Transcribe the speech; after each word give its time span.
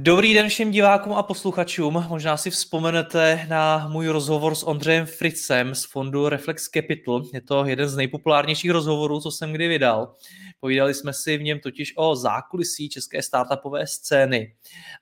Dobrý 0.00 0.34
den 0.34 0.48
všem 0.48 0.70
divákům 0.70 1.12
a 1.12 1.22
posluchačům. 1.22 2.04
Možná 2.08 2.36
si 2.36 2.50
vzpomenete 2.50 3.46
na 3.48 3.88
můj 3.88 4.08
rozhovor 4.08 4.54
s 4.54 4.62
Ondřejem 4.62 5.06
Fritzem 5.06 5.74
z 5.74 5.84
fondu 5.84 6.28
Reflex 6.28 6.68
Capital. 6.68 7.22
Je 7.32 7.40
to 7.40 7.64
jeden 7.64 7.88
z 7.88 7.96
nejpopulárnějších 7.96 8.70
rozhovorů, 8.70 9.20
co 9.20 9.30
jsem 9.30 9.52
kdy 9.52 9.68
vydal. 9.68 10.14
Povídali 10.60 10.94
jsme 10.94 11.12
si 11.12 11.36
v 11.36 11.42
něm 11.42 11.60
totiž 11.60 11.92
o 11.96 12.16
zákulisí 12.16 12.88
české 12.88 13.22
startupové 13.22 13.86
scény 13.86 14.54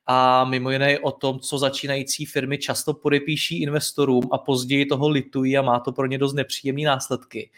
a 0.06 0.44
mimo 0.44 0.70
jiné 0.70 0.98
o 0.98 1.12
tom, 1.12 1.38
co 1.38 1.58
začínající 1.58 2.26
firmy 2.26 2.58
často 2.58 2.94
podepíší 2.94 3.62
investorům 3.62 4.28
a 4.32 4.38
později 4.38 4.86
toho 4.86 5.08
litují 5.08 5.58
a 5.58 5.62
má 5.62 5.80
to 5.80 5.92
pro 5.92 6.06
ně 6.06 6.18
dost 6.18 6.34
nepříjemné 6.34 6.82
následky. 6.82 7.50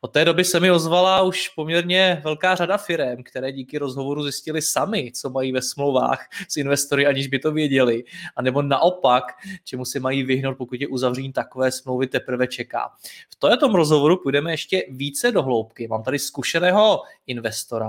Od 0.00 0.08
té 0.08 0.24
doby 0.24 0.44
se 0.44 0.60
mi 0.60 0.70
ozvala 0.70 1.22
už 1.22 1.48
poměrně 1.48 2.20
velká 2.24 2.54
řada 2.54 2.76
firm, 2.76 3.22
které 3.22 3.52
díky 3.52 3.78
rozhovoru 3.78 4.22
zjistili 4.22 4.62
sami, 4.62 5.12
co 5.14 5.30
mají 5.30 5.52
ve 5.52 5.62
smlouvách 5.62 6.28
s 6.48 6.56
investory, 6.56 7.06
aniž 7.06 7.26
by 7.26 7.38
to 7.38 7.52
věděli, 7.52 8.04
a 8.36 8.42
nebo 8.42 8.62
naopak, 8.62 9.24
čemu 9.64 9.84
se 9.84 10.00
mají 10.00 10.22
vyhnout, 10.22 10.58
pokud 10.58 10.80
je 10.80 10.88
uzavření 10.88 11.32
takové 11.32 11.72
smlouvy 11.72 12.06
teprve 12.06 12.46
čeká. 12.46 12.90
V 13.30 13.36
tomto 13.36 13.76
rozhovoru 13.76 14.16
půjdeme 14.16 14.52
ještě 14.52 14.84
více 14.90 15.32
do 15.32 15.42
hloubky. 15.42 15.88
Mám 15.88 16.02
tady 16.02 16.18
zkušeného 16.18 17.02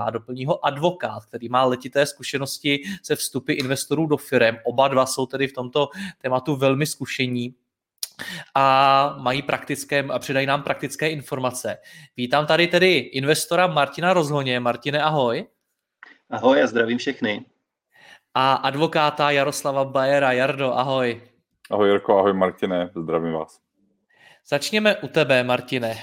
a 0.01 0.09
doplní 0.09 0.45
ho 0.45 0.65
advokát, 0.65 1.25
který 1.25 1.49
má 1.49 1.65
letité 1.65 2.05
zkušenosti 2.05 2.83
se 3.03 3.15
vstupy 3.15 3.53
investorů 3.53 4.05
do 4.05 4.17
firm. 4.17 4.57
Oba 4.63 4.87
dva 4.87 5.05
jsou 5.05 5.25
tedy 5.25 5.47
v 5.47 5.53
tomto 5.53 5.89
tématu 6.21 6.55
velmi 6.55 6.85
zkušení 6.85 7.55
a 8.55 9.15
mají 9.19 9.41
praktické 9.41 10.03
a 10.03 10.19
předají 10.19 10.47
nám 10.47 10.63
praktické 10.63 11.09
informace. 11.09 11.77
Vítám 12.17 12.45
tady 12.45 12.67
tedy 12.67 12.97
investora 12.97 13.67
Martina 13.67 14.13
Rozhoně. 14.13 14.59
Martine, 14.59 15.03
ahoj. 15.03 15.47
Ahoj 16.29 16.63
a 16.63 16.67
zdravím 16.67 16.97
všechny. 16.97 17.45
A 18.33 18.53
advokáta 18.53 19.31
Jaroslava 19.31 19.85
Bajera. 19.85 20.31
Jardo, 20.31 20.73
ahoj. 20.73 21.21
Ahoj 21.71 21.89
Jirko, 21.89 22.19
ahoj 22.19 22.33
Martine, 22.33 22.89
zdravím 22.95 23.33
vás. 23.33 23.59
Začněme 24.47 24.95
u 24.95 25.07
tebe, 25.07 25.43
Martine. 25.43 25.97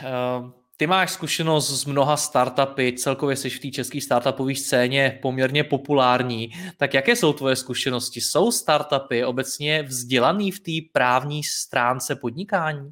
Ty 0.80 0.86
máš 0.86 1.12
zkušenost 1.12 1.70
s 1.70 1.84
mnoha 1.84 2.16
startupy, 2.16 2.92
celkově 2.92 3.36
jsi 3.36 3.50
v 3.50 3.60
té 3.60 3.68
české 3.68 4.00
startupové 4.00 4.54
scéně 4.54 5.18
poměrně 5.22 5.64
populární. 5.64 6.50
Tak 6.76 6.94
jaké 6.94 7.16
jsou 7.16 7.32
tvoje 7.32 7.56
zkušenosti? 7.56 8.20
Jsou 8.20 8.52
startupy 8.52 9.24
obecně 9.24 9.82
vzdělaný 9.82 10.50
v 10.50 10.60
té 10.60 10.88
právní 10.92 11.42
stránce 11.44 12.16
podnikání? 12.16 12.90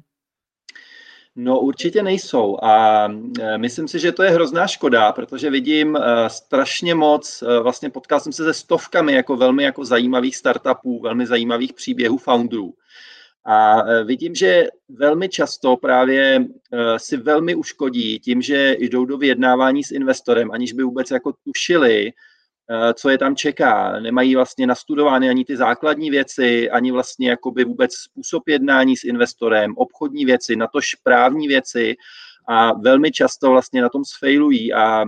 No 1.35 1.59
určitě 1.59 2.03
nejsou 2.03 2.57
a 2.63 3.05
e, 3.39 3.57
myslím 3.57 3.87
si, 3.87 3.99
že 3.99 4.11
to 4.11 4.23
je 4.23 4.29
hrozná 4.29 4.67
škoda, 4.67 5.11
protože 5.11 5.49
vidím 5.49 5.95
e, 5.95 6.29
strašně 6.29 6.95
moc, 6.95 7.43
e, 7.43 7.59
vlastně 7.59 7.89
potkal 7.89 8.19
jsem 8.19 8.33
se 8.33 8.43
se 8.43 8.53
stovkami 8.53 9.13
jako 9.13 9.37
velmi 9.37 9.63
jako 9.63 9.85
zajímavých 9.85 10.35
startupů, 10.35 11.01
velmi 11.01 11.27
zajímavých 11.27 11.73
příběhů 11.73 12.17
founderů. 12.17 12.73
A 13.49 13.81
e, 13.81 14.03
vidím, 14.03 14.35
že 14.35 14.67
velmi 14.89 15.29
často 15.29 15.77
právě 15.77 16.35
e, 16.35 16.99
si 16.99 17.17
velmi 17.17 17.55
uškodí 17.55 18.19
tím, 18.19 18.41
že 18.41 18.75
jdou 18.79 19.05
do 19.05 19.17
vyjednávání 19.17 19.83
s 19.83 19.91
investorem, 19.91 20.51
aniž 20.51 20.73
by 20.73 20.83
vůbec 20.83 21.11
jako 21.11 21.33
tušili, 21.43 22.07
e, 22.07 22.13
co 22.93 23.09
je 23.09 23.17
tam 23.17 23.35
čeká. 23.35 23.99
Nemají 23.99 24.35
vlastně 24.35 24.67
nastudovány 24.67 25.29
ani 25.29 25.45
ty 25.45 25.57
základní 25.57 26.09
věci, 26.09 26.69
ani 26.69 26.91
vlastně 26.91 27.29
jakoby 27.29 27.63
vůbec 27.63 27.93
způsob 27.93 28.47
jednání 28.47 28.97
s 28.97 29.03
investorem, 29.03 29.73
obchodní 29.77 30.25
věci, 30.25 30.55
natož 30.55 30.95
právní 30.95 31.47
věci 31.47 31.95
a 32.49 32.73
velmi 32.73 33.11
často 33.11 33.49
vlastně 33.49 33.81
na 33.81 33.89
tom 33.89 34.05
sfailují 34.05 34.73
a 34.73 35.05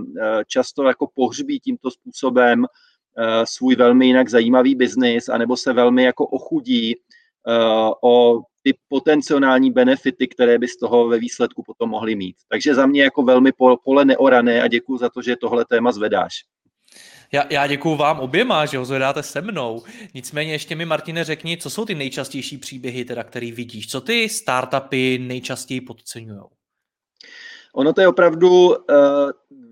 často 0.48 0.84
jako 0.84 1.08
pohřbí 1.16 1.60
tímto 1.60 1.92
způsobem 1.92 2.66
svůj 3.44 3.76
velmi 3.76 4.08
jinak 4.08 4.30
zajímavý 4.30 4.76
biznis, 4.76 5.30
anebo 5.30 5.58
se 5.58 5.74
velmi 5.74 6.04
jako 6.04 6.28
ochudí 6.28 6.96
o 8.04 8.42
ty 8.64 8.74
potenciální 8.88 9.72
benefity, 9.72 10.28
které 10.28 10.58
by 10.58 10.68
z 10.68 10.78
toho 10.78 11.08
ve 11.08 11.20
výsledku 11.20 11.64
potom 11.64 11.90
mohly 11.90 12.16
mít. 12.16 12.36
Takže 12.50 12.76
za 12.76 12.86
mě 12.86 13.04
jako 13.04 13.24
velmi 13.24 13.52
pole 13.84 14.06
neorané 14.06 14.62
a 14.62 14.68
děkuji 14.68 14.98
za 14.98 15.10
to, 15.10 15.22
že 15.22 15.36
tohle 15.36 15.66
téma 15.66 15.92
zvedáš. 15.92 16.34
Já, 17.32 17.44
já 17.50 17.68
děkuju 17.68 17.96
vám 17.96 18.20
oběma, 18.20 18.66
že 18.66 18.78
ho 18.78 18.86
zvedáte 18.86 19.24
se 19.24 19.42
mnou. 19.42 19.84
Nicméně 20.14 20.52
ještě 20.52 20.76
mi, 20.76 20.86
Martine, 20.86 21.24
řekni, 21.24 21.58
co 21.58 21.70
jsou 21.70 21.86
ty 21.86 21.96
nejčastější 21.96 22.58
příběhy, 22.58 23.06
teda, 23.06 23.24
který 23.24 23.52
vidíš? 23.52 23.88
Co 23.88 24.02
ty 24.02 24.30
startupy 24.30 25.20
nejčastěji 25.20 25.82
podceňují? 25.82 26.59
Ono 27.80 27.94
to 27.94 28.02
je 28.02 28.08
opravdu 28.08 28.68
uh, 28.68 28.76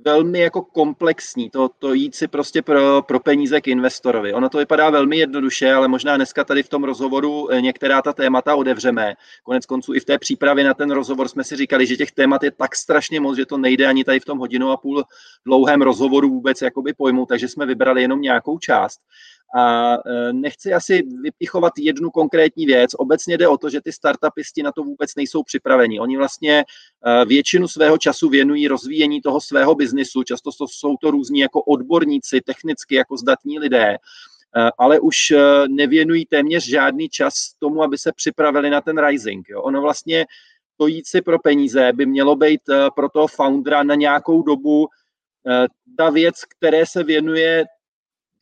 velmi 0.06 0.40
jako 0.40 0.62
komplexní, 0.62 1.50
to, 1.50 1.70
to 1.80 1.94
jít 1.94 2.16
si 2.16 2.28
prostě 2.28 2.62
pro, 2.62 3.02
pro 3.02 3.20
peníze 3.20 3.62
k 3.62 3.68
investorovi. 3.68 4.34
Ono 4.34 4.50
to 4.50 4.58
vypadá 4.58 4.90
velmi 4.90 5.18
jednoduše, 5.18 5.74
ale 5.74 5.88
možná 5.88 6.16
dneska 6.16 6.44
tady 6.44 6.64
v 6.64 6.70
tom 6.70 6.84
rozhovoru 6.84 7.52
eh, 7.52 7.62
některá 7.62 8.02
ta 8.02 8.14
témata 8.14 8.56
odevřeme. 8.56 9.14
Konec 9.44 9.66
konců 9.66 9.94
i 9.94 10.00
v 10.00 10.06
té 10.06 10.20
přípravě 10.20 10.64
na 10.64 10.74
ten 10.74 10.92
rozhovor 10.92 11.28
jsme 11.28 11.44
si 11.44 11.56
říkali, 11.56 11.88
že 11.88 11.98
těch 11.98 12.12
témat 12.12 12.44
je 12.44 12.52
tak 12.52 12.76
strašně 12.76 13.20
moc, 13.20 13.38
že 13.38 13.46
to 13.46 13.58
nejde 13.58 13.88
ani 13.88 14.04
tady 14.04 14.20
v 14.20 14.26
tom 14.26 14.38
hodinu 14.38 14.72
a 14.72 14.78
půl 14.78 15.04
dlouhém 15.46 15.82
rozhovoru 15.82 16.30
vůbec 16.30 16.62
jakoby 16.62 16.94
pojmout, 16.94 17.26
takže 17.26 17.48
jsme 17.48 17.66
vybrali 17.66 18.02
jenom 18.02 18.22
nějakou 18.22 18.58
část. 18.58 19.00
A 19.56 19.94
e, 19.94 20.34
nechci 20.34 20.74
asi 20.74 21.04
vypichovat 21.22 21.74
jednu 21.78 22.10
konkrétní 22.10 22.66
věc. 22.66 22.92
Obecně 22.94 23.38
jde 23.38 23.48
o 23.48 23.58
to, 23.58 23.70
že 23.70 23.82
ty 23.82 23.92
startupisti 23.92 24.64
na 24.64 24.72
to 24.72 24.84
vůbec 24.84 25.16
nejsou 25.16 25.44
připraveni. 25.44 26.00
Oni 26.00 26.18
vlastně 26.18 26.66
e, 27.06 27.26
většinu 27.26 27.68
svého 27.68 27.98
času 27.98 28.30
věnují 28.30 28.68
rozvíjení 28.68 29.22
toho 29.22 29.42
svého 29.42 29.76
biznisu. 29.76 30.24
Často 30.24 30.52
jsou 30.68 30.98
to 31.02 31.12
různí 31.12 31.40
jako 31.40 31.62
odborníci, 31.62 32.42
technicky 32.42 32.96
jako 32.96 33.18
zdatní 33.18 33.60
lidé, 33.60 33.88
e, 33.88 33.98
ale 34.78 35.00
už 35.00 35.34
nevěnují 35.68 36.26
téměř 36.26 36.66
žádný 36.66 37.10
čas 37.10 37.34
tomu, 37.60 37.84
aby 37.84 37.98
se 37.98 38.12
připravili 38.12 38.70
na 38.70 38.82
ten 38.82 39.06
rising. 39.06 39.50
Jo. 39.50 39.62
Ono 39.62 39.82
vlastně 39.82 40.26
to 40.78 40.88
jít 40.88 41.08
si 41.08 41.22
pro 41.22 41.40
peníze 41.40 41.94
by 41.94 42.06
mělo 42.06 42.36
být 42.36 42.62
pro 42.96 43.10
toho 43.10 43.28
foundera 43.28 43.84
na 43.84 43.96
nějakou 43.96 44.42
dobu 44.42 44.88
ta 45.98 46.10
věc, 46.10 46.36
které 46.58 46.86
se 46.86 47.04
věnuje 47.04 47.66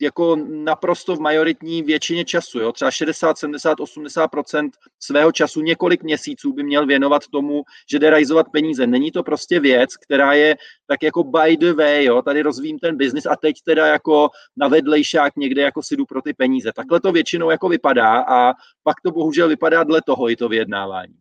jako 0.00 0.36
naprosto 0.48 1.16
v 1.16 1.20
majoritní 1.20 1.82
většině 1.82 2.24
času. 2.24 2.58
Jo? 2.58 2.72
Třeba 2.72 2.90
60, 2.90 3.38
70, 3.38 3.78
80% 3.78 4.70
svého 4.98 5.32
času 5.32 5.60
několik 5.60 6.02
měsíců 6.02 6.52
by 6.52 6.62
měl 6.62 6.86
věnovat 6.86 7.22
tomu, 7.30 7.62
že 7.90 7.98
jde 7.98 8.10
realizovat 8.10 8.46
peníze. 8.52 8.86
Není 8.86 9.10
to 9.10 9.22
prostě 9.22 9.60
věc, 9.60 9.96
která 9.96 10.32
je 10.32 10.56
tak 10.86 11.02
jako 11.02 11.24
by 11.24 11.56
the 11.56 11.72
way, 11.72 12.04
jo? 12.04 12.22
tady 12.22 12.42
rozvím 12.42 12.78
ten 12.78 12.96
biznis 12.96 13.26
a 13.26 13.36
teď 13.36 13.56
teda 13.64 13.86
jako 13.86 14.28
na 14.56 14.68
vedlejšák 14.68 15.36
někde 15.36 15.62
jako 15.62 15.82
si 15.82 15.96
jdu 15.96 16.06
pro 16.06 16.22
ty 16.22 16.34
peníze. 16.34 16.72
Takhle 16.72 17.00
to 17.00 17.12
většinou 17.12 17.50
jako 17.50 17.68
vypadá 17.68 18.18
a 18.18 18.52
pak 18.82 18.96
to 19.04 19.10
bohužel 19.10 19.48
vypadá 19.48 19.84
dle 19.84 20.02
toho 20.06 20.30
i 20.30 20.36
to 20.36 20.48
vyjednávání. 20.48 21.14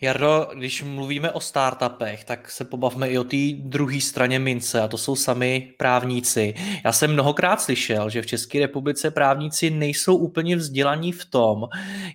Jardo, 0.00 0.48
když 0.54 0.82
mluvíme 0.82 1.30
o 1.30 1.40
startupech, 1.40 2.24
tak 2.24 2.50
se 2.50 2.64
pobavme 2.64 3.10
i 3.10 3.18
o 3.18 3.24
té 3.24 3.36
druhé 3.58 4.00
straně 4.00 4.38
mince 4.38 4.80
a 4.80 4.88
to 4.88 4.98
jsou 4.98 5.16
sami 5.16 5.74
právníci. 5.78 6.54
Já 6.84 6.92
jsem 6.92 7.12
mnohokrát 7.12 7.60
slyšel, 7.60 8.10
že 8.10 8.22
v 8.22 8.26
České 8.26 8.58
republice 8.58 9.10
právníci 9.10 9.70
nejsou 9.70 10.16
úplně 10.16 10.56
vzdělaní 10.56 11.12
v 11.12 11.24
tom, 11.24 11.68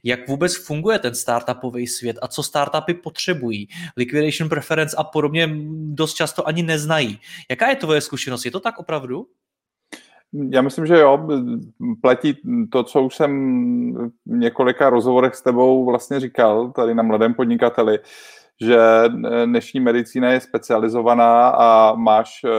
jak 0.04 0.28
vůbec 0.28 0.56
funguje 0.66 1.00
ten 1.00 1.16
startupový 1.16 1.88
svět 1.88 2.18
a 2.22 2.28
co 2.28 2.44
startupy 2.44 2.94
potřebují. 2.94 3.68
Liquidation 3.98 4.50
preference 4.50 4.96
a 4.96 5.04
podobně 5.04 5.50
dost 5.74 6.14
často 6.14 6.48
ani 6.48 6.64
neznají. 6.64 7.20
Jaká 7.50 7.70
je 7.70 7.76
tvoje 7.76 8.02
zkušenost? 8.02 8.46
Je 8.46 8.52
to 8.52 8.60
tak 8.60 8.80
opravdu? 8.80 9.28
Já 10.34 10.62
myslím, 10.62 10.86
že 10.86 11.00
jo, 11.00 11.28
platí 12.02 12.38
to, 12.72 12.84
co 12.84 13.04
už 13.04 13.16
jsem 13.16 13.32
v 14.26 14.38
několika 14.38 14.90
rozhovorech 14.90 15.36
s 15.36 15.42
tebou 15.42 15.86
vlastně 15.86 16.20
říkal 16.20 16.72
tady 16.72 16.96
na 16.96 17.04
Mladém 17.04 17.34
podnikateli, 17.34 18.00
že 18.62 18.80
dnešní 19.46 19.80
medicína 19.80 20.32
je 20.32 20.40
specializovaná 20.40 21.50
a 21.50 21.96
máš 21.96 22.42
eh, 22.46 22.50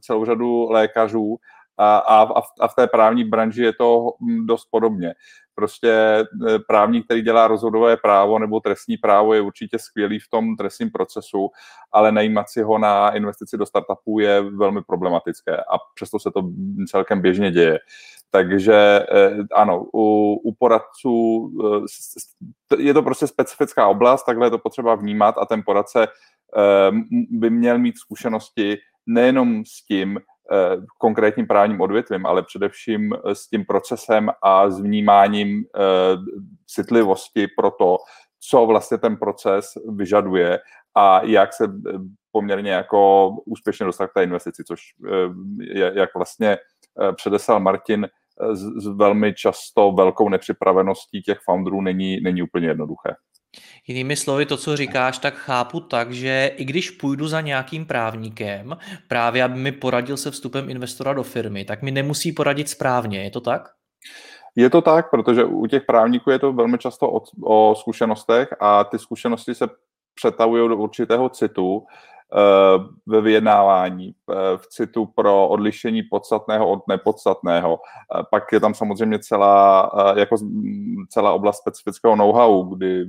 celou 0.00 0.24
řadu 0.24 0.70
lékařů 0.70 1.36
A, 1.80 1.98
a, 1.98 2.42
a 2.60 2.68
v 2.68 2.74
té 2.74 2.86
právní 2.86 3.24
branži 3.24 3.62
je 3.62 3.72
to 3.72 4.12
dost 4.44 4.68
podobně. 4.70 5.14
Prostě 5.54 5.90
e, 5.90 6.24
právník, 6.68 7.04
který 7.04 7.22
dělá 7.22 7.48
rozhodové 7.48 7.96
právo 7.96 8.38
nebo 8.38 8.60
trestní 8.60 8.96
právo, 8.96 9.34
je 9.34 9.40
určitě 9.40 9.78
skvělý 9.78 10.18
v 10.18 10.28
tom 10.30 10.56
trestním 10.56 10.90
procesu, 10.90 11.48
ale 11.92 12.12
najímat 12.12 12.48
si 12.48 12.62
ho 12.62 12.78
na 12.78 13.10
investici 13.10 13.56
do 13.56 13.66
startupů 13.66 14.18
je 14.18 14.40
velmi 14.40 14.82
problematické 14.82 15.56
a 15.56 15.78
přesto 15.94 16.18
se 16.18 16.30
to 16.30 16.42
celkem 16.88 17.20
běžně 17.20 17.50
děje. 17.50 17.78
Takže 18.30 18.74
e, 18.74 19.06
ano, 19.54 19.84
u, 19.94 20.34
u 20.44 20.54
poradců 20.54 21.50
e, 22.72 22.82
je 22.82 22.94
to 22.94 23.02
prostě 23.02 23.26
specifická 23.26 23.88
oblast, 23.88 24.24
takhle 24.24 24.46
je 24.46 24.50
to 24.50 24.58
potřeba 24.58 24.94
vnímat 24.94 25.34
a 25.38 25.46
ten 25.46 25.62
poradce 25.66 26.08
by 27.30 27.50
měl 27.50 27.78
mít 27.78 27.98
zkušenosti 27.98 28.78
nejenom 29.06 29.64
s 29.64 29.84
tím, 29.84 30.18
konkrétním 30.98 31.46
právním 31.46 31.80
odvětvím, 31.80 32.26
ale 32.26 32.42
především 32.42 33.12
eh, 33.12 33.34
s 33.34 33.48
tím 33.48 33.64
procesem 33.64 34.30
a 34.42 34.70
s 34.70 34.80
vnímáním 34.80 35.64
eh, 35.64 35.80
citlivosti 36.66 37.46
pro 37.56 37.70
to, 37.70 37.96
co 38.50 38.66
vlastně 38.66 38.98
ten 38.98 39.16
proces 39.16 39.66
vyžaduje 39.88 40.58
a 40.94 41.24
jak 41.24 41.52
se 41.52 41.64
poměrně 42.32 42.72
jako 42.72 43.30
úspěšně 43.46 43.86
dostat 43.86 44.06
k 44.06 44.12
té 44.14 44.22
investici, 44.22 44.64
což 44.64 44.80
jak 45.94 46.14
vlastně 46.14 46.58
předesal 47.16 47.60
Martin, 47.60 48.08
s 48.52 48.86
velmi 48.86 49.34
často 49.34 49.92
velkou 49.92 50.28
nepřipraveností 50.28 51.22
těch 51.22 51.38
founderů 51.44 51.80
není, 51.80 52.20
není 52.20 52.42
úplně 52.42 52.68
jednoduché. 52.68 53.14
Jinými 53.86 54.16
slovy, 54.16 54.46
to, 54.46 54.56
co 54.56 54.76
říkáš, 54.76 55.18
tak 55.18 55.34
chápu 55.34 55.80
tak, 55.80 56.12
že 56.12 56.50
i 56.56 56.64
když 56.64 56.90
půjdu 56.90 57.28
za 57.28 57.40
nějakým 57.40 57.86
právníkem, 57.86 58.76
právě 59.08 59.44
aby 59.44 59.60
mi 59.60 59.72
poradil 59.72 60.16
se 60.16 60.30
vstupem 60.30 60.70
investora 60.70 61.12
do 61.12 61.22
firmy, 61.22 61.64
tak 61.64 61.82
mi 61.82 61.90
nemusí 61.90 62.32
poradit 62.32 62.68
správně, 62.68 63.22
je 63.22 63.30
to 63.30 63.40
tak? 63.40 63.68
Je 64.56 64.70
to 64.70 64.82
tak, 64.82 65.10
protože 65.10 65.44
u 65.44 65.66
těch 65.66 65.82
právníků 65.84 66.30
je 66.30 66.38
to 66.38 66.52
velmi 66.52 66.78
často 66.78 67.12
o, 67.12 67.20
o 67.44 67.74
zkušenostech 67.74 68.48
a 68.60 68.84
ty 68.84 68.98
zkušenosti 68.98 69.54
se 69.54 69.66
přetavují 70.14 70.68
do 70.68 70.76
určitého 70.76 71.28
citu 71.28 71.86
ve 73.06 73.20
vyjednávání, 73.20 74.12
eh, 74.30 74.34
v 74.56 74.66
citu 74.66 75.06
pro 75.06 75.48
odlišení 75.48 76.02
podstatného 76.02 76.70
od 76.70 76.88
nepodstatného. 76.88 77.78
Eh, 77.78 78.22
pak 78.30 78.52
je 78.52 78.60
tam 78.60 78.74
samozřejmě 78.74 79.18
celá, 79.18 79.90
jako 80.16 80.36
celá 81.08 81.32
oblast 81.32 81.58
specifického 81.58 82.16
know-how, 82.16 82.62
kdy, 82.62 83.06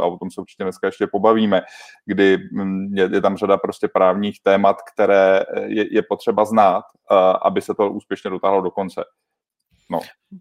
a 0.00 0.06
o 0.06 0.18
tom 0.18 0.30
se 0.30 0.40
určitě 0.40 0.62
dneska 0.62 0.86
ještě 0.86 1.06
pobavíme, 1.06 1.62
kdy 2.06 2.38
mm, 2.52 2.94
je, 2.94 3.08
je 3.12 3.20
tam 3.20 3.36
řada 3.36 3.56
prostě 3.56 3.88
právních 3.88 4.42
témat, 4.42 4.76
které 4.94 5.44
je, 5.66 5.94
je 5.94 6.02
potřeba 6.02 6.44
znát, 6.44 6.84
aby 7.42 7.62
se 7.62 7.74
to 7.74 7.90
úspěšně 7.90 8.30
dotáhlo 8.30 8.60
do 8.60 8.70
konce. 8.70 9.04
No. 9.90 10.00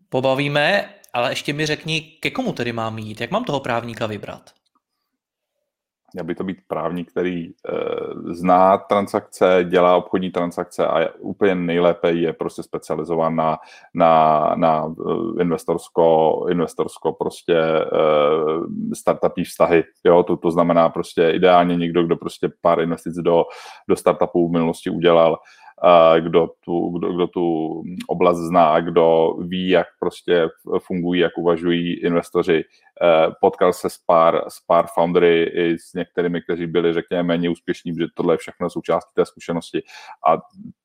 Pobavíme, 0.09 0.89
ale 1.13 1.31
ještě 1.31 1.53
mi 1.53 1.65
řekni, 1.65 2.01
ke 2.01 2.31
komu 2.31 2.53
tedy 2.53 2.73
mám 2.73 2.97
jít, 2.97 3.21
jak 3.21 3.31
mám 3.31 3.43
toho 3.43 3.59
právníka 3.59 4.07
vybrat? 4.07 4.58
Měl 6.13 6.25
by 6.25 6.35
to 6.35 6.43
být 6.43 6.57
právník, 6.67 7.11
který 7.11 7.45
e, 7.45 7.51
zná 8.33 8.77
transakce, 8.77 9.65
dělá 9.69 9.95
obchodní 9.95 10.29
transakce 10.29 10.87
a 10.87 10.99
je, 10.99 11.09
úplně 11.09 11.55
nejlépe 11.55 12.11
je 12.11 12.33
prostě 12.33 12.63
specializován 12.63 13.35
na, 13.35 13.57
na, 13.93 14.39
na 14.55 14.93
eh, 14.99 15.41
investorsko, 15.41 16.45
investorsko 16.49 17.13
prostě 17.13 17.57
e, 17.57 17.85
startupí 18.95 19.43
vztahy. 19.43 19.83
Jo, 20.05 20.23
to, 20.23 20.37
to 20.37 20.51
znamená 20.51 20.89
prostě 20.89 21.29
ideálně 21.29 21.75
někdo, 21.75 22.03
kdo 22.03 22.15
prostě 22.15 22.49
pár 22.61 22.79
investic 22.81 23.15
do, 23.15 23.45
do 23.89 23.95
startupů 23.95 24.49
v 24.49 24.51
minulosti 24.51 24.89
udělal, 24.89 25.37
kdo 26.19 26.49
tu, 26.65 26.89
kdo, 26.89 27.13
kdo 27.13 27.27
tu 27.27 27.83
oblast 28.07 28.37
zná, 28.37 28.79
kdo 28.79 29.35
ví, 29.39 29.69
jak 29.69 29.87
prostě 29.99 30.47
fungují, 30.79 31.21
jak 31.21 31.37
uvažují 31.37 31.93
investoři. 31.93 32.63
Eh, 33.01 33.31
potkal 33.41 33.73
se 33.73 33.89
s 33.89 33.97
pár, 33.97 34.41
s 34.47 34.59
pár 34.67 34.87
foundery 34.93 35.43
i 35.43 35.77
s 35.79 35.93
některými, 35.93 36.41
kteří 36.41 36.67
byli, 36.67 36.93
řekněme, 36.93 37.23
méně 37.23 37.49
úspěšní, 37.49 37.93
protože 37.93 38.07
tohle 38.13 38.33
je 38.33 38.37
všechno 38.37 38.69
součástí 38.69 39.11
té 39.15 39.25
zkušenosti. 39.25 39.83
A 40.27 40.37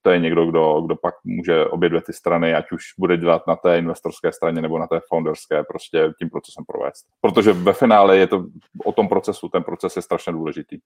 to 0.02 0.10
je 0.10 0.18
někdo, 0.18 0.46
kdo, 0.46 0.80
kdo 0.80 0.96
pak 0.96 1.14
může 1.24 1.64
obě 1.64 1.88
dvě 1.88 2.02
ty 2.02 2.12
strany, 2.12 2.54
ať 2.54 2.72
už 2.72 2.84
bude 2.98 3.16
dělat 3.16 3.46
na 3.46 3.56
té 3.56 3.78
investorské 3.78 4.32
straně 4.32 4.62
nebo 4.62 4.78
na 4.78 4.86
té 4.86 5.00
founderské, 5.08 5.62
prostě 5.62 6.12
tím 6.18 6.30
procesem 6.30 6.64
provést. 6.64 7.06
Protože 7.20 7.52
ve 7.52 7.72
finále 7.72 8.18
je 8.18 8.26
to 8.26 8.44
o 8.84 8.92
tom 8.92 9.08
procesu, 9.08 9.48
ten 9.48 9.62
proces 9.62 9.96
je 9.96 10.02
strašně 10.02 10.32
důležitý. 10.32 10.78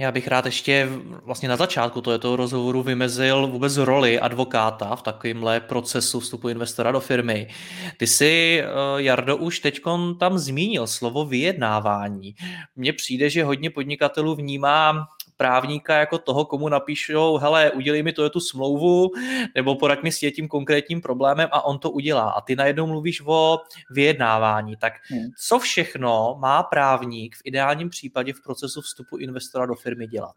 Já 0.00 0.12
bych 0.12 0.28
rád 0.28 0.46
ještě 0.46 0.88
vlastně 1.22 1.48
na 1.48 1.56
začátku 1.56 2.00
tohoto 2.00 2.36
rozhovoru 2.36 2.82
vymezil 2.82 3.46
vůbec 3.46 3.76
roli 3.76 4.20
advokáta 4.20 4.96
v 4.96 5.02
takovémhle 5.02 5.60
procesu 5.60 6.20
vstupu 6.20 6.48
investora 6.48 6.92
do 6.92 7.00
firmy. 7.00 7.48
Ty 7.96 8.06
si, 8.06 8.62
eh, 8.62 8.66
Jardo, 8.96 9.36
už 9.36 9.58
teď 9.60 9.80
tam 10.18 10.38
zmínil 10.38 10.86
slovo 10.86 11.24
vyjednávání. 11.24 12.34
Mně 12.76 12.92
přijde, 12.92 13.30
že 13.30 13.44
hodně 13.44 13.70
podnikatelů 13.70 14.34
vnímá 14.34 15.08
právníka 15.38 15.94
jako 15.96 16.18
toho, 16.18 16.44
komu 16.44 16.68
napíšou, 16.68 17.36
hele, 17.36 17.70
udělej 17.70 18.02
mi 18.02 18.12
to 18.12 18.30
tu 18.30 18.40
smlouvu, 18.40 19.10
nebo 19.54 19.74
poraď 19.74 20.02
mi 20.02 20.12
s 20.12 20.18
tím 20.18 20.48
konkrétním 20.48 21.00
problémem 21.00 21.48
a 21.52 21.64
on 21.64 21.78
to 21.78 21.90
udělá. 21.90 22.30
A 22.30 22.40
ty 22.40 22.56
najednou 22.56 22.86
mluvíš 22.86 23.22
o 23.26 23.58
vyjednávání. 23.90 24.76
Tak 24.76 24.92
hmm. 25.10 25.26
co 25.48 25.58
všechno 25.58 26.36
má 26.38 26.62
právník 26.62 27.36
v 27.36 27.40
ideálním 27.44 27.88
případě 27.88 28.32
v 28.32 28.42
procesu 28.44 28.80
vstupu 28.80 29.16
investora 29.16 29.66
do 29.66 29.74
firmy 29.74 30.06
dělat? 30.06 30.34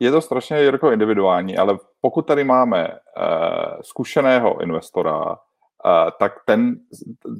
Je 0.00 0.10
to 0.10 0.20
strašně 0.20 0.56
jako 0.56 0.90
individuální, 0.90 1.56
ale 1.56 1.78
pokud 2.00 2.22
tady 2.22 2.44
máme 2.44 2.88
uh, 2.88 2.94
zkušeného 3.82 4.62
investora, 4.62 5.36
tak 6.18 6.32
ten, 6.46 6.76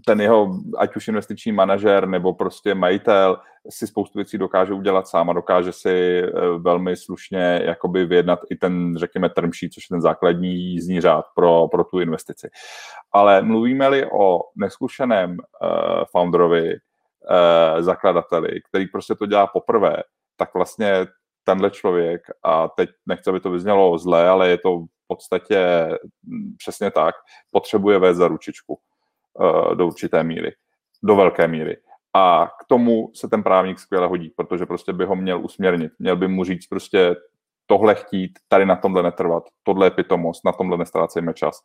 ten 0.06 0.20
jeho, 0.20 0.50
ať 0.79 0.96
už 0.96 1.08
investiční 1.08 1.52
manažer 1.52 2.08
nebo 2.08 2.35
prostě 2.35 2.75
majitel, 2.75 3.40
si 3.70 3.87
spoustu 3.87 4.19
věcí 4.19 4.38
dokáže 4.38 4.73
udělat 4.73 5.08
sám 5.08 5.31
a 5.31 5.32
dokáže 5.32 5.73
si 5.73 6.19
e, 6.19 6.31
velmi 6.58 6.96
slušně 6.96 7.61
jakoby 7.64 8.06
vyjednat 8.06 8.40
i 8.50 8.56
ten, 8.56 8.94
řekněme, 8.96 9.29
term 9.29 9.50
sheet, 9.52 9.73
což 9.73 9.85
je 9.90 9.94
ten 9.94 10.00
základní 10.00 10.55
jízdní 10.55 11.00
řád 11.00 11.25
pro, 11.35 11.69
pro 11.69 11.85
tu 11.85 12.00
investici. 12.00 12.49
Ale 13.12 13.43
mluvíme-li 13.43 14.06
o 14.12 14.41
neskušeném 14.56 15.31
uh, 15.31 15.37
founderovi, 16.11 16.73
uh, 16.73 17.82
zakladateli, 17.82 18.61
který 18.69 18.87
prostě 18.87 19.14
to 19.14 19.26
dělá 19.26 19.46
poprvé, 19.46 19.96
tak 20.37 20.55
vlastně 20.55 21.06
tenhle 21.44 21.70
člověk, 21.70 22.23
a 22.43 22.69
teď 22.69 22.91
nechci, 23.06 23.31
aby 23.31 23.41
to 23.41 23.50
vyznělo 23.50 23.99
zle, 23.99 24.29
ale 24.29 24.49
je 24.49 24.58
to 24.58 24.84
podstatě 25.08 25.88
mm, 26.22 26.55
přesně 26.58 26.90
tak, 26.90 27.14
potřebuje 27.50 27.99
vést 27.99 28.16
za 28.16 28.28
ručičku 28.28 28.78
uh, 29.32 29.75
do 29.75 29.87
určité 29.87 30.25
míry, 30.25 30.52
do 31.02 31.16
velké 31.16 31.49
míry. 31.49 31.76
A 32.15 32.46
k 32.60 32.65
tomu 32.69 33.10
se 33.15 33.29
ten 33.29 33.43
právník 33.43 33.79
skvěle 33.79 34.06
hodí, 34.06 34.31
protože 34.36 34.67
prostě 34.67 34.93
by 34.93 35.05
ho 35.05 35.17
měl 35.17 35.44
usměrnit. 35.44 35.93
Měl 35.98 36.17
by 36.17 36.29
mu 36.29 36.44
říct 36.44 36.67
prostě 36.67 37.17
tohle 37.67 37.94
chtít, 37.94 38.38
tady 38.48 38.67
na 38.67 38.77
tomhle 38.77 39.03
netrvat, 39.03 39.44
tohle 39.62 39.86
je 39.86 39.91
pitomost, 39.91 40.44
na 40.44 40.53
tomhle 40.53 40.79
nestrácejme 40.79 41.34
čas. 41.34 41.60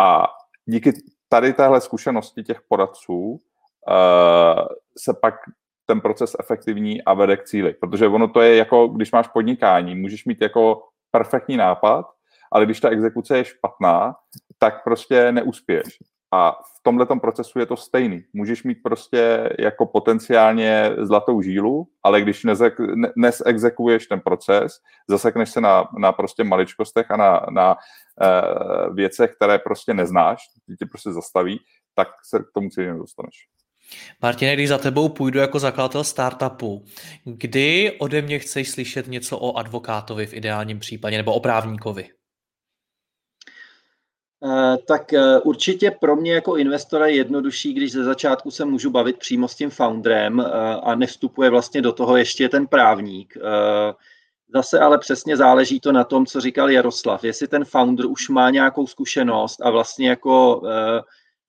A 0.00 0.26
díky 0.64 0.92
tady 1.28 1.52
téhle 1.52 1.80
zkušenosti 1.80 2.42
těch 2.42 2.60
poradců 2.68 3.16
uh, 3.30 3.40
se 4.98 5.14
pak 5.14 5.34
ten 5.86 6.00
proces 6.00 6.36
efektivní 6.40 7.02
a 7.02 7.14
vede 7.14 7.36
k 7.36 7.44
cíli. 7.44 7.74
Protože 7.74 8.06
ono 8.06 8.28
to 8.28 8.40
je 8.40 8.56
jako, 8.56 8.88
když 8.88 9.12
máš 9.12 9.28
podnikání, 9.28 9.94
můžeš 9.94 10.24
mít 10.24 10.42
jako 10.42 10.82
perfektní 11.10 11.56
nápad, 11.56 12.06
ale 12.52 12.64
když 12.64 12.80
ta 12.80 12.88
exekuce 12.88 13.38
je 13.38 13.44
špatná, 13.44 14.14
tak 14.58 14.84
prostě 14.84 15.32
neuspěješ. 15.32 15.98
A 16.32 16.52
v 16.52 16.82
tomhle 16.82 17.06
procesu 17.06 17.58
je 17.58 17.66
to 17.66 17.76
stejný. 17.76 18.24
Můžeš 18.32 18.62
mít 18.62 18.78
prostě 18.82 19.50
jako 19.58 19.86
potenciálně 19.86 20.90
zlatou 20.98 21.42
žílu, 21.42 21.86
ale 22.02 22.20
když 22.20 22.44
nezek, 22.44 22.78
ne, 22.78 23.12
nesexekuješ 23.16 24.06
ten 24.06 24.20
proces, 24.20 24.72
zasekneš 25.08 25.50
se 25.50 25.60
na, 25.60 25.88
na 25.98 26.12
prostě 26.12 26.44
maličkostech 26.44 27.10
a 27.10 27.16
na, 27.16 27.46
na 27.50 27.76
uh, 27.76 28.94
věcech, 28.94 29.30
které 29.36 29.58
prostě 29.58 29.94
neznáš, 29.94 30.42
ty 30.66 30.76
tě 30.76 30.86
prostě 30.86 31.12
zastaví, 31.12 31.60
tak 31.94 32.08
se 32.24 32.38
k 32.38 32.52
tomu 32.54 32.70
cíli 32.70 32.86
nedostaneš. 32.86 33.34
Martine, 34.22 34.54
když 34.54 34.68
za 34.68 34.78
tebou 34.78 35.08
půjdu 35.08 35.38
jako 35.38 35.58
zakladatel 35.58 36.04
startupu, 36.04 36.84
kdy 37.24 37.96
ode 37.98 38.22
mě 38.22 38.38
chceš 38.38 38.70
slyšet 38.70 39.06
něco 39.06 39.38
o 39.38 39.56
advokátovi 39.56 40.26
v 40.26 40.34
ideálním 40.34 40.78
případě 40.78 41.16
nebo 41.16 41.34
o 41.34 41.40
právníkovi? 41.40 42.08
Eh, 44.44 44.78
tak 44.86 45.12
eh, 45.12 45.40
určitě 45.40 45.90
pro 45.90 46.16
mě 46.16 46.32
jako 46.32 46.56
investora 46.56 47.06
je 47.06 47.16
jednodušší, 47.16 47.74
když 47.74 47.92
ze 47.92 48.04
začátku 48.04 48.50
se 48.50 48.64
můžu 48.64 48.90
bavit 48.90 49.18
přímo 49.18 49.48
s 49.48 49.54
tím 49.54 49.70
founderem 49.70 50.40
eh, 50.40 50.44
a 50.82 50.94
nevstupuje 50.94 51.50
vlastně 51.50 51.82
do 51.82 51.92
toho 51.92 52.16
ještě 52.16 52.48
ten 52.48 52.66
právník. 52.66 53.36
Zase 54.54 54.80
ale 54.80 54.98
přesně 54.98 55.36
záleží 55.36 55.80
to 55.80 55.92
na 55.92 56.04
tom, 56.04 56.26
co 56.26 56.40
říkal 56.40 56.70
Jaroslav. 56.70 57.24
Jestli 57.24 57.48
ten 57.48 57.64
founder 57.64 58.06
už 58.06 58.28
má 58.28 58.50
nějakou 58.50 58.86
zkušenost 58.86 59.60
a 59.62 59.70
vlastně 59.70 60.08
jako 60.08 60.62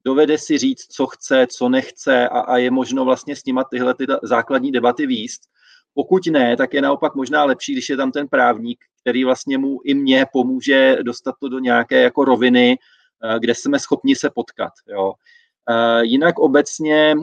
dovede 0.05 0.37
si 0.37 0.57
říct, 0.57 0.87
co 0.91 1.07
chce, 1.07 1.47
co 1.57 1.69
nechce 1.69 2.29
a, 2.29 2.39
a 2.39 2.57
je 2.57 2.71
možno 2.71 3.05
vlastně 3.05 3.35
s 3.35 3.45
nima 3.45 3.63
tyhle 3.63 3.93
ty 3.93 4.05
základní 4.23 4.71
debaty 4.71 5.05
výst. 5.05 5.41
Pokud 5.93 6.27
ne, 6.27 6.57
tak 6.57 6.73
je 6.73 6.81
naopak 6.81 7.15
možná 7.15 7.43
lepší, 7.43 7.73
když 7.73 7.89
je 7.89 7.97
tam 7.97 8.11
ten 8.11 8.27
právník, 8.27 8.79
který 9.01 9.23
vlastně 9.23 9.57
mu 9.57 9.79
i 9.83 9.93
mě 9.93 10.25
pomůže 10.33 10.97
dostat 11.01 11.35
to 11.39 11.49
do 11.49 11.59
nějaké 11.59 12.01
jako 12.01 12.25
roviny, 12.25 12.77
kde 13.39 13.55
jsme 13.55 13.79
schopni 13.79 14.15
se 14.15 14.29
potkat. 14.29 14.71
Jo. 14.87 15.13
Jinak 16.01 16.39
obecně 16.39 17.15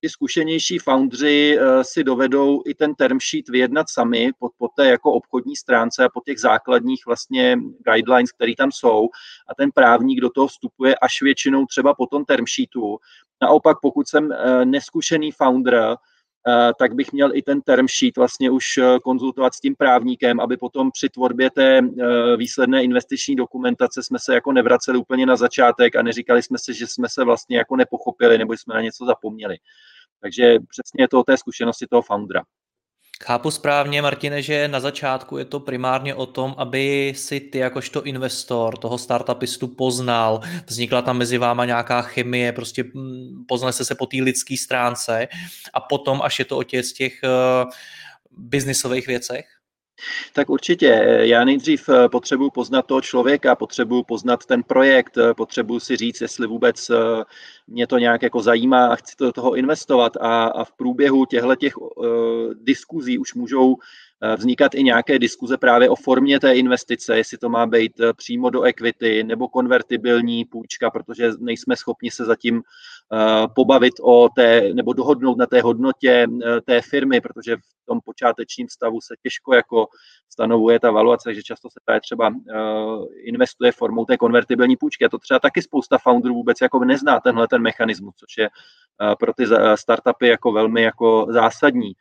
ty 0.00 0.08
zkušenější 0.08 0.78
foundři 0.78 1.58
si 1.82 2.04
dovedou 2.04 2.62
i 2.66 2.74
ten 2.74 2.94
term 2.94 3.18
sheet 3.20 3.48
vyjednat 3.48 3.86
sami 3.90 4.30
po, 4.38 4.48
po 4.58 4.68
té 4.68 4.86
jako 4.86 5.12
obchodní 5.12 5.56
stránce 5.56 6.04
a 6.04 6.08
po 6.08 6.20
těch 6.26 6.40
základních 6.40 7.06
vlastně 7.06 7.56
guidelines, 7.86 8.32
které 8.32 8.52
tam 8.58 8.72
jsou 8.72 9.08
a 9.48 9.54
ten 9.54 9.70
právník 9.74 10.20
do 10.20 10.30
toho 10.30 10.46
vstupuje 10.46 10.94
až 10.94 11.22
většinou 11.22 11.66
třeba 11.66 11.94
po 11.94 12.06
tom 12.06 12.24
term 12.24 12.44
sheetu. 12.46 12.98
Naopak, 13.42 13.76
pokud 13.82 14.08
jsem 14.08 14.28
neskušený 14.64 15.32
founder, 15.32 15.74
Eh, 15.84 15.96
tak 16.78 16.94
bych 16.94 17.12
měl 17.12 17.36
i 17.36 17.42
ten 17.42 17.60
term 17.60 17.86
sheet 17.88 18.16
vlastně 18.16 18.50
už 18.50 18.64
eh, 18.78 18.98
konzultovat 19.02 19.54
s 19.54 19.60
tím 19.60 19.76
právníkem, 19.76 20.40
aby 20.40 20.56
potom 20.56 20.90
při 20.90 21.08
tvorbě 21.08 21.50
té 21.50 21.78
eh, 21.78 22.36
výsledné 22.36 22.84
investiční 22.84 23.36
dokumentace 23.36 24.02
jsme 24.02 24.18
se 24.18 24.34
jako 24.34 24.52
nevraceli 24.52 24.98
úplně 24.98 25.26
na 25.26 25.36
začátek 25.36 25.96
a 25.96 26.02
neříkali 26.02 26.42
jsme 26.42 26.58
si, 26.58 26.74
že 26.74 26.86
jsme 26.86 27.08
se 27.08 27.24
vlastně 27.24 27.56
jako 27.56 27.76
nepochopili 27.76 28.38
nebo 28.38 28.52
jsme 28.52 28.74
na 28.74 28.80
něco 28.80 29.04
zapomněli. 29.04 29.56
Takže 30.20 30.58
přesně 30.68 31.04
je 31.04 31.08
to 31.08 31.20
o 31.20 31.24
té 31.24 31.36
zkušenosti 31.36 31.86
toho 31.86 32.02
foundera. 32.02 32.42
Chápu 33.24 33.50
správně, 33.50 34.02
Martine, 34.02 34.42
že 34.42 34.68
na 34.68 34.80
začátku 34.80 35.38
je 35.38 35.44
to 35.44 35.60
primárně 35.60 36.14
o 36.14 36.26
tom, 36.26 36.54
aby 36.58 37.12
si 37.16 37.40
ty 37.40 37.58
jakožto 37.58 38.02
investor 38.02 38.78
toho 38.78 38.98
startupistu 38.98 39.68
poznal, 39.68 40.40
vznikla 40.66 41.02
tam 41.02 41.18
mezi 41.18 41.38
váma 41.38 41.64
nějaká 41.64 42.02
chemie, 42.02 42.52
prostě 42.52 42.84
mm, 42.84 43.44
poznali 43.48 43.72
jste 43.72 43.84
se 43.84 43.94
po 43.94 44.06
té 44.06 44.16
lidské 44.16 44.56
stránce 44.56 45.28
a 45.74 45.80
potom, 45.80 46.22
až 46.22 46.38
je 46.38 46.44
to 46.44 46.58
o 46.58 46.62
těch, 46.62 46.92
těch 46.92 47.20
uh, 47.24 47.70
biznisových 48.30 49.06
věcech? 49.06 49.59
Tak 50.32 50.50
určitě. 50.50 50.86
Já 51.20 51.44
nejdřív 51.44 51.88
eh, 51.88 52.08
potřebuji 52.08 52.50
poznat 52.50 52.86
toho 52.86 53.00
člověka, 53.00 53.56
potřebuji 53.56 54.02
poznat 54.02 54.46
ten 54.46 54.62
projekt, 54.62 55.18
eh, 55.18 55.34
potřebuji 55.34 55.80
si 55.80 55.96
říct, 55.96 56.20
jestli 56.20 56.46
vůbec 56.46 56.90
eh, 56.90 56.94
mě 57.66 57.86
to 57.86 57.98
nějak 57.98 58.22
jako 58.22 58.42
zajímá 58.42 58.86
a 58.86 58.96
chci 58.96 59.14
do 59.18 59.32
toho 59.32 59.54
investovat. 59.54 60.16
A, 60.20 60.44
a 60.44 60.64
v 60.64 60.72
průběhu 60.72 61.26
těchto 61.26 61.56
těch 61.56 61.78
uh, 61.78 61.84
diskuzí 62.54 63.18
už 63.18 63.34
můžou 63.34 63.76
Eh, 63.76 64.09
vznikat 64.36 64.74
i 64.74 64.82
nějaké 64.82 65.18
diskuze 65.18 65.56
právě 65.56 65.90
o 65.90 65.96
formě 65.96 66.40
té 66.40 66.54
investice, 66.54 67.16
jestli 67.16 67.38
to 67.38 67.48
má 67.48 67.66
být 67.66 68.00
eh, 68.00 68.12
přímo 68.12 68.50
do 68.50 68.62
equity 68.62 69.24
nebo 69.24 69.48
konvertibilní 69.48 70.44
půjčka, 70.44 70.90
protože 70.90 71.30
nejsme 71.38 71.76
schopni 71.76 72.10
se 72.10 72.24
zatím 72.24 72.62
eh, 72.62 73.46
pobavit 73.54 73.94
o 74.02 74.28
té, 74.28 74.74
nebo 74.74 74.92
dohodnout 74.92 75.38
na 75.38 75.46
té 75.46 75.60
hodnotě 75.60 76.26
té 76.64 76.82
firmy, 76.82 77.20
protože 77.20 77.56
v 77.56 77.86
tom 77.86 78.00
počátečním 78.04 78.68
stavu 78.68 79.00
se 79.00 79.14
těžko 79.22 79.54
jako 79.54 79.86
stanovuje 80.32 80.80
ta 80.80 80.90
valuace, 80.90 81.24
takže 81.24 81.42
často 81.42 81.68
se 81.70 81.80
právě 81.84 82.00
třeba 82.00 82.34
investuje 83.24 83.72
formou 83.72 84.04
té 84.04 84.16
konvertibilní 84.16 84.76
půjčky. 84.76 85.04
A 85.04 85.08
to 85.08 85.18
třeba 85.18 85.40
taky 85.40 85.62
spousta 85.62 85.98
founderů 85.98 86.34
vůbec 86.34 86.60
jako 86.62 86.84
nezná 86.84 87.20
tenhle 87.20 87.48
ten 87.48 87.62
mechanismus, 87.62 88.14
což 88.16 88.38
je 88.38 88.48
pro 89.18 89.32
ty 89.32 89.44
startupy 89.74 90.28
jako 90.28 90.52
velmi 90.52 90.82
jako 90.82 91.26
zásadní. 91.30 91.92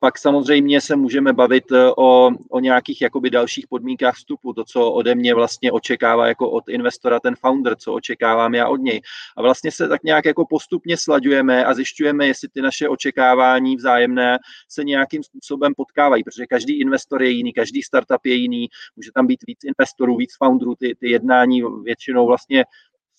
Pak 0.00 0.18
samozřejmě 0.18 0.80
se 0.80 0.96
můžeme 0.96 1.32
bavit 1.32 1.72
e, 1.72 1.92
o, 1.96 2.30
o 2.50 2.60
nějakých 2.60 3.02
jakoby 3.02 3.30
dalších 3.30 3.66
podmínkách 3.66 4.14
vstupu, 4.14 4.52
to, 4.52 4.64
co 4.64 4.90
ode 4.90 5.14
mě 5.14 5.34
vlastně 5.34 5.72
očekává 5.72 6.26
jako 6.26 6.50
od 6.50 6.68
investora 6.68 7.20
ten 7.20 7.36
founder, 7.36 7.76
co 7.76 7.92
očekávám 7.92 8.54
já 8.54 8.68
od 8.68 8.76
něj. 8.76 9.00
A 9.36 9.42
vlastně 9.42 9.72
se 9.72 9.88
tak 9.88 10.02
nějak 10.02 10.24
jako 10.24 10.46
postupně 10.46 10.96
slaďujeme 10.96 11.64
a 11.64 11.74
zjišťujeme, 11.74 12.26
jestli 12.26 12.48
ty 12.48 12.62
naše 12.62 12.88
očekávání 12.88 13.76
vzájemné 13.76 14.38
se 14.68 14.84
nějakým 14.84 15.22
způsobem 15.22 15.74
potkávají, 15.76 16.24
protože 16.24 16.46
každý 16.46 16.80
investor 16.80 17.22
je 17.22 17.30
jiný, 17.30 17.52
každý 17.52 17.82
startup 17.82 18.26
je 18.26 18.34
jiný, 18.34 18.68
může 18.96 19.12
tam 19.14 19.26
být 19.26 19.40
víc 19.46 19.58
investorů, 19.64 20.16
víc 20.16 20.36
founderů, 20.38 20.74
ty, 20.74 20.94
ty 21.00 21.10
jednání 21.10 21.62
většinou 21.84 22.26
vlastně 22.26 22.64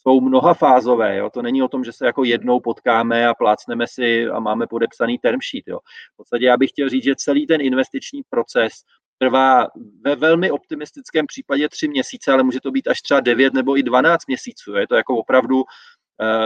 jsou 0.03 0.22
mnohafázové. 0.22 1.17
Jo? 1.17 1.29
To 1.29 1.41
není 1.41 1.63
o 1.63 1.67
tom, 1.67 1.83
že 1.83 1.91
se 1.91 2.05
jako 2.05 2.24
jednou 2.24 2.60
potkáme 2.60 3.27
a 3.27 3.33
plácneme 3.33 3.86
si 3.88 4.27
a 4.27 4.39
máme 4.39 4.67
podepsaný 4.67 5.17
term 5.17 5.39
sheet. 5.50 5.67
Jo? 5.67 5.79
V 6.13 6.17
podstatě 6.17 6.45
já 6.45 6.57
bych 6.57 6.69
chtěl 6.69 6.89
říct, 6.89 7.03
že 7.03 7.15
celý 7.15 7.48
ten 7.48 7.62
investiční 7.62 8.22
proces 8.29 8.74
trvá 9.17 9.67
ve 10.05 10.15
velmi 10.15 10.51
optimistickém 10.51 11.27
případě 11.27 11.69
tři 11.69 11.88
měsíce, 11.88 12.31
ale 12.31 12.43
může 12.43 12.62
to 12.62 12.72
být 12.72 12.88
až 12.88 13.01
třeba 13.01 13.19
9 13.19 13.53
nebo 13.53 13.77
i 13.77 13.83
12 13.83 14.27
měsíců. 14.27 14.75
Je 14.75 14.88
to 14.88 14.95
jako 14.95 15.17
opravdu 15.17 15.57
uh, 15.57 15.65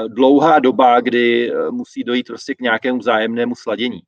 dlouhá 0.07 0.59
doba, 0.59 1.01
kdy 1.01 1.51
uh, 1.51 1.71
musí 1.71 2.03
dojít 2.03 2.27
prostě 2.27 2.55
k 2.55 2.61
nějakému 2.61 2.99
vzájemnému 2.99 3.55
sladění. 3.55 4.01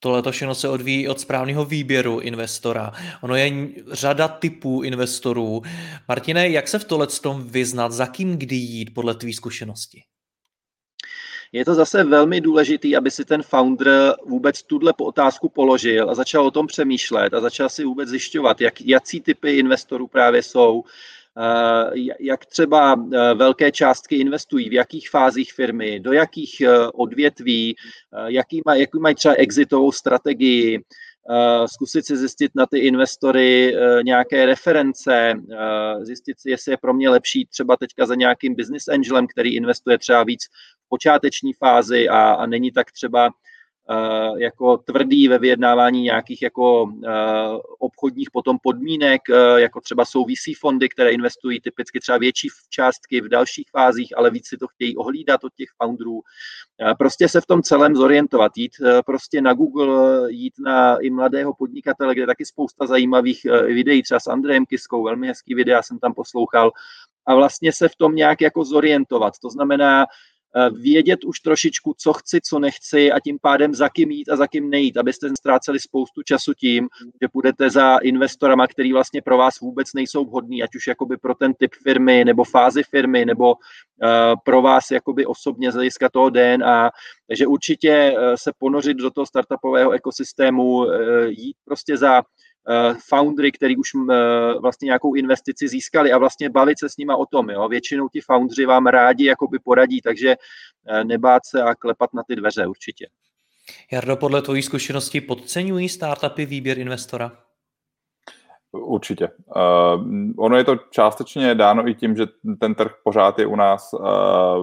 Tohle 0.00 0.32
všechno 0.32 0.54
se 0.54 0.68
odvíjí 0.68 1.08
od 1.08 1.20
správného 1.20 1.64
výběru 1.64 2.20
investora. 2.20 2.92
Ono 3.20 3.36
je 3.36 3.68
řada 3.92 4.28
typů 4.28 4.82
investorů. 4.82 5.62
Martine, 6.08 6.48
jak 6.48 6.68
se 6.68 6.78
v 6.78 6.84
tohle 6.84 7.06
tom 7.06 7.44
vyznat, 7.44 7.92
za 7.92 8.06
kým 8.06 8.36
kdy 8.36 8.56
jít 8.56 8.94
podle 8.94 9.14
tvý 9.14 9.32
zkušenosti? 9.32 10.02
Je 11.52 11.64
to 11.64 11.74
zase 11.74 12.04
velmi 12.04 12.40
důležitý, 12.40 12.96
aby 12.96 13.10
si 13.10 13.24
ten 13.24 13.42
founder 13.42 14.14
vůbec 14.26 14.62
tuhle 14.62 14.94
otázku 15.00 15.48
položil 15.48 16.10
a 16.10 16.14
začal 16.14 16.46
o 16.46 16.50
tom 16.50 16.66
přemýšlet 16.66 17.34
a 17.34 17.40
začal 17.40 17.68
si 17.68 17.84
vůbec 17.84 18.08
zjišťovat, 18.08 18.60
jak, 18.60 18.80
jaký 18.80 19.20
typy 19.20 19.58
investorů 19.58 20.06
právě 20.06 20.42
jsou, 20.42 20.84
jak 22.20 22.46
třeba 22.46 22.96
eh, 23.12 23.34
velké 23.34 23.72
částky 23.72 24.16
investují, 24.16 24.68
v 24.68 24.72
jakých 24.72 25.10
fázích 25.10 25.52
firmy, 25.52 26.00
do 26.00 26.12
jakých 26.12 26.60
eh, 26.60 26.88
odvětví, 26.88 27.76
jaký, 28.26 28.62
maj, 28.66 28.80
jaký 28.80 28.98
mají 28.98 29.14
třeba 29.14 29.34
exitovou 29.34 29.92
strategii, 29.92 30.84
zkusit 31.66 32.06
si 32.06 32.16
zjistit 32.16 32.52
na 32.54 32.66
ty 32.66 32.78
investory 32.78 33.74
nějaké 34.02 34.46
reference, 34.46 35.34
zjistit 36.00 36.40
si, 36.40 36.50
jestli 36.50 36.72
je 36.72 36.76
pro 36.76 36.94
mě 36.94 37.08
lepší 37.08 37.46
třeba 37.46 37.76
teďka 37.76 38.06
za 38.06 38.14
nějakým 38.14 38.54
business 38.54 38.88
angelem, 38.88 39.26
který 39.26 39.56
investuje 39.56 39.98
třeba 39.98 40.24
víc 40.24 40.44
v 40.84 40.88
počáteční 40.88 41.52
fázi 41.52 42.08
a, 42.08 42.32
a 42.32 42.46
není 42.46 42.72
tak 42.72 42.92
třeba 42.92 43.30
Eh, 43.30 43.30
jako 44.36 44.76
tvrdý 44.76 45.28
ve 45.28 45.38
vyjednávání 45.38 46.02
nějakých 46.02 46.42
jako 46.42 46.92
eh, 47.04 47.10
obchodních 47.78 48.30
potom 48.30 48.58
podmínek, 48.62 49.22
eh, 49.30 49.60
jako 49.60 49.80
třeba 49.80 50.04
jsou 50.04 50.24
VC 50.24 50.58
fondy, 50.60 50.88
které 50.88 51.10
investují 51.10 51.60
typicky 51.60 52.00
třeba 52.00 52.18
větší 52.18 52.48
částky 52.70 53.20
v 53.20 53.28
dalších 53.28 53.66
fázích, 53.70 54.12
ale 54.16 54.30
víc 54.30 54.48
si 54.48 54.56
to 54.56 54.66
chtějí 54.66 54.96
ohlídat 54.96 55.44
od 55.44 55.52
těch 55.54 55.68
founderů. 55.82 56.20
Prostě 56.98 57.28
se 57.28 57.40
v 57.40 57.46
tom 57.46 57.62
celém 57.62 57.96
zorientovat, 57.96 58.52
jít 58.56 58.72
prostě 59.06 59.40
na 59.40 59.52
Google, 59.52 60.32
jít 60.32 60.54
na 60.58 60.96
i 60.96 61.10
mladého 61.10 61.54
podnikatele, 61.54 62.14
kde 62.14 62.22
je 62.22 62.26
taky 62.26 62.46
spousta 62.46 62.86
zajímavých 62.86 63.46
videí, 63.66 64.02
třeba 64.02 64.20
s 64.20 64.26
Andrejem 64.26 64.66
Kiskou, 64.66 65.02
velmi 65.02 65.28
hezký 65.28 65.54
videa 65.54 65.82
jsem 65.82 65.98
tam 65.98 66.14
poslouchal, 66.14 66.70
a 67.26 67.34
vlastně 67.34 67.72
se 67.72 67.88
v 67.88 67.96
tom 67.96 68.14
nějak 68.14 68.40
jako 68.40 68.64
zorientovat. 68.64 69.34
To 69.42 69.50
znamená, 69.50 70.06
Eh, 70.06 70.06
vědět 70.70 71.24
už 71.24 71.40
trošičku, 71.40 71.94
co 71.98 72.12
chci, 72.12 72.40
co 72.40 72.58
nechci 72.58 73.12
a 73.12 73.20
tím 73.20 73.38
pádem 73.42 73.74
za 73.74 73.88
kým 73.88 74.10
jít 74.10 74.28
a 74.28 74.36
za 74.36 74.46
kým 74.46 74.70
nejít, 74.70 74.96
abyste 74.96 75.28
ztráceli 75.38 75.80
spoustu 75.80 76.22
času 76.22 76.54
tím, 76.54 76.88
že 77.22 77.28
půjdete 77.28 77.70
za 77.70 77.96
investorama, 77.96 78.66
který 78.66 78.92
vlastně 78.92 79.22
pro 79.22 79.38
vás 79.38 79.60
vůbec 79.60 79.92
nejsou 79.94 80.24
vhodní, 80.24 80.62
ať 80.62 80.76
už 80.76 80.86
jakoby 80.86 81.16
pro 81.16 81.34
ten 81.34 81.54
typ 81.54 81.70
firmy 81.82 82.24
nebo 82.24 82.44
fázi 82.44 82.82
firmy 82.82 83.24
nebo 83.24 83.54
uh, 83.54 83.58
pro 84.44 84.62
vás 84.62 84.90
jakoby 84.90 85.26
osobně 85.26 85.72
z 85.72 85.74
hlediska 85.74 86.08
toho 86.08 86.30
DNA. 86.30 86.90
Takže 87.26 87.46
určitě 87.46 88.12
uh, 88.12 88.34
se 88.34 88.52
ponořit 88.58 88.96
do 88.96 89.10
toho 89.10 89.26
startupového 89.26 89.90
ekosystému, 89.90 90.86
jít 91.28 91.56
prostě 91.64 91.96
za 91.96 92.18
Eh, 92.18 92.22
foundry, 93.08 93.52
který 93.52 93.76
už 93.76 93.88
eh, 93.94 94.14
vlastně 94.60 94.86
nějakou 94.86 95.14
investici 95.14 95.68
získali 95.68 96.12
a 96.12 96.18
vlastně 96.18 96.50
bavit 96.50 96.78
se 96.78 96.88
s 96.88 96.96
nima 96.96 97.16
o 97.16 97.26
tom. 97.26 97.50
Jo. 97.50 97.68
Většinou 97.68 98.08
ti 98.08 98.20
foundři 98.20 98.66
vám 98.66 98.86
rádi 98.86 99.24
jakoby 99.24 99.58
poradí, 99.58 100.00
takže 100.00 100.36
eh, 100.88 101.04
nebát 101.04 101.46
se 101.46 101.62
a 101.62 101.74
klepat 101.74 102.14
na 102.14 102.22
ty 102.22 102.36
dveře 102.36 102.66
určitě. 102.66 103.06
Jardo, 103.92 104.16
podle 104.16 104.42
tvojí 104.42 104.62
zkušenosti 104.62 105.20
podceňují 105.20 105.88
startupy 105.88 106.46
výběr 106.46 106.78
investora? 106.78 107.47
Určitě. 108.72 109.28
Uh, 109.56 110.04
ono 110.36 110.56
je 110.56 110.64
to 110.64 110.76
částečně 110.76 111.54
dáno 111.54 111.88
i 111.88 111.94
tím, 111.94 112.16
že 112.16 112.26
ten 112.60 112.74
trh 112.74 112.92
pořád 113.04 113.38
je 113.38 113.46
u 113.46 113.56
nás 113.56 113.90
uh, 113.92 114.00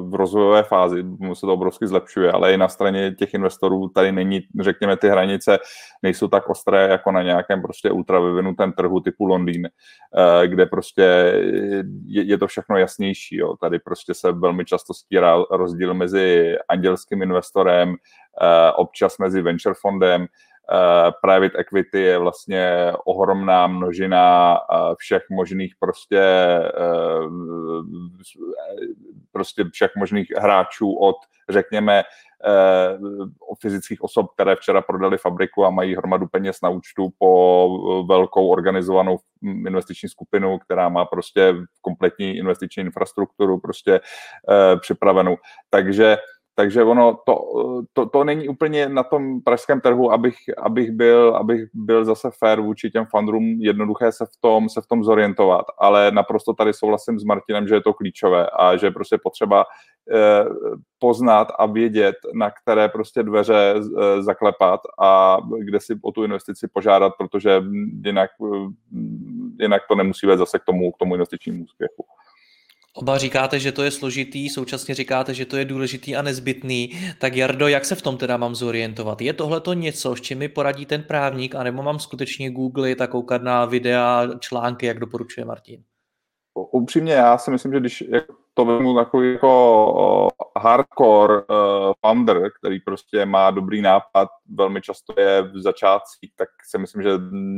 v 0.09 0.15
rozvojové 0.15 0.63
fázi, 0.63 1.05
se 1.33 1.41
to 1.41 1.53
obrovsky 1.53 1.87
zlepšuje, 1.87 2.31
ale 2.31 2.53
i 2.53 2.57
na 2.57 2.67
straně 2.67 3.11
těch 3.11 3.33
investorů 3.33 3.89
tady 3.89 4.11
není, 4.11 4.41
řekněme, 4.59 4.97
ty 4.97 5.09
hranice 5.09 5.59
nejsou 6.03 6.27
tak 6.27 6.49
ostré 6.49 6.87
jako 6.87 7.11
na 7.11 7.23
nějakém 7.23 7.61
prostě 7.61 7.91
ultra 7.91 8.19
vyvinutém 8.19 8.73
trhu 8.73 8.99
typu 8.99 9.25
Londýn, 9.25 9.67
uh, 9.67 10.43
kde 10.47 10.65
prostě 10.65 11.01
je, 12.05 12.23
je 12.23 12.37
to 12.37 12.47
všechno 12.47 12.77
jasnější. 12.77 13.37
Jo. 13.37 13.55
Tady 13.61 13.79
prostě 13.79 14.13
se 14.13 14.31
velmi 14.31 14.65
často 14.65 14.93
stírá 14.93 15.37
rozdíl 15.51 15.93
mezi 15.93 16.55
andělským 16.69 17.21
investorem, 17.21 17.89
uh, 17.89 17.95
občas 18.75 19.17
mezi 19.17 19.41
venture 19.41 19.75
fondem, 19.81 20.21
Uh, 20.21 20.27
private 21.21 21.57
equity 21.57 22.01
je 22.01 22.17
vlastně 22.17 22.93
ohromná 23.05 23.67
množina 23.67 24.57
uh, 24.59 24.95
všech 24.97 25.23
možných 25.29 25.73
prostě 25.79 26.23
uh, 26.79 27.31
prostě 29.31 29.63
všech 29.73 29.91
možných 29.97 30.27
hráčů 30.37 30.93
od, 30.93 31.15
řekněme, 31.49 32.03
fyzických 33.61 34.01
osob, 34.01 34.25
které 34.33 34.55
včera 34.55 34.81
prodali 34.81 35.17
fabriku 35.17 35.65
a 35.65 35.69
mají 35.69 35.95
hromadu 35.95 36.27
peněz 36.27 36.61
na 36.63 36.69
účtu 36.69 37.09
po 37.17 37.69
velkou 38.09 38.47
organizovanou 38.47 39.17
investiční 39.41 40.09
skupinu, 40.09 40.59
která 40.59 40.89
má 40.89 41.05
prostě 41.05 41.55
kompletní 41.81 42.37
investiční 42.37 42.81
infrastrukturu 42.81 43.59
prostě 43.59 43.99
připravenou. 44.81 45.37
Takže 45.69 46.17
takže 46.55 46.83
ono 46.83 47.19
to, 47.25 47.35
to, 47.93 48.05
to 48.05 48.23
není 48.23 48.47
úplně 48.47 48.89
na 48.89 49.03
tom 49.03 49.41
pražském 49.41 49.81
trhu, 49.81 50.11
abych, 50.11 50.35
abych, 50.57 50.91
byl, 50.91 51.35
abych 51.35 51.69
byl 51.73 52.05
zase 52.05 52.29
fair 52.39 52.61
vůči 52.61 52.91
těm 52.91 53.05
fundrům, 53.05 53.43
jednoduché 53.59 54.11
se 54.11 54.25
v 54.25 54.41
tom, 54.41 54.69
se 54.69 54.81
v 54.81 54.87
tom 54.87 55.03
zorientovat, 55.03 55.65
ale 55.77 56.11
naprosto 56.11 56.53
tady 56.53 56.73
souhlasím 56.73 57.19
s 57.19 57.23
Martinem, 57.23 57.67
že 57.67 57.75
je 57.75 57.81
to 57.81 57.93
klíčové 57.93 58.47
a 58.49 58.77
že 58.77 58.87
je 58.87 58.91
prostě 58.91 59.17
potřeba 59.23 59.65
eh, 60.11 60.45
poznat 60.99 61.47
a 61.59 61.65
vědět, 61.65 62.15
na 62.33 62.51
které 62.51 62.89
prostě 62.89 63.23
dveře 63.23 63.75
eh, 63.75 64.23
zaklepat 64.23 64.79
a 65.01 65.37
kde 65.59 65.79
si 65.79 65.99
o 66.01 66.11
tu 66.11 66.23
investici 66.23 66.67
požádat, 66.67 67.13
protože 67.17 67.63
jinak, 68.05 68.29
eh, 68.43 68.69
jinak 69.59 69.81
to 69.89 69.95
nemusí 69.95 70.27
vést 70.27 70.39
zase 70.39 70.59
k 70.59 70.63
tomu, 70.63 70.91
k 70.91 70.97
tomu 70.97 71.15
investičnímu 71.15 71.63
úspěchu. 71.63 72.05
Oba 72.97 73.17
říkáte, 73.17 73.59
že 73.59 73.71
to 73.71 73.83
je 73.83 73.91
složitý, 73.91 74.49
současně 74.49 74.95
říkáte, 74.95 75.33
že 75.33 75.45
to 75.45 75.57
je 75.57 75.65
důležitý 75.65 76.15
a 76.15 76.21
nezbytný. 76.21 76.91
Tak 77.19 77.35
Jardo, 77.35 77.67
jak 77.67 77.85
se 77.85 77.95
v 77.95 78.01
tom 78.01 78.17
teda 78.17 78.37
mám 78.37 78.55
zorientovat? 78.55 79.21
Je 79.21 79.33
tohle 79.33 79.61
to 79.61 79.73
něco, 79.73 80.15
s 80.15 80.21
čím 80.21 80.37
mi 80.37 80.49
poradí 80.49 80.85
ten 80.85 81.03
právník, 81.03 81.55
anebo 81.55 81.83
mám 81.83 81.99
skutečně 81.99 82.51
googlit 82.51 83.01
a 83.01 83.07
koukat 83.07 83.41
na 83.41 83.65
videa, 83.65 84.27
články, 84.39 84.85
jak 84.85 84.99
doporučuje 84.99 85.45
Martin? 85.45 85.83
Upřímně, 86.71 87.13
já 87.13 87.37
si 87.37 87.51
myslím, 87.51 87.73
že 87.73 87.79
když 87.79 88.03
to 88.55 88.65
vezmu 88.65 88.95
takový 88.95 89.33
jako 89.33 90.29
hardcore 90.57 91.33
uh, 91.35 91.93
founder, 92.05 92.51
který 92.59 92.79
prostě 92.79 93.25
má 93.25 93.51
dobrý 93.51 93.81
nápad, 93.81 94.29
velmi 94.55 94.81
často 94.81 95.13
je 95.21 95.41
v 95.41 95.61
začátcích, 95.61 96.31
tak 96.35 96.49
si 96.69 96.77
myslím, 96.77 97.01
že 97.01 97.09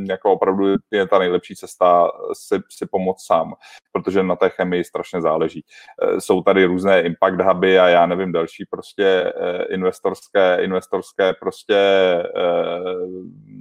jako 0.10 0.32
opravdu 0.32 0.76
je 0.92 1.08
ta 1.08 1.20
nejlepší 1.20 1.56
cesta 1.56 2.12
si, 2.34 2.56
si 2.70 2.86
pomoct 2.86 3.26
sám, 3.26 3.54
protože 3.92 4.24
na 4.24 4.36
té 4.36 4.50
chemii 4.50 4.84
strašně 4.84 5.22
záleží. 5.22 5.66
Uh, 6.04 6.18
jsou 6.18 6.42
tady 6.42 6.66
různé 6.66 7.02
impact 7.02 7.42
huby 7.42 7.80
a 7.80 7.88
já 7.88 8.06
nevím, 8.06 8.32
další 8.32 8.66
prostě 8.70 9.34
uh, 9.36 9.74
investorské, 9.74 10.58
investorské 10.64 11.34
prostě 11.34 11.78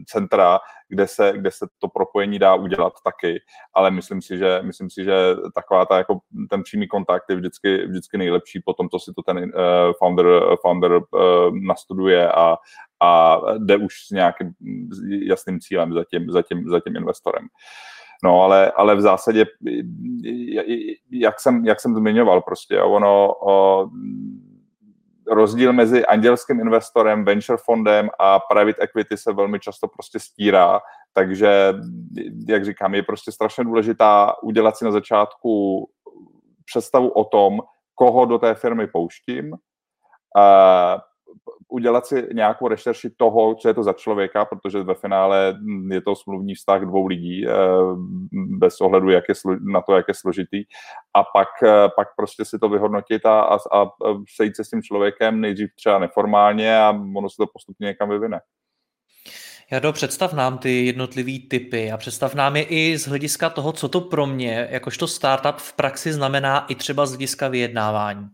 centra, 0.07 0.61
kde 0.88 1.07
se, 1.07 1.33
kde 1.37 1.50
se 1.50 1.66
to 1.78 1.88
propojení 1.88 2.38
dá 2.38 2.55
udělat 2.55 2.93
taky, 3.05 3.43
ale 3.75 3.90
myslím 3.90 4.23
si, 4.23 4.38
že, 4.38 4.59
myslím 4.62 4.90
si, 4.90 5.05
že 5.05 5.14
taková 5.55 5.87
ta, 5.87 5.99
jako 5.99 6.19
ten 6.50 6.62
přímý 6.62 6.88
kontakt 6.88 7.25
je 7.30 7.37
vždycky, 7.37 7.87
vždycky 7.87 8.18
nejlepší 8.18 8.61
po 8.61 8.73
tom, 8.73 8.88
co 8.88 8.99
si 8.99 9.12
to 9.14 9.23
ten 9.23 9.38
uh, 9.38 9.45
founder, 9.99 10.26
founder 10.62 10.92
uh, 10.92 11.00
nastuduje 11.52 12.33
a, 12.33 12.56
a 13.00 13.40
jde 13.59 13.76
už 13.76 13.95
s 14.06 14.11
nějakým 14.11 14.52
jasným 15.23 15.61
cílem 15.61 15.92
za 15.92 16.04
tím, 16.04 16.30
za 16.30 16.42
tím, 16.42 16.68
za 16.68 16.80
tím 16.80 16.97
investorem. 16.97 17.47
No, 18.25 18.42
ale, 18.42 18.71
ale 18.71 18.97
v 18.97 19.00
zásadě, 19.00 19.47
jak 21.11 21.40
jsem, 21.40 21.64
jak 21.64 21.80
jsem 21.80 21.95
zmiňoval, 21.95 22.40
prostě 22.40 22.83
ono, 22.83 23.35
o, 23.35 23.88
rozdíl 25.26 25.73
mezi 25.73 26.06
andělským 26.06 26.61
investorem, 26.61 27.25
venture 27.25 27.59
fondem 27.64 28.09
a 28.18 28.40
private 28.40 28.83
equity 28.83 29.16
se 29.16 29.33
velmi 29.33 29.61
často 29.61 29.88
prostě 29.88 30.18
stírá, 30.18 30.80
takže, 31.12 31.75
jak 32.49 32.64
říkám, 32.64 32.95
je 32.95 33.02
prostě 33.02 33.33
strašně 33.33 33.64
důležitá 33.64 34.35
udělat 34.42 34.76
si 34.76 34.85
na 34.85 34.90
začátku 34.90 35.88
představu 36.67 37.09
o 37.09 37.25
tom, 37.25 37.61
koho 37.95 38.27
do 38.27 38.39
té 38.39 38.55
firmy 38.55 38.87
pouštím, 38.87 39.57
udělat 41.69 42.07
si 42.07 42.29
nějakou 42.33 42.69
rešerši 42.69 43.11
toho, 43.17 43.55
co 43.55 43.69
je 43.69 43.75
to 43.75 43.83
za 43.83 43.93
člověka, 43.93 44.45
protože 44.45 44.83
ve 44.83 44.95
finále 44.95 45.59
je 45.91 46.01
to 46.01 46.17
smluvní 46.17 46.55
vztah 46.55 46.83
dvou 46.83 47.07
lidí, 47.07 47.49
eh, 47.49 47.53
bez 48.33 48.81
ohledu 48.81 49.11
jak 49.11 49.25
je 49.29 49.35
na 49.73 49.81
to, 49.81 49.97
jak 49.97 50.05
je 50.09 50.15
složitý. 50.15 50.65
A 51.15 51.25
pak, 51.25 51.49
eh, 51.63 51.89
pak 51.97 52.09
prostě 52.17 52.45
si 52.45 52.59
to 52.59 52.69
vyhodnotit 52.69 53.27
a, 53.27 53.41
a, 53.41 53.57
a 53.83 53.89
sejít 54.37 54.57
se 54.57 54.65
s 54.65 54.71
tím 54.71 54.83
člověkem 54.83 55.41
nejdřív 55.41 55.71
třeba 55.75 55.99
neformálně 55.99 56.79
a 56.79 56.91
ono 57.17 57.29
se 57.29 57.37
to 57.37 57.47
postupně 57.53 57.87
někam 57.87 58.09
vyvine. 58.09 58.41
Jado, 59.71 59.93
představ 59.93 60.33
nám 60.33 60.59
ty 60.59 60.87
jednotlivý 60.87 61.49
typy 61.49 61.93
a 61.93 61.97
představ 61.97 62.35
nám 62.35 62.57
je 62.57 62.63
i 62.63 62.99
z 62.99 63.09
hlediska 63.09 63.50
toho, 63.50 63.73
co 63.73 63.89
to 63.89 64.00
pro 64.00 64.26
mě, 64.26 64.69
jakožto 64.71 65.07
startup 65.07 65.57
v 65.57 65.73
praxi 65.73 66.13
znamená 66.13 66.67
i 66.69 66.75
třeba 66.75 67.07
z 67.07 67.11
hlediska 67.11 67.49
vyjednávání. 67.49 68.29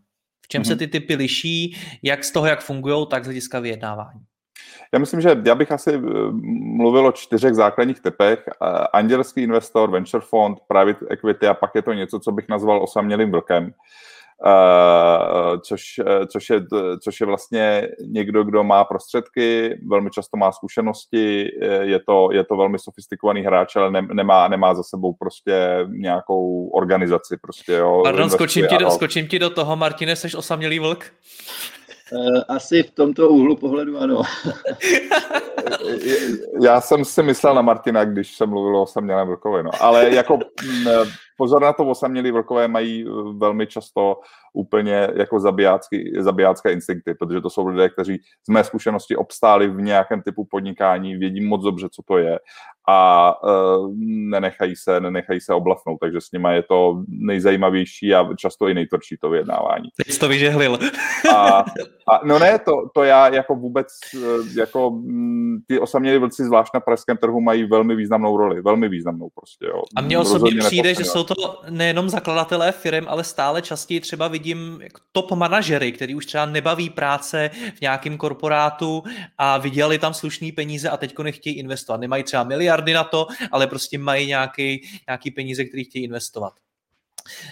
V 0.44 0.48
čem 0.48 0.62
mm-hmm. 0.62 0.66
se 0.66 0.72
mhm. 0.72 0.78
ty 0.78 0.86
typy 0.86 1.14
liší, 1.14 1.76
jak 2.02 2.24
z 2.24 2.32
toho, 2.32 2.46
jak 2.46 2.60
fungují, 2.60 3.06
tak 3.10 3.24
z 3.24 3.26
hlediska 3.26 3.60
vyjednávání? 3.60 4.20
Já 4.92 4.98
myslím, 4.98 5.20
že 5.20 5.42
já 5.44 5.54
bych 5.54 5.72
asi 5.72 5.94
eh, 5.94 6.00
mluvil 6.76 7.06
o 7.06 7.12
čtyřech 7.12 7.54
základních 7.54 8.00
typech. 8.00 8.44
Eh, 8.48 8.66
andělský 8.92 9.42
investor, 9.42 9.90
venture 9.90 10.24
fond, 10.28 10.58
private 10.68 11.06
equity 11.10 11.46
a 11.46 11.54
pak 11.54 11.70
je 11.74 11.82
to 11.82 11.92
něco, 11.92 12.20
co 12.20 12.32
bych 12.32 12.48
nazval 12.48 12.82
osamělým 12.82 13.30
vlkem. 13.30 13.74
Uh, 14.46 15.60
což, 15.60 16.00
což, 16.26 16.50
je, 16.50 16.60
což 17.02 17.20
je 17.20 17.26
vlastně 17.26 17.88
někdo, 18.06 18.44
kdo 18.44 18.64
má 18.64 18.84
prostředky, 18.84 19.78
velmi 19.88 20.10
často 20.10 20.36
má 20.36 20.52
zkušenosti, 20.52 21.50
je 21.80 22.00
to, 22.06 22.28
je 22.32 22.44
to 22.44 22.56
velmi 22.56 22.78
sofistikovaný 22.78 23.42
hráč, 23.42 23.76
ale 23.76 23.90
ne, 23.90 24.06
nemá, 24.12 24.48
nemá 24.48 24.74
za 24.74 24.82
sebou 24.82 25.12
prostě 25.12 25.86
nějakou 25.88 26.68
organizaci. 26.68 27.36
Prostě, 27.42 27.72
jo, 27.72 28.00
Pardon, 28.04 28.30
skočím 28.30 28.66
ti, 28.66 28.78
do, 28.78 28.90
skočím 28.90 29.28
ti 29.28 29.38
do 29.38 29.50
toho, 29.50 29.76
Martine, 29.76 30.16
jsi 30.16 30.36
osamělý 30.36 30.78
vlk? 30.78 31.04
Eh, 32.12 32.44
asi 32.48 32.82
v 32.82 32.90
tomto 32.90 33.28
úhlu 33.28 33.56
pohledu 33.56 33.98
ano. 33.98 34.22
Já 36.62 36.80
jsem 36.80 37.04
si 37.04 37.22
myslel 37.22 37.54
na 37.54 37.62
Martina, 37.62 38.04
když 38.04 38.36
jsem 38.36 38.48
mluvil 38.48 38.76
o 38.76 38.82
osamělém 38.82 39.26
vlkovi, 39.26 39.62
no. 39.62 39.70
ale 39.80 40.14
jako 40.14 40.38
mm, 40.64 40.86
pozor 41.36 41.62
na 41.62 41.72
to, 41.72 41.84
osamělí 41.84 42.30
vlkové 42.30 42.68
mají 42.68 43.04
eh, 43.06 43.10
velmi 43.38 43.66
často 43.66 44.20
úplně 44.54 45.08
jako 45.14 45.40
zabijácké 46.18 46.72
instinkty, 46.72 47.14
protože 47.14 47.40
to 47.40 47.50
jsou 47.50 47.66
lidé, 47.66 47.88
kteří 47.88 48.18
z 48.46 48.48
mé 48.48 48.64
zkušenosti 48.64 49.16
obstáli 49.16 49.68
v 49.68 49.80
nějakém 49.80 50.22
typu 50.22 50.44
podnikání, 50.44 51.16
vědí 51.16 51.40
moc 51.40 51.62
dobře, 51.62 51.88
co 51.92 52.02
to 52.02 52.18
je 52.18 52.38
a 52.88 53.32
uh, 53.44 53.90
nenechají 54.30 54.76
se, 54.76 55.00
nenechají 55.00 55.40
se 55.40 55.54
oblafnout, 55.54 55.98
takže 56.00 56.20
s 56.20 56.32
nimi 56.32 56.48
je 56.54 56.62
to 56.62 57.02
nejzajímavější 57.08 58.14
a 58.14 58.28
často 58.36 58.68
i 58.68 58.74
nejtvrdší 58.74 59.16
to 59.20 59.30
vyjednávání. 59.30 59.88
Teď 60.06 60.18
to 60.18 60.28
vyžehlil. 60.28 60.78
a, 61.34 61.58
a, 62.12 62.20
no 62.24 62.38
ne, 62.38 62.58
to, 62.58 62.72
to 62.94 63.04
já 63.04 63.28
jako 63.28 63.54
vůbec, 63.54 63.86
eh, 64.16 64.60
jako 64.60 64.90
mm, 64.90 65.58
ty 65.66 65.78
osamělí 65.78 66.18
vlci 66.18 66.44
zvlášť 66.44 66.74
na 66.74 66.80
pražském 66.80 67.16
trhu 67.16 67.40
mají 67.40 67.64
velmi 67.64 67.96
významnou 67.96 68.36
roli, 68.36 68.62
velmi 68.62 68.88
významnou 68.88 69.28
prostě, 69.34 69.66
jo. 69.66 69.82
A 69.96 70.00
mně 70.00 70.18
osobně 70.18 70.58
přijde, 70.58 70.94
že 70.94 71.04
jsou 71.04 71.21
to 71.24 71.62
nejenom 71.70 72.08
zakladatelé 72.08 72.72
firm, 72.72 73.04
ale 73.08 73.24
stále 73.24 73.62
častěji 73.62 74.00
třeba 74.00 74.28
vidím 74.28 74.80
top 75.12 75.30
manažery, 75.30 75.92
který 75.92 76.14
už 76.14 76.26
třeba 76.26 76.46
nebaví 76.46 76.90
práce 76.90 77.50
v 77.76 77.80
nějakém 77.80 78.18
korporátu 78.18 79.02
a 79.38 79.58
vydělali 79.58 79.98
tam 79.98 80.14
slušný 80.14 80.52
peníze 80.52 80.90
a 80.90 80.96
teďko 80.96 81.22
nechtějí 81.22 81.56
investovat. 81.56 82.00
Nemají 82.00 82.22
třeba 82.24 82.44
miliardy 82.44 82.92
na 82.92 83.04
to, 83.04 83.26
ale 83.52 83.66
prostě 83.66 83.98
mají 83.98 84.26
nějaký, 84.26 84.88
nějaký 85.08 85.30
peníze, 85.30 85.64
který 85.64 85.84
chtějí 85.84 86.04
investovat. 86.04 86.52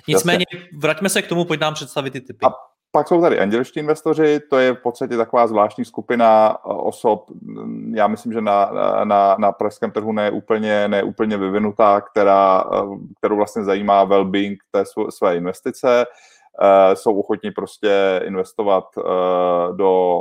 Nicméně, 0.08 0.44
vraťme 0.72 1.08
se 1.08 1.22
k 1.22 1.26
tomu, 1.26 1.44
pojď 1.44 1.60
nám 1.60 1.74
představit 1.74 2.10
ty 2.10 2.20
typy. 2.20 2.46
A 2.46 2.69
pak 2.92 3.08
jsou 3.08 3.20
tady 3.20 3.38
andělští 3.38 3.80
investoři, 3.80 4.40
to 4.50 4.58
je 4.58 4.72
v 4.72 4.82
podstatě 4.82 5.16
taková 5.16 5.46
zvláštní 5.46 5.84
skupina 5.84 6.50
eh, 6.50 6.58
osob, 6.64 7.30
mm, 7.30 7.94
já 7.96 8.06
myslím, 8.06 8.32
že 8.32 8.40
na, 8.40 8.70
na, 9.04 9.36
na 9.38 9.52
pražském 9.52 9.90
trhu 9.90 10.12
ne 10.12 10.30
úplně, 10.30 10.88
ne 10.88 11.02
úplně 11.02 11.36
vyvinutá, 11.36 12.00
která, 12.00 12.64
eh, 12.74 12.78
kterou 13.18 13.36
vlastně 13.36 13.64
zajímá 13.64 14.06
well-being 14.06 14.56
té 14.70 14.84
své 15.08 15.36
investice. 15.36 16.06
Uh, 16.62 16.94
jsou 16.94 17.20
ochotní 17.20 17.50
prostě 17.50 18.20
investovat 18.24 18.84
do 19.76 20.18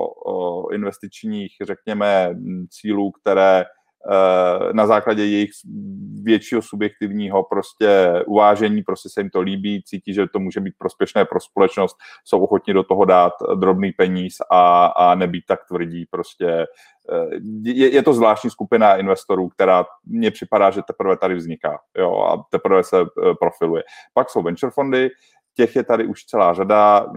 investičních, 0.71 1.51
řekněme, 1.61 2.35
cílů, 2.69 3.11
které 3.11 3.65
Eh, 3.65 3.78
na 4.73 4.87
základě 4.87 5.25
jejich 5.25 5.49
většího 6.23 6.61
subjektivního 6.61 7.43
prostě 7.43 8.23
uvážení, 8.27 8.81
prostě 8.81 9.09
se 9.09 9.19
jim 9.21 9.29
to 9.29 9.41
líbí, 9.41 9.83
cítí, 9.85 10.13
že 10.13 10.27
to 10.33 10.39
může 10.39 10.59
být 10.59 10.73
prospěšné 10.77 11.25
pro 11.25 11.39
společnost, 11.39 11.97
jsou 12.25 12.39
ochotni 12.39 12.73
do 12.73 12.83
toho 12.83 13.05
dát 13.05 13.33
drobný 13.55 13.91
peníz 13.91 14.35
a, 14.51 14.85
a 14.85 15.15
nebýt 15.15 15.43
tak 15.47 15.59
tvrdí 15.67 16.05
prostě. 16.11 16.65
Eh, 17.11 17.39
je, 17.63 17.93
je 17.93 18.03
to 18.03 18.13
zvláštní 18.13 18.49
skupina 18.49 18.95
investorů, 18.95 19.49
která 19.49 19.85
mně 20.05 20.31
připadá, 20.31 20.69
že 20.71 20.81
teprve 20.87 21.17
tady 21.17 21.35
vzniká 21.35 21.79
jo, 21.97 22.17
a 22.19 22.43
teprve 22.51 22.83
se 22.83 23.01
eh, 23.01 23.33
profiluje. 23.39 23.83
Pak 24.13 24.29
jsou 24.29 24.41
venture 24.41 24.71
fondy, 24.71 25.09
těch 25.55 25.75
je 25.75 25.83
tady 25.83 26.05
už 26.05 26.25
celá 26.25 26.53
řada, 26.53 27.07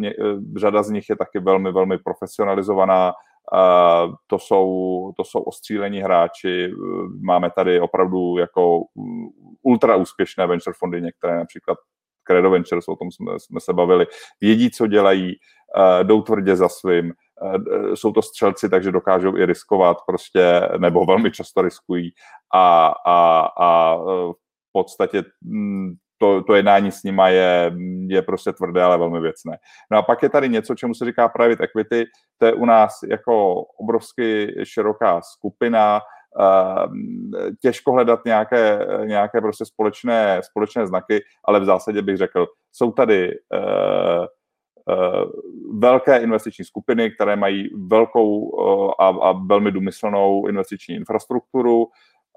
řada 0.56 0.82
z 0.82 0.90
nich 0.90 1.08
je 1.08 1.16
taky 1.16 1.38
velmi, 1.38 1.72
velmi 1.72 1.98
profesionalizovaná, 1.98 3.12
to 4.26 4.38
jsou, 4.38 5.12
to 5.16 5.24
jsou 5.24 5.40
ostřílení 5.40 6.00
hráči. 6.00 6.72
Máme 7.20 7.50
tady 7.50 7.80
opravdu 7.80 8.38
jako 8.38 8.80
ultra 9.62 9.96
úspěšné 9.96 10.46
venture 10.46 10.74
fondy, 10.78 11.02
některé 11.02 11.36
například 11.36 11.78
Credo 12.24 12.50
Ventures, 12.50 12.88
o 12.88 12.96
tom 12.96 13.10
jsme, 13.10 13.32
jsme 13.40 13.60
se 13.60 13.72
bavili, 13.72 14.06
vědí, 14.40 14.70
co 14.70 14.86
dělají, 14.86 15.34
jdou 16.02 16.22
tvrdě 16.22 16.56
za 16.56 16.68
svým, 16.68 17.12
jsou 17.94 18.12
to 18.12 18.22
střelci, 18.22 18.68
takže 18.68 18.92
dokážou 18.92 19.36
i 19.36 19.46
riskovat 19.46 19.96
prostě, 20.06 20.68
nebo 20.78 21.04
velmi 21.04 21.30
často 21.30 21.62
riskují. 21.62 22.10
A, 22.54 22.86
a, 23.06 23.48
a 23.58 23.96
v 23.96 24.72
podstatě 24.72 25.24
mm, 25.42 25.92
to, 26.22 26.42
to 26.42 26.54
jednání 26.54 26.92
s 26.92 27.02
nima 27.02 27.28
je, 27.28 27.72
je 28.06 28.22
prostě 28.22 28.52
tvrdé, 28.52 28.82
ale 28.82 28.98
velmi 28.98 29.20
věcné. 29.20 29.58
No 29.90 29.98
a 29.98 30.02
pak 30.02 30.22
je 30.22 30.28
tady 30.28 30.48
něco, 30.48 30.74
čemu 30.74 30.94
se 30.94 31.04
říká 31.04 31.28
private 31.28 31.64
equity, 31.64 32.04
to 32.38 32.46
je 32.46 32.52
u 32.52 32.64
nás 32.64 32.98
jako 33.08 33.62
obrovsky 33.62 34.54
široká 34.62 35.20
skupina, 35.20 36.00
ehm, 36.40 37.30
těžko 37.62 37.92
hledat 37.92 38.20
nějaké, 38.24 38.86
nějaké 39.04 39.40
prostě 39.40 39.64
společné, 39.64 40.40
společné 40.42 40.86
znaky, 40.86 41.20
ale 41.44 41.60
v 41.60 41.64
zásadě 41.64 42.02
bych 42.02 42.16
řekl, 42.16 42.46
jsou 42.72 42.92
tady 42.92 43.38
uh, 43.54 44.26
uh, 44.96 45.30
velké 45.80 46.18
investiční 46.18 46.64
skupiny, 46.64 47.10
které 47.10 47.36
mají 47.36 47.68
velkou 47.88 48.38
uh, 48.38 48.90
a, 48.98 49.08
a 49.08 49.32
velmi 49.32 49.72
důmyslnou 49.72 50.46
investiční 50.46 50.94
infrastrukturu, 50.94 51.86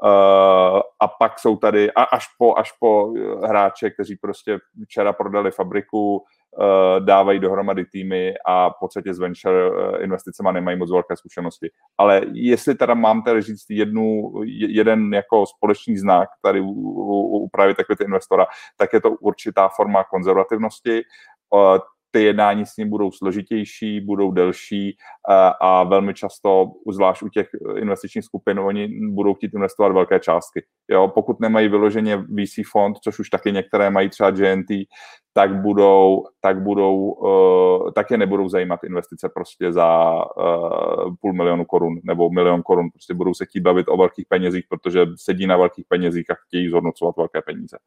Uh, 0.04 0.82
a 1.00 1.08
pak 1.20 1.40
jsou 1.40 1.58
tady 1.58 1.92
a 1.92 2.04
až 2.04 2.26
po, 2.38 2.58
až 2.58 2.72
po 2.80 3.14
eh, 3.18 3.48
hráče, 3.48 3.90
kteří 3.90 4.16
prostě 4.16 4.58
včera 4.84 5.14
prodali 5.14 5.52
fabriku, 5.52 6.16
uh, 6.16 7.06
dávají 7.06 7.40
dohromady 7.40 7.86
týmy 7.86 8.34
a 8.46 8.70
v 8.70 8.74
podstatě 8.80 9.14
z 9.14 9.20
venture 9.20 9.70
investicema 10.04 10.52
nemají 10.52 10.78
moc 10.78 10.92
velké 10.92 11.16
zkušenosti. 11.16 11.70
Ale 11.98 12.22
jestli 12.34 12.76
teda 12.76 12.94
mám 12.94 13.24
tady 13.24 13.42
říct 13.42 13.66
jednu, 13.70 14.32
jeden 14.68 15.14
jako 15.14 15.46
společný 15.46 15.98
znak 15.98 16.30
tady 16.42 16.62
u, 16.62 16.72
u, 16.72 17.38
u 17.38 17.50
právě 17.50 17.76
takového 17.76 18.06
investora, 18.06 18.46
tak 18.78 18.94
je 18.94 19.02
to 19.02 19.12
určitá 19.12 19.70
forma 19.70 20.04
konzervativnosti. 20.04 21.02
Ty 22.16 22.24
jednání 22.24 22.66
s 22.66 22.78
ním 22.78 22.90
budou 22.90 23.12
složitější, 23.12 24.02
budou 24.02 24.32
delší 24.32 24.98
a, 25.30 25.48
a 25.48 25.84
velmi 25.84 26.14
často, 26.14 26.72
zvlášť 26.92 27.24
u 27.24 27.30
těch 27.30 27.48
investičních 27.78 28.26
skupin, 28.26 28.60
oni 28.60 28.88
budou 29.12 29.34
chtít 29.34 29.54
investovat 29.54 29.94
velké 29.94 30.20
částky. 30.20 30.66
Jo, 30.92 31.08
pokud 31.08 31.40
nemají 31.40 31.68
vyloženě 31.68 32.18
VC 32.18 32.60
fond, 32.72 32.98
což 33.04 33.20
už 33.20 33.30
taky 33.30 33.52
některé 33.52 33.90
mají 33.90 34.10
třeba 34.10 34.32
GNT, 34.32 34.68
tak 35.34 35.62
budou, 35.62 36.24
tak 36.42 36.62
budou, 36.62 36.98
uh, 36.98 37.92
tak 37.92 38.12
je 38.12 38.18
nebudou 38.18 38.50
zajímat 38.50 38.84
investice 38.84 39.30
prostě 39.34 39.74
za 39.74 40.16
půl 41.22 41.34
milionu 41.34 41.66
korun 41.66 42.00
nebo 42.04 42.30
milion 42.30 42.62
korun. 42.62 42.90
Prostě 42.90 43.14
budou 43.14 43.34
se 43.34 43.46
chtít 43.46 43.62
bavit 43.62 43.86
o 43.90 43.98
velkých 43.98 44.26
penězích, 44.30 44.66
protože 44.70 45.06
sedí 45.16 45.48
na 45.48 45.58
velkých 45.58 45.86
penězích 45.88 46.32
a 46.32 46.36
chtějí 46.48 46.70
zhodnocovat 46.70 47.18
velké 47.18 47.42
peníze. 47.42 47.78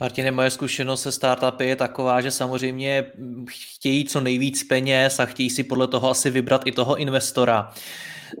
Martine, 0.00 0.30
moje 0.30 0.50
zkušenost 0.50 1.02
se 1.02 1.12
startupy 1.12 1.66
je 1.66 1.76
taková, 1.76 2.20
že 2.20 2.30
samozřejmě 2.30 3.04
chtějí 3.48 4.04
co 4.04 4.20
nejvíc 4.20 4.64
peněz 4.64 5.20
a 5.20 5.26
chtějí 5.26 5.50
si 5.50 5.64
podle 5.64 5.88
toho 5.88 6.10
asi 6.10 6.30
vybrat 6.30 6.62
i 6.66 6.72
toho 6.72 6.96
investora. 6.96 7.72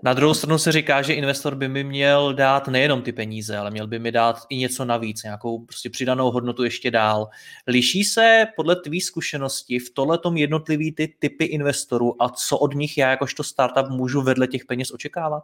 Na 0.02 0.12
druhou 0.12 0.34
stranu 0.34 0.58
se 0.58 0.72
říká, 0.72 1.02
že 1.02 1.14
investor 1.14 1.54
by 1.54 1.68
mi 1.68 1.84
měl 1.84 2.34
dát 2.34 2.68
nejenom 2.68 3.02
ty 3.02 3.12
peníze, 3.12 3.56
ale 3.56 3.70
měl 3.70 3.86
by 3.86 3.98
mi 3.98 4.12
dát 4.12 4.36
i 4.48 4.56
něco 4.56 4.84
navíc, 4.84 5.22
nějakou 5.22 5.58
prostě 5.58 5.90
přidanou 5.90 6.30
hodnotu 6.30 6.64
ještě 6.64 6.90
dál. 6.90 7.28
Liší 7.66 8.04
se 8.04 8.44
podle 8.56 8.76
tvý 8.76 9.00
zkušenosti 9.00 9.78
v 9.78 9.90
tohletom 9.94 10.36
jednotlivý 10.36 10.92
ty 10.92 11.14
typy 11.18 11.44
investorů 11.44 12.22
a 12.22 12.28
co 12.28 12.58
od 12.58 12.74
nich 12.74 12.98
já 12.98 13.10
jakožto 13.10 13.44
startup 13.44 13.88
můžu 13.88 14.22
vedle 14.22 14.46
těch 14.46 14.64
peněz 14.64 14.90
očekávat? 14.90 15.42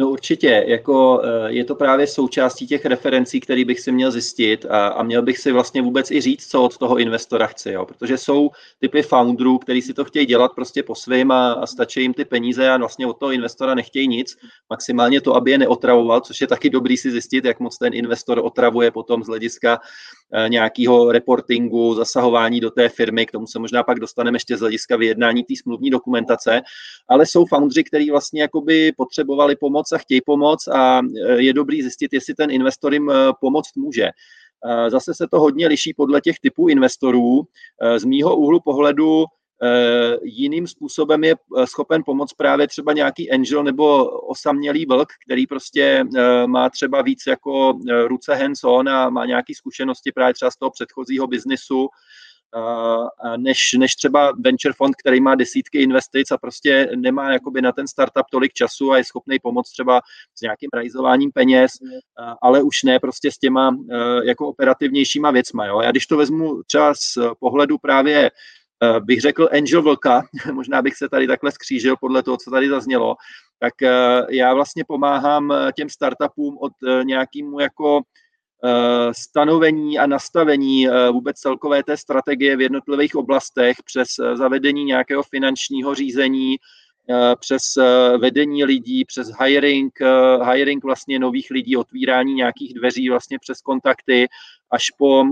No 0.00 0.10
určitě, 0.10 0.64
jako 0.66 1.22
eh, 1.24 1.52
je 1.52 1.64
to 1.64 1.74
právě 1.74 2.06
součástí 2.06 2.66
těch 2.66 2.84
referencí, 2.84 3.40
který 3.40 3.64
bych 3.64 3.80
si 3.80 3.92
měl 3.92 4.10
zjistit 4.10 4.66
a, 4.70 4.88
a 4.88 5.02
měl 5.02 5.22
bych 5.22 5.38
si 5.38 5.52
vlastně 5.52 5.82
vůbec 5.82 6.10
i 6.10 6.20
říct, 6.20 6.46
co 6.46 6.62
od 6.62 6.78
toho 6.78 6.98
investora 6.98 7.46
chci, 7.46 7.70
jo? 7.70 7.86
protože 7.86 8.18
jsou 8.18 8.50
typy 8.78 9.02
founderů, 9.02 9.58
který 9.58 9.82
si 9.82 9.94
to 9.94 10.04
chtějí 10.04 10.26
dělat 10.26 10.52
prostě 10.54 10.82
po 10.82 10.94
svým 10.94 11.30
a, 11.30 11.52
a 11.52 11.66
stačí 11.66 12.02
jim 12.02 12.14
ty 12.14 12.24
peníze 12.24 12.70
a 12.70 12.76
vlastně 12.76 13.06
od 13.06 13.18
toho 13.18 13.32
investora 13.32 13.74
nechtějí 13.74 14.08
nic, 14.08 14.36
maximálně 14.70 15.20
to, 15.20 15.34
aby 15.34 15.50
je 15.50 15.58
neotravoval, 15.58 16.20
což 16.20 16.40
je 16.40 16.46
taky 16.46 16.70
dobrý 16.70 16.96
si 16.96 17.10
zjistit, 17.10 17.44
jak 17.44 17.60
moc 17.60 17.78
ten 17.78 17.94
investor 17.94 18.40
otravuje 18.44 18.90
potom 18.90 19.24
z 19.24 19.26
hlediska 19.26 19.80
Eh, 20.32 20.48
nějakého 20.48 21.12
reportingu, 21.12 21.94
zasahování 21.94 22.60
do 22.60 22.70
té 22.70 22.88
firmy, 22.88 23.26
k 23.26 23.32
tomu 23.32 23.46
se 23.46 23.58
možná 23.58 23.82
pak 23.82 24.00
dostaneme 24.00 24.36
ještě 24.36 24.56
z 24.56 24.60
hlediska 24.60 24.96
vyjednání 24.96 25.44
té 25.44 25.54
smluvní 25.62 25.90
dokumentace, 25.90 26.60
ale 27.08 27.26
jsou 27.26 27.46
foundři, 27.46 27.84
kteří 27.84 28.10
vlastně 28.10 28.42
jakoby 28.42 28.92
potřebovali 28.96 29.56
pomoc 29.56 29.89
a 29.92 29.98
chtějí 29.98 30.20
pomoc 30.26 30.68
a 30.68 31.00
eh, 31.00 31.42
je 31.42 31.52
dobrý 31.52 31.82
zjistit, 31.82 32.12
jestli 32.12 32.34
ten 32.34 32.50
investor 32.50 32.92
jim 32.92 33.10
eh, 33.10 33.14
pomoct 33.40 33.76
může. 33.76 34.08
Zase 34.88 35.14
se 35.14 35.26
to 35.30 35.40
hodně 35.40 35.66
liší 35.66 35.94
podle 35.94 36.20
těch 36.20 36.36
typů 36.40 36.68
investorů. 36.68 37.42
Z 37.96 38.04
mýho 38.04 38.36
úhlu 38.36 38.60
pohledu 38.60 39.24
Eh, 39.62 40.16
jiným 40.22 40.66
způsobem 40.66 41.24
je 41.24 41.34
eh, 41.34 41.66
schopen 41.66 42.02
pomoct 42.06 42.32
právě 42.34 42.68
třeba 42.68 42.92
nějaký 42.92 43.30
angel 43.30 43.64
nebo 43.64 44.04
osamělý 44.08 44.86
vlk, 44.86 45.08
který 45.24 45.46
prostě 45.46 46.04
eh, 46.16 46.46
má 46.46 46.70
třeba 46.70 47.02
víc 47.02 47.22
jako 47.26 47.78
ruce 48.06 48.34
hands-on 48.34 48.88
a 48.88 49.10
má 49.10 49.26
nějaké 49.26 49.54
zkušenosti 49.54 50.12
právě 50.12 50.34
třeba 50.34 50.50
z 50.50 50.56
toho 50.56 50.70
předchozího 50.70 51.26
biznisu, 51.26 51.88
než, 53.36 53.58
než 53.78 53.94
třeba 53.94 54.32
venture 54.44 54.74
fond, 54.76 54.96
který 54.96 55.20
má 55.20 55.34
desítky 55.34 55.82
investic 55.82 56.30
a 56.30 56.38
prostě 56.38 56.90
nemá 56.96 57.32
jakoby 57.32 57.62
na 57.62 57.72
ten 57.72 57.88
startup 57.88 58.26
tolik 58.30 58.52
času 58.52 58.92
a 58.92 58.98
je 58.98 59.04
schopný 59.04 59.38
pomoct 59.42 59.70
třeba 59.70 60.00
s 60.34 60.40
nějakým 60.40 60.68
realizováním 60.74 61.32
peněz, 61.32 61.72
ale 62.42 62.62
už 62.62 62.82
ne 62.82 63.00
prostě 63.00 63.32
s 63.32 63.38
těma 63.38 63.76
jako 64.24 64.48
operativnějšíima 64.48 65.30
věcma. 65.30 65.66
Jo. 65.66 65.80
Já 65.80 65.90
když 65.90 66.06
to 66.06 66.16
vezmu 66.16 66.62
třeba 66.66 66.94
z 66.94 67.18
pohledu 67.40 67.78
právě 67.78 68.30
Eh, 68.82 69.00
bych 69.00 69.20
řekl 69.20 69.48
Angel 69.52 69.82
Vlka, 69.82 70.22
možná 70.52 70.82
bych 70.82 70.96
se 70.96 71.08
tady 71.08 71.26
takhle 71.26 71.52
skřížil 71.52 71.96
podle 72.00 72.22
toho, 72.22 72.36
co 72.36 72.50
tady 72.50 72.68
zaznělo, 72.68 73.16
tak 73.58 73.82
eh, 73.82 74.22
já 74.30 74.54
vlastně 74.54 74.84
pomáhám 74.84 75.54
těm 75.76 75.88
startupům 75.88 76.58
od 76.60 76.72
nějakému 77.04 77.60
jako 77.60 78.00
stanovení 79.12 79.98
a 79.98 80.06
nastavení 80.06 80.86
vůbec 81.12 81.36
celkové 81.36 81.82
té 81.82 81.96
strategie 81.96 82.56
v 82.56 82.60
jednotlivých 82.60 83.16
oblastech 83.16 83.76
přes 83.84 84.08
zavedení 84.34 84.84
nějakého 84.84 85.22
finančního 85.22 85.94
řízení, 85.94 86.56
přes 87.40 87.62
vedení 88.18 88.64
lidí, 88.64 89.04
přes 89.04 89.28
hiring, 89.44 89.92
hiring 90.52 90.84
vlastně 90.84 91.18
nových 91.18 91.50
lidí, 91.50 91.76
otvírání 91.76 92.34
nějakých 92.34 92.74
dveří 92.74 93.10
vlastně 93.10 93.38
přes 93.38 93.60
kontakty 93.60 94.28
až 94.70 94.90
po 94.98 95.24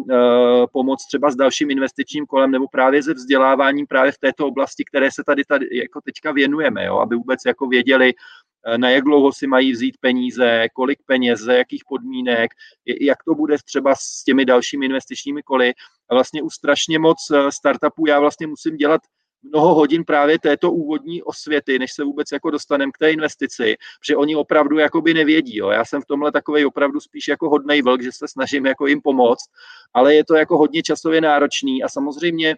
pomoc 0.72 1.06
třeba 1.06 1.30
s 1.30 1.36
dalším 1.36 1.70
investičním 1.70 2.26
kolem 2.26 2.50
nebo 2.50 2.66
právě 2.68 3.02
se 3.02 3.14
vzděláváním 3.14 3.86
právě 3.86 4.12
v 4.12 4.18
této 4.18 4.46
oblasti, 4.46 4.84
které 4.84 5.10
se 5.12 5.22
tady, 5.26 5.44
tady 5.44 5.66
jako 5.72 6.00
teďka 6.00 6.32
věnujeme, 6.32 6.84
jo, 6.84 6.98
aby 6.98 7.16
vůbec 7.16 7.40
jako 7.46 7.66
věděli, 7.66 8.12
eh, 8.14 8.14
na 8.76 8.90
jak 8.90 9.04
dlouho 9.04 9.32
si 9.32 9.46
mají 9.46 9.72
vzít 9.72 9.96
peníze, 10.00 10.66
kolik 10.74 10.98
peněz, 11.06 11.40
za 11.40 11.52
jakých 11.52 11.82
podmínek, 11.88 12.50
jak 13.00 13.24
to 13.24 13.34
bude 13.34 13.56
třeba 13.64 13.94
s 13.94 14.24
těmi 14.24 14.44
dalšími 14.44 14.86
investičními 14.86 15.42
koly. 15.42 15.74
A 16.10 16.14
vlastně 16.14 16.42
u 16.42 16.50
strašně 16.50 16.98
moc 16.98 17.18
eh, 17.32 17.52
startupů 17.52 18.06
já 18.06 18.20
vlastně 18.20 18.46
musím 18.46 18.76
dělat 18.76 19.00
mnoho 19.42 19.74
hodin 19.74 20.04
právě 20.04 20.38
této 20.38 20.72
úvodní 20.72 21.22
osvěty, 21.22 21.78
než 21.78 21.92
se 21.92 22.04
vůbec 22.04 22.32
jako 22.32 22.50
dostaneme 22.50 22.92
k 22.92 22.98
té 22.98 23.12
investici, 23.12 23.76
protože 24.00 24.16
oni 24.16 24.36
opravdu 24.36 24.78
jakoby 24.78 25.14
nevědí. 25.14 25.56
Jo. 25.56 25.70
Já 25.70 25.84
jsem 25.84 26.02
v 26.02 26.06
tomhle 26.06 26.32
takový 26.32 26.64
opravdu 26.64 27.00
spíš 27.00 27.28
jako 27.28 27.50
hodnej 27.50 27.82
vlk, 27.82 28.02
že 28.02 28.12
se 28.12 28.28
snažím 28.28 28.66
jako 28.66 28.86
jim 28.86 29.00
pomoct, 29.00 29.44
ale 29.94 30.14
je 30.14 30.24
to 30.24 30.34
jako 30.34 30.58
hodně 30.58 30.82
časově 30.82 31.20
náročný 31.20 31.82
a 31.82 31.88
samozřejmě 31.88 32.50
eh, 32.50 32.56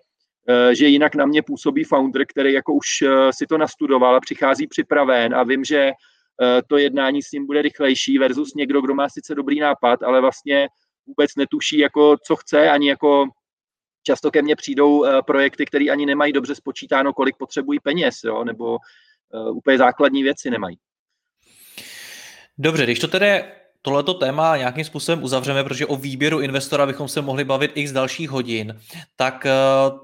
že 0.72 0.86
jinak 0.86 1.14
na 1.14 1.26
mě 1.26 1.42
působí 1.42 1.84
founder, 1.84 2.26
který 2.26 2.52
jako 2.52 2.72
už 2.74 3.02
eh, 3.02 3.32
si 3.32 3.46
to 3.46 3.58
nastudoval 3.58 4.16
a 4.16 4.20
přichází 4.20 4.66
připraven 4.66 5.34
a 5.34 5.42
vím, 5.42 5.64
že 5.64 5.78
eh, 5.78 6.62
to 6.68 6.78
jednání 6.78 7.22
s 7.22 7.32
ním 7.32 7.46
bude 7.46 7.62
rychlejší 7.62 8.18
versus 8.18 8.54
někdo, 8.54 8.80
kdo 8.80 8.94
má 8.94 9.08
sice 9.08 9.34
dobrý 9.34 9.60
nápad, 9.60 10.02
ale 10.02 10.20
vlastně 10.20 10.68
vůbec 11.06 11.30
netuší, 11.36 11.78
jako 11.78 12.16
co 12.26 12.36
chce, 12.36 12.70
ani 12.70 12.88
jako 12.88 13.26
často 14.02 14.30
ke 14.30 14.42
mně 14.42 14.56
přijdou 14.56 15.04
eh, 15.04 15.22
projekty, 15.26 15.66
které 15.66 15.84
ani 15.84 16.06
nemají 16.06 16.32
dobře 16.32 16.54
spočítáno, 16.54 17.12
kolik 17.12 17.36
potřebují 17.36 17.80
peněz, 17.80 18.14
jo, 18.24 18.44
nebo 18.44 18.78
úplně 19.52 19.78
základní 19.78 20.22
věci 20.22 20.50
nemají. 20.50 20.76
Dobře, 22.58 22.84
když 22.84 22.98
to 22.98 23.08
tedy 23.08 23.44
tohleto 23.82 24.14
téma 24.14 24.56
nějakým 24.56 24.84
způsobem 24.84 25.22
uzavřeme, 25.22 25.64
protože 25.64 25.86
o 25.86 25.96
výběru 25.96 26.40
investora 26.40 26.86
bychom 26.86 27.08
se 27.08 27.22
mohli 27.22 27.44
bavit 27.44 27.70
i 27.74 27.88
z 27.88 27.92
dalších 27.92 28.30
hodin, 28.30 28.80
tak 29.16 29.46
eh, 29.46 29.52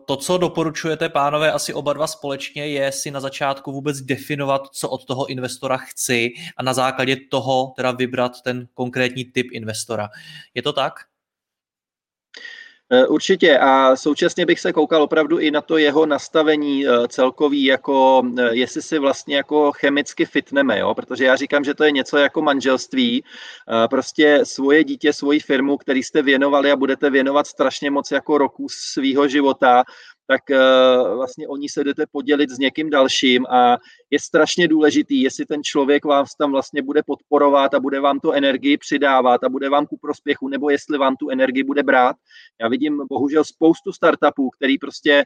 to, 0.07 0.17
co 0.17 0.39
doporučujete, 0.39 1.09
pánové, 1.09 1.53
asi 1.53 1.75
oba 1.75 1.93
dva 1.93 2.07
společně, 2.07 2.67
je 2.67 2.93
si 2.93 3.11
na 3.11 3.21
začátku 3.21 3.73
vůbec 3.73 4.01
definovat, 4.01 4.63
co 4.73 4.89
od 4.89 5.05
toho 5.05 5.27
investora 5.27 5.77
chci 5.77 6.29
a 6.57 6.63
na 6.63 6.75
základě 6.75 7.17
toho 7.31 7.73
teda 7.77 7.91
vybrat 7.91 8.33
ten 8.45 8.69
konkrétní 8.75 9.25
typ 9.25 9.47
investora. 9.53 10.09
Je 10.55 10.63
to 10.63 10.73
tak? 10.73 10.93
Eh, 12.91 13.07
určitě 13.07 13.59
a 13.59 13.97
současně 13.97 14.47
bych 14.47 14.61
se 14.61 14.73
koukal 14.73 15.03
opravdu 15.03 15.39
i 15.39 15.51
na 15.51 15.61
to 15.61 15.79
jeho 15.79 16.07
nastavení 16.07 16.87
eh, 16.87 17.09
celkový, 17.09 17.65
jako 17.65 18.23
eh, 18.39 18.49
jestli 18.53 18.83
si 18.83 18.99
vlastně 18.99 19.37
jako 19.37 19.73
chemicky 19.73 20.25
fitneme, 20.25 20.79
jo? 20.79 20.95
protože 20.95 21.25
já 21.25 21.37
říkám, 21.37 21.65
že 21.65 21.75
to 21.75 21.85
je 21.85 21.91
něco 21.91 22.17
jako 22.17 22.43
manželství, 22.43 23.25
prostě 23.91 24.41
svoje 24.43 24.85
dítě, 24.85 25.13
svoji 25.13 25.41
firmu, 25.41 25.77
který 25.77 26.03
jste 26.03 26.23
věnovali 26.23 26.71
a 26.71 26.77
budete 26.77 27.11
věnovat 27.11 27.47
strašně 27.47 27.91
moc 27.91 28.11
jako 28.11 28.39
roku 28.39 28.67
svýho 28.71 29.29
života, 29.29 29.85
tak 30.27 30.51
vlastně 31.15 31.49
oni 31.49 31.69
se 31.69 31.85
jdete 31.85 32.07
podělit 32.13 32.51
s 32.51 32.59
někým 32.59 32.91
dalším 32.91 33.47
a 33.47 33.79
je 34.11 34.19
strašně 34.21 34.69
důležitý, 34.69 35.23
jestli 35.23 35.47
ten 35.47 35.63
člověk 35.63 36.05
vás 36.05 36.35
tam 36.39 36.53
vlastně 36.53 36.83
bude 36.83 37.03
podporovat 37.03 37.75
a 37.75 37.81
bude 37.81 38.01
vám 38.01 38.21
tu 38.21 38.33
energii 38.33 38.79
přidávat 38.79 39.45
a 39.45 39.49
bude 39.49 39.69
vám 39.69 39.87
ku 39.87 39.97
prospěchu, 39.97 40.49
nebo 40.49 40.71
jestli 40.71 40.99
vám 40.99 41.17
tu 41.17 41.31
energii 41.31 41.65
bude 41.65 41.83
brát. 41.83 42.17
Já 42.61 42.69
vidím 42.69 43.03
bohužel 43.09 43.45
spoustu 43.45 43.93
startupů, 43.93 44.51
který 44.51 44.79
prostě 44.79 45.25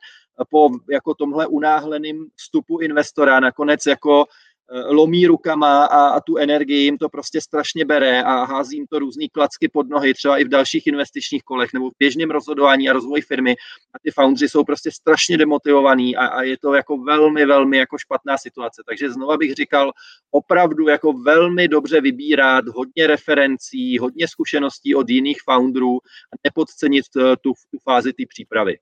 po 0.51 0.71
jako 0.91 1.15
tomhle 1.15 1.47
unáhleným 1.47 2.27
vstupu 2.37 2.79
investora 2.79 3.41
nakonec 3.41 3.87
jako 3.87 4.25
Eh, 4.25 4.50
lomí 4.71 5.27
rukama 5.27 5.85
a, 5.85 6.07
a 6.07 6.21
tu 6.21 6.37
energii 6.37 6.83
jim 6.83 6.99
to 6.99 7.09
prostě 7.09 7.41
strašně 7.41 7.85
bere 7.85 8.23
a 8.23 8.45
hází 8.45 8.77
jim 8.77 8.87
to 8.87 8.99
různý 8.99 9.29
klacky 9.29 9.69
pod 9.69 9.89
nohy, 9.89 10.15
třeba 10.15 10.39
i 10.39 10.45
v 10.45 10.49
dalších 10.49 10.87
investičních 10.87 11.43
kolech 11.43 11.73
nebo 11.73 11.91
v 11.91 11.95
běžném 11.99 12.31
rozhodování 12.31 12.91
a 12.91 12.93
rozvoji 12.93 13.23
firmy 13.23 13.57
a 13.95 13.99
ty 14.03 14.11
foundři 14.11 14.49
jsou 14.49 14.65
prostě 14.65 14.91
strašně 14.91 15.39
demotivovaní 15.39 16.17
a, 16.17 16.27
a 16.27 16.43
je 16.43 16.57
to 16.59 16.75
jako 16.75 16.99
velmi, 16.99 17.47
velmi 17.47 17.77
jako 17.77 17.99
špatná 17.99 18.39
situace. 18.39 18.83
Takže 18.89 19.11
znova 19.11 19.37
bych 19.37 19.55
říkal, 19.55 19.93
opravdu 20.31 20.89
jako 20.89 21.13
velmi 21.13 21.69
dobře 21.69 22.01
vybírat 22.01 22.65
hodně 22.69 23.07
referencí, 23.07 23.99
hodně 23.99 24.29
zkušeností 24.29 24.95
od 24.95 25.09
jiných 25.09 25.39
founderů 25.45 25.97
a 26.33 26.37
nepodcenit 26.45 27.05
eh, 27.17 27.37
tu, 27.37 27.53
tu 27.71 27.79
fázi 27.85 28.13
té 28.13 28.23
přípravy. 28.29 28.79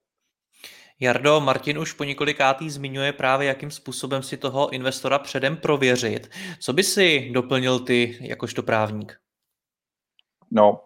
Jardo, 1.00 1.40
Martin 1.40 1.78
už 1.78 1.92
po 1.92 2.04
několikátý 2.04 2.70
zmiňuje 2.70 3.12
právě, 3.12 3.48
jakým 3.48 3.70
způsobem 3.70 4.22
si 4.22 4.37
toho 4.37 4.70
investora 4.70 5.18
předem 5.18 5.56
prověřit. 5.56 6.30
Co 6.61 6.72
by 6.72 6.82
si 6.82 7.30
doplnil 7.32 7.78
ty 7.78 8.18
jakožto 8.20 8.62
právník? 8.62 9.16
No, 10.50 10.80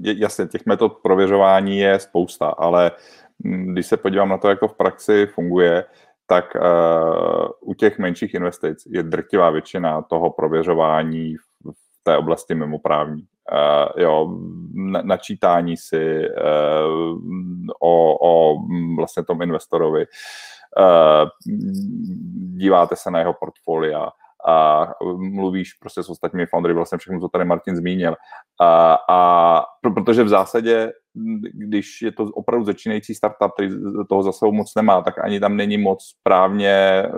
jasně, 0.00 0.46
těch 0.46 0.66
metod 0.66 0.98
prověřování 1.02 1.78
je 1.78 1.98
spousta, 1.98 2.48
ale 2.48 2.92
mm, 3.38 3.72
když 3.72 3.86
se 3.86 3.96
podívám 3.96 4.28
na 4.28 4.38
to, 4.38 4.48
jak 4.48 4.60
to 4.60 4.68
v 4.68 4.76
praxi 4.76 5.26
funguje, 5.26 5.84
tak 6.26 6.54
uh, 6.54 7.70
u 7.70 7.74
těch 7.74 7.98
menších 7.98 8.34
investic 8.34 8.82
je 8.86 9.02
drtivá 9.02 9.50
většina 9.50 10.02
toho 10.02 10.30
prověřování 10.30 11.36
té 12.04 12.16
oblasti 12.16 12.54
mimoprávní. 12.54 13.26
Uh, 13.52 14.02
jo, 14.02 14.38
načítání 15.02 15.76
si 15.76 16.28
uh, 16.28 17.18
o, 17.80 18.16
o 18.28 18.56
vlastně 18.96 19.24
tom 19.24 19.42
investorovi, 19.42 20.06
uh, 20.78 21.54
díváte 22.56 22.96
se 22.96 23.10
na 23.10 23.18
jeho 23.18 23.32
portfolia, 23.32 24.10
a 24.46 24.86
mluvíš 25.16 25.72
prostě 25.72 26.02
s 26.02 26.08
ostatními 26.08 26.46
foundery, 26.46 26.74
vlastně 26.74 26.98
všechno, 26.98 27.20
co 27.20 27.28
tady 27.28 27.44
Martin 27.44 27.76
zmínil. 27.76 28.14
A, 28.60 28.98
a 29.08 29.62
protože 29.94 30.24
v 30.24 30.28
zásadě, 30.28 30.92
když 31.52 32.02
je 32.02 32.12
to 32.12 32.24
opravdu 32.24 32.66
začínající 32.66 33.14
startup, 33.14 33.52
který 33.52 33.70
toho 34.08 34.22
zase 34.22 34.46
moc 34.50 34.74
nemá, 34.76 35.02
tak 35.02 35.24
ani 35.24 35.40
tam 35.40 35.56
není 35.56 35.78
moc 35.78 36.04
správně, 36.04 36.70
e, 36.70 37.10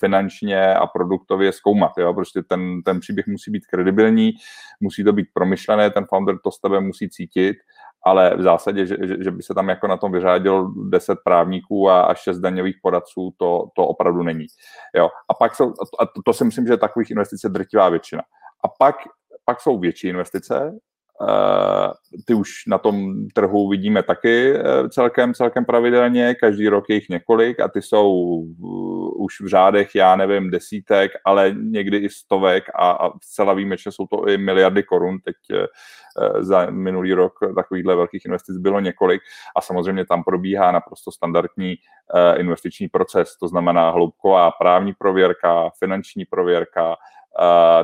finančně 0.00 0.74
a 0.74 0.86
produktově 0.86 1.52
zkoumat. 1.52 1.92
Jo? 1.98 2.14
Prostě 2.14 2.42
ten, 2.42 2.82
ten 2.82 3.00
příběh 3.00 3.26
musí 3.26 3.50
být 3.50 3.66
kredibilní, 3.66 4.32
musí 4.80 5.04
to 5.04 5.12
být 5.12 5.26
promyšlené, 5.32 5.90
ten 5.90 6.04
founder 6.08 6.36
to 6.44 6.50
s 6.50 6.60
tebe 6.60 6.80
musí 6.80 7.08
cítit 7.10 7.56
ale 8.06 8.36
v 8.36 8.42
zásadě, 8.42 8.86
že, 8.86 8.96
že, 9.20 9.30
by 9.30 9.42
se 9.42 9.54
tam 9.54 9.68
jako 9.68 9.86
na 9.86 9.96
tom 9.96 10.12
vyřádilo 10.12 10.72
10 10.88 11.18
právníků 11.24 11.90
a, 11.90 12.02
a 12.02 12.14
6 12.14 12.38
daňových 12.38 12.76
poradců, 12.82 13.34
to, 13.36 13.66
to 13.76 13.86
opravdu 13.86 14.22
není. 14.22 14.46
Jo. 14.96 15.08
A 15.30 15.34
pak 15.34 15.54
jsou, 15.54 15.72
a 16.00 16.06
to, 16.06 16.22
to 16.24 16.32
si 16.32 16.44
myslím, 16.44 16.66
že 16.66 16.76
takových 16.76 17.10
investic 17.10 17.44
je 17.44 17.50
drtivá 17.50 17.88
většina. 17.88 18.22
A 18.64 18.68
pak, 18.78 18.96
pak 19.44 19.60
jsou 19.60 19.78
větší 19.78 20.08
investice, 20.08 20.72
ty 22.26 22.34
už 22.34 22.50
na 22.66 22.78
tom 22.78 23.28
trhu 23.34 23.68
vidíme 23.68 24.02
taky 24.02 24.54
uh, 24.54 24.88
celkem, 24.88 25.34
celkem 25.34 25.64
pravidelně, 25.64 26.34
každý 26.34 26.68
rok 26.68 26.84
je 26.88 26.94
jich 26.94 27.08
několik 27.08 27.60
a 27.60 27.68
ty 27.68 27.82
jsou 27.82 28.12
už 29.16 29.40
v 29.40 29.46
řádech, 29.46 29.94
já 29.94 30.16
nevím, 30.16 30.50
desítek, 30.50 31.12
ale 31.24 31.54
někdy 31.58 31.96
i 31.96 32.08
stovek 32.08 32.64
a, 32.74 32.90
a 32.90 33.10
zcela 33.22 33.54
víme, 33.54 33.76
že 33.76 33.92
jsou 33.92 34.06
to 34.06 34.28
i 34.28 34.38
miliardy 34.38 34.82
korun. 34.82 35.18
Teď 35.24 35.36
za 36.38 36.66
minulý 36.70 37.12
rok 37.12 37.32
takovýchhle 37.54 37.96
velkých 37.96 38.24
investic 38.24 38.56
bylo 38.56 38.80
několik 38.80 39.22
a 39.56 39.60
samozřejmě 39.60 40.06
tam 40.06 40.24
probíhá 40.24 40.72
naprosto 40.72 41.12
standardní 41.12 41.74
investiční 42.36 42.88
proces, 42.88 43.36
to 43.36 43.48
znamená 43.48 43.90
hloubková 43.90 44.50
právní 44.50 44.92
prověrka, 44.98 45.70
finanční 45.78 46.24
prověrka, 46.24 46.96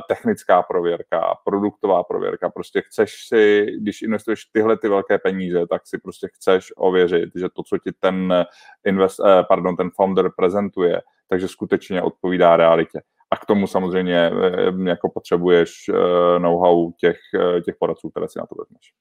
technická 0.07 0.63
prověrka, 0.63 1.35
produktová 1.45 2.03
prověrka. 2.03 2.49
Prostě 2.49 2.81
chceš 2.81 3.15
si, 3.27 3.65
když 3.79 4.01
investuješ 4.01 4.45
tyhle 4.45 4.77
ty 4.77 4.89
velké 4.89 5.17
peníze, 5.17 5.67
tak 5.67 5.81
si 5.87 5.97
prostě 5.97 6.27
chceš 6.33 6.73
ověřit, 6.77 7.29
že 7.35 7.49
to, 7.53 7.63
co 7.63 7.77
ti 7.77 7.91
ten, 7.99 8.45
invest, 8.85 9.19
eh, 9.19 9.43
pardon, 9.43 9.75
ten 9.75 9.89
founder 9.95 10.31
prezentuje, 10.37 11.01
takže 11.29 11.47
skutečně 11.47 12.01
odpovídá 12.01 12.57
realitě. 12.57 13.01
A 13.31 13.37
k 13.37 13.45
tomu 13.45 13.67
samozřejmě 13.67 14.17
eh, 14.17 14.89
jako 14.89 15.09
potřebuješ 15.09 15.71
eh, 15.89 16.39
know-how 16.39 16.91
těch, 16.91 17.17
těch 17.65 17.75
poradců, 17.79 18.09
které 18.09 18.27
si 18.27 18.39
na 18.39 18.45
to 18.45 18.55
vezmeš. 18.55 18.91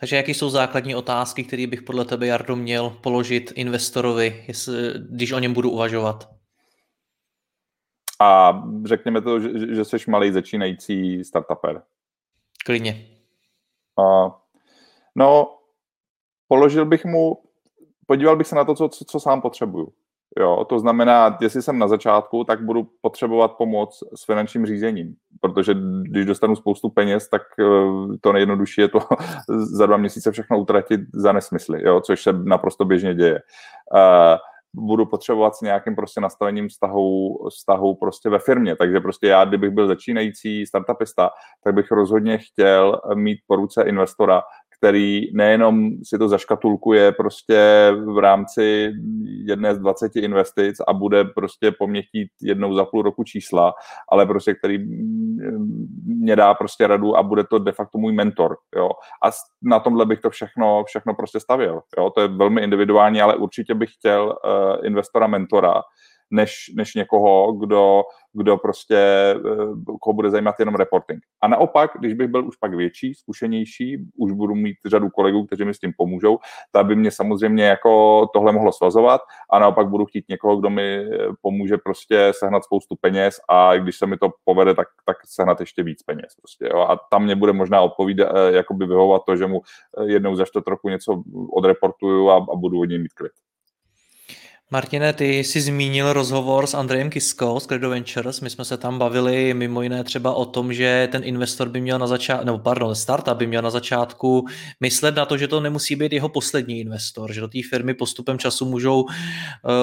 Takže 0.00 0.16
jaké 0.16 0.30
jsou 0.30 0.50
základní 0.50 0.94
otázky, 0.94 1.44
které 1.44 1.66
bych 1.66 1.82
podle 1.82 2.04
tebe, 2.04 2.26
Jardo, 2.26 2.56
měl 2.56 2.90
položit 2.90 3.52
investorovi, 3.54 4.44
jestli, 4.48 4.92
když 5.10 5.32
o 5.32 5.38
něm 5.38 5.52
budu 5.52 5.70
uvažovat? 5.70 6.28
A 8.24 8.62
řekněme 8.84 9.20
to, 9.20 9.40
že, 9.40 9.74
že 9.74 9.84
jsi 9.84 9.96
malý 10.08 10.32
začínající 10.32 11.24
startuper. 11.24 11.82
Klidně. 12.66 13.06
A, 13.98 14.36
no, 15.14 15.58
položil 16.48 16.86
bych 16.86 17.04
mu, 17.04 17.42
podíval 18.06 18.36
bych 18.36 18.46
se 18.46 18.54
na 18.54 18.64
to, 18.64 18.74
co, 18.74 18.88
co, 18.88 19.04
co 19.04 19.20
sám 19.20 19.40
potřebuju. 19.40 19.92
Jo, 20.38 20.64
to 20.68 20.78
znamená, 20.78 21.38
jestli 21.40 21.62
jsem 21.62 21.78
na 21.78 21.88
začátku, 21.88 22.44
tak 22.44 22.64
budu 22.64 22.88
potřebovat 23.00 23.52
pomoc 23.52 24.02
s 24.14 24.24
finančním 24.24 24.66
řízením, 24.66 25.14
protože 25.40 25.74
když 26.02 26.26
dostanu 26.26 26.56
spoustu 26.56 26.88
peněz, 26.88 27.28
tak 27.28 27.42
eh, 27.60 27.64
to 28.20 28.32
nejjednodušší 28.32 28.80
je 28.80 28.88
to 28.88 28.98
za 29.48 29.86
dva 29.86 29.96
měsíce 29.96 30.32
všechno 30.32 30.60
utratit 30.60 31.00
za 31.12 31.32
nesmysly, 31.32 31.82
jo, 31.84 32.00
což 32.00 32.22
se 32.22 32.32
naprosto 32.32 32.84
běžně 32.84 33.14
děje. 33.14 33.42
Uh, 33.94 34.38
budu 34.74 35.06
potřebovat 35.06 35.56
s 35.56 35.60
nějakým 35.60 35.96
prostě 35.96 36.20
nastavením 36.20 36.68
vztahu, 36.68 37.38
vztahu 37.48 37.94
prostě 37.94 38.30
ve 38.30 38.38
firmě. 38.38 38.76
Takže 38.76 39.00
prostě 39.00 39.26
já, 39.26 39.44
kdybych 39.44 39.70
byl 39.70 39.86
začínající 39.86 40.66
startupista, 40.66 41.30
tak 41.64 41.74
bych 41.74 41.90
rozhodně 41.90 42.38
chtěl 42.38 43.00
mít 43.14 43.38
po 43.46 43.56
ruce 43.56 43.82
investora, 43.82 44.42
který 44.84 45.30
nejenom 45.32 45.90
si 46.02 46.18
to 46.18 46.28
zaškatulkuje 46.28 47.12
prostě 47.12 47.90
v 48.06 48.18
rámci 48.18 48.92
jedné 49.44 49.74
z 49.74 49.78
20 49.78 50.16
investic 50.16 50.76
a 50.88 50.92
bude 50.92 51.24
prostě 51.24 51.72
po 51.78 51.86
mě 51.86 52.02
chtít 52.02 52.28
jednou 52.42 52.74
za 52.74 52.84
půl 52.84 53.02
roku 53.02 53.24
čísla, 53.24 53.74
ale 54.08 54.26
prostě 54.26 54.54
který 54.54 54.78
mě 56.06 56.36
dá 56.36 56.54
prostě 56.54 56.86
radu 56.86 57.16
a 57.16 57.22
bude 57.22 57.44
to 57.44 57.58
de 57.58 57.72
facto 57.72 57.98
můj 57.98 58.12
mentor, 58.12 58.56
jo. 58.76 58.90
A 59.24 59.30
na 59.62 59.80
tomhle 59.80 60.06
bych 60.06 60.20
to 60.20 60.30
všechno, 60.30 60.84
všechno 60.84 61.14
prostě 61.14 61.40
stavil, 61.40 61.80
jo. 61.98 62.10
To 62.10 62.20
je 62.20 62.28
velmi 62.28 62.62
individuální, 62.62 63.20
ale 63.20 63.36
určitě 63.36 63.74
bych 63.74 63.90
chtěl 63.92 64.26
uh, 64.44 64.86
investora 64.86 65.26
mentora, 65.26 65.82
než, 66.34 66.72
než 66.76 66.94
někoho, 66.94 67.52
kdo, 67.52 68.02
kdo 68.32 68.56
prostě, 68.56 68.96
eh, 68.96 69.96
koho 70.00 70.14
bude 70.14 70.30
zajímat 70.30 70.54
jenom 70.58 70.74
reporting. 70.74 71.20
A 71.42 71.48
naopak, 71.48 71.90
když 71.98 72.14
bych 72.14 72.28
byl 72.28 72.46
už 72.46 72.56
pak 72.56 72.74
větší, 72.74 73.14
zkušenější, 73.14 73.98
už 74.18 74.32
budu 74.32 74.54
mít 74.54 74.76
řadu 74.86 75.10
kolegů, 75.10 75.46
kteří 75.46 75.64
mi 75.64 75.74
s 75.74 75.78
tím 75.78 75.92
pomůžou, 75.96 76.38
tak 76.72 76.86
by 76.86 76.96
mě 76.96 77.10
samozřejmě 77.10 77.64
jako 77.64 78.26
tohle 78.32 78.52
mohlo 78.52 78.72
svazovat 78.72 79.20
a 79.50 79.58
naopak 79.58 79.88
budu 79.88 80.06
chtít 80.06 80.24
někoho, 80.28 80.56
kdo 80.56 80.70
mi 80.70 80.96
eh, 80.96 81.28
pomůže 81.42 81.78
prostě 81.78 82.32
sehnat 82.38 82.64
spoustu 82.64 82.96
peněz 83.00 83.36
a 83.48 83.76
když 83.76 83.96
se 83.98 84.06
mi 84.06 84.16
to 84.16 84.30
povede, 84.44 84.74
tak, 84.74 84.88
tak 85.06 85.16
sehnat 85.26 85.60
ještě 85.60 85.82
víc 85.82 86.02
peněz. 86.02 86.34
Prostě, 86.42 86.68
jo. 86.72 86.80
A 86.80 87.00
tam 87.10 87.24
mě 87.24 87.36
bude 87.36 87.52
možná 87.52 87.80
odpovídat, 87.80 88.32
eh, 88.36 88.52
jakoby 88.52 88.86
vyhovovat 88.86 89.22
to, 89.26 89.36
že 89.36 89.46
mu 89.46 89.60
jednou 90.04 90.36
za 90.36 90.44
čtvrt 90.44 90.66
roku 90.66 90.88
něco 90.88 91.22
odreportuju 91.52 92.28
a, 92.28 92.36
a 92.36 92.56
budu 92.56 92.80
od 92.80 92.84
něj 92.84 92.98
mít 92.98 93.12
klid. 93.12 93.32
Martine, 94.70 95.12
ty 95.12 95.38
jsi 95.38 95.60
zmínil 95.60 96.12
rozhovor 96.12 96.66
s 96.66 96.74
Andrejem 96.74 97.10
Kiskou 97.10 97.60
z 97.60 97.66
Credo 97.66 97.90
Ventures. 97.90 98.40
My 98.40 98.50
jsme 98.50 98.64
se 98.64 98.76
tam 98.76 98.98
bavili 98.98 99.54
mimo 99.54 99.82
jiné 99.82 100.04
třeba 100.04 100.34
o 100.34 100.44
tom, 100.44 100.72
že 100.72 101.08
ten 101.12 101.24
investor 101.24 101.68
by 101.68 101.80
měl 101.80 101.98
na 101.98 102.06
začátku, 102.06 102.46
nebo 102.46 102.58
pardon, 102.58 102.94
startup 102.94 103.36
by 103.36 103.46
měl 103.46 103.62
na 103.62 103.70
začátku 103.70 104.46
myslet 104.80 105.14
na 105.14 105.26
to, 105.26 105.36
že 105.36 105.48
to 105.48 105.60
nemusí 105.60 105.96
být 105.96 106.12
jeho 106.12 106.28
poslední 106.28 106.80
investor, 106.80 107.32
že 107.32 107.40
do 107.40 107.48
té 107.48 107.58
firmy 107.70 107.94
postupem 107.94 108.38
času 108.38 108.64
můžou 108.64 109.02
uh, 109.02 109.10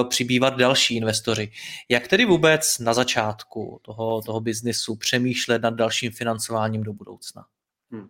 přibývat 0.08 0.56
další 0.56 0.96
investoři. 0.96 1.50
Jak 1.88 2.08
tedy 2.08 2.24
vůbec 2.24 2.78
na 2.78 2.94
začátku 2.94 3.80
toho, 3.82 4.22
toho 4.22 4.40
biznesu 4.40 4.96
přemýšlet 4.96 5.62
nad 5.62 5.74
dalším 5.74 6.12
financováním 6.12 6.82
do 6.82 6.92
budoucna? 6.92 7.44
Hmm. 7.92 8.08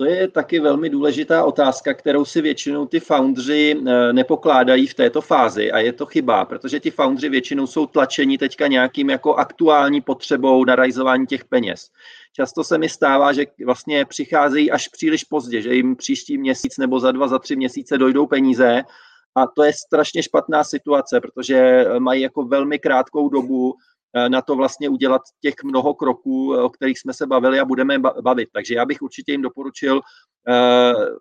To 0.00 0.04
je 0.04 0.28
taky 0.28 0.60
velmi 0.60 0.90
důležitá 0.90 1.44
otázka, 1.44 1.94
kterou 1.94 2.24
si 2.24 2.40
většinou 2.40 2.86
ty 2.86 3.00
foundři 3.00 3.76
eh, 3.86 4.12
nepokládají 4.12 4.86
v 4.86 4.94
této 4.94 5.20
fázi 5.20 5.72
a 5.72 5.78
je 5.78 5.92
to 5.92 6.06
chyba, 6.06 6.44
protože 6.44 6.80
ti 6.80 6.90
foundři 6.90 7.28
většinou 7.28 7.66
jsou 7.66 7.86
tlačeni 7.86 8.38
teďka 8.38 8.66
nějakým 8.66 9.10
jako 9.10 9.34
aktuální 9.34 10.00
potřebou 10.00 10.64
na 10.64 10.76
rajzování 10.76 11.26
těch 11.26 11.44
peněz. 11.44 11.90
Často 12.32 12.64
se 12.64 12.78
mi 12.78 12.88
stává, 12.88 13.32
že 13.32 13.44
vlastně 13.64 14.04
přicházejí 14.04 14.70
až 14.70 14.88
příliš 14.88 15.24
pozdě, 15.24 15.62
že 15.62 15.74
jim 15.74 15.96
příští 15.96 16.38
měsíc 16.38 16.78
nebo 16.78 17.00
za 17.00 17.12
dva, 17.12 17.28
za 17.28 17.38
tři 17.38 17.56
měsíce 17.56 17.98
dojdou 17.98 18.26
peníze 18.26 18.82
A 19.34 19.46
to 19.46 19.62
je 19.62 19.72
strašně 19.72 20.22
špatná 20.22 20.64
situace, 20.64 21.20
protože 21.20 21.84
mají 21.98 22.22
jako 22.22 22.42
velmi 22.42 22.78
krátkou 22.78 23.28
dobu 23.28 23.74
na 24.28 24.42
to 24.42 24.56
vlastně 24.56 24.88
udělat 24.88 25.22
těch 25.40 25.54
mnoho 25.64 25.94
kroků, 25.94 26.56
o 26.56 26.70
kterých 26.70 26.98
jsme 26.98 27.14
se 27.14 27.26
bavili 27.26 27.60
a 27.60 27.64
budeme 27.64 27.98
bavit. 27.98 28.48
Takže 28.52 28.74
já 28.74 28.86
bych 28.86 29.02
určitě 29.02 29.32
jim 29.32 29.42
doporučil 29.42 30.00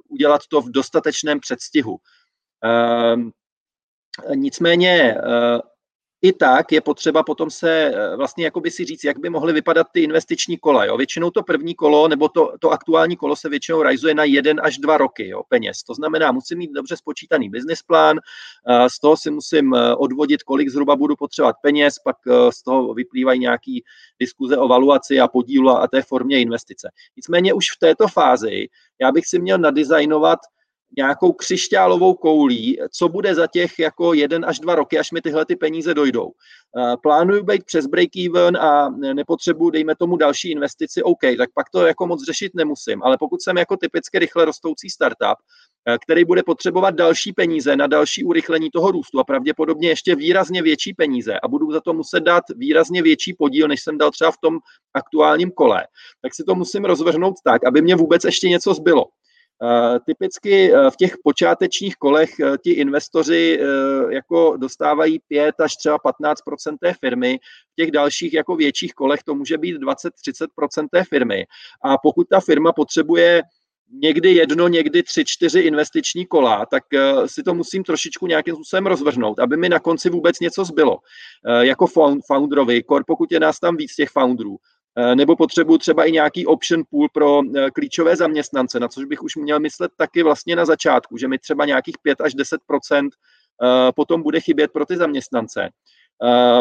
udělat 0.09 0.41
to 0.49 0.61
v 0.61 0.71
dostatečném 0.71 1.39
předstihu. 1.39 1.97
Nicméně 4.35 5.17
i 6.27 6.33
tak 6.33 6.71
je 6.71 6.81
potřeba 6.81 7.23
potom 7.23 7.49
se 7.49 7.71
eh, 7.71 8.15
vlastně 8.15 8.45
jakoby 8.45 8.71
si 8.71 8.85
říct, 8.85 9.03
jak 9.03 9.19
by 9.19 9.29
mohly 9.29 9.53
vypadat 9.53 9.87
ty 9.91 10.01
investiční 10.03 10.57
kola. 10.57 10.85
Jo. 10.85 10.97
Většinou 10.97 11.31
to 11.31 11.43
první 11.43 11.75
kolo 11.75 12.07
nebo 12.07 12.29
to, 12.29 12.53
to 12.59 12.69
aktuální 12.69 13.15
kolo 13.15 13.35
se 13.35 13.49
většinou 13.49 13.81
realizuje 13.81 14.15
na 14.15 14.23
jeden 14.23 14.61
až 14.63 14.77
dva 14.77 14.97
roky 14.97 15.27
jo, 15.27 15.43
peněz. 15.49 15.83
To 15.83 15.93
znamená, 15.93 16.31
musím 16.31 16.57
mít 16.57 16.71
dobře 16.71 16.97
spočítaný 16.97 17.49
business 17.49 17.81
plán, 17.81 18.17
eh, 18.19 18.89
z 18.89 18.99
toho 18.99 19.17
si 19.17 19.31
musím 19.31 19.73
eh, 19.73 19.95
odvodit, 19.95 20.43
kolik 20.43 20.69
zhruba 20.69 20.95
budu 20.95 21.15
potřebovat 21.15 21.55
peněz, 21.61 21.95
pak 22.03 22.15
z 22.49 22.63
toho 22.63 22.93
vyplývají 22.93 23.39
nějaký 23.39 23.83
diskuze 24.19 24.57
o 24.57 24.67
valuaci 24.67 25.19
a 25.19 25.27
podílu 25.27 25.69
a 25.69 25.87
té 25.87 26.01
formě 26.01 26.41
investice. 26.41 26.89
Nicméně 27.15 27.53
už 27.53 27.65
v 27.71 27.79
této 27.79 28.07
fázi 28.07 28.67
já 29.01 29.11
bych 29.11 29.27
si 29.27 29.39
měl 29.39 29.57
nadizajnovat 29.57 30.39
nějakou 30.97 31.31
křišťálovou 31.31 32.13
koulí, 32.13 32.79
co 32.91 33.09
bude 33.09 33.35
za 33.35 33.47
těch 33.47 33.79
jako 33.79 34.13
jeden 34.13 34.45
až 34.45 34.59
dva 34.59 34.75
roky, 34.75 34.99
až 34.99 35.11
mi 35.11 35.21
tyhle 35.21 35.45
ty 35.45 35.55
peníze 35.55 35.93
dojdou. 35.93 36.31
Eh, 36.77 36.97
plánuju 37.03 37.43
být 37.43 37.63
přes 37.63 37.85
break-even 37.85 38.57
a 38.57 38.89
nepotřebuji, 38.89 39.69
dejme 39.69 39.95
tomu, 39.95 40.17
další 40.17 40.51
investici, 40.51 41.03
OK, 41.03 41.21
tak 41.37 41.49
pak 41.53 41.69
to 41.69 41.85
jako 41.85 42.07
moc 42.07 42.25
řešit 42.25 42.51
nemusím. 42.55 43.03
Ale 43.03 43.17
pokud 43.17 43.41
jsem 43.41 43.57
jako 43.57 43.77
typicky 43.77 44.19
rychle 44.19 44.45
rostoucí 44.45 44.89
startup, 44.89 45.37
eh, 45.87 45.97
který 46.03 46.25
bude 46.25 46.43
potřebovat 46.43 46.95
další 46.95 47.33
peníze 47.33 47.75
na 47.75 47.87
další 47.87 48.23
urychlení 48.23 48.69
toho 48.69 48.91
růstu 48.91 49.19
a 49.19 49.23
pravděpodobně 49.23 49.89
ještě 49.89 50.15
výrazně 50.15 50.61
větší 50.61 50.93
peníze 50.93 51.39
a 51.39 51.47
budu 51.47 51.71
za 51.71 51.81
to 51.81 51.93
muset 51.93 52.19
dát 52.19 52.43
výrazně 52.55 53.01
větší 53.01 53.33
podíl, 53.33 53.67
než 53.67 53.83
jsem 53.83 53.97
dal 53.97 54.11
třeba 54.11 54.31
v 54.31 54.37
tom 54.41 54.59
aktuálním 54.93 55.51
kole, 55.51 55.87
tak 56.21 56.35
si 56.35 56.43
to 56.43 56.55
musím 56.55 56.85
rozvrhnout 56.85 57.35
tak, 57.43 57.65
aby 57.65 57.81
mě 57.81 57.95
vůbec 57.95 58.23
ještě 58.23 58.49
něco 58.49 58.73
zbylo. 58.73 59.05
Eh, 59.63 59.99
typicky 60.05 60.73
eh, 60.73 60.91
v 60.91 60.95
těch 60.95 61.13
počátečních 61.23 61.95
kolech 61.95 62.39
eh, 62.39 62.57
ti 62.63 62.71
investoři 62.71 63.59
jako 64.09 64.57
dostávají 64.57 65.19
5 65.27 65.59
až 65.59 65.75
třeba 65.75 65.97
15% 65.97 66.77
té 66.81 66.93
firmy, 66.93 67.39
v 67.71 67.75
těch 67.75 67.91
dalších 67.91 68.33
jako 68.33 68.55
větších 68.55 68.93
kolech 68.93 69.23
to 69.23 69.35
může 69.35 69.57
být 69.57 69.77
20-30% 69.77 70.87
té 70.91 71.03
firmy. 71.03 71.45
A 71.83 71.97
pokud 71.97 72.27
ta 72.29 72.39
firma 72.39 72.73
potřebuje 72.73 73.41
někdy 73.91 74.33
jedno, 74.33 74.67
někdy 74.67 75.03
tři, 75.03 75.23
čtyři 75.25 75.59
investiční 75.59 76.25
kola, 76.25 76.65
tak 76.65 76.83
si 77.25 77.43
to 77.43 77.53
musím 77.53 77.83
trošičku 77.83 78.27
nějakým 78.27 78.55
způsobem 78.55 78.85
rozvrhnout, 78.85 79.39
aby 79.39 79.57
mi 79.57 79.69
na 79.69 79.79
konci 79.79 80.09
vůbec 80.09 80.39
něco 80.39 80.65
zbylo. 80.65 80.97
Jako 81.61 81.87
founderovi, 82.27 82.83
pokud 83.07 83.31
je 83.31 83.39
nás 83.39 83.59
tam 83.59 83.77
víc 83.77 83.95
těch 83.95 84.09
founderů, 84.09 84.57
nebo 85.15 85.35
potřebuji 85.35 85.77
třeba 85.77 86.05
i 86.05 86.11
nějaký 86.11 86.45
option 86.45 86.83
pool 86.89 87.07
pro 87.13 87.41
eh, 87.55 87.71
klíčové 87.71 88.15
zaměstnance, 88.15 88.79
na 88.79 88.87
což 88.87 89.05
bych 89.05 89.23
už 89.23 89.35
měl 89.35 89.59
myslet 89.59 89.91
taky 89.97 90.23
vlastně 90.23 90.55
na 90.55 90.65
začátku, 90.65 91.17
že 91.17 91.27
mi 91.27 91.39
třeba 91.39 91.65
nějakých 91.65 91.95
5 92.01 92.21
až 92.21 92.33
10 92.33 92.61
eh, 92.71 93.07
potom 93.95 94.23
bude 94.23 94.39
chybět 94.39 94.71
pro 94.71 94.85
ty 94.85 94.97
zaměstnance. 94.97 95.69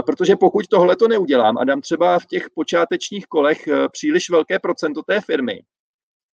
Protože 0.07 0.37
pokud 0.37 0.67
tohle 0.67 0.97
to 0.97 1.09
neudělám 1.09 1.59
a 1.59 1.65
dám 1.65 1.81
třeba 1.81 2.19
v 2.19 2.27
těch 2.27 2.47
počátečních 2.55 3.27
kolech 3.27 3.69
příliš 3.93 4.31
velké 4.31 4.59
procento 4.59 5.03
té 5.03 5.21
firmy, 5.21 5.61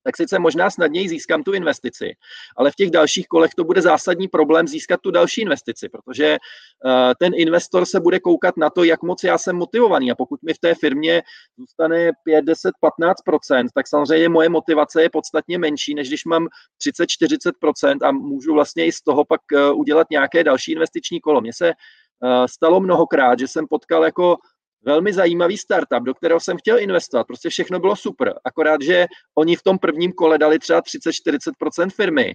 tak 0.03 0.17
sice 0.17 0.39
možná 0.39 0.71
snadněji 0.71 1.09
získám 1.09 1.43
tu 1.43 1.53
investici, 1.53 2.13
ale 2.57 2.71
v 2.71 2.75
těch 2.75 2.91
dalších 2.91 3.29
kolech 3.29 3.51
to 3.57 3.65
bude 3.65 3.83
zásadní 3.83 4.29
problém 4.29 4.69
získat 4.69 5.01
tu 5.01 5.11
další 5.11 5.41
investici, 5.41 5.89
protože 5.89 6.27
eh, 6.27 7.15
ten 7.19 7.33
investor 7.37 7.87
se 7.87 8.01
bude 8.01 8.21
koukat 8.21 8.57
na 8.57 8.71
to, 8.71 8.85
jak 8.85 9.03
moc 9.03 9.25
já 9.25 9.39
jsem 9.39 9.57
motivovaný 9.57 10.11
a 10.11 10.15
pokud 10.15 10.43
mi 10.43 10.55
v 10.55 10.59
té 10.59 10.75
firmě 10.75 11.23
zůstane 11.59 12.11
5, 12.25 12.45
10, 12.45 12.71
15% 12.83 13.67
tak 13.75 13.89
samozřejmě 13.89 14.29
moje 14.29 14.49
motivace 14.49 15.03
je 15.03 15.11
podstatně 15.11 15.59
menší, 15.59 15.95
než 15.95 16.09
když 16.09 16.25
mám 16.25 16.49
30, 16.79 17.05
40% 17.05 17.99
a 18.03 18.13
můžu 18.13 18.55
vlastně 18.55 18.87
i 18.87 18.93
z 18.93 19.03
toho 19.03 19.25
pak 19.25 19.41
eh, 19.53 19.71
udělat 19.71 20.07
nějaké 20.11 20.45
další 20.45 20.73
investiční 20.73 21.21
kolo. 21.21 21.41
Mně 21.41 21.53
se 21.53 21.69
eh, 21.69 22.49
stalo 22.49 22.81
mnohokrát, 22.81 23.39
že 23.39 23.49
jsem 23.49 23.67
potkal 23.67 24.05
jako 24.05 24.37
velmi 24.83 25.12
zajímavý 25.12 25.59
startup, 25.59 26.03
do 26.03 26.14
kterého 26.14 26.40
jsem 26.40 26.59
chtěl 26.59 26.79
investovat. 26.79 27.27
Prostě 27.27 27.49
všechno 27.49 27.81
bylo 27.81 27.97
super. 27.97 28.35
Akorát, 28.45 28.83
že 28.83 29.07
oni 29.35 29.57
v 29.57 29.62
tom 29.62 29.79
prvním 29.79 30.12
kole 30.12 30.38
dali 30.38 30.59
třeba 30.59 30.83
30-40% 30.83 31.90
firmy 31.90 32.35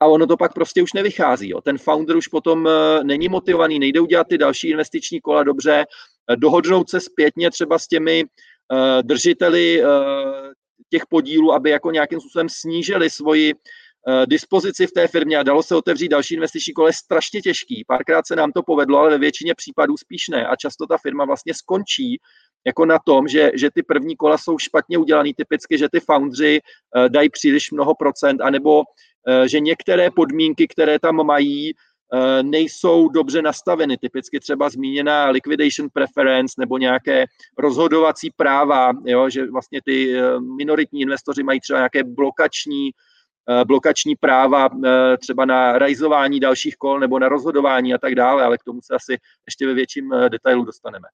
a 0.00 0.06
ono 0.06 0.26
to 0.26 0.36
pak 0.36 0.54
prostě 0.54 0.82
už 0.82 0.92
nevychází. 0.92 1.48
Jo. 1.48 1.60
Ten 1.60 1.78
founder 1.78 2.16
už 2.16 2.28
potom 2.28 2.64
uh, 2.64 3.04
není 3.04 3.28
motivovaný, 3.28 3.78
nejde 3.78 4.00
udělat 4.00 4.26
ty 4.28 4.38
další 4.38 4.70
investiční 4.70 5.20
kola 5.20 5.42
dobře, 5.42 5.84
uh, 6.30 6.36
dohodnout 6.36 6.90
se 6.90 7.00
zpětně 7.00 7.50
třeba 7.50 7.78
s 7.78 7.86
těmi 7.86 8.24
uh, 8.24 9.02
držiteli 9.02 9.82
těch 10.90 11.02
podílů, 11.06 11.52
aby 11.52 11.70
jako 11.70 11.90
nějakým 11.90 12.20
způsobem 12.20 12.48
snížili 12.48 13.10
svoji 13.10 13.54
Eh, 13.54 13.58
dispozici 14.26 14.86
v 14.86 14.92
té 14.92 15.08
firmě 15.08 15.36
a 15.36 15.42
dalo 15.42 15.62
se 15.62 15.76
otevřít 15.76 16.08
další 16.08 16.34
investiční 16.34 16.72
kole, 16.72 16.92
strašně 16.92 17.40
těžký. 17.40 17.84
Párkrát 17.86 18.26
se 18.26 18.36
nám 18.36 18.52
to 18.52 18.62
povedlo, 18.62 18.98
ale 18.98 19.10
ve 19.10 19.18
většině 19.18 19.54
případů 19.54 19.96
spíš 19.96 20.28
ne. 20.28 20.46
A 20.46 20.56
často 20.56 20.86
ta 20.86 20.98
firma 20.98 21.24
vlastně 21.24 21.54
skončí 21.54 22.20
jako 22.66 22.86
na 22.86 22.98
tom, 23.06 23.28
že, 23.28 23.50
že 23.54 23.70
ty 23.70 23.82
první 23.82 24.16
kola 24.16 24.38
jsou 24.38 24.58
špatně 24.58 24.98
udělaný, 24.98 25.34
typicky, 25.34 25.78
že 25.78 25.88
ty 25.88 26.00
foundři 26.00 26.60
uh, 26.60 27.08
dají 27.08 27.30
příliš 27.30 27.70
mnoho 27.70 27.94
procent, 27.94 28.40
anebo 28.40 28.78
uh, 28.78 28.84
že 29.46 29.60
některé 29.60 30.10
podmínky, 30.10 30.68
které 30.68 30.98
tam 30.98 31.26
mají, 31.26 31.72
uh, 31.74 32.42
nejsou 32.42 33.08
dobře 33.08 33.42
nastaveny. 33.42 33.96
Typicky 33.96 34.40
třeba 34.40 34.70
zmíněná 34.70 35.30
liquidation 35.30 35.88
preference 35.92 36.54
nebo 36.58 36.78
nějaké 36.78 37.24
rozhodovací 37.58 38.30
práva, 38.36 38.92
jo, 39.06 39.30
že 39.30 39.50
vlastně 39.50 39.80
ty 39.84 40.14
minoritní 40.56 41.00
investoři 41.00 41.42
mají 41.42 41.60
třeba 41.60 41.78
nějaké 41.78 42.04
blokační 42.04 42.90
Eh, 42.90 43.11
blokační 43.64 44.16
práva 44.16 44.68
eh, 44.84 45.16
třeba 45.18 45.44
na 45.44 45.78
rajzování 45.78 46.40
dalších 46.40 46.76
kol 46.76 47.00
nebo 47.00 47.18
na 47.18 47.28
rozhodování 47.28 47.94
a 47.94 47.98
tak 47.98 48.14
dále, 48.14 48.44
ale 48.44 48.58
k 48.58 48.64
tomu 48.64 48.80
se 48.82 48.94
asi 48.94 49.18
ještě 49.46 49.66
ve 49.66 49.74
větším 49.74 50.12
eh, 50.12 50.28
detailu 50.28 50.64
dostaneme. 50.64 51.08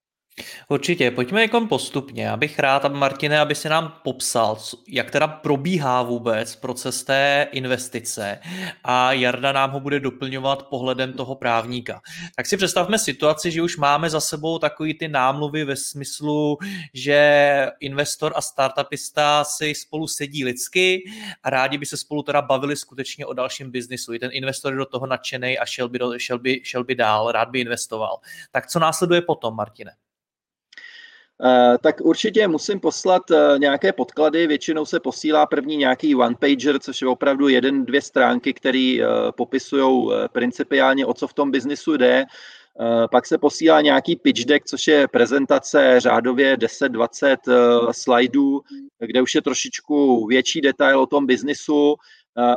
Určitě, 0.69 1.11
pojďme 1.11 1.43
jako 1.43 1.67
postupně. 1.67 2.25
Já 2.25 2.37
bych 2.37 2.59
rád, 2.59 2.85
aby 2.85 2.99
Martine, 2.99 3.41
aby 3.41 3.55
si 3.55 3.69
nám 3.69 3.95
popsal, 4.05 4.59
jak 4.89 5.11
teda 5.11 5.29
probíhá 5.29 6.03
vůbec 6.03 6.57
proces 6.57 7.05
té 7.05 7.47
investice 7.53 8.39
a 8.85 9.13
Jarda 9.13 9.53
nám 9.53 9.71
ho 9.71 9.81
bude 9.81 10.01
doplňovat 10.01 10.63
pohledem 10.63 11.13
toho 11.13 11.35
právníka. 11.35 12.01
Tak 12.37 12.47
si 12.47 12.57
představme 12.57 12.99
situaci, 12.99 13.51
že 13.51 13.63
už 13.63 13.77
máme 13.77 14.11
za 14.11 14.21
sebou 14.21 14.59
takový 14.59 14.95
ty 14.95 15.09
námluvy 15.09 15.65
ve 15.65 15.77
smyslu, 15.77 16.59
že 16.95 17.71
investor 17.81 18.33
a 18.37 18.41
startupista 18.41 19.45
si 19.45 19.75
spolu 19.75 20.07
sedí 20.07 20.45
lidsky 20.45 21.03
a 21.43 21.51
rádi 21.51 21.79
by 21.79 21.87
se 21.87 21.97
spolu 21.97 22.23
teda 22.23 22.43
bavili 22.43 22.77
skutečně 22.77 23.27
o 23.27 23.33
dalším 23.33 23.71
biznisu. 23.71 24.15
I 24.15 24.19
ten 24.19 24.31
investor 24.33 24.73
je 24.73 24.79
do 24.79 24.87
toho 24.87 25.07
nadšený 25.07 25.59
a 25.59 25.67
šel 25.67 25.89
by, 25.89 25.99
do, 25.99 26.19
šel, 26.19 26.39
by, 26.39 26.61
šel 26.65 26.85
by 26.85 26.95
dál, 26.95 27.33
rád 27.33 27.49
by 27.49 27.61
investoval. 27.61 28.19
Tak 28.51 28.67
co 28.67 28.79
následuje 28.79 29.23
potom, 29.23 29.57
Martine? 29.57 29.93
Eh, 31.45 31.79
tak 31.79 32.01
určitě 32.01 32.49
musím 32.49 32.81
poslat 32.81 33.31
eh, 33.31 33.59
nějaké 33.59 33.93
podklady. 33.93 34.47
Většinou 34.47 34.85
se 34.87 35.01
posílá 35.01 35.47
první 35.47 35.77
nějaký 35.77 36.15
one-pager, 36.15 36.79
což 36.79 37.03
je 37.03 37.09
opravdu 37.09 37.49
jeden, 37.49 37.85
dvě 37.85 38.03
stránky, 38.03 38.55
které 38.55 38.99
eh, 39.01 39.07
popisují 39.37 40.11
principiálně, 40.33 41.07
o 41.07 41.15
co 41.15 41.29
v 41.29 41.35
tom 41.35 41.51
biznisu 41.51 41.97
jde. 41.97 42.25
Pak 43.11 43.27
se 43.27 43.39
posílá 43.39 43.81
nějaký 43.81 44.17
pitch 44.17 44.45
deck, 44.45 44.65
což 44.67 44.87
je 44.87 45.09
prezentace 45.09 46.01
řádově 46.01 46.57
10-20 46.57 47.37
slajdů, 47.91 48.61
kde 48.99 49.23
už 49.23 49.35
je 49.35 49.43
trošičku 49.43 50.27
větší 50.27 50.61
detail 50.61 51.01
o 51.01 51.07
tom 51.07 51.27
biznisu 51.27 51.95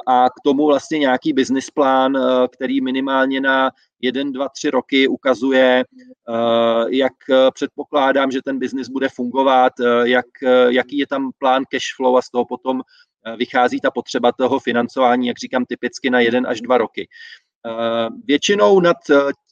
a 0.07 0.29
k 0.29 0.41
tomu 0.43 0.65
vlastně 0.65 0.99
nějaký 0.99 1.33
business 1.33 1.69
plán, 1.69 2.17
který 2.49 2.81
minimálně 2.81 3.41
na 3.41 3.71
jeden, 4.01 4.31
dva, 4.31 4.49
tři 4.49 4.69
roky 4.69 5.07
ukazuje, 5.07 5.83
eh, 5.83 6.85
jak 6.89 7.13
eh, 7.29 7.51
předpokládám, 7.53 8.31
že 8.31 8.41
ten 8.45 8.59
biznis 8.59 8.89
bude 8.89 9.09
fungovat, 9.09 9.73
eh, 9.79 10.09
jak, 10.09 10.25
jaký 10.67 10.97
je 10.97 11.07
tam 11.07 11.31
plán 11.39 11.63
cash 11.71 11.95
flow 11.95 12.17
a 12.17 12.21
z 12.21 12.29
toho 12.29 12.45
potom 12.45 12.81
vychází 13.37 13.79
ta 13.79 13.91
potřeba 13.91 14.31
toho 14.31 14.59
financování, 14.59 15.27
jak 15.27 15.37
říkám, 15.37 15.65
typicky 15.65 16.09
na 16.09 16.19
jeden 16.19 16.47
až 16.47 16.61
dva 16.61 16.77
roky. 16.77 17.07
Většinou 18.25 18.79
nad 18.79 18.97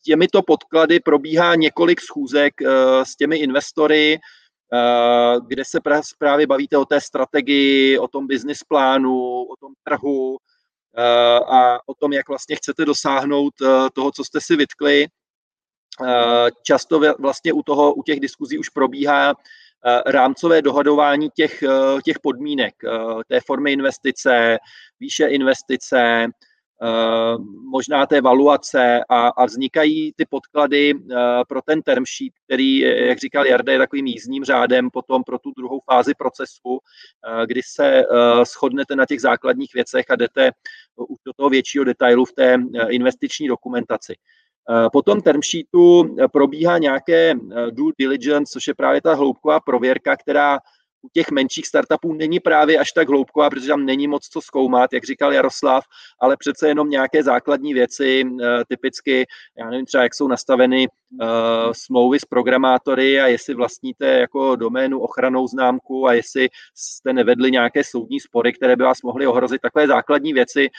těmito 0.06 0.42
podklady 0.42 1.00
probíhá 1.00 1.56
několik 1.56 2.02
schůzek 2.02 2.54
s 3.04 3.16
těmi 3.16 3.38
investory, 3.38 4.20
kde 5.48 5.66
se 5.66 5.80
právě 6.18 6.48
bavíte 6.48 6.78
o 6.78 6.86
té 6.86 7.02
strategii, 7.02 8.00
o 8.00 8.08
tom 8.08 8.28
business 8.28 8.64
plánu, 8.64 9.44
o 9.44 9.56
tom 9.60 9.74
trhu, 9.84 10.38
Eh, 10.98 11.40
a 11.48 11.80
o 11.86 11.94
tom, 11.94 12.14
jak 12.14 12.28
vlastně 12.28 12.56
chcete 12.56 12.86
dosáhnout 12.86 13.54
eh, 13.62 13.90
toho, 13.94 14.12
co 14.12 14.24
jste 14.24 14.42
si 14.42 14.56
vytkli. 14.56 15.08
Eh, 16.06 16.50
často 16.64 17.02
vlastně 17.20 17.54
u, 17.54 17.64
toho, 17.64 17.94
u 17.94 18.04
těch 18.04 18.20
diskuzí 18.20 18.58
už 18.58 18.70
probíhá 18.70 19.36
rámcové 20.06 20.62
dohadování 20.62 21.30
těch, 21.30 21.64
těch 22.06 22.20
podmínek, 22.20 22.74
té 23.28 23.40
formy 23.46 23.72
investice, 23.72 24.58
výše 25.00 25.28
investice, 25.28 26.28
možná 27.72 28.06
té 28.06 28.22
valuace 28.22 29.00
a, 29.10 29.28
a 29.28 29.46
vznikají 29.46 30.14
ty 30.16 30.26
podklady 30.26 30.94
pro 31.48 31.62
ten 31.62 31.82
term 31.82 32.04
sheet, 32.06 32.34
který, 32.46 32.78
jak 32.80 33.20
říkal 33.20 33.46
Jarda, 33.46 33.74
je 33.74 33.80
takovým 33.80 34.06
jízdním 34.06 34.44
řádem 34.44 34.90
potom 34.90 35.24
pro 35.24 35.40
tu 35.40 35.52
druhou 35.58 35.80
fázi 35.92 36.14
procesu, 36.18 36.80
kdy 37.46 37.62
se 37.64 38.04
shodnete 38.46 38.96
na 38.96 39.06
těch 39.06 39.22
základních 39.22 39.74
věcech 39.74 40.06
a 40.10 40.16
jdete 40.16 40.52
už 40.96 41.18
do 41.26 41.34
toho 41.34 41.50
většího 41.50 41.84
detailu 41.84 42.26
v 42.26 42.34
té 42.34 42.58
investiční 42.90 43.48
dokumentaci. 43.48 44.16
Po 44.94 45.02
tom 45.02 45.22
term 45.22 45.42
sheetu 45.42 46.16
probíhá 46.32 46.78
nějaké 46.78 47.34
due 47.72 47.94
diligence, 48.00 48.52
což 48.54 48.68
je 48.68 48.74
právě 48.74 49.02
ta 49.02 49.14
hloubková 49.16 49.60
prověrka, 49.60 50.18
která 50.18 50.60
u 51.02 51.10
těch 51.14 51.32
menších 51.32 51.68
startupů 51.68 52.14
není 52.14 52.40
právě 52.40 52.78
až 52.78 52.92
tak 52.92 53.10
hloubková, 53.10 53.50
protože 53.50 53.68
tam 53.68 53.86
není 53.86 54.08
moc 54.08 54.28
co 54.28 54.42
zkoumat, 54.42 54.94
jak 54.94 55.04
říkal 55.04 55.34
Jaroslav, 55.34 55.84
ale 56.22 56.38
přece 56.38 56.68
jenom 56.68 56.90
nějaké 56.90 57.24
základní 57.24 57.74
věci, 57.74 58.24
eh, 58.44 58.66
typicky, 58.68 59.26
já 59.58 59.70
nevím 59.70 59.86
třeba, 59.86 60.04
jak 60.04 60.16
jsou 60.16 60.28
nastaveny 60.28 60.88
uh, 61.12 61.28
smlouvy 61.72 62.20
s 62.20 62.26
programátory 62.26 63.22
a 63.22 63.28
jestli 63.28 63.54
vlastníte 63.54 64.06
jako 64.06 64.56
doménu 64.56 65.00
ochranou 65.00 65.48
známku 65.48 66.08
a 66.08 66.14
jestli 66.14 66.50
jste 66.76 67.14
nevedli 67.14 67.52
nějaké 67.52 67.84
soudní 67.84 68.20
spory, 68.20 68.54
které 68.54 68.76
by 68.76 68.84
vás 68.84 69.02
mohly 69.02 69.28
ohrozit. 69.28 69.62
Takové 69.62 69.88
základní 69.88 70.34
věci 70.34 70.70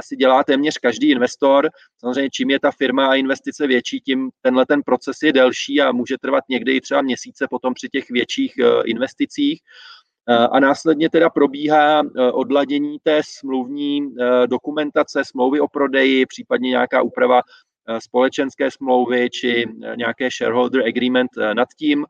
si 0.00 0.16
dělá 0.16 0.44
téměř 0.44 0.78
každý 0.78 1.10
investor. 1.10 1.70
Samozřejmě, 1.98 2.30
čím 2.30 2.50
je 2.50 2.60
ta 2.60 2.70
firma 2.70 3.06
a 3.06 3.14
investice 3.14 3.66
větší, 3.66 4.00
tím 4.00 4.30
tenhle 4.42 4.66
ten 4.66 4.82
proces 4.82 5.16
je 5.22 5.32
delší 5.32 5.80
a 5.80 5.92
může 5.92 6.18
trvat 6.18 6.44
někdy 6.48 6.76
i 6.76 6.80
třeba 6.80 7.02
měsíce 7.02 7.46
potom 7.50 7.74
při 7.74 7.88
těch 7.88 8.10
větších 8.10 8.54
uh, 8.58 8.82
investicích. 8.86 9.60
A 10.52 10.60
následně 10.60 11.10
teda 11.10 11.30
probíhá 11.30 12.02
odladění 12.32 12.98
té 13.02 13.20
smluvní 13.24 14.14
dokumentace, 14.46 15.22
smlouvy 15.24 15.60
o 15.60 15.68
prodeji, 15.68 16.26
případně 16.26 16.68
nějaká 16.68 17.02
úprava 17.02 17.42
Eh, 17.90 18.00
společenské 18.00 18.70
smlouvy 18.70 19.30
či 19.30 19.64
eh, 19.84 19.96
nějaké 19.96 20.28
shareholder 20.30 20.86
agreement 20.86 21.30
eh, 21.38 21.54
nad 21.54 21.68
tím. 21.78 22.06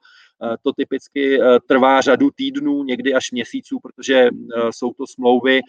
To 0.62 0.73
typicky 0.73 1.39
trvá 1.68 2.01
řadu 2.01 2.31
týdnů, 2.31 2.85
někdy 2.85 3.14
až 3.14 3.31
měsíců, 3.31 3.79
protože 3.83 4.29
jsou 4.71 4.93
to 4.93 5.07
smlouvy 5.07 5.61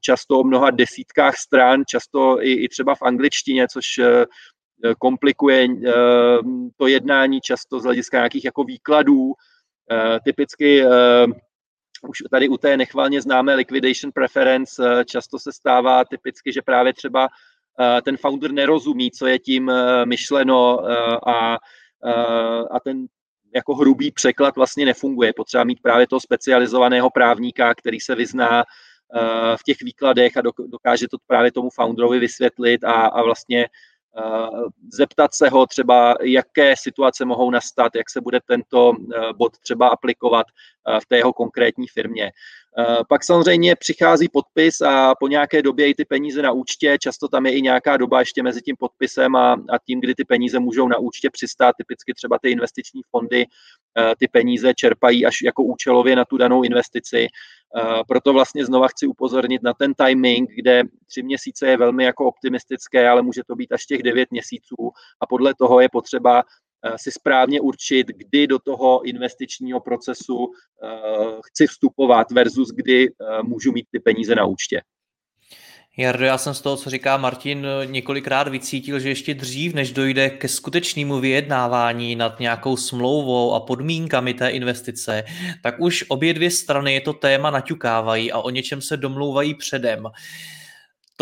často 0.00 0.40
o 0.40 0.44
mnoha 0.44 0.70
desítkách 0.70 1.36
stran, 1.36 1.82
často 1.86 2.42
i, 2.42 2.52
i 2.52 2.68
třeba 2.68 2.94
v 2.94 3.02
angličtině, 3.02 3.68
což 3.68 3.84
komplikuje 4.98 5.68
to 6.76 6.86
jednání 6.86 7.40
často 7.40 7.80
z 7.80 7.84
hlediska 7.84 8.16
nějakých 8.16 8.44
jako 8.44 8.64
výkladů. 8.64 9.32
Typicky 10.24 10.84
už 12.08 12.18
tady 12.30 12.48
u 12.48 12.56
té 12.56 12.76
nechvalně 12.76 13.22
známé 13.22 13.54
liquidation 13.54 14.12
preference 14.14 15.04
často 15.06 15.38
se 15.38 15.52
stává 15.52 16.04
typicky, 16.04 16.52
že 16.52 16.62
právě 16.62 16.94
třeba 16.94 17.28
Eh, 17.80 18.02
ten 18.02 18.16
founder 18.16 18.52
nerozumí, 18.52 19.10
co 19.10 19.26
je 19.26 19.38
tím 19.38 19.70
eh, 19.70 20.06
myšleno 20.06 20.88
eh, 20.90 20.94
a, 21.26 21.58
a 22.70 22.80
ten 22.84 23.06
jako 23.54 23.74
hrubý 23.74 24.10
překlad 24.10 24.56
vlastně 24.56 24.84
nefunguje. 24.84 25.32
Potřeba 25.36 25.64
mít 25.64 25.82
právě 25.82 26.06
toho 26.06 26.20
specializovaného 26.20 27.10
právníka, 27.10 27.74
který 27.74 28.00
se 28.00 28.14
vyzná 28.14 28.64
v 29.56 29.62
těch 29.64 29.76
výkladech 29.82 30.36
a 30.36 30.40
dokáže 30.66 31.08
to 31.08 31.16
právě 31.26 31.52
tomu 31.52 31.70
founderovi 31.70 32.18
vysvětlit 32.18 32.84
a, 32.84 32.92
a 32.92 33.22
vlastně 33.22 33.66
zeptat 34.92 35.34
se 35.34 35.48
ho 35.48 35.66
třeba, 35.66 36.14
jaké 36.22 36.74
situace 36.76 37.24
mohou 37.24 37.50
nastat, 37.50 37.94
jak 37.94 38.10
se 38.10 38.20
bude 38.20 38.40
tento 38.46 38.92
bod 39.36 39.58
třeba 39.58 39.88
aplikovat 39.88 40.46
v 41.02 41.06
té 41.06 41.16
jeho 41.16 41.32
konkrétní 41.32 41.88
firmě. 41.88 42.32
Eh, 42.78 42.96
pak 43.08 43.24
samozřejmě 43.24 43.76
přichází 43.76 44.28
podpis 44.28 44.80
a 44.80 45.14
po 45.20 45.28
nějaké 45.28 45.62
době 45.62 45.88
i 45.88 45.94
ty 45.94 46.04
peníze 46.04 46.42
na 46.42 46.52
účtě, 46.52 46.96
často 47.00 47.28
tam 47.28 47.46
je 47.46 47.52
i 47.52 47.62
nějaká 47.62 47.96
doba 47.96 48.20
ještě 48.20 48.42
mezi 48.42 48.62
tím 48.62 48.76
podpisem 48.76 49.36
a, 49.36 49.52
a 49.52 49.78
tím, 49.86 50.00
kdy 50.00 50.14
ty 50.14 50.24
peníze 50.24 50.58
můžou 50.58 50.88
na 50.88 50.98
účtě 50.98 51.30
přistát, 51.30 51.74
typicky 51.78 52.14
třeba 52.14 52.38
ty 52.38 52.50
investiční 52.50 53.02
fondy 53.10 53.46
eh, 53.98 54.14
ty 54.18 54.28
peníze 54.28 54.74
čerpají 54.74 55.26
až 55.26 55.42
jako 55.42 55.62
účelově 55.62 56.16
na 56.16 56.24
tu 56.24 56.36
danou 56.36 56.62
investici. 56.62 57.26
Eh, 57.26 58.02
proto 58.08 58.32
vlastně 58.32 58.64
znova 58.64 58.88
chci 58.88 59.06
upozornit 59.06 59.62
na 59.62 59.74
ten 59.74 59.94
timing, 59.94 60.50
kde 60.56 60.82
tři 61.06 61.22
měsíce 61.22 61.66
je 61.66 61.76
velmi 61.76 62.04
jako 62.04 62.26
optimistické, 62.26 63.08
ale 63.08 63.22
může 63.22 63.42
to 63.46 63.54
být 63.56 63.72
až 63.72 63.86
těch 63.86 64.02
devět 64.02 64.30
měsíců 64.30 64.92
a 65.20 65.26
podle 65.26 65.54
toho 65.54 65.80
je 65.80 65.88
potřeba 65.88 66.42
Eh, 66.42 66.71
si 66.96 67.10
správně 67.10 67.60
určit, 67.60 68.06
kdy 68.06 68.46
do 68.46 68.58
toho 68.58 69.02
investičního 69.02 69.80
procesu 69.80 70.50
eh, 70.84 70.88
chci 71.46 71.66
vstupovat 71.66 72.30
versus 72.30 72.68
kdy 72.74 73.08
eh, 73.08 73.42
můžu 73.42 73.72
mít 73.72 73.86
ty 73.90 74.00
peníze 74.00 74.34
na 74.34 74.44
účtě. 74.44 74.82
Jardo, 75.96 76.24
já 76.24 76.38
jsem 76.38 76.54
z 76.54 76.60
toho, 76.60 76.76
co 76.76 76.90
říká 76.90 77.16
Martin, 77.16 77.66
několikrát 77.84 78.48
vycítil, 78.48 79.00
že 79.00 79.08
ještě 79.08 79.34
dřív, 79.34 79.74
než 79.74 79.92
dojde 79.92 80.30
ke 80.30 80.48
skutečnému 80.48 81.20
vyjednávání 81.20 82.16
nad 82.16 82.40
nějakou 82.40 82.76
smlouvou 82.76 83.54
a 83.54 83.60
podmínkami 83.60 84.34
té 84.34 84.48
investice, 84.48 85.24
tak 85.62 85.74
už 85.78 86.04
obě 86.08 86.34
dvě 86.34 86.50
strany 86.50 87.00
to 87.00 87.12
téma 87.12 87.50
naťukávají 87.50 88.32
a 88.32 88.38
o 88.38 88.50
něčem 88.50 88.80
se 88.80 88.96
domlouvají 88.96 89.54
předem. 89.54 90.08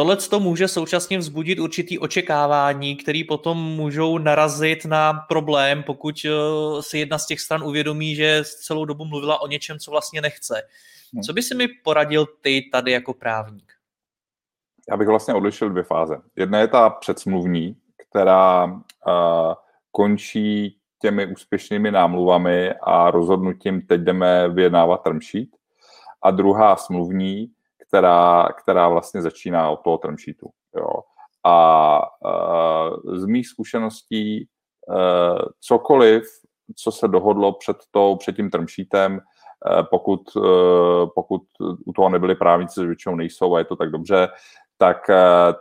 Tohle 0.00 0.16
to 0.16 0.40
může 0.40 0.68
současně 0.68 1.18
vzbudit 1.18 1.58
určitý 1.58 1.98
očekávání, 1.98 2.96
který 2.96 3.24
potom 3.24 3.58
můžou 3.58 4.18
narazit 4.18 4.84
na 4.84 5.12
problém, 5.12 5.82
pokud 5.82 6.14
eh, 6.24 6.30
si 6.82 6.98
jedna 6.98 7.18
z 7.18 7.26
těch 7.26 7.40
stran 7.40 7.62
uvědomí, 7.62 8.14
že 8.14 8.42
celou 8.44 8.84
dobu 8.84 9.04
mluvila 9.04 9.42
o 9.42 9.46
něčem, 9.46 9.78
co 9.78 9.90
vlastně 9.90 10.20
nechce. 10.20 10.62
Hmm. 11.14 11.22
Co 11.22 11.32
by 11.32 11.42
si 11.42 11.54
mi 11.54 11.68
poradil 11.84 12.26
ty 12.40 12.68
tady 12.72 12.92
jako 12.92 13.14
právník? 13.14 13.72
Já 14.90 14.96
bych 14.96 15.08
vlastně 15.08 15.34
odlišil 15.34 15.70
dvě 15.70 15.82
fáze. 15.82 16.16
Jedna 16.36 16.58
je 16.58 16.68
ta 16.68 16.90
předsmluvní, 16.90 17.76
která 18.08 18.64
uh, 18.64 18.72
končí 19.90 20.76
těmi 21.02 21.26
úspěšnými 21.26 21.90
námluvami 21.90 22.72
a 22.82 23.10
rozhodnutím 23.10 23.82
teď 23.82 24.00
jdeme 24.00 24.48
vyjednávat 24.48 25.02
term 25.02 25.20
sheet. 25.20 25.48
A 26.22 26.30
druhá 26.30 26.76
smluvní, 26.76 27.50
která, 27.90 28.48
která 28.62 28.88
vlastně 28.88 29.22
začíná 29.22 29.70
od 29.70 29.80
toho 29.82 29.98
term 29.98 30.16
sheetu. 30.18 30.50
Jo. 30.76 30.90
A 31.44 32.00
uh, 32.24 33.16
z 33.16 33.24
mých 33.24 33.48
zkušeností 33.48 34.48
uh, 34.88 35.38
cokoliv, 35.60 36.22
co 36.76 36.92
se 36.92 37.08
dohodlo 37.08 37.52
před, 37.52 37.76
to, 37.90 38.16
před 38.18 38.36
tím 38.36 38.50
term 38.50 38.66
sheetem, 38.68 39.12
uh, 39.12 39.82
pokud, 39.90 40.20
pokud 41.14 41.42
u 41.86 41.92
toho 41.92 42.08
nebyli 42.08 42.34
právníci, 42.34 42.80
že 42.80 42.86
většinou 42.86 43.14
nejsou 43.16 43.54
a 43.54 43.58
je 43.58 43.64
to 43.64 43.76
tak 43.76 43.90
dobře, 43.90 44.28
tak, 44.78 45.10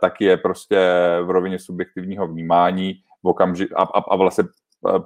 tak 0.00 0.20
je 0.20 0.36
prostě 0.36 0.78
v 1.24 1.30
rovině 1.30 1.58
subjektivního 1.58 2.28
vnímání 2.28 2.94
v 3.22 3.28
okamži- 3.28 3.74
a, 3.76 3.82
a, 3.82 4.04
a 4.10 4.16
vlastně 4.16 4.44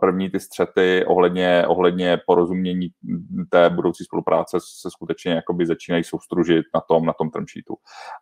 první 0.01 0.31
ty 0.31 0.41
střety 0.41 1.05
ohledně, 1.07 1.65
ohledně 1.67 2.21
porozumění 2.27 2.89
té 3.51 3.71
budoucí 3.71 4.05
spolupráce 4.05 4.59
se 4.61 4.91
skutečně 4.91 5.33
jakoby 5.33 5.67
začínají 5.67 6.05
soustružit 6.05 6.67
na 6.75 6.81
tom, 6.81 7.07
na 7.07 7.13
tom 7.13 7.31
term 7.31 7.45
sheetu. 7.47 7.77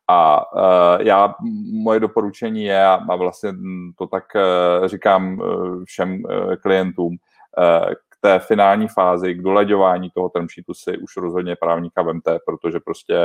A 0.08 0.52
uh, 0.54 1.06
já, 1.06 1.34
moje 1.72 2.00
doporučení 2.00 2.64
je, 2.64 2.86
a 2.86 3.16
vlastně 3.16 3.52
to 3.98 4.06
tak 4.06 4.24
uh, 4.34 4.86
říkám 4.86 5.42
všem 5.86 6.22
klientům, 6.62 7.16
uh, 7.58 7.92
té 8.24 8.38
finální 8.38 8.88
fázi, 8.88 9.34
k 9.34 9.42
doleďování 9.42 10.10
toho 10.10 10.28
term 10.28 10.46
sheetu 10.48 10.74
si 10.74 10.98
už 10.98 11.16
rozhodně 11.16 11.56
právníka 11.56 12.02
vemte, 12.02 12.38
protože 12.46 12.80
prostě 12.80 13.16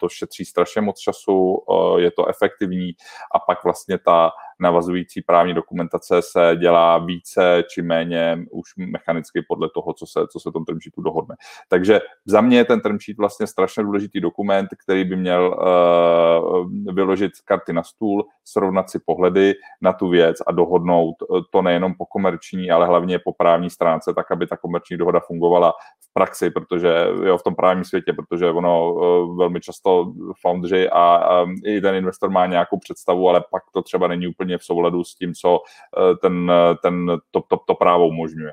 to 0.00 0.08
šetří 0.08 0.44
strašně 0.44 0.80
moc 0.80 0.98
času, 0.98 1.58
je 1.96 2.10
to 2.10 2.26
efektivní 2.26 2.92
a 3.34 3.38
pak 3.38 3.64
vlastně 3.64 3.98
ta 3.98 4.30
navazující 4.60 5.22
právní 5.22 5.54
dokumentace 5.54 6.22
se 6.22 6.56
dělá 6.60 6.98
více 6.98 7.64
či 7.70 7.82
méně 7.82 8.38
už 8.50 8.70
mechanicky 8.76 9.42
podle 9.48 9.68
toho, 9.74 9.92
co 9.92 10.06
se, 10.06 10.20
co 10.32 10.40
se 10.40 10.52
tom 10.52 10.64
term 10.64 10.80
sheetu 10.80 11.02
dohodne. 11.02 11.34
Takže 11.68 12.00
za 12.26 12.40
mě 12.40 12.56
je 12.56 12.64
ten 12.64 12.80
term 12.80 12.98
sheet 13.00 13.18
vlastně 13.18 13.46
strašně 13.46 13.82
důležitý 13.82 14.20
dokument, 14.20 14.68
který 14.84 15.04
by 15.04 15.16
měl 15.16 15.56
uh, 15.58 16.94
vyložit 16.94 17.32
karty 17.44 17.72
na 17.72 17.82
stůl, 17.82 18.24
srovnat 18.44 18.90
si 18.90 18.98
pohledy 19.06 19.54
na 19.80 19.92
tu 19.92 20.08
věc 20.08 20.36
a 20.46 20.52
dohodnout 20.52 21.14
to 21.50 21.62
nejenom 21.62 21.94
po 21.94 22.06
komerční, 22.06 22.70
ale 22.70 22.86
hlavně 22.86 23.18
po 23.18 23.32
právní 23.32 23.70
stránce, 23.70 24.14
tak 24.14 24.30
aby 24.30 24.46
ta 24.46 24.56
komerční 24.56 24.96
dohoda 24.96 25.20
fungovala 25.20 25.72
v 26.00 26.12
praxi, 26.12 26.50
protože 26.50 27.06
jo, 27.24 27.38
v 27.38 27.42
tom 27.42 27.54
právním 27.54 27.84
světě, 27.84 28.12
protože 28.12 28.50
ono 28.50 28.92
uh, 28.92 29.38
velmi 29.38 29.60
často 29.60 30.12
foundři 30.40 30.88
a 30.90 31.42
um, 31.42 31.54
i 31.64 31.80
ten 31.80 31.94
investor 31.94 32.30
má 32.30 32.46
nějakou 32.46 32.78
představu, 32.78 33.28
ale 33.28 33.44
pak 33.50 33.62
to 33.72 33.82
třeba 33.82 34.08
není 34.08 34.26
úplně 34.26 34.41
úplně 34.42 34.58
v 34.58 34.64
souladu 34.64 35.04
s 35.04 35.14
tím, 35.14 35.34
co 35.34 35.58
eh, 35.58 36.16
ten, 36.16 36.50
eh, 36.50 36.74
ten, 36.82 37.06
to, 37.30 37.42
to, 37.48 37.56
to 37.66 37.74
právo 37.74 38.08
umožňuje. 38.08 38.52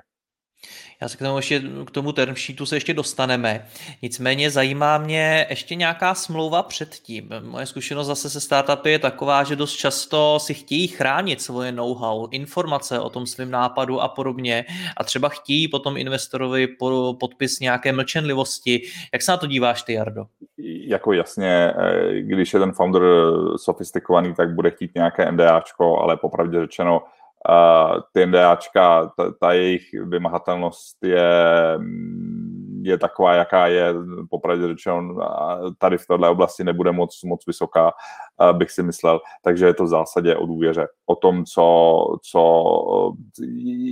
Já 1.01 1.09
se 1.09 1.17
k 1.17 1.19
tomu, 1.19 1.37
ještě, 1.37 1.61
k 1.85 1.91
tomu 1.91 2.11
term 2.11 2.35
sheetu 2.35 2.65
se 2.65 2.75
ještě 2.75 2.93
dostaneme. 2.93 3.65
Nicméně 4.01 4.51
zajímá 4.51 4.97
mě 4.97 5.47
ještě 5.49 5.75
nějaká 5.75 6.13
smlouva 6.13 6.63
předtím. 6.63 7.29
Moje 7.43 7.65
zkušenost 7.65 8.07
zase 8.07 8.29
se 8.29 8.41
startupy 8.41 8.91
je 8.91 8.99
taková, 8.99 9.43
že 9.43 9.55
dost 9.55 9.73
často 9.73 10.39
si 10.39 10.53
chtějí 10.53 10.87
chránit 10.87 11.41
svoje 11.41 11.71
know-how, 11.71 12.27
informace 12.31 12.99
o 12.99 13.09
tom 13.09 13.25
svém 13.25 13.51
nápadu 13.51 14.01
a 14.01 14.07
podobně 14.07 14.65
a 14.97 15.03
třeba 15.03 15.29
chtějí 15.29 15.67
potom 15.67 15.97
investorovi 15.97 16.67
podpis 17.19 17.59
nějaké 17.59 17.93
mlčenlivosti. 17.93 18.81
Jak 19.13 19.21
se 19.21 19.31
na 19.31 19.37
to 19.37 19.47
díváš 19.47 19.83
ty, 19.83 19.93
Jardo? 19.93 20.25
jako 20.89 21.13
jasně, 21.13 21.73
když 22.19 22.53
je 22.53 22.59
ten 22.59 22.71
founder 22.71 23.01
sofistikovaný, 23.55 24.33
tak 24.33 24.55
bude 24.55 24.71
chtít 24.71 24.91
nějaké 24.95 25.31
NDAčko, 25.31 25.99
ale 25.99 26.17
popravdě 26.17 26.59
řečeno, 26.59 27.01
ty 28.13 28.25
NDAčka, 28.25 29.11
ta, 29.17 29.31
ta 29.31 29.53
jejich 29.53 29.93
vymahatelnost 30.03 31.03
je 31.03 31.29
je 32.81 32.97
taková, 32.97 33.33
jaká 33.33 33.67
je, 33.67 33.93
popravdě 34.29 34.67
řečeno, 34.67 35.15
tady 35.77 35.97
v 35.97 36.07
této 36.07 36.31
oblasti 36.31 36.63
nebude 36.63 36.91
moc, 36.91 37.23
moc 37.23 37.45
vysoká, 37.47 37.91
bych 38.51 38.71
si 38.71 38.83
myslel, 38.83 39.19
takže 39.41 39.65
je 39.65 39.73
to 39.73 39.83
v 39.83 39.87
zásadě 39.87 40.35
o 40.35 40.45
důvěře, 40.45 40.87
o 41.05 41.15
tom, 41.15 41.45
co, 41.45 41.63
co 42.31 42.73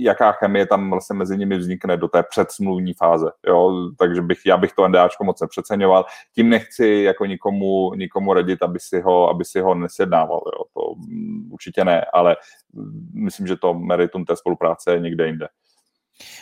jaká 0.02 0.32
chemie 0.32 0.66
tam 0.66 0.90
vlastně 0.90 1.16
mezi 1.16 1.38
nimi 1.38 1.58
vznikne 1.58 1.96
do 1.96 2.08
té 2.08 2.22
předsmluvní 2.22 2.94
fáze, 2.94 3.30
jo? 3.46 3.90
takže 3.98 4.22
bych, 4.22 4.38
já 4.46 4.56
bych 4.56 4.72
to 4.72 4.88
NDAčko 4.88 5.24
moc 5.24 5.40
nepřeceňoval, 5.40 6.04
tím 6.34 6.48
nechci 6.48 6.86
jako 6.86 7.24
nikomu, 7.24 7.94
nikomu 7.94 8.32
radit, 8.32 8.62
aby 8.62 8.78
si 8.80 9.00
ho, 9.00 9.28
aby 9.28 9.44
si 9.44 9.60
ho 9.60 9.74
nesjednával, 9.74 10.40
jo? 10.46 10.64
to 10.74 10.80
určitě 11.50 11.84
ne, 11.84 12.04
ale 12.12 12.36
myslím, 13.14 13.46
že 13.46 13.56
to 13.56 13.74
meritum 13.74 14.24
té 14.24 14.36
spolupráce 14.36 14.92
je 14.92 15.00
někde 15.00 15.26
jinde. 15.26 15.48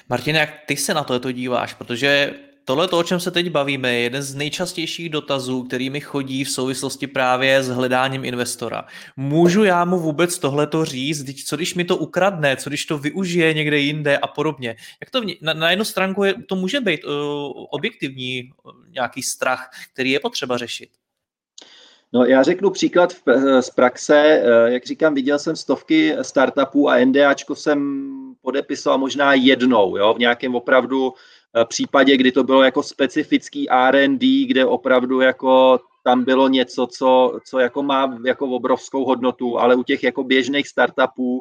Martin, 0.08 0.36
jak 0.36 0.50
ty 0.66 0.76
se 0.76 0.94
na 0.94 1.04
to, 1.04 1.32
díváš? 1.32 1.74
Protože 1.74 2.34
tohle, 2.64 2.88
to, 2.88 2.98
o 2.98 3.02
čem 3.02 3.20
se 3.20 3.30
teď 3.30 3.50
bavíme, 3.50 3.94
je 3.94 4.00
jeden 4.00 4.22
z 4.22 4.34
nejčastějších 4.34 5.10
dotazů, 5.10 5.62
který 5.62 5.90
mi 5.90 6.00
chodí 6.00 6.44
v 6.44 6.50
souvislosti 6.50 7.06
právě 7.06 7.62
s 7.62 7.68
hledáním 7.68 8.24
investora. 8.24 8.84
Můžu 9.16 9.64
já 9.64 9.84
mu 9.84 9.98
vůbec 9.98 10.38
tohleto 10.38 10.84
říct? 10.84 11.44
Co 11.44 11.56
když 11.56 11.74
mi 11.74 11.84
to 11.84 11.96
ukradne? 11.96 12.56
Co 12.56 12.70
když 12.70 12.86
to 12.86 12.98
využije 12.98 13.54
někde 13.54 13.78
jinde 13.78 14.18
a 14.18 14.26
podobně? 14.26 14.76
Jak 15.00 15.10
to 15.10 15.22
na, 15.40 15.52
na 15.52 15.70
jednu 15.70 15.84
stránku 15.84 16.24
je, 16.24 16.34
to 16.48 16.56
může 16.56 16.80
být 16.80 17.04
uh, 17.04 17.12
objektivní 17.70 18.50
uh, 18.64 18.72
nějaký 18.88 19.22
strach, 19.22 19.70
který 19.92 20.10
je 20.10 20.20
potřeba 20.20 20.58
řešit? 20.58 20.88
No, 22.12 22.24
já 22.24 22.42
řeknu 22.42 22.70
příklad 22.70 23.12
z 23.60 23.70
praxe. 23.70 24.42
Jak 24.66 24.86
říkám, 24.86 25.14
viděl 25.14 25.38
jsem 25.38 25.56
stovky 25.56 26.16
startupů 26.22 26.88
a 26.88 27.04
NDAčko 27.04 27.54
jsem 27.54 28.06
podepisoval 28.42 28.98
možná 28.98 29.34
jednou, 29.34 29.96
jo, 29.96 30.14
v 30.14 30.18
nějakém 30.18 30.54
opravdu 30.54 31.12
eh, 31.56 31.64
případě, 31.64 32.16
kdy 32.16 32.32
to 32.32 32.44
bylo 32.44 32.62
jako 32.62 32.82
specifický 32.82 33.70
R&D, 33.70 34.46
kde 34.46 34.66
opravdu 34.66 35.20
jako 35.20 35.80
tam 36.06 36.24
bylo 36.24 36.48
něco, 36.48 36.86
co, 36.86 37.38
co 37.44 37.58
jako 37.58 37.82
má 37.82 38.18
jako 38.26 38.46
obrovskou 38.46 39.04
hodnotu, 39.04 39.58
ale 39.58 39.74
u 39.74 39.82
těch 39.82 40.02
jako 40.02 40.24
běžných 40.24 40.68
startupů 40.68 41.40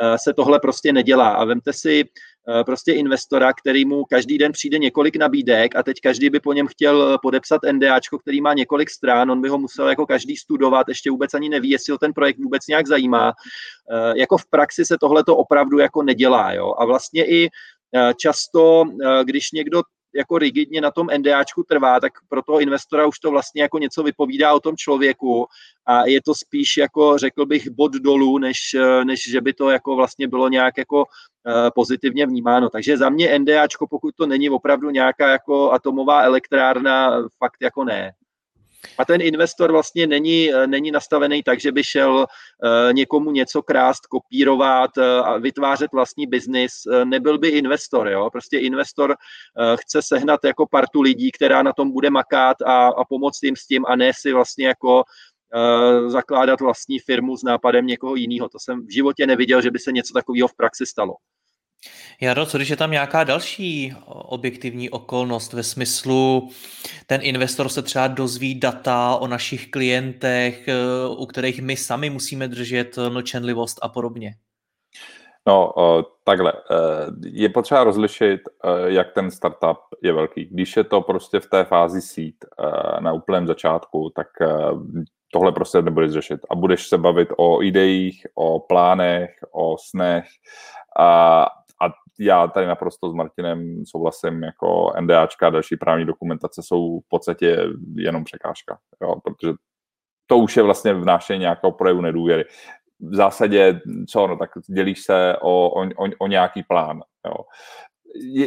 eh, 0.00 0.16
se 0.18 0.34
tohle 0.34 0.60
prostě 0.60 0.92
nedělá. 0.92 1.28
A 1.28 1.44
vemte 1.44 1.72
si 1.72 2.04
eh, 2.04 2.64
prostě 2.64 2.92
investora, 2.92 3.52
který 3.52 3.84
mu 3.84 4.04
každý 4.04 4.38
den 4.38 4.52
přijde 4.52 4.78
několik 4.78 5.16
nabídek 5.16 5.76
a 5.76 5.82
teď 5.82 5.96
každý 6.02 6.30
by 6.30 6.40
po 6.40 6.52
něm 6.52 6.66
chtěl 6.66 7.18
podepsat 7.22 7.60
NDAčko, 7.72 8.18
který 8.18 8.40
má 8.40 8.54
několik 8.54 8.90
strán, 8.90 9.30
on 9.30 9.40
by 9.42 9.48
ho 9.48 9.58
musel 9.58 9.88
jako 9.88 10.06
každý 10.06 10.36
studovat, 10.36 10.88
ještě 10.88 11.10
vůbec 11.10 11.34
ani 11.34 11.48
neví, 11.48 11.70
jestli 11.70 11.90
ho 11.92 11.98
ten 11.98 12.12
projekt 12.12 12.38
vůbec 12.38 12.62
nějak 12.68 12.86
zajímá. 12.86 13.32
Eh, 13.90 14.18
jako 14.18 14.38
v 14.38 14.46
praxi 14.50 14.84
se 14.84 14.96
tohle 15.00 15.24
to 15.24 15.36
opravdu 15.36 15.78
jako 15.78 16.02
nedělá. 16.02 16.52
Jo? 16.52 16.74
A 16.78 16.84
vlastně 16.84 17.24
i 17.24 17.48
často, 18.16 18.84
když 19.24 19.52
někdo 19.52 19.82
jako 20.16 20.38
rigidně 20.38 20.80
na 20.80 20.90
tom 20.90 21.08
NDAčku 21.18 21.62
trvá, 21.62 22.00
tak 22.00 22.12
pro 22.28 22.42
toho 22.42 22.60
investora 22.60 23.06
už 23.06 23.18
to 23.18 23.30
vlastně 23.30 23.62
jako 23.62 23.78
něco 23.78 24.02
vypovídá 24.02 24.54
o 24.54 24.60
tom 24.60 24.76
člověku 24.76 25.46
a 25.86 26.06
je 26.06 26.22
to 26.22 26.34
spíš 26.34 26.76
jako, 26.76 27.18
řekl 27.18 27.46
bych, 27.46 27.70
bod 27.70 27.92
dolů, 27.92 28.38
než, 28.38 28.58
než 29.04 29.30
že 29.30 29.40
by 29.40 29.52
to 29.52 29.70
jako 29.70 29.96
vlastně 29.96 30.28
bylo 30.28 30.48
nějak 30.48 30.78
jako 30.78 31.04
eh, 31.46 31.70
pozitivně 31.74 32.26
vnímáno. 32.26 32.70
Takže 32.70 32.96
za 32.96 33.08
mě 33.08 33.38
NDAčko, 33.38 33.86
pokud 33.86 34.14
to 34.14 34.26
není 34.26 34.50
opravdu 34.50 34.90
nějaká 34.90 35.30
jako 35.30 35.72
atomová 35.72 36.22
elektrárna, 36.22 37.22
fakt 37.38 37.62
jako 37.62 37.84
ne. 37.84 38.12
A 38.98 39.04
ten 39.04 39.22
investor 39.22 39.72
vlastně 39.72 40.06
není, 40.06 40.50
není 40.66 40.90
nastavený 40.90 41.42
tak, 41.42 41.60
že 41.60 41.72
by 41.72 41.84
šel 41.84 42.26
eh, 42.26 42.92
někomu 42.92 43.30
něco 43.30 43.62
krást, 43.62 44.06
kopírovat 44.06 44.90
eh, 44.98 45.18
a 45.18 45.38
vytvářet 45.38 45.92
vlastní 45.92 46.26
biznis. 46.26 46.72
Eh, 46.92 47.04
nebyl 47.04 47.38
by 47.38 47.48
investor, 47.48 48.08
jo? 48.08 48.30
Prostě 48.32 48.58
investor 48.58 49.14
chce 49.80 50.02
sehnat 50.02 50.40
jako 50.44 50.66
partu 50.70 51.00
lidí, 51.00 51.30
která 51.32 51.62
na 51.62 51.72
tom 51.72 51.90
bude 51.92 52.10
makat 52.10 52.62
a, 52.62 52.86
a 52.86 53.04
pomoct 53.04 53.42
jim 53.42 53.56
s 53.56 53.66
tím 53.66 53.86
a 53.86 53.96
ne 53.96 54.12
si 54.20 54.32
vlastně 54.32 54.66
jako 54.66 55.02
zakládat 56.06 56.60
vlastní 56.60 56.98
firmu 56.98 57.36
s 57.36 57.42
nápadem 57.42 57.86
někoho 57.86 58.16
jiného. 58.16 58.48
To 58.48 58.58
jsem 58.60 58.86
v 58.86 58.94
životě 58.94 59.26
neviděl, 59.26 59.62
že 59.62 59.70
by 59.70 59.78
se 59.78 59.92
něco 59.92 60.14
takového 60.14 60.48
v 60.48 60.56
praxi 60.56 60.86
stalo. 60.86 61.14
Jaro, 62.20 62.46
co 62.46 62.58
když 62.58 62.68
je 62.68 62.76
tam 62.76 62.90
nějaká 62.90 63.24
další 63.24 63.94
objektivní 64.06 64.90
okolnost 64.90 65.52
ve 65.52 65.62
smyslu, 65.62 66.50
ten 67.06 67.20
investor 67.22 67.68
se 67.68 67.82
třeba 67.82 68.06
dozví 68.06 68.60
data 68.60 69.16
o 69.16 69.26
našich 69.26 69.70
klientech, 69.70 70.68
eh, 70.68 70.74
u 71.16 71.26
kterých 71.26 71.62
my 71.62 71.76
sami 71.76 72.10
musíme 72.10 72.48
držet 72.48 72.96
mlčenlivost 73.08 73.78
a 73.82 73.88
podobně? 73.88 74.34
No, 75.48 75.72
takhle. 76.24 76.52
Eh, 76.52 77.06
je 77.26 77.48
potřeba 77.48 77.84
rozlišit, 77.84 78.40
jak 78.86 79.12
ten 79.12 79.30
startup 79.30 79.78
je 80.02 80.12
velký. 80.12 80.44
Když 80.44 80.76
je 80.76 80.84
to 80.84 81.00
prostě 81.00 81.40
v 81.40 81.46
té 81.46 81.64
fázi 81.64 82.02
sít 82.02 82.44
na 83.00 83.12
úplném 83.12 83.46
začátku, 83.46 84.12
tak 84.16 84.26
tohle 85.32 85.52
prostě 85.52 85.82
nebudeš 85.82 86.12
řešit. 86.12 86.40
A 86.50 86.54
budeš 86.54 86.88
se 86.88 86.98
bavit 86.98 87.28
o 87.36 87.62
ideích, 87.62 88.26
o 88.34 88.60
plánech, 88.60 89.30
o 89.52 89.76
snech 89.78 90.24
a 90.98 91.46
a 91.82 91.92
já 92.20 92.46
tady 92.46 92.66
naprosto 92.66 93.10
s 93.10 93.14
Martinem 93.14 93.84
souhlasím, 93.86 94.42
jako 94.42 94.92
NDAčka 95.00 95.46
a 95.46 95.50
další 95.50 95.76
právní 95.76 96.04
dokumentace 96.04 96.62
jsou 96.62 97.00
v 97.00 97.08
podstatě 97.08 97.58
jenom 97.94 98.24
překážka, 98.24 98.78
jo, 99.02 99.14
protože 99.24 99.52
to 100.26 100.38
už 100.38 100.56
je 100.56 100.62
vlastně 100.62 100.94
vnášení 100.94 101.40
nějakého 101.40 101.72
projevu 101.72 102.00
nedůvěry. 102.00 102.44
V 103.00 103.14
zásadě, 103.14 103.80
co, 104.08 104.26
no, 104.26 104.36
tak 104.36 104.50
dělíš 104.68 105.02
se 105.02 105.36
o, 105.40 105.68
o, 105.68 105.82
o, 105.82 106.08
o 106.18 106.26
nějaký 106.26 106.62
plán. 106.62 107.02
Jo 107.26 107.36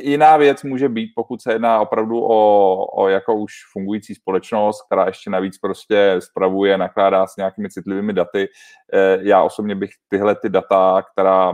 jiná 0.04 0.38
věc 0.38 0.64
může 0.64 0.90
být, 0.90 1.12
pokud 1.16 1.42
se 1.42 1.54
jedná 1.54 1.82
opravdu 1.82 2.24
o, 2.24 2.86
o 2.86 3.08
jako 3.08 3.36
už 3.36 3.54
fungující 3.72 4.16
společnost, 4.16 4.82
která 4.86 5.06
ještě 5.06 5.30
navíc 5.30 5.58
prostě 5.58 6.16
spravuje, 6.20 6.78
nakládá 6.78 7.28
s 7.28 7.36
nějakými 7.38 7.70
citlivými 7.70 8.14
daty. 8.14 8.48
Eh, 8.94 9.18
já 9.22 9.44
osobně 9.44 9.76
bych 9.76 9.90
tyhle 10.08 10.36
ty 10.36 10.50
data, 10.50 11.04
která 11.12 11.54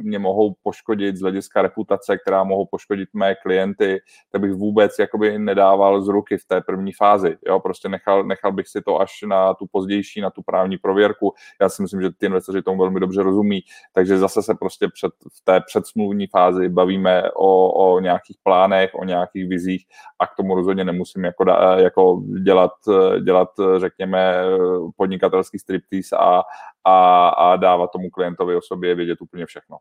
mě 0.00 0.18
mohou 0.18 0.54
poškodit 0.62 1.16
z 1.16 1.20
hlediska 1.20 1.62
reputace, 1.62 2.18
která 2.18 2.44
mohou 2.44 2.66
poškodit 2.70 3.08
mé 3.14 3.34
klienty, 3.34 4.00
tak 4.32 4.40
bych 4.40 4.52
vůbec 4.52 4.98
jakoby 4.98 5.38
nedával 5.38 6.02
z 6.02 6.08
ruky 6.08 6.38
v 6.38 6.44
té 6.44 6.60
první 6.60 6.92
fázi. 6.92 7.36
Jo? 7.46 7.60
Prostě 7.60 7.88
nechal, 7.88 8.24
nechal 8.24 8.52
bych 8.52 8.68
si 8.68 8.82
to 8.82 9.00
až 9.00 9.12
na 9.26 9.54
tu 9.54 9.66
pozdější, 9.72 10.20
na 10.20 10.30
tu 10.30 10.42
právní 10.42 10.78
prověrku. 10.78 11.34
Já 11.60 11.68
si 11.68 11.82
myslím, 11.82 12.02
že 12.02 12.10
ty 12.10 12.26
investoři 12.26 12.62
tomu 12.62 12.78
velmi 12.78 13.00
dobře 13.00 13.22
rozumí, 13.22 13.60
takže 13.92 14.18
zase 14.18 14.42
se 14.42 14.54
prostě 14.54 14.88
před, 14.88 15.12
v 15.32 15.44
té 15.44 15.60
předsmluvní 15.60 16.26
fázi 16.26 16.68
bavíme 16.68 17.22
o 17.36 17.62
o, 17.72 18.00
nějakých 18.00 18.36
plánech, 18.42 18.90
o 18.94 19.04
nějakých 19.04 19.48
vizích 19.48 19.86
a 20.18 20.26
k 20.26 20.34
tomu 20.36 20.54
rozhodně 20.54 20.84
nemusím 20.84 21.24
jako, 21.24 21.44
jako 21.76 22.22
dělat, 22.42 22.72
dělat, 23.24 23.48
řekněme, 23.78 24.34
podnikatelský 24.96 25.58
striptease 25.58 26.16
a, 26.16 26.42
a, 26.84 27.28
a 27.28 27.56
dávat 27.56 27.90
tomu 27.92 28.10
klientovi 28.10 28.56
o 28.56 28.62
sobě 28.62 28.94
vědět 28.94 29.20
úplně 29.20 29.46
všechno. 29.46 29.76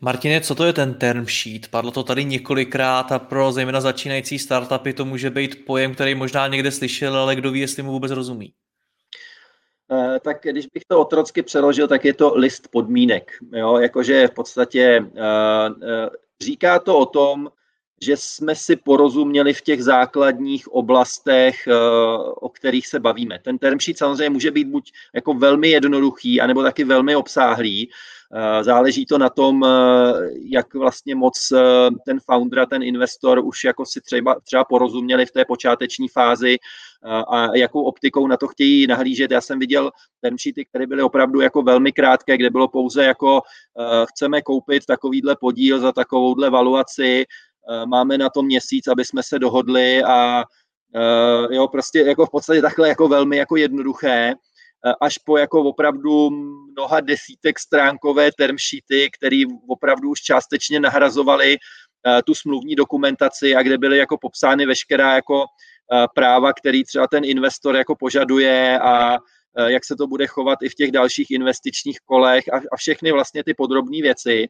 Martine, 0.00 0.40
co 0.40 0.54
to 0.54 0.64
je 0.64 0.72
ten 0.72 0.94
term 0.94 1.26
sheet? 1.26 1.68
Padlo 1.68 1.90
to 1.90 2.02
tady 2.02 2.24
několikrát 2.24 3.12
a 3.12 3.18
pro 3.18 3.52
zejména 3.52 3.80
začínající 3.80 4.38
startupy 4.38 4.92
to 4.92 5.04
může 5.04 5.30
být 5.30 5.64
pojem, 5.66 5.94
který 5.94 6.14
možná 6.14 6.48
někde 6.48 6.70
slyšel, 6.70 7.16
ale 7.16 7.36
kdo 7.36 7.50
ví, 7.50 7.60
jestli 7.60 7.82
mu 7.82 7.92
vůbec 7.92 8.12
rozumí. 8.12 8.52
Eh, 9.92 10.20
tak 10.20 10.36
když 10.42 10.66
bych 10.66 10.82
to 10.88 11.00
otrocky 11.00 11.42
přeložil, 11.42 11.88
tak 11.88 12.04
je 12.04 12.14
to 12.14 12.36
list 12.36 12.68
podmínek. 12.70 13.32
Jo? 13.52 13.78
Jakože 13.78 14.28
v 14.28 14.34
podstatě 14.34 15.00
uh, 15.00 15.06
uh, 15.76 16.08
Říká 16.40 16.78
to 16.78 16.98
o 16.98 17.06
tom, 17.06 17.50
že 18.00 18.16
jsme 18.16 18.54
si 18.54 18.76
porozuměli 18.76 19.54
v 19.54 19.62
těch 19.62 19.84
základních 19.84 20.68
oblastech, 20.68 21.66
eh, 21.66 21.74
o 22.34 22.48
kterých 22.48 22.86
se 22.86 23.00
bavíme. 23.00 23.38
Ten 23.38 23.58
term 23.58 23.80
sheet 23.80 23.98
samozřejmě 23.98 24.30
může 24.30 24.50
být 24.50 24.68
buď 24.68 24.92
jako 25.14 25.34
velmi 25.34 25.68
jednoduchý, 25.68 26.40
anebo 26.40 26.62
taky 26.62 26.84
velmi 26.84 27.16
obsáhlý. 27.16 27.90
Eh, 28.32 28.64
záleží 28.64 29.06
to 29.06 29.18
na 29.18 29.28
tom, 29.28 29.64
eh, 29.64 29.68
jak 30.42 30.74
vlastně 30.74 31.14
moc 31.14 31.52
ten 32.06 32.20
founder 32.20 32.60
a 32.60 32.66
ten 32.66 32.82
investor 32.82 33.40
už 33.44 33.64
jako 33.64 33.86
si 33.86 34.00
třeba, 34.00 34.36
třeba 34.44 34.64
porozuměli 34.64 35.26
v 35.26 35.30
té 35.30 35.44
počáteční 35.44 36.08
fázi 36.08 36.56
a 37.28 37.56
jakou 37.56 37.82
optikou 37.82 38.26
na 38.26 38.36
to 38.36 38.48
chtějí 38.48 38.86
nahlížet. 38.86 39.30
Já 39.30 39.40
jsem 39.40 39.58
viděl 39.58 39.90
term 40.20 40.38
sheety, 40.38 40.64
které 40.64 40.86
byly 40.86 41.02
opravdu 41.02 41.40
jako 41.40 41.62
velmi 41.62 41.92
krátké, 41.92 42.36
kde 42.36 42.50
bylo 42.50 42.68
pouze 42.68 43.04
jako 43.04 43.40
chceme 44.08 44.42
koupit 44.42 44.86
takovýhle 44.86 45.36
podíl 45.40 45.80
za 45.80 45.92
takovouhle 45.92 46.50
valuaci, 46.50 47.24
máme 47.86 48.18
na 48.18 48.30
to 48.30 48.42
měsíc, 48.42 48.86
aby 48.86 49.04
jsme 49.04 49.22
se 49.22 49.38
dohodli 49.38 50.02
a 50.04 50.44
jo, 51.50 51.68
prostě 51.68 52.00
jako 52.00 52.26
v 52.26 52.30
podstatě 52.30 52.62
takhle 52.62 52.88
jako 52.88 53.08
velmi 53.08 53.36
jako 53.36 53.56
jednoduché 53.56 54.34
až 55.00 55.18
po 55.18 55.36
jako 55.38 55.62
opravdu 55.62 56.30
mnoha 56.30 57.00
desítek 57.00 57.58
stránkové 57.58 58.30
term 58.38 58.56
sheety, 58.58 59.10
které 59.18 59.42
opravdu 59.68 60.10
už 60.10 60.20
částečně 60.20 60.80
nahrazovaly 60.80 61.56
tu 62.26 62.34
smluvní 62.34 62.74
dokumentaci 62.74 63.56
a 63.56 63.62
kde 63.62 63.78
byly 63.78 63.98
jako 63.98 64.18
popsány 64.18 64.66
veškerá 64.66 65.14
jako 65.14 65.44
práva, 66.14 66.52
který 66.52 66.84
třeba 66.84 67.06
ten 67.06 67.24
investor 67.24 67.76
jako 67.76 67.96
požaduje 67.96 68.78
a 68.78 69.18
jak 69.66 69.84
se 69.84 69.96
to 69.96 70.06
bude 70.06 70.26
chovat 70.26 70.58
i 70.62 70.68
v 70.68 70.74
těch 70.74 70.92
dalších 70.92 71.30
investičních 71.30 71.98
kolech 72.04 72.44
a, 72.52 72.56
a 72.72 72.76
všechny 72.76 73.12
vlastně 73.12 73.44
ty 73.44 73.54
podrobné 73.54 74.02
věci. 74.02 74.48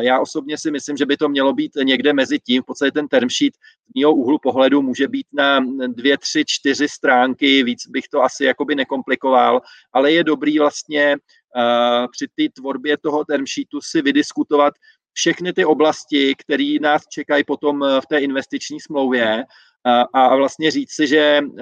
Já 0.00 0.20
osobně 0.20 0.58
si 0.58 0.70
myslím, 0.70 0.96
že 0.96 1.06
by 1.06 1.16
to 1.16 1.28
mělo 1.28 1.52
být 1.52 1.72
někde 1.82 2.12
mezi 2.12 2.38
tím, 2.38 2.62
v 2.62 2.66
podstatě 2.66 2.92
ten 2.92 3.08
term 3.08 3.28
sheet 3.30 3.54
z 3.54 4.00
mého 4.00 4.14
úhlu 4.14 4.38
pohledu 4.38 4.82
může 4.82 5.08
být 5.08 5.26
na 5.32 5.60
dvě, 5.86 6.18
tři, 6.18 6.44
čtyři 6.46 6.88
stránky, 6.88 7.62
víc 7.62 7.86
bych 7.88 8.08
to 8.08 8.22
asi 8.22 8.44
jakoby 8.44 8.74
nekomplikoval, 8.74 9.60
ale 9.92 10.12
je 10.12 10.24
dobrý 10.24 10.58
vlastně 10.58 11.16
uh, 11.16 12.06
při 12.12 12.26
té 12.26 12.60
tvorbě 12.60 12.98
toho 12.98 13.24
term 13.24 13.44
sheetu 13.46 13.80
si 13.80 14.02
vydiskutovat 14.02 14.74
všechny 15.12 15.52
ty 15.52 15.64
oblasti, 15.64 16.34
které 16.38 16.76
nás 16.80 17.02
čekají 17.12 17.44
potom 17.44 17.84
v 18.00 18.06
té 18.08 18.18
investiční 18.18 18.80
smlouvě 18.80 19.44
a, 19.84 20.36
vlastně 20.36 20.70
říct 20.70 20.92
si, 20.92 21.06
že 21.06 21.40
uh, 21.42 21.58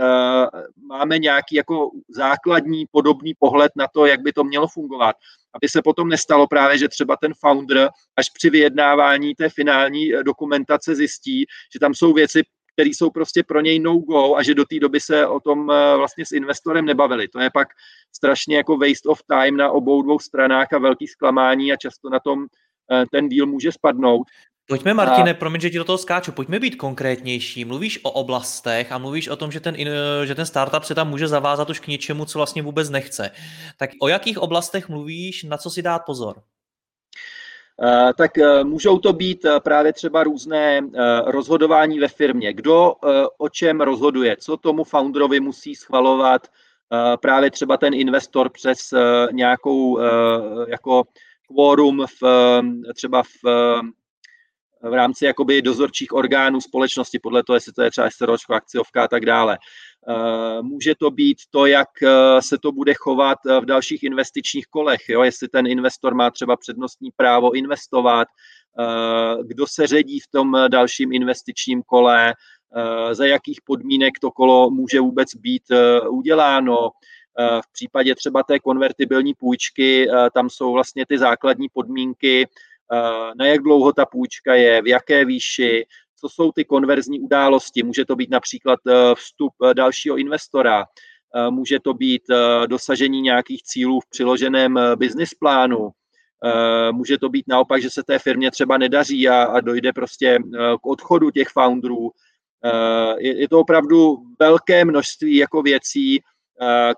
máme 0.88 1.18
nějaký 1.18 1.54
jako 1.54 1.90
základní 2.08 2.86
podobný 2.90 3.34
pohled 3.38 3.72
na 3.76 3.86
to, 3.94 4.06
jak 4.06 4.20
by 4.20 4.32
to 4.32 4.44
mělo 4.44 4.68
fungovat. 4.68 5.16
Aby 5.54 5.68
se 5.68 5.82
potom 5.82 6.08
nestalo 6.08 6.46
právě, 6.46 6.78
že 6.78 6.88
třeba 6.88 7.16
ten 7.16 7.34
founder 7.34 7.88
až 8.16 8.30
při 8.30 8.50
vyjednávání 8.50 9.34
té 9.34 9.48
finální 9.48 10.14
eh, 10.14 10.22
dokumentace 10.22 10.94
zjistí, 10.94 11.46
že 11.72 11.78
tam 11.80 11.94
jsou 11.94 12.12
věci, 12.12 12.42
které 12.72 12.90
jsou 12.90 13.10
prostě 13.10 13.42
pro 13.42 13.60
něj 13.60 13.78
no-go 13.78 14.36
a 14.36 14.42
že 14.42 14.54
do 14.54 14.64
té 14.64 14.78
doby 14.80 15.00
se 15.00 15.26
o 15.26 15.40
tom 15.40 15.58
uh, 15.58 15.74
vlastně 15.96 16.26
s 16.26 16.32
investorem 16.32 16.84
nebavili. 16.84 17.28
To 17.28 17.40
je 17.40 17.50
pak 17.54 17.68
strašně 18.16 18.56
jako 18.56 18.76
waste 18.76 19.08
of 19.08 19.20
time 19.22 19.56
na 19.56 19.70
obou 19.70 20.02
dvou 20.02 20.18
stranách 20.18 20.72
a 20.72 20.78
velký 20.78 21.06
zklamání 21.06 21.72
a 21.72 21.76
často 21.76 22.10
na 22.10 22.20
tom 22.20 22.46
ten 23.10 23.28
díl 23.28 23.46
může 23.46 23.72
spadnout. 23.72 24.26
Pojďme, 24.68 24.94
Martine, 24.94 25.30
a... 25.30 25.34
promiň, 25.34 25.60
že 25.60 25.70
ti 25.70 25.78
do 25.78 25.84
toho 25.84 25.98
skáču, 25.98 26.32
pojďme 26.32 26.60
být 26.60 26.76
konkrétnější. 26.76 27.64
Mluvíš 27.64 28.00
o 28.02 28.10
oblastech 28.10 28.92
a 28.92 28.98
mluvíš 28.98 29.28
o 29.28 29.36
tom, 29.36 29.52
že 29.52 29.60
ten, 29.60 29.76
že 30.24 30.34
ten 30.34 30.46
startup 30.46 30.84
se 30.84 30.94
tam 30.94 31.08
může 31.08 31.28
zavázat 31.28 31.70
už 31.70 31.80
k 31.80 31.86
něčemu, 31.86 32.24
co 32.24 32.38
vlastně 32.38 32.62
vůbec 32.62 32.90
nechce. 32.90 33.30
Tak 33.78 33.90
o 34.00 34.08
jakých 34.08 34.38
oblastech 34.38 34.88
mluvíš, 34.88 35.44
na 35.44 35.56
co 35.56 35.70
si 35.70 35.82
dát 35.82 35.98
pozor? 36.06 36.36
Uh, 36.36 38.12
tak 38.18 38.30
uh, 38.36 38.64
můžou 38.64 38.98
to 38.98 39.12
být 39.12 39.44
uh, 39.44 39.58
právě 39.60 39.92
třeba 39.92 40.24
různé 40.24 40.80
rozhodování 41.26 41.98
ve 41.98 42.08
firmě. 42.08 42.52
Kdo 42.52 42.94
o 43.38 43.48
čem 43.48 43.80
rozhoduje, 43.80 44.36
co 44.36 44.56
tomu 44.56 44.84
founderovi 44.84 45.40
musí 45.40 45.74
schvalovat 45.74 46.46
právě 47.20 47.50
třeba 47.50 47.76
ten 47.76 47.94
investor 47.94 48.48
přes 48.48 48.78
nějakou 49.32 49.98
jako 50.68 51.04
quorum 51.46 52.06
v, 52.22 52.22
třeba 52.94 53.22
v 53.22 53.28
v 54.82 54.94
rámci 54.94 55.24
jakoby 55.24 55.62
dozorčích 55.62 56.12
orgánů 56.12 56.60
společnosti, 56.60 57.18
podle 57.18 57.44
toho, 57.44 57.56
jestli 57.56 57.72
to 57.72 57.82
je 57.82 57.90
třeba 57.90 58.08
SROčko, 58.10 58.54
akciovka 58.54 59.04
a 59.04 59.08
tak 59.08 59.26
dále. 59.26 59.58
Eh, 60.08 60.62
může 60.62 60.94
to 60.94 61.10
být 61.10 61.38
to, 61.50 61.66
jak 61.66 61.88
eh, 62.02 62.42
se 62.42 62.58
to 62.58 62.72
bude 62.72 62.94
chovat 62.94 63.38
eh, 63.46 63.60
v 63.60 63.64
dalších 63.64 64.02
investičních 64.02 64.66
kolech, 64.66 65.00
jo? 65.08 65.22
jestli 65.22 65.48
ten 65.48 65.66
investor 65.66 66.14
má 66.14 66.30
třeba 66.30 66.56
přednostní 66.56 67.10
právo 67.16 67.54
investovat, 67.54 68.28
kdo 69.42 69.66
se 69.66 69.86
ředí 69.86 70.20
v 70.20 70.26
tom 70.30 70.56
dalším 70.68 71.12
investičním 71.12 71.82
kole, 71.82 72.34
za 73.12 73.26
jakých 73.26 73.60
podmínek 73.64 74.18
to 74.18 74.30
kolo 74.30 74.70
může 74.70 75.00
vůbec 75.00 75.34
být 75.34 75.62
uděláno. 76.08 76.90
V 77.38 77.72
případě 77.72 78.14
třeba 78.14 78.42
té 78.42 78.58
konvertibilní 78.58 79.34
půjčky, 79.34 80.08
tam 80.34 80.50
jsou 80.50 80.72
vlastně 80.72 81.06
ty 81.06 81.18
základní 81.18 81.68
podmínky, 81.72 82.46
na 83.38 83.46
jak 83.46 83.62
dlouho 83.62 83.92
ta 83.92 84.06
půjčka 84.06 84.54
je, 84.54 84.82
v 84.82 84.86
jaké 84.86 85.24
výši, 85.24 85.86
co 86.20 86.28
jsou 86.28 86.52
ty 86.52 86.64
konverzní 86.64 87.20
události. 87.20 87.82
Může 87.82 88.04
to 88.04 88.16
být 88.16 88.30
například 88.30 88.80
eh, 88.88 89.14
vstup 89.14 89.52
eh, 89.64 89.74
dalšího 89.74 90.16
investora, 90.16 90.84
může 91.50 91.80
to 91.80 91.94
být 91.94 92.22
dosažení 92.66 93.20
nějakých 93.20 93.62
cílů 93.62 94.00
v 94.00 94.10
přiloženém 94.10 94.78
business 94.96 95.34
plánu, 95.34 95.90
může 96.92 97.18
to 97.18 97.28
být 97.28 97.44
naopak, 97.48 97.82
že 97.82 97.90
se 97.90 98.02
té 98.02 98.18
firmě 98.18 98.50
třeba 98.50 98.78
nedaří 98.78 99.28
a, 99.28 99.42
a 99.42 99.60
dojde 99.60 99.92
prostě 99.92 100.38
k 100.82 100.86
odchodu 100.86 101.30
těch 101.30 101.48
founderů. 101.48 102.10
Je, 103.18 103.40
je 103.40 103.48
to 103.48 103.60
opravdu 103.60 104.16
velké 104.40 104.84
množství 104.84 105.36
jako 105.36 105.62
věcí, 105.62 106.20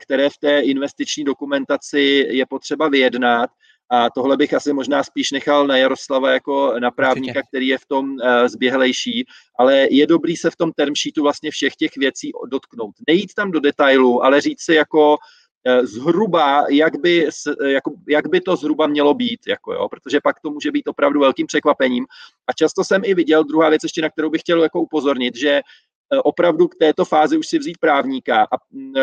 které 0.01 0.31
v 0.31 0.39
té 0.39 0.61
investiční 0.61 1.25
dokumentaci 1.25 2.27
je 2.31 2.47
potřeba 2.47 2.89
vyjednat 2.89 3.51
a 3.91 4.11
tohle 4.11 4.37
bych 4.37 4.55
asi 4.55 4.73
možná 4.73 5.03
spíš 5.03 5.31
nechal 5.31 5.67
na 5.67 5.77
Jaroslava 5.77 6.31
jako 6.31 6.75
na 6.79 6.91
právníka, 6.91 7.41
který 7.49 7.69
je 7.69 7.79
v 7.79 7.87
tom 7.87 8.11
uh, 8.11 8.19
zběhlejší, 8.47 9.25
ale 9.59 9.87
je 9.91 10.07
dobrý 10.07 10.37
se 10.37 10.51
v 10.51 10.57
tom 10.57 10.73
term 10.73 10.95
sheetu 10.97 11.23
vlastně 11.23 11.51
všech 11.51 11.77
těch 11.77 11.97
věcí 11.97 12.33
dotknout. 12.47 12.95
Nejít 13.09 13.35
tam 13.35 13.51
do 13.51 13.61
detailu, 13.61 14.25
ale 14.25 14.41
říct 14.41 14.63
si 14.63 14.75
jako 14.75 15.11
uh, 15.11 15.85
zhruba, 15.87 16.65
jak 16.71 17.01
by, 17.01 17.29
jako, 17.67 17.93
jak 18.09 18.29
by 18.29 18.41
to 18.41 18.57
zhruba 18.57 18.87
mělo 18.87 19.15
být, 19.15 19.41
jako 19.47 19.73
jo, 19.73 19.89
protože 19.89 20.21
pak 20.25 20.41
to 20.41 20.51
může 20.51 20.71
být 20.71 20.89
opravdu 20.89 21.21
velkým 21.21 21.47
překvapením. 21.47 22.07
A 22.47 22.53
často 22.53 22.85
jsem 22.85 23.03
i 23.05 23.15
viděl, 23.15 23.45
druhá 23.45 23.69
věc 23.69 23.83
ještě, 23.83 24.03
na 24.03 24.11
kterou 24.11 24.31
bych 24.31 24.41
chtěl 24.41 24.63
jako 24.63 24.81
upozornit, 24.81 25.37
že 25.37 25.51
eh, 25.51 26.19
opravdu 26.19 26.69
k 26.69 26.75
této 26.75 27.05
fázi 27.05 27.39
už 27.39 27.47
si 27.47 27.59
vzít 27.59 27.79
právníka 27.79 28.43
a 28.43 28.57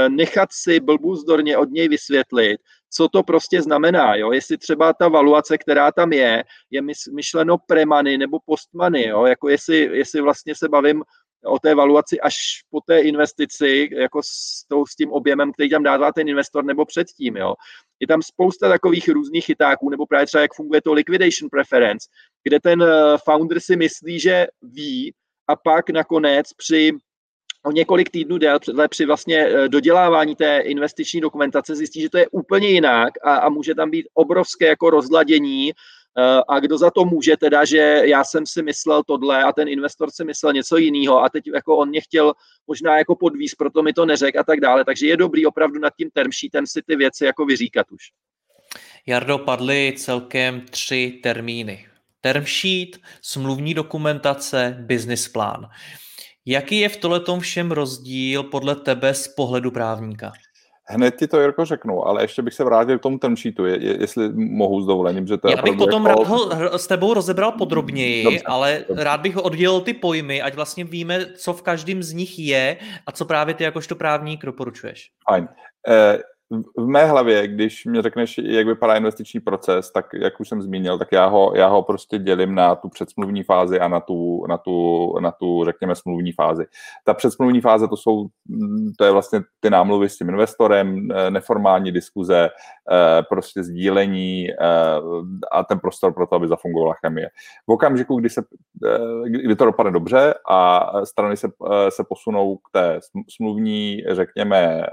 nechat 0.07 0.49
si 0.51 0.79
blbůzdorně 0.79 1.57
od 1.57 1.69
něj 1.71 1.87
vysvětlit, 1.87 2.61
co 2.89 3.09
to 3.09 3.23
prostě 3.23 3.61
znamená. 3.61 4.15
Jo? 4.15 4.31
Jestli 4.31 4.57
třeba 4.57 4.93
ta 4.93 5.07
valuace, 5.07 5.57
která 5.57 5.91
tam 5.91 6.13
je, 6.13 6.43
je 6.71 6.81
myšleno 7.13 7.57
premany 7.57 8.17
nebo 8.17 8.37
postmany, 8.45 9.07
jo? 9.07 9.25
jako 9.25 9.49
jestli, 9.49 9.77
jestli 9.77 10.21
vlastně 10.21 10.55
se 10.55 10.69
bavím 10.69 11.03
o 11.45 11.59
té 11.59 11.75
valuaci 11.75 12.19
až 12.19 12.35
po 12.69 12.81
té 12.81 12.99
investici, 12.99 13.89
jako 13.91 14.21
s, 14.23 14.65
tou, 14.67 14.85
s 14.85 14.95
tím 14.95 15.11
objemem, 15.11 15.53
který 15.53 15.69
tam 15.69 15.83
dává 15.83 16.11
ten 16.11 16.29
investor, 16.29 16.65
nebo 16.65 16.85
předtím. 16.85 17.37
Jo. 17.37 17.53
Je 17.99 18.07
tam 18.07 18.21
spousta 18.21 18.69
takových 18.69 19.09
různých 19.09 19.45
chytáků, 19.45 19.89
nebo 19.89 20.05
právě 20.05 20.25
třeba 20.25 20.41
jak 20.41 20.53
funguje 20.53 20.81
to 20.81 20.93
liquidation 20.93 21.49
preference, 21.51 22.07
kde 22.43 22.59
ten 22.59 22.83
eh, 22.83 23.17
founder 23.23 23.59
si 23.59 23.75
myslí, 23.75 24.19
že 24.19 24.47
ví, 24.61 25.13
a 25.47 25.55
pak 25.55 25.89
nakonec 25.89 26.53
při 26.53 26.91
o 27.65 27.71
několik 27.71 28.09
týdnů 28.09 28.37
déle 28.37 28.87
při 28.89 29.05
vlastně 29.05 29.37
eh, 29.37 29.69
dodělávání 29.69 30.35
té 30.35 30.59
investiční 30.59 31.21
dokumentace 31.21 31.75
zjistí, 31.75 32.01
že 32.01 32.09
to 32.09 32.17
je 32.17 32.27
úplně 32.31 32.67
jinak 32.69 33.13
a, 33.23 33.35
a 33.35 33.49
může 33.49 33.75
tam 33.75 33.89
být 33.89 34.07
obrovské 34.13 34.67
jako 34.67 34.89
rozladění 34.89 35.71
eh, 35.71 36.41
a 36.47 36.59
kdo 36.59 36.77
za 36.77 36.91
to 36.91 37.05
může 37.05 37.37
teda, 37.37 37.65
že 37.65 38.01
já 38.03 38.23
jsem 38.23 38.45
si 38.45 38.61
myslel 38.63 39.03
tohle 39.03 39.43
a 39.43 39.51
ten 39.51 39.67
investor 39.67 40.11
si 40.11 40.23
myslel 40.23 40.53
něco 40.53 40.77
jiného 40.77 41.23
a 41.23 41.29
teď 41.29 41.43
jako 41.53 41.77
on 41.77 41.89
mě 41.89 42.01
chtěl 42.01 42.33
možná 42.67 42.97
jako 42.97 43.15
podvíz, 43.15 43.55
proto 43.55 43.83
mi 43.83 43.93
to 43.93 44.05
neřek 44.05 44.35
a 44.35 44.43
tak 44.43 44.59
dále. 44.59 44.85
Takže 44.85 45.07
je 45.07 45.17
dobrý 45.17 45.45
opravdu 45.45 45.79
nad 45.79 45.93
tím 45.97 46.09
term 46.13 46.31
sheetem 46.31 46.67
si 46.67 46.81
ty 46.81 46.95
věci 46.95 47.25
jako 47.25 47.45
vyříkat 47.45 47.91
už. 47.91 48.03
Jardo, 49.05 49.37
padly 49.37 49.93
celkem 49.97 50.61
tři 50.61 51.19
termíny. 51.23 51.87
Term 52.21 52.45
sheet, 52.45 52.97
smluvní 53.21 53.73
dokumentace, 53.73 54.77
business 54.79 55.27
plán. 55.27 55.69
Jaký 56.47 56.79
je 56.79 56.89
v 56.89 56.97
tohletom 56.97 57.39
všem 57.39 57.71
rozdíl 57.71 58.43
podle 58.43 58.75
tebe 58.75 59.13
z 59.13 59.27
pohledu 59.27 59.71
právníka? 59.71 60.31
Hned 60.89 61.15
ti 61.15 61.27
to, 61.27 61.41
Jirko, 61.41 61.65
řeknu, 61.65 62.07
ale 62.07 62.23
ještě 62.23 62.41
bych 62.41 62.53
se 62.53 62.63
vrátil 62.63 62.99
k 62.99 63.01
tomu 63.01 63.17
term 63.17 63.37
sheetu, 63.37 63.65
je, 63.65 63.83
je, 63.83 64.01
jestli 64.01 64.29
mohu 64.33 64.81
s 64.81 64.85
dovolením. 64.85 65.27
Že 65.27 65.37
to 65.37 65.49
Já 65.49 65.61
bych 65.61 65.77
potom 65.77 66.05
jako... 66.05 66.19
rád 66.19 66.27
ho 66.27 66.79
s 66.79 66.87
tebou 66.87 67.13
rozebral 67.13 67.51
podrobněji, 67.51 68.23
dobře, 68.23 68.41
ale 68.45 68.85
dobře. 68.87 69.03
rád 69.03 69.21
bych 69.21 69.37
oddělil 69.37 69.81
ty 69.81 69.93
pojmy, 69.93 70.41
ať 70.41 70.55
vlastně 70.55 70.83
víme, 70.83 71.25
co 71.25 71.53
v 71.53 71.61
každém 71.61 72.03
z 72.03 72.13
nich 72.13 72.39
je 72.39 72.77
a 73.05 73.11
co 73.11 73.25
právě 73.25 73.53
ty 73.53 73.63
jakožto 73.63 73.95
právník 73.95 74.45
doporučuješ. 74.45 75.11
Fajn. 75.29 75.47
Eh, 75.87 76.19
v 76.77 76.87
mé 76.87 77.05
hlavě, 77.05 77.47
když 77.47 77.85
mi 77.85 78.01
řekneš, 78.01 78.37
jak 78.37 78.67
vypadá 78.67 78.95
investiční 78.95 79.39
proces, 79.39 79.91
tak 79.91 80.05
jak 80.13 80.39
už 80.39 80.49
jsem 80.49 80.61
zmínil, 80.61 80.97
tak 80.97 81.07
já 81.11 81.25
ho, 81.25 81.51
já 81.55 81.67
ho 81.67 81.83
prostě 81.83 82.17
dělím 82.17 82.55
na 82.55 82.75
tu 82.75 82.89
předsmluvní 82.89 83.43
fázi 83.43 83.79
a 83.79 83.87
na 83.87 83.99
tu, 83.99 84.45
na 84.47 84.57
tu, 84.57 85.13
na 85.19 85.31
tu, 85.31 85.65
řekněme, 85.65 85.95
smluvní 85.95 86.31
fázi. 86.31 86.65
Ta 87.05 87.13
předsmluvní 87.13 87.61
fáze, 87.61 87.87
to 87.87 87.97
jsou, 87.97 88.27
to 88.97 89.05
je 89.05 89.11
vlastně 89.11 89.41
ty 89.59 89.69
námluvy 89.69 90.09
s 90.09 90.17
tím 90.17 90.29
investorem, 90.29 91.11
eh, 91.11 91.31
neformální 91.31 91.91
diskuze, 91.91 92.49
eh, 92.91 93.23
prostě 93.29 93.63
sdílení 93.63 94.49
eh, 94.51 94.55
a 95.51 95.63
ten 95.63 95.79
prostor 95.79 96.13
pro 96.13 96.27
to, 96.27 96.35
aby 96.35 96.47
zafungovala 96.47 96.93
chemie. 96.93 97.29
V 97.69 97.71
okamžiku, 97.71 98.19
kdy, 98.19 98.29
se, 98.29 98.41
kdy 99.25 99.55
to 99.55 99.65
dopadne 99.65 99.91
dobře 99.91 100.33
a 100.49 100.91
strany 101.05 101.37
se, 101.37 101.47
se 101.89 102.03
posunou 102.09 102.57
k 102.57 102.61
té 102.71 102.99
smluvní, 103.29 104.03
řekněme, 104.11 104.83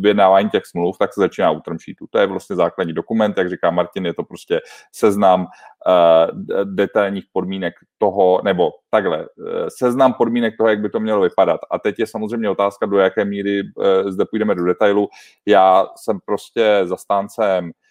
vyjednávání 0.00 0.50
těch 0.56 0.66
smluv, 0.66 0.98
tak 0.98 1.14
se 1.14 1.20
začíná 1.20 1.50
u 1.50 1.60
term 1.60 1.78
sheetu. 1.78 2.06
To 2.10 2.18
je 2.18 2.26
vlastně 2.26 2.56
základní 2.56 2.92
dokument, 2.92 3.38
jak 3.38 3.50
říká 3.50 3.70
Martin, 3.70 4.06
je 4.06 4.14
to 4.14 4.24
prostě 4.24 4.60
seznam 4.92 5.40
uh, 5.40 6.64
detailních 6.64 7.24
podmínek 7.32 7.74
toho, 7.98 8.40
nebo 8.44 8.70
takhle, 8.90 9.18
uh, 9.18 9.26
seznam 9.68 10.14
podmínek 10.14 10.56
toho, 10.56 10.68
jak 10.68 10.80
by 10.80 10.88
to 10.88 11.00
mělo 11.00 11.20
vypadat. 11.20 11.60
A 11.70 11.78
teď 11.78 11.98
je 11.98 12.06
samozřejmě 12.06 12.50
otázka, 12.50 12.86
do 12.86 12.98
jaké 12.98 13.24
míry 13.24 13.62
uh, 13.62 14.10
zde 14.10 14.24
půjdeme 14.30 14.54
do 14.54 14.64
detailu. 14.64 15.08
Já 15.46 15.86
jsem 15.96 16.18
prostě 16.24 16.80
zastáncem 16.84 17.70
eh, 17.70 17.85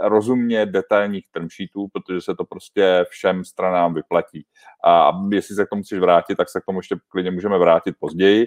rozumně 0.00 0.66
detailních 0.66 1.26
term 1.32 1.48
sheetů, 1.48 1.86
protože 1.92 2.20
se 2.20 2.34
to 2.34 2.44
prostě 2.44 3.06
všem 3.08 3.44
stranám 3.44 3.94
vyplatí. 3.94 4.46
A 4.84 5.12
jestli 5.32 5.54
se 5.54 5.66
k 5.66 5.68
tomu 5.68 5.82
chceš 5.82 5.98
vrátit, 5.98 6.36
tak 6.36 6.48
se 6.48 6.60
k 6.60 6.64
tomu 6.64 6.78
ještě 6.78 6.96
klidně 7.08 7.30
můžeme 7.30 7.58
vrátit 7.58 7.94
později. 8.00 8.46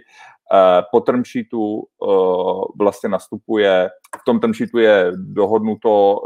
Eh, 0.53 0.82
po 0.91 1.01
term 1.01 1.24
sheetu 1.26 1.84
eh, 2.03 2.07
vlastně 2.80 3.10
nastupuje, 3.10 3.89
v 4.22 4.24
tom 4.26 4.39
term 4.39 4.53
sheetu 4.53 4.78
je 4.80 5.12
dohodnuto, 5.16 6.22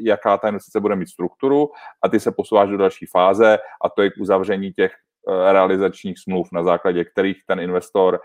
jaká 0.00 0.38
ta 0.38 0.48
investice 0.48 0.80
bude 0.80 0.96
mít 0.96 1.08
strukturu 1.08 1.70
a 2.02 2.08
ty 2.08 2.20
se 2.20 2.32
posouváš 2.32 2.68
do 2.68 2.76
další 2.76 3.06
fáze 3.06 3.58
a 3.84 3.88
to 3.88 4.02
je 4.02 4.10
k 4.10 4.14
uzavření 4.20 4.72
těch 4.72 4.92
eh, 4.92 5.52
realizačních 5.52 6.18
smluv, 6.18 6.48
na 6.52 6.62
základě 6.62 7.04
kterých 7.04 7.36
ten 7.46 7.60
investor 7.60 8.20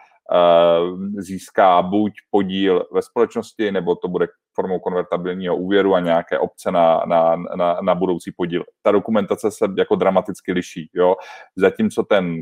získá 1.17 1.81
buď 1.81 2.13
podíl 2.31 2.85
ve 2.91 3.01
společnosti, 3.01 3.71
nebo 3.71 3.95
to 3.95 4.07
bude 4.07 4.27
formou 4.53 4.79
konvertabilního 4.79 5.57
úvěru 5.57 5.95
a 5.95 5.99
nějaké 5.99 6.39
opce 6.39 6.71
na, 6.71 7.01
na, 7.05 7.35
na, 7.55 7.77
na 7.81 7.95
budoucí 7.95 8.31
podíl. 8.31 8.63
Ta 8.81 8.91
dokumentace 8.91 9.51
se 9.51 9.65
jako 9.77 9.95
dramaticky 9.95 10.51
liší. 10.51 10.89
Jo? 10.93 11.15
Zatímco 11.55 12.03
ten, 12.03 12.41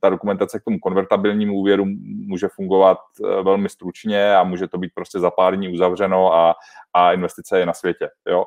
ta 0.00 0.10
dokumentace 0.10 0.60
k 0.60 0.64
tomu 0.64 0.78
konvertabilnímu 0.78 1.54
úvěru 1.54 1.84
může 2.26 2.48
fungovat 2.48 2.98
eh, 3.24 3.42
velmi 3.42 3.68
stručně 3.68 4.36
a 4.36 4.44
může 4.44 4.68
to 4.68 4.78
být 4.78 4.90
prostě 4.94 5.20
za 5.20 5.30
pár 5.30 5.56
dní 5.56 5.68
uzavřeno 5.68 6.34
a, 6.34 6.54
a 6.92 7.12
investice 7.12 7.58
je 7.58 7.66
na 7.66 7.72
světě. 7.72 8.08
Jo? 8.28 8.44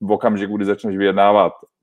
V 0.00 0.12
okamžiku, 0.12 0.56
kdy 0.56 0.64
začneš 0.64 0.96
vyjednávat 0.96 1.52
Eh, 1.52 1.73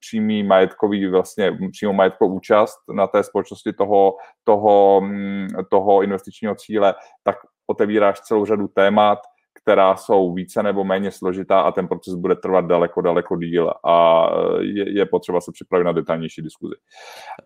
přímý 0.00 0.42
majetkový, 0.42 1.06
vlastně 1.06 1.58
přímou 1.70 1.92
majetkovou 1.92 2.34
účast 2.34 2.78
na 2.94 3.06
té 3.06 3.22
společnosti 3.22 3.72
toho, 3.72 4.16
toho, 4.44 5.00
mm, 5.00 5.48
toho 5.70 6.02
investičního 6.02 6.54
cíle, 6.54 6.94
tak 7.22 7.36
otevíráš 7.66 8.20
celou 8.20 8.44
řadu 8.44 8.68
témat, 8.68 9.18
která 9.62 9.96
jsou 9.96 10.32
více 10.32 10.62
nebo 10.62 10.84
méně 10.84 11.10
složitá 11.10 11.60
a 11.60 11.72
ten 11.72 11.88
proces 11.88 12.14
bude 12.14 12.36
trvat 12.36 12.66
daleko, 12.66 13.00
daleko 13.00 13.36
díl 13.36 13.72
a 13.86 14.26
je, 14.60 14.98
je 14.98 15.06
potřeba 15.06 15.40
se 15.40 15.52
připravit 15.52 15.84
na 15.84 15.92
detailnější 15.92 16.42
diskuzi. 16.42 16.74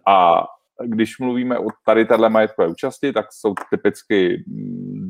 A 0.09 0.45
když 0.85 1.19
mluvíme 1.19 1.59
o 1.59 1.67
tady 1.85 2.05
téhle 2.05 2.29
majetkové 2.29 2.69
účasti, 2.69 3.13
tak 3.13 3.27
jsou 3.33 3.55
typicky 3.71 4.45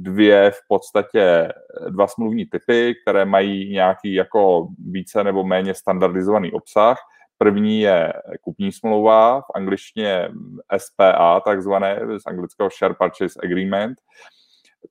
dvě 0.06 0.50
v 0.50 0.60
podstatě 0.68 1.52
dva 1.90 2.06
smluvní 2.06 2.46
typy, 2.46 2.94
které 3.02 3.24
mají 3.24 3.72
nějaký 3.72 4.14
jako 4.14 4.68
více 4.78 5.24
nebo 5.24 5.44
méně 5.44 5.74
standardizovaný 5.74 6.52
obsah. 6.52 6.98
První 7.38 7.80
je 7.80 8.12
kupní 8.40 8.72
smlouva, 8.72 9.40
v 9.40 9.50
angličtině 9.54 10.28
SPA, 10.76 11.40
takzvané, 11.40 12.00
z 12.18 12.26
anglického 12.26 12.70
Share 12.70 12.94
Purchase 12.94 13.40
Agreement. 13.44 13.98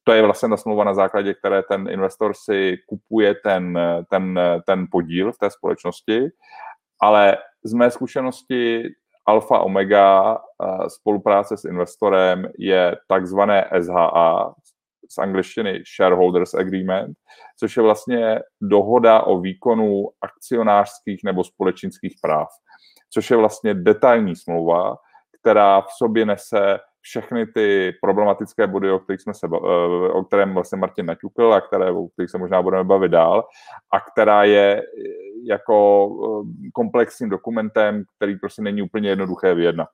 To 0.03 0.11
je 0.13 0.22
vlastně 0.22 0.49
ta 0.49 0.57
smlouva, 0.57 0.84
na 0.84 0.93
základě 0.93 1.34
které 1.34 1.63
ten 1.63 1.88
investor 1.89 2.34
si 2.34 2.78
kupuje 2.88 3.36
ten, 3.36 3.80
ten, 4.09 4.39
ten 4.66 4.88
podíl 4.91 5.32
v 5.32 5.38
té 5.38 5.49
společnosti. 5.49 6.30
Ale 7.01 7.38
z 7.63 7.74
mé 7.74 7.91
zkušenosti 7.91 8.84
alfa 9.26 9.59
omega 9.59 10.38
spolupráce 10.88 11.57
s 11.57 11.66
investorem 11.66 12.51
je 12.57 12.97
takzvané 13.07 13.70
SHA, 13.82 14.53
z 15.10 15.18
angličtiny 15.18 15.84
Shareholders 15.95 16.53
Agreement, 16.53 17.18
což 17.60 17.78
je 17.78 17.84
vlastně 17.84 18.39
dohoda 18.62 19.22
o 19.22 19.39
výkonu 19.39 20.06
akcionářských 20.22 21.20
nebo 21.24 21.43
společenských 21.43 22.16
práv, 22.22 22.47
což 23.10 23.32
je 23.32 23.38
vlastně 23.38 23.74
detailní 23.74 24.36
smlouva, 24.36 24.95
která 25.41 25.82
v 25.82 25.88
sobě 25.97 26.26
nese 26.26 26.80
všechny 27.01 27.45
ty 27.45 27.93
problematické 28.01 28.68
body, 28.68 28.91
o 28.91 28.99
kterých 28.99 29.22
jsme 29.22 29.34
se, 29.34 29.47
eh, 29.47 30.12
o 30.12 30.24
kterém 30.24 30.53
vlastně 30.53 30.78
Martin 30.78 31.06
naťukl 31.06 31.53
a 31.53 31.62
které, 31.62 31.91
o 31.91 32.08
kterých 32.08 32.30
se 32.30 32.38
možná 32.38 32.62
budeme 32.62 32.84
bavit 32.84 33.12
dál, 33.12 33.43
a 33.93 33.99
která 33.99 34.43
je 34.43 34.84
jako 35.43 36.08
eh, 36.45 36.70
komplexním 36.74 37.30
dokumentem, 37.30 38.03
který 38.18 38.36
prostě 38.39 38.62
není 38.62 38.82
úplně 38.82 39.10
jednoduché 39.10 39.53
vyjednat. 39.53 39.88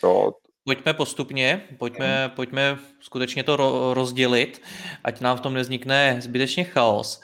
To, 0.00 0.32
Pojďme 0.66 0.94
postupně, 0.94 1.62
pojďme, 1.78 2.32
pojďme 2.36 2.78
skutečně 3.00 3.42
to 3.42 3.56
rozdělit, 3.94 4.62
ať 5.04 5.20
nám 5.20 5.36
v 5.36 5.40
tom 5.40 5.54
neznikne 5.54 6.16
zbytečně 6.20 6.64
chaos. 6.64 7.20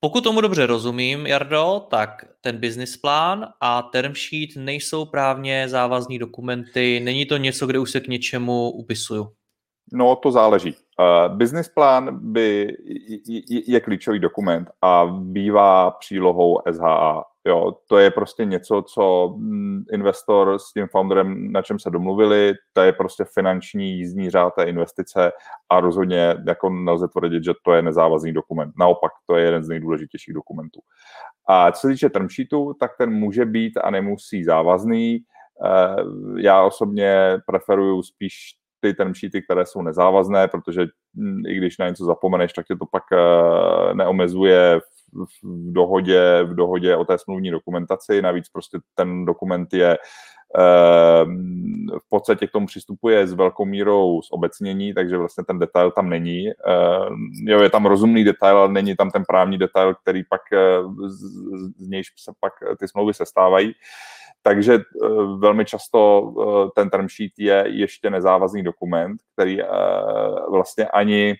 Pokud 0.00 0.24
tomu 0.24 0.40
dobře 0.40 0.66
rozumím, 0.66 1.26
Jardo, 1.26 1.86
tak 1.90 2.10
ten 2.40 2.58
business 2.58 2.96
plán 2.96 3.46
a 3.60 3.82
term 3.82 4.12
sheet 4.14 4.50
nejsou 4.56 5.04
právně 5.04 5.68
závazní 5.68 6.18
dokumenty, 6.18 7.00
není 7.00 7.26
to 7.26 7.36
něco, 7.36 7.66
kde 7.66 7.78
už 7.78 7.90
se 7.90 8.00
k 8.00 8.08
něčemu 8.08 8.70
upisuju. 8.70 9.28
No, 9.92 10.16
to 10.16 10.30
záleží. 10.30 10.74
Uh, 10.98 11.36
business 11.36 11.68
plán 11.68 12.18
by, 12.32 12.76
je, 13.26 13.72
je 13.72 13.80
klíčový 13.80 14.18
dokument 14.18 14.68
a 14.82 15.06
bývá 15.06 15.90
přílohou 15.90 16.58
SHA. 16.72 17.24
Jo, 17.46 17.72
to 17.88 17.98
je 17.98 18.10
prostě 18.10 18.44
něco, 18.44 18.82
co 18.82 19.34
mm, 19.36 19.84
investor 19.92 20.58
s 20.58 20.72
tím 20.72 20.86
founderem, 20.86 21.52
na 21.52 21.62
čem 21.62 21.78
se 21.78 21.90
domluvili, 21.90 22.54
to 22.72 22.80
je 22.80 22.92
prostě 22.92 23.24
finanční 23.24 23.98
jízdní 23.98 24.30
řád 24.30 24.54
té 24.54 24.64
investice 24.64 25.32
a 25.68 25.80
rozhodně 25.80 26.36
jako 26.46 26.70
nelze 26.70 27.08
tvrdit, 27.08 27.44
že 27.44 27.52
to 27.64 27.72
je 27.72 27.82
nezávazný 27.82 28.32
dokument. 28.32 28.72
Naopak, 28.78 29.12
to 29.26 29.36
je 29.36 29.44
jeden 29.44 29.64
z 29.64 29.68
nejdůležitějších 29.68 30.34
dokumentů. 30.34 30.80
A 31.48 31.72
co 31.72 31.80
se 31.80 31.88
týče 31.88 32.10
term 32.10 32.28
sheetu, 32.28 32.74
tak 32.80 32.90
ten 32.98 33.10
může 33.10 33.44
být 33.44 33.76
a 33.76 33.90
nemusí 33.90 34.44
závazný. 34.44 35.18
Eh, 35.64 35.96
já 36.36 36.62
osobně 36.62 37.38
preferuju 37.46 38.02
spíš 38.02 38.34
ty 38.80 38.94
term 38.94 39.14
sheety, 39.14 39.42
které 39.42 39.66
jsou 39.66 39.82
nezávazné, 39.82 40.48
protože 40.48 40.86
mm, 41.14 41.46
i 41.46 41.56
když 41.56 41.78
na 41.78 41.88
něco 41.88 42.04
zapomeneš, 42.04 42.52
tak 42.52 42.66
tě 42.66 42.76
to 42.76 42.86
pak 42.86 43.02
eh, 43.12 43.94
neomezuje 43.94 44.80
v 45.24 45.72
dohodě, 45.72 46.42
v 46.42 46.54
dohodě 46.54 46.96
o 46.96 47.04
té 47.04 47.18
smluvní 47.18 47.50
dokumentaci. 47.50 48.22
Navíc 48.22 48.48
prostě 48.48 48.78
ten 48.94 49.24
dokument 49.24 49.72
je 49.72 49.98
ehm, 50.58 51.86
v 52.04 52.08
podstatě 52.08 52.46
k 52.46 52.50
tomu 52.50 52.66
přistupuje 52.66 53.26
s 53.26 53.32
velkou 53.32 53.64
mírou 53.64 54.20
zobecnění, 54.32 54.94
takže 54.94 55.16
vlastně 55.16 55.44
ten 55.44 55.58
detail 55.58 55.90
tam 55.90 56.08
není. 56.08 56.48
Ehm, 56.48 57.30
jo, 57.46 57.60
je 57.60 57.70
tam 57.70 57.86
rozumný 57.86 58.24
detail, 58.24 58.58
ale 58.58 58.72
není 58.72 58.96
tam 58.96 59.10
ten 59.10 59.24
právní 59.24 59.58
detail, 59.58 59.94
který 59.94 60.24
pak 60.24 60.40
eh, 60.52 60.58
z, 61.06 61.20
z 61.78 61.88
nějž 61.88 62.06
se 62.16 62.32
pak 62.40 62.52
ty 62.78 62.88
smlouvy 62.88 63.14
sestávají. 63.14 63.72
Takže 64.42 64.74
eh, 64.74 65.08
velmi 65.38 65.64
často 65.64 66.32
eh, 66.40 66.70
ten 66.74 66.90
term 66.90 67.08
sheet 67.08 67.32
je 67.38 67.64
ještě 67.66 68.10
nezávazný 68.10 68.62
dokument, 68.62 69.20
který 69.32 69.58
vlastně 70.50 70.88
ani 70.88 71.36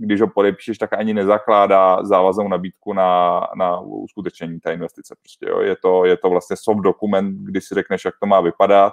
když 0.00 0.20
ho 0.20 0.28
podepíšeš, 0.28 0.78
tak 0.78 0.92
ani 0.92 1.14
nezakládá 1.14 2.04
závaznou 2.04 2.48
nabídku 2.48 2.92
na, 2.92 3.40
na 3.56 3.80
uskutečnění 3.80 4.60
té 4.60 4.72
investice. 4.72 5.14
Prostě, 5.22 5.46
jo. 5.48 5.60
Je, 5.60 5.76
to, 5.76 6.04
je 6.04 6.16
to 6.16 6.30
vlastně 6.30 6.56
soft 6.56 6.80
dokument, 6.80 7.36
kdy 7.44 7.60
si 7.60 7.74
řekneš, 7.74 8.04
jak 8.04 8.14
to 8.20 8.26
má 8.26 8.40
vypadat, 8.40 8.92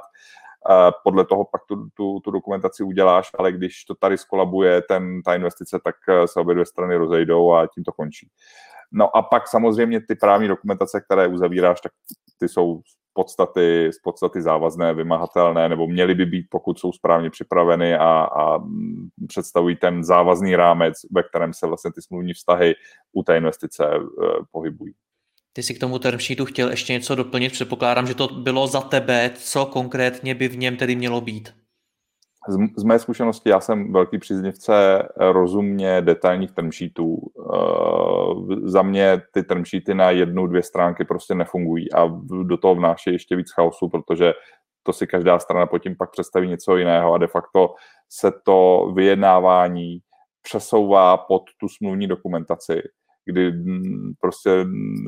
podle 1.04 1.26
toho 1.26 1.46
pak 1.46 1.62
tu, 1.68 1.90
tu, 1.94 2.20
tu 2.20 2.32
dokumentaci 2.32 2.84
uděláš, 2.84 3.30
ale 3.38 3.52
když 3.52 3.86
to 3.86 3.96
tady 3.96 4.18
skolabuje 4.18 4.82
ten, 4.82 5.22
ta 5.22 5.36
investice, 5.36 5.80
tak 5.84 5.96
eh, 6.10 6.28
se 6.28 6.40
obě 6.40 6.56
dvě 6.56 6.66
strany 6.66 6.96
rozejdou 6.96 7.54
a 7.54 7.68
tím 7.68 7.84
to 7.84 7.92
končí. 7.92 8.30
No 8.92 9.18
a 9.18 9.22
pak 9.22 9.48
samozřejmě 9.48 10.02
ty 10.02 10.16
právní 10.16 10.48
dokumentace, 10.48 11.02
které 11.02 11.28
uzavíráš, 11.28 11.82
tak 11.82 11.92
ty 12.40 12.50
jsou 12.50 12.82
podstaty, 13.18 13.90
z 13.94 14.00
podstaty 14.00 14.42
závazné, 14.42 14.94
vymahatelné, 14.94 15.70
nebo 15.70 15.88
měly 15.88 16.16
by 16.16 16.26
být, 16.26 16.46
pokud 16.50 16.80
jsou 16.80 16.92
správně 16.92 17.30
připraveny 17.30 17.96
a, 17.96 18.30
a 18.42 18.60
představují 19.28 19.76
ten 19.76 20.04
závazný 20.04 20.56
rámec, 20.56 20.94
ve 21.12 21.24
kterém 21.24 21.54
se 21.54 21.68
vlastně 21.68 21.92
ty 21.92 22.02
smluvní 22.02 22.34
vztahy 22.34 22.76
u 23.14 23.24
té 23.24 23.38
investice 23.38 23.86
e, 23.86 24.00
pohybují. 24.52 24.94
Ty 25.54 25.64
si 25.64 25.74
k 25.74 25.80
tomu 25.80 26.00
term 26.00 26.20
sheetu 26.20 26.46
chtěl 26.46 26.70
ještě 26.70 26.94
něco 26.94 27.16
doplnit, 27.16 27.52
předpokládám, 27.52 28.08
že 28.08 28.16
to 28.16 28.28
bylo 28.28 28.68
za 28.68 28.82
tebe, 28.82 29.32
co 29.36 29.66
konkrétně 29.66 30.36
by 30.36 30.48
v 30.48 30.58
něm 30.58 30.78
tedy 30.78 30.96
mělo 30.96 31.22
být? 31.22 31.54
Z, 32.48 32.58
z 32.78 32.84
mé 32.84 33.00
zkušenosti 33.00 33.50
já 33.50 33.60
jsem 33.60 33.94
velký 33.94 34.18
příznivce 34.18 35.08
rozumně 35.18 36.02
detailních 36.02 36.52
term 36.52 36.72
sheetů. 36.72 37.16
Uh, 37.16 38.56
za 38.64 38.82
mě 38.82 39.22
ty 39.34 39.44
term 39.44 39.66
sheety 39.66 39.94
na 39.94 40.12
jednu, 40.12 40.48
dvě 40.48 40.64
stránky 40.64 41.06
prostě 41.06 41.36
nefungují 41.36 41.94
a 41.94 42.08
do 42.44 42.58
toho 42.58 42.76
vnáší 42.76 43.12
ještě 43.12 43.36
víc 43.36 43.52
chaosu, 43.52 43.90
protože 43.90 44.34
to 44.84 44.94
si 44.94 45.08
každá 45.08 45.40
strana 45.40 45.66
pod 45.66 45.80
tím 45.80 45.96
pak 45.96 46.12
představí 46.12 46.48
něco 46.48 46.78
jiného 46.78 47.14
a 47.14 47.18
de 47.18 47.28
facto 47.28 47.74
se 48.10 48.32
to 48.46 48.92
vyjednávání 48.96 50.00
přesouvá 50.42 51.18
pod 51.18 51.44
tu 51.60 51.68
smluvní 51.68 52.08
dokumentaci, 52.08 52.82
kdy 53.26 53.52
mm, 53.52 54.14
prostě 54.20 54.64
mm, 54.64 55.06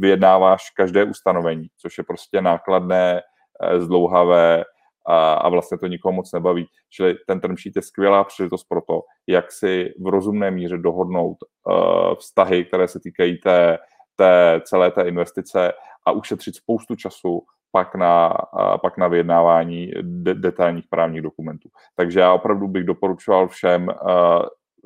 vyjednáváš 0.00 0.70
každé 0.76 1.04
ustanovení, 1.04 1.68
což 1.76 1.98
je 1.98 2.04
prostě 2.04 2.40
nákladné, 2.40 3.20
eh, 3.62 3.80
zdlouhavé, 3.80 4.64
a, 5.08 5.32
a 5.34 5.48
vlastně 5.48 5.78
to 5.78 5.86
nikoho 5.86 6.12
moc 6.12 6.32
nebaví. 6.32 6.66
Čili 6.90 7.14
ten 7.26 7.40
term 7.40 7.56
sheet 7.56 7.76
je 7.76 7.82
skvělá 7.82 8.24
příležitost 8.24 8.64
pro 8.68 8.80
to, 8.80 9.02
jak 9.26 9.52
si 9.52 9.94
v 10.00 10.06
rozumné 10.06 10.50
míře 10.50 10.78
dohodnout 10.78 11.36
uh, 11.40 12.14
vztahy, 12.14 12.64
které 12.64 12.88
se 12.88 13.00
týkají 13.00 13.38
té, 13.38 13.78
té 14.16 14.60
celé 14.64 14.90
té 14.90 15.02
investice 15.02 15.72
a 16.06 16.12
ušetřit 16.12 16.56
spoustu 16.56 16.96
času 16.96 17.42
pak 17.72 17.94
na, 17.94 18.34
uh, 18.52 18.76
pak 18.82 18.98
na 18.98 19.08
vyjednávání 19.08 19.92
de- 20.02 20.34
detailních 20.34 20.88
právních 20.90 21.22
dokumentů. 21.22 21.68
Takže 21.96 22.20
já 22.20 22.32
opravdu 22.32 22.68
bych 22.68 22.84
doporučoval 22.84 23.48
všem 23.48 23.88
uh, 23.88 24.42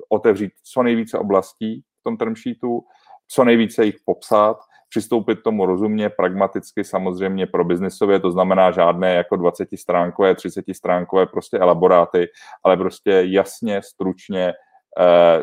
otevřít 0.08 0.52
co 0.72 0.82
nejvíce 0.82 1.18
oblastí 1.18 1.82
v 2.00 2.02
tom 2.02 2.16
term 2.16 2.36
sheetu, 2.36 2.84
co 3.28 3.44
nejvíce 3.44 3.84
jich 3.84 3.96
popsat, 4.04 4.56
přistoupit 4.92 5.40
k 5.40 5.42
tomu 5.42 5.66
rozumně, 5.66 6.08
pragmaticky, 6.08 6.84
samozřejmě 6.84 7.46
pro 7.46 7.64
biznisově, 7.64 8.20
to 8.20 8.30
znamená 8.30 8.70
žádné 8.70 9.14
jako 9.14 9.36
20 9.36 9.68
stránkové, 9.76 10.34
30 10.34 10.64
stránkové 10.72 11.26
prostě 11.26 11.58
elaboráty, 11.58 12.28
ale 12.64 12.76
prostě 12.76 13.10
jasně, 13.26 13.82
stručně 13.82 14.52
eh, 15.00 15.42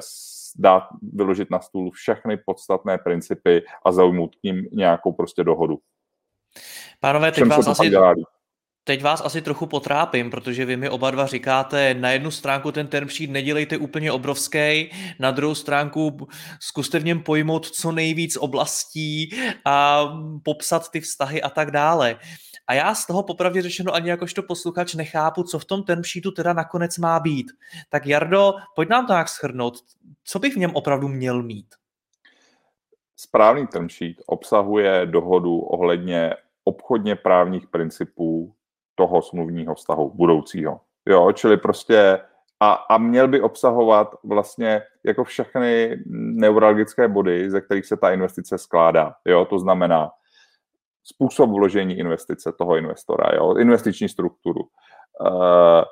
dát, 0.56 0.84
vyložit 1.14 1.52
na 1.52 1.60
stůl 1.60 1.92
všechny 1.92 2.38
podstatné 2.46 2.98
principy 2.98 3.62
a 3.86 3.92
zaujmout 3.92 4.36
k 4.36 4.44
ním 4.44 4.66
nějakou 4.72 5.12
prostě 5.12 5.44
dohodu. 5.44 5.78
Pánové, 7.00 7.32
teď 7.32 7.46
vás 7.46 7.68
asi... 7.68 7.92
Teď 8.90 9.04
vás 9.04 9.22
asi 9.26 9.42
trochu 9.42 9.66
potrápím, 9.66 10.30
protože 10.30 10.66
vy 10.66 10.78
mi 10.78 10.90
oba 10.90 11.12
dva 11.12 11.26
říkáte, 11.26 11.94
na 11.94 12.12
jednu 12.12 12.32
stránku 12.32 12.72
ten 12.72 12.88
term 12.88 13.10
sheet 13.10 13.30
nedělejte 13.30 13.78
úplně 13.78 14.12
obrovský, 14.12 14.92
na 15.20 15.32
druhou 15.32 15.56
stránku 15.56 16.28
zkuste 16.60 17.00
v 17.00 17.06
něm 17.06 17.24
pojmout 17.24 17.70
co 17.70 17.92
nejvíc 17.92 18.38
oblastí 18.38 19.32
a 19.66 20.06
popsat 20.44 20.92
ty 20.92 21.00
vztahy 21.00 21.42
a 21.42 21.50
tak 21.50 21.72
dále. 21.72 22.20
A 22.68 22.74
já 22.74 22.96
z 22.96 23.08
toho 23.08 23.24
popravdě 23.24 23.62
řečeno 23.62 23.94
ani 23.94 24.10
jakožto 24.10 24.44
posluchač 24.44 24.94
nechápu, 24.94 25.44
co 25.44 25.60
v 25.60 25.66
tom 25.66 25.84
term 25.84 26.04
sheetu 26.04 26.32
teda 26.32 26.54
nakonec 26.54 26.98
má 26.98 27.20
být. 27.20 27.52
Tak 27.90 28.06
Jardo, 28.06 28.54
pojď 28.76 28.90
nám 28.90 29.08
to 29.08 29.14
nějak 29.14 29.30
schrnout. 29.30 29.74
Co 30.24 30.40
bych 30.40 30.54
v 30.54 30.60
něm 30.60 30.72
opravdu 30.74 31.08
měl 31.08 31.44
mít? 31.44 31.68
Správný 33.16 33.68
term 33.68 33.90
sheet 33.90 34.18
obsahuje 34.26 35.06
dohodu 35.06 35.60
ohledně 35.60 36.34
obchodně 36.64 37.16
právních 37.16 37.68
principů 37.68 38.54
toho 39.00 39.22
smluvního 39.22 39.76
vztahu 39.76 40.12
budoucího. 40.16 40.80
Jo, 41.08 41.32
čili 41.32 41.58
prostě 41.58 42.20
a, 42.60 42.72
a 42.72 42.98
měl 42.98 43.28
by 43.28 43.42
obsahovat 43.42 44.16
vlastně 44.24 44.82
jako 45.06 45.24
všechny 45.24 46.04
neuralgické 46.36 47.08
body, 47.08 47.52
ze 47.52 47.62
kterých 47.62 47.86
se 47.86 47.98
ta 47.98 48.12
investice 48.12 48.58
skládá. 48.58 49.16
Jo, 49.26 49.46
to 49.46 49.60
znamená 49.60 50.12
způsob 51.04 51.50
vložení 51.50 51.98
investice 51.98 52.52
toho 52.58 52.76
investora, 52.78 53.36
jo, 53.36 53.56
investiční 53.58 54.10
strukturu, 54.10 54.62
uh, 54.62 55.84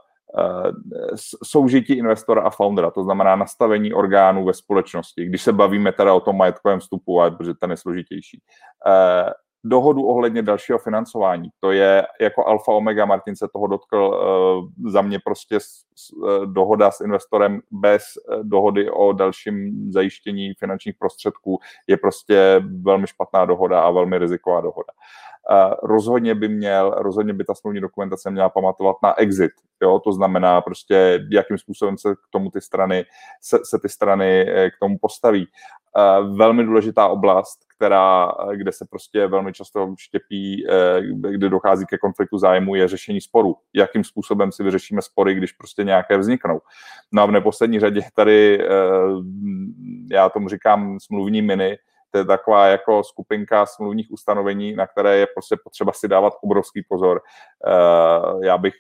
soužití 1.43 1.93
investora 1.93 2.41
a 2.41 2.49
foundera, 2.49 2.91
to 2.91 3.03
znamená 3.03 3.35
nastavení 3.35 3.93
orgánů 3.93 4.45
ve 4.45 4.53
společnosti, 4.53 5.25
když 5.25 5.41
se 5.41 5.53
bavíme 5.53 5.91
teda 5.91 6.13
o 6.13 6.19
tom 6.19 6.37
majetkovém 6.37 6.79
vstupu, 6.79 7.19
protože 7.37 7.53
ten 7.53 7.71
je 7.71 7.77
složitější. 7.77 8.41
Uh, 8.85 9.31
dohodu 9.63 10.03
ohledně 10.07 10.41
dalšího 10.41 10.77
financování. 10.77 11.49
To 11.59 11.71
je 11.71 12.05
jako 12.21 12.47
alfa 12.47 12.71
omega, 12.71 13.05
Martin 13.05 13.35
se 13.35 13.47
toho 13.53 13.67
dotkl, 13.67 13.97
uh, 13.97 14.91
za 14.91 15.01
mě 15.01 15.19
prostě 15.25 15.57
uh, 15.57 16.45
dohoda 16.45 16.91
s 16.91 17.01
investorem 17.01 17.61
bez 17.71 18.03
uh, 18.29 18.43
dohody 18.43 18.89
o 18.89 19.13
dalším 19.13 19.87
zajištění 19.91 20.53
finančních 20.59 20.95
prostředků 20.99 21.59
je 21.87 21.97
prostě 21.97 22.61
velmi 22.81 23.07
špatná 23.07 23.45
dohoda 23.45 23.81
a 23.81 23.91
velmi 23.91 24.17
riziková 24.17 24.61
dohoda. 24.61 24.93
Rozhodně 25.83 26.35
by 26.35 26.49
měl, 26.49 26.95
rozhodně 26.97 27.33
by 27.33 27.43
ta 27.43 27.55
smluvní 27.55 27.81
dokumentace 27.81 28.31
měla 28.31 28.49
pamatovat 28.49 28.95
na 29.03 29.19
exit, 29.19 29.51
jo, 29.81 29.99
to 29.99 30.11
znamená 30.11 30.61
prostě, 30.61 31.19
jakým 31.31 31.57
způsobem 31.57 31.97
se 31.97 32.15
k 32.15 32.19
tomu 32.29 32.51
ty 32.51 32.61
strany, 32.61 33.05
se, 33.41 33.59
se 33.63 33.79
ty 33.79 33.89
strany 33.89 34.45
k 34.45 34.79
tomu 34.79 34.97
postaví. 35.01 35.47
Uh, 35.95 36.37
velmi 36.37 36.63
důležitá 36.63 37.07
oblast, 37.07 37.59
která, 37.77 38.31
kde 38.55 38.71
se 38.71 38.85
prostě 38.89 39.27
velmi 39.27 39.53
často 39.53 39.95
štěpí, 39.99 40.67
eh, 40.69 41.01
kde 41.31 41.49
dochází 41.49 41.85
ke 41.85 41.97
konfliktu 41.97 42.37
zájmu, 42.37 42.75
je 42.75 42.87
řešení 42.87 43.21
sporů. 43.21 43.55
Jakým 43.73 44.03
způsobem 44.03 44.51
si 44.51 44.63
vyřešíme 44.63 45.01
spory, 45.01 45.35
když 45.35 45.51
prostě 45.51 45.83
nějaké 45.83 46.17
vzniknou. 46.17 46.61
No 47.11 47.21
a 47.21 47.25
v 47.25 47.31
neposlední 47.31 47.79
řadě 47.79 48.01
tady, 48.15 48.61
eh, 48.61 48.67
já 50.11 50.29
tomu 50.29 50.49
říkám 50.49 50.99
smluvní 50.99 51.41
miny, 51.41 51.77
to 52.11 52.17
je 52.17 52.25
taková 52.25 52.67
jako 52.67 53.03
skupinka 53.03 53.65
smluvních 53.65 54.11
ustanovení, 54.11 54.75
na 54.75 54.87
které 54.87 55.17
je 55.17 55.27
prostě 55.35 55.55
potřeba 55.63 55.91
si 55.93 56.07
dávat 56.07 56.33
obrovský 56.43 56.85
pozor. 56.89 57.21
Eh, 57.67 58.45
já 58.47 58.57
bych 58.57 58.73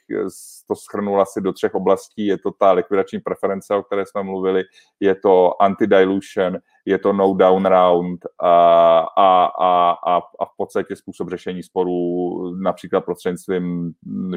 to 0.67 0.75
schrnul 0.75 1.21
asi 1.21 1.41
do 1.41 1.53
třech 1.53 1.75
oblastí. 1.75 2.25
Je 2.25 2.37
to 2.37 2.51
ta 2.51 2.71
likvidační 2.71 3.19
preference, 3.19 3.75
o 3.75 3.83
které 3.83 4.05
jsme 4.05 4.23
mluvili, 4.23 4.63
je 4.99 5.15
to 5.15 5.61
anti-dilution, 5.61 6.57
je 6.85 6.97
to 6.97 7.13
no 7.13 7.33
down 7.33 7.65
round 7.65 8.19
a, 8.39 8.99
a, 9.17 9.45
a, 9.45 9.97
a, 10.05 10.17
a 10.39 10.45
v 10.45 10.57
podstatě 10.57 10.95
způsob 10.95 11.29
řešení 11.29 11.63
sporů 11.63 12.51
například 12.61 13.01
prostřednictvím 13.01 13.91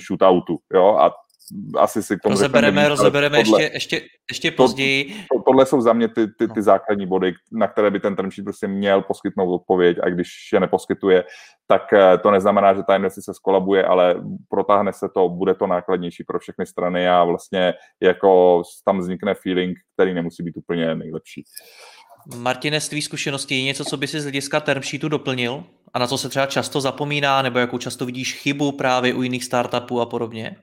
shootoutu. 0.07 0.59
Jo? 0.75 0.97
A 1.01 1.13
asi 1.79 2.03
si 2.03 2.17
k 2.17 2.21
tomu 2.23 2.33
rozebereme, 2.33 2.89
rozebereme 2.89 3.45
tohle, 3.45 3.63
ještě, 3.63 3.77
ještě, 3.77 4.01
ještě 4.31 4.51
později. 4.51 5.05
To, 5.05 5.39
to, 5.39 5.43
tohle 5.43 5.67
jsou 5.67 5.81
za 5.81 5.93
mě 5.93 6.09
ty, 6.09 6.27
ty, 6.27 6.49
ty 6.49 6.53
no. 6.57 6.63
základní 6.63 7.07
body, 7.07 7.35
na 7.53 7.69
které 7.69 7.91
by 7.91 8.01
ten 8.01 8.17
term 8.17 8.29
prostě 8.45 8.69
měl 8.69 9.03
poskytnout 9.03 9.55
odpověď 9.55 9.99
a 10.03 10.09
když 10.09 10.29
je 10.53 10.61
neposkytuje, 10.61 11.25
tak 11.67 11.93
eh, 11.93 12.19
to 12.19 12.31
neznamená, 12.31 12.75
že 12.75 12.83
ta 12.83 12.97
investice 12.97 13.35
skolabuje, 13.35 13.85
ale 13.85 14.23
protáhne 14.49 14.93
se 14.93 15.09
to, 15.15 15.29
bude 15.29 15.55
to 15.55 15.67
nákladnější 15.67 16.25
pro 16.25 16.39
všechny 16.39 16.67
strany 16.67 17.09
a 17.09 17.25
vlastně 17.25 17.75
jako 18.03 18.63
tam 18.85 18.99
vznikne 18.99 19.35
feeling, 19.35 19.79
který 19.95 20.15
nemusí 20.15 20.43
být 20.43 20.57
úplně 20.57 20.95
nejlepší. 20.95 21.45
Martine, 22.37 22.81
z 22.81 22.89
tvý 22.89 23.03
zkušenosti 23.03 23.55
je 23.55 23.63
něco, 23.63 23.85
co 23.85 23.97
by 23.97 24.07
si 24.07 24.21
z 24.21 24.23
hlediska 24.23 24.61
term 24.61 24.83
sheetu 24.83 25.09
doplnil? 25.09 25.65
A 25.95 25.99
na 25.99 26.07
co 26.07 26.19
se 26.19 26.29
třeba 26.29 26.47
často 26.47 26.81
zapomíná, 26.81 27.43
nebo 27.43 27.59
jakou 27.59 27.79
často 27.79 28.07
vidíš 28.07 28.35
chybu 28.35 28.73
právě 28.73 29.15
u 29.15 29.23
jiných 29.23 29.45
startupů 29.45 30.01
a 30.01 30.07
podobně? 30.07 30.57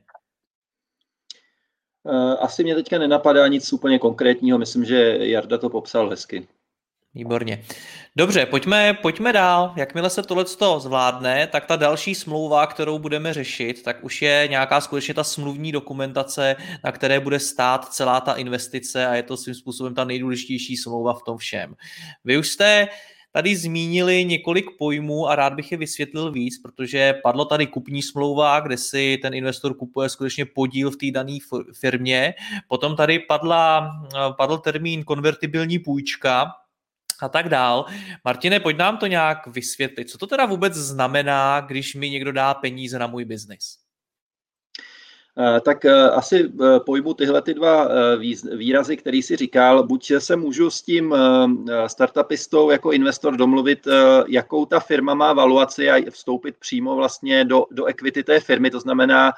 Eh, 2.10 2.38
asi 2.38 2.64
mě 2.64 2.76
teďka 2.76 2.98
nenapadá 2.98 3.48
nic 3.48 3.74
úplně 3.74 4.00
konkrétního, 4.00 4.58
myslím, 4.58 4.86
že 4.86 5.18
Jarda 5.20 5.58
to 5.58 5.70
popsal 5.70 6.10
hezky. 6.10 6.48
Výborně. 7.14 7.64
Dobře, 8.16 8.46
pojďme, 8.46 8.94
pojďme 8.94 9.34
dál. 9.34 9.74
Jakmile 9.76 10.10
se 10.10 10.24
tohle 10.24 10.46
zvládne, 10.78 11.48
tak 11.48 11.66
ta 11.66 11.76
další 11.76 12.16
smlouva, 12.16 12.68
kterou 12.68 13.00
budeme 13.00 13.34
řešit, 13.34 13.84
tak 13.84 14.04
už 14.04 14.22
je 14.22 14.48
nějaká 14.50 14.82
skutečně 14.82 15.14
ta 15.14 15.24
smluvní 15.24 15.72
dokumentace, 15.72 16.56
na 16.84 16.92
které 16.92 17.20
bude 17.20 17.40
stát 17.40 17.94
celá 17.94 18.22
ta 18.22 18.34
investice 18.34 19.08
a 19.08 19.16
je 19.16 19.24
to 19.24 19.38
svým 19.38 19.56
způsobem 19.56 19.96
ta 19.96 20.04
nejdůležitější 20.04 20.78
smlouva 20.78 21.14
v 21.14 21.24
tom 21.24 21.38
všem. 21.38 21.76
Vy 22.26 22.38
už 22.38 22.50
jste 22.50 22.88
tady 23.32 23.56
zmínili 23.56 24.26
několik 24.26 24.66
pojmů 24.78 25.28
a 25.28 25.36
rád 25.36 25.54
bych 25.54 25.72
je 25.72 25.78
vysvětlil 25.78 26.32
víc, 26.32 26.62
protože 26.62 27.14
padlo 27.24 27.46
tady 27.46 27.68
kupní 27.68 28.02
smlouva, 28.02 28.60
kde 28.60 28.78
si 28.78 29.20
ten 29.22 29.34
investor 29.34 29.74
kupuje 29.74 30.10
skutečně 30.10 30.46
podíl 30.46 30.92
v 30.92 30.96
té 30.98 31.12
dané 31.12 31.38
firmě. 31.80 32.34
Potom 32.68 32.96
tady 32.96 33.20
padla, 33.20 33.92
padl 34.38 34.58
termín 34.58 35.04
konvertibilní 35.04 35.80
půjčka, 35.80 36.52
a 37.22 37.30
tak 37.30 37.50
dál. 37.50 37.86
Martine, 38.26 38.60
pojď 38.60 38.78
nám 38.78 38.98
to 38.98 39.08
nějak 39.08 39.48
vysvětlit. 39.48 40.10
Co 40.10 40.18
to 40.18 40.28
teda 40.28 40.46
vůbec 40.46 40.74
znamená, 40.74 41.62
když 41.62 41.96
mi 41.96 42.10
někdo 42.10 42.32
dá 42.32 42.54
peníze 42.54 43.00
na 43.00 43.08
můj 43.08 43.26
biznis? 43.26 43.87
Eh, 45.40 45.62
tak 45.62 45.86
eh, 45.86 46.10
asi 46.10 46.50
eh, 46.50 46.80
pojmu 46.86 47.14
tyhle 47.14 47.42
ty 47.42 47.54
dva 47.54 47.88
výrazy, 48.58 48.98
který 48.98 49.24
si 49.24 49.36
říkal. 49.36 49.84
Buď 49.84 50.12
se 50.18 50.36
můžu 50.36 50.70
s 50.70 50.82
tím 50.82 51.16
startupistou 51.88 52.70
jako 52.70 52.92
investor 52.92 53.38
domluvit, 53.38 53.88
jakou 54.28 54.66
ta 54.66 54.80
firma 54.80 55.14
má 55.14 55.34
valuaci 55.34 55.90
a 55.90 56.12
vstoupit 56.12 56.56
přímo 56.60 56.96
vlastně 56.96 57.46
do, 57.46 57.66
do 57.72 57.86
equity 57.86 58.24
té 58.24 58.40
firmy. 58.40 58.70
To 58.70 58.80
znamená, 58.80 59.32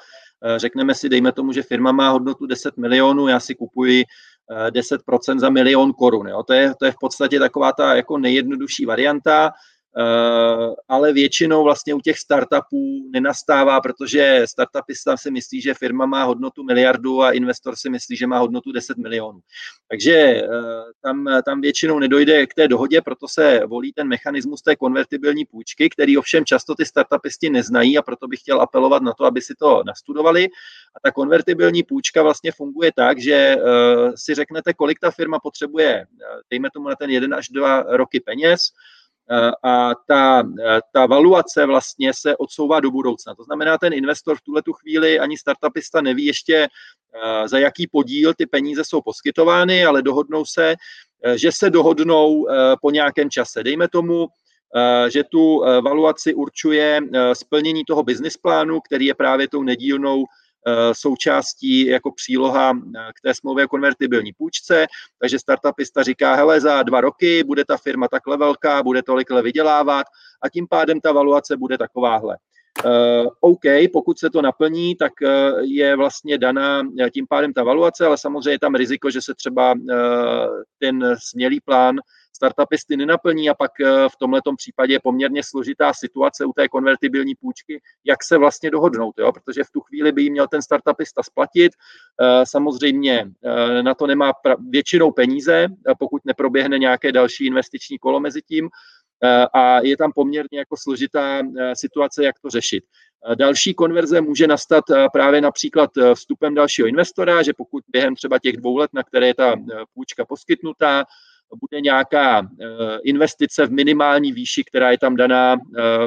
řekneme 0.57 0.95
si, 0.95 1.09
dejme 1.09 1.31
tomu, 1.31 1.51
že 1.51 1.63
firma 1.63 1.91
má 1.91 2.09
hodnotu 2.09 2.45
10 2.45 2.77
milionů, 2.77 3.27
já 3.27 3.39
si 3.39 3.55
kupuji 3.55 4.03
10% 4.69 5.39
za 5.39 5.49
milion 5.49 5.93
korun. 5.93 6.27
Jo. 6.27 6.43
To, 6.43 6.53
je, 6.53 6.73
to 6.79 6.85
je 6.85 6.91
v 6.91 6.99
podstatě 6.99 7.39
taková 7.39 7.71
ta 7.71 7.95
jako 7.95 8.17
nejjednodušší 8.17 8.85
varianta. 8.85 9.51
Eh, 9.97 10.75
ale 10.87 11.13
většinou 11.13 11.63
vlastně 11.63 11.93
u 11.93 12.01
těch 12.01 12.19
startupů 12.19 13.09
nenastává, 13.09 13.81
protože 13.81 14.41
startupista 14.45 15.17
si 15.17 15.31
myslí, 15.31 15.61
že 15.61 15.73
firma 15.73 16.05
má 16.05 16.23
hodnotu 16.23 16.63
miliardu 16.63 17.21
a 17.21 17.31
investor 17.31 17.75
si 17.75 17.89
myslí, 17.89 18.15
že 18.15 18.27
má 18.27 18.39
hodnotu 18.39 18.71
10 18.71 18.97
milionů. 18.97 19.39
Takže 19.87 20.13
eh, 20.13 20.47
tam, 21.01 21.41
tam 21.45 21.61
většinou 21.61 21.99
nedojde 21.99 22.47
k 22.47 22.53
té 22.53 22.67
dohodě, 22.67 23.01
proto 23.01 23.27
se 23.27 23.61
volí 23.65 23.93
ten 23.93 24.07
mechanismus 24.07 24.61
té 24.61 24.75
konvertibilní 24.75 25.45
půjčky, 25.45 25.89
který 25.89 26.17
ovšem 26.17 26.45
často 26.45 26.75
ty 26.75 26.85
startupisti 26.85 27.49
neznají 27.49 27.97
a 27.97 28.01
proto 28.01 28.27
bych 28.27 28.39
chtěl 28.39 28.61
apelovat 28.61 29.03
na 29.03 29.13
to, 29.13 29.25
aby 29.25 29.41
si 29.41 29.55
to 29.55 29.83
nastudovali. 29.85 30.47
A 30.95 30.99
ta 31.03 31.11
konvertibilní 31.11 31.83
půjčka 31.83 32.23
vlastně 32.23 32.51
funguje 32.51 32.91
tak, 32.95 33.19
že 33.19 33.33
eh, 33.33 33.57
si 34.15 34.35
řeknete, 34.35 34.73
kolik 34.73 34.99
ta 34.99 35.11
firma 35.11 35.39
potřebuje, 35.39 36.05
dejme 36.49 36.69
tomu 36.73 36.89
na 36.89 36.95
ten 36.95 37.09
jeden 37.09 37.33
až 37.33 37.49
dva 37.49 37.83
roky 37.87 38.19
peněz, 38.19 38.61
a 39.63 39.91
ta, 40.07 40.43
eh, 40.65 40.79
ta 40.93 41.05
valuace 41.05 41.65
vlastně 41.65 42.13
se 42.13 42.37
odsouvá 42.37 42.79
do 42.79 42.91
budoucna. 42.91 43.35
To 43.35 43.43
znamená, 43.43 43.77
ten 43.77 43.93
investor 43.93 44.37
v 44.37 44.41
tuhle 44.41 44.61
tu 44.61 44.73
chvíli 44.73 45.19
ani 45.19 45.37
startupista 45.37 46.01
neví 46.01 46.25
ještě, 46.25 46.67
eh, 47.13 47.47
za 47.47 47.59
jaký 47.59 47.87
podíl 47.87 48.33
ty 48.33 48.45
peníze 48.45 48.83
jsou 48.83 49.01
poskytovány, 49.01 49.85
ale 49.85 50.01
dohodnou 50.01 50.45
se, 50.45 50.75
že 51.35 51.51
se 51.51 51.69
dohodnou 51.69 52.47
po 52.81 52.91
nějakém 52.91 53.29
čase. 53.29 53.63
Dejme 53.63 53.87
tomu, 53.87 54.27
že 55.07 55.23
tu 55.23 55.63
valuaci 55.83 56.33
určuje 56.33 57.01
splnění 57.33 57.85
toho 57.85 58.03
business 58.03 58.37
plánu, 58.37 58.79
který 58.79 59.05
je 59.05 59.13
právě 59.13 59.47
tou 59.47 59.63
nedílnou 59.63 60.25
součástí 60.91 61.85
jako 61.85 62.11
příloha 62.11 62.73
k 63.15 63.21
té 63.23 63.33
smlouvě 63.33 63.65
o 63.65 63.67
konvertibilní 63.67 64.33
půjčce, 64.33 64.87
takže 65.21 65.39
startupista 65.39 66.03
říká, 66.03 66.35
hele, 66.35 66.61
za 66.61 66.83
dva 66.83 67.01
roky 67.01 67.43
bude 67.43 67.65
ta 67.65 67.77
firma 67.77 68.07
takhle 68.07 68.37
velká, 68.37 68.83
bude 68.83 69.03
tolikle 69.03 69.41
vydělávat 69.41 70.05
a 70.41 70.49
tím 70.49 70.67
pádem 70.67 71.01
ta 71.01 71.11
valuace 71.11 71.57
bude 71.57 71.77
takováhle. 71.77 72.37
Uh, 72.85 73.27
OK, 73.39 73.63
pokud 73.93 74.19
se 74.19 74.29
to 74.29 74.41
naplní, 74.41 74.95
tak 74.95 75.11
je 75.61 75.95
vlastně 75.95 76.37
daná 76.37 76.81
tím 77.13 77.27
pádem 77.27 77.53
ta 77.53 77.63
valuace, 77.63 78.05
ale 78.05 78.17
samozřejmě 78.17 78.49
je 78.49 78.59
tam 78.59 78.75
riziko, 78.75 79.09
že 79.09 79.21
se 79.21 79.33
třeba 79.33 79.75
ten 80.79 81.15
smělý 81.29 81.59
plán 81.59 81.95
startupisty 82.35 82.97
nenaplní 82.97 83.49
a 83.49 83.53
pak 83.53 83.71
v 84.11 84.15
tomhle 84.19 84.41
případě 84.57 84.93
je 84.93 84.99
poměrně 85.03 85.43
složitá 85.43 85.93
situace 85.93 86.45
u 86.45 86.53
té 86.53 86.67
konvertibilní 86.67 87.35
půjčky, 87.35 87.81
jak 88.05 88.23
se 88.23 88.37
vlastně 88.37 88.71
dohodnout, 88.71 89.15
jo? 89.19 89.31
protože 89.31 89.63
v 89.63 89.71
tu 89.71 89.81
chvíli 89.81 90.11
by 90.11 90.21
jí 90.21 90.29
měl 90.31 90.47
ten 90.47 90.61
startupista 90.61 91.23
splatit. 91.23 91.71
Samozřejmě 92.43 93.25
na 93.81 93.93
to 93.93 94.07
nemá 94.07 94.33
většinou 94.69 95.11
peníze, 95.11 95.67
pokud 95.99 96.25
neproběhne 96.25 96.79
nějaké 96.79 97.11
další 97.11 97.45
investiční 97.45 97.99
kolo 97.99 98.19
mezi 98.19 98.41
tím, 98.41 98.69
Eh, 99.23 99.47
a 99.53 99.79
je 99.79 99.97
tam 99.97 100.11
poměrně 100.11 100.59
jako 100.59 100.75
složitá 100.77 101.39
eh, 101.39 101.75
situace, 101.75 102.23
jak 102.23 102.39
to 102.39 102.49
řešit. 102.49 102.83
Eh, 103.31 103.35
další 103.35 103.73
konverze 103.73 104.21
může 104.21 104.47
nastat 104.47 104.83
právě 105.13 105.41
například 105.41 105.89
vstupem 106.13 106.55
dalšího 106.55 106.87
investora, 106.87 107.43
že 107.43 107.53
pokud 107.53 107.83
během 107.87 108.15
třeba 108.15 108.39
těch 108.39 108.57
dvou 108.57 108.77
let, 108.77 108.89
na 108.93 109.03
které 109.03 109.27
je 109.27 109.33
ta 109.33 109.55
půjčka 109.93 110.25
poskytnutá, 110.25 111.05
bude 111.55 111.81
nějaká 111.81 112.49
investice 113.03 113.65
v 113.65 113.71
minimální 113.71 114.31
výši, 114.31 114.63
která 114.63 114.91
je 114.91 114.97
tam 114.97 115.15
daná 115.15 115.57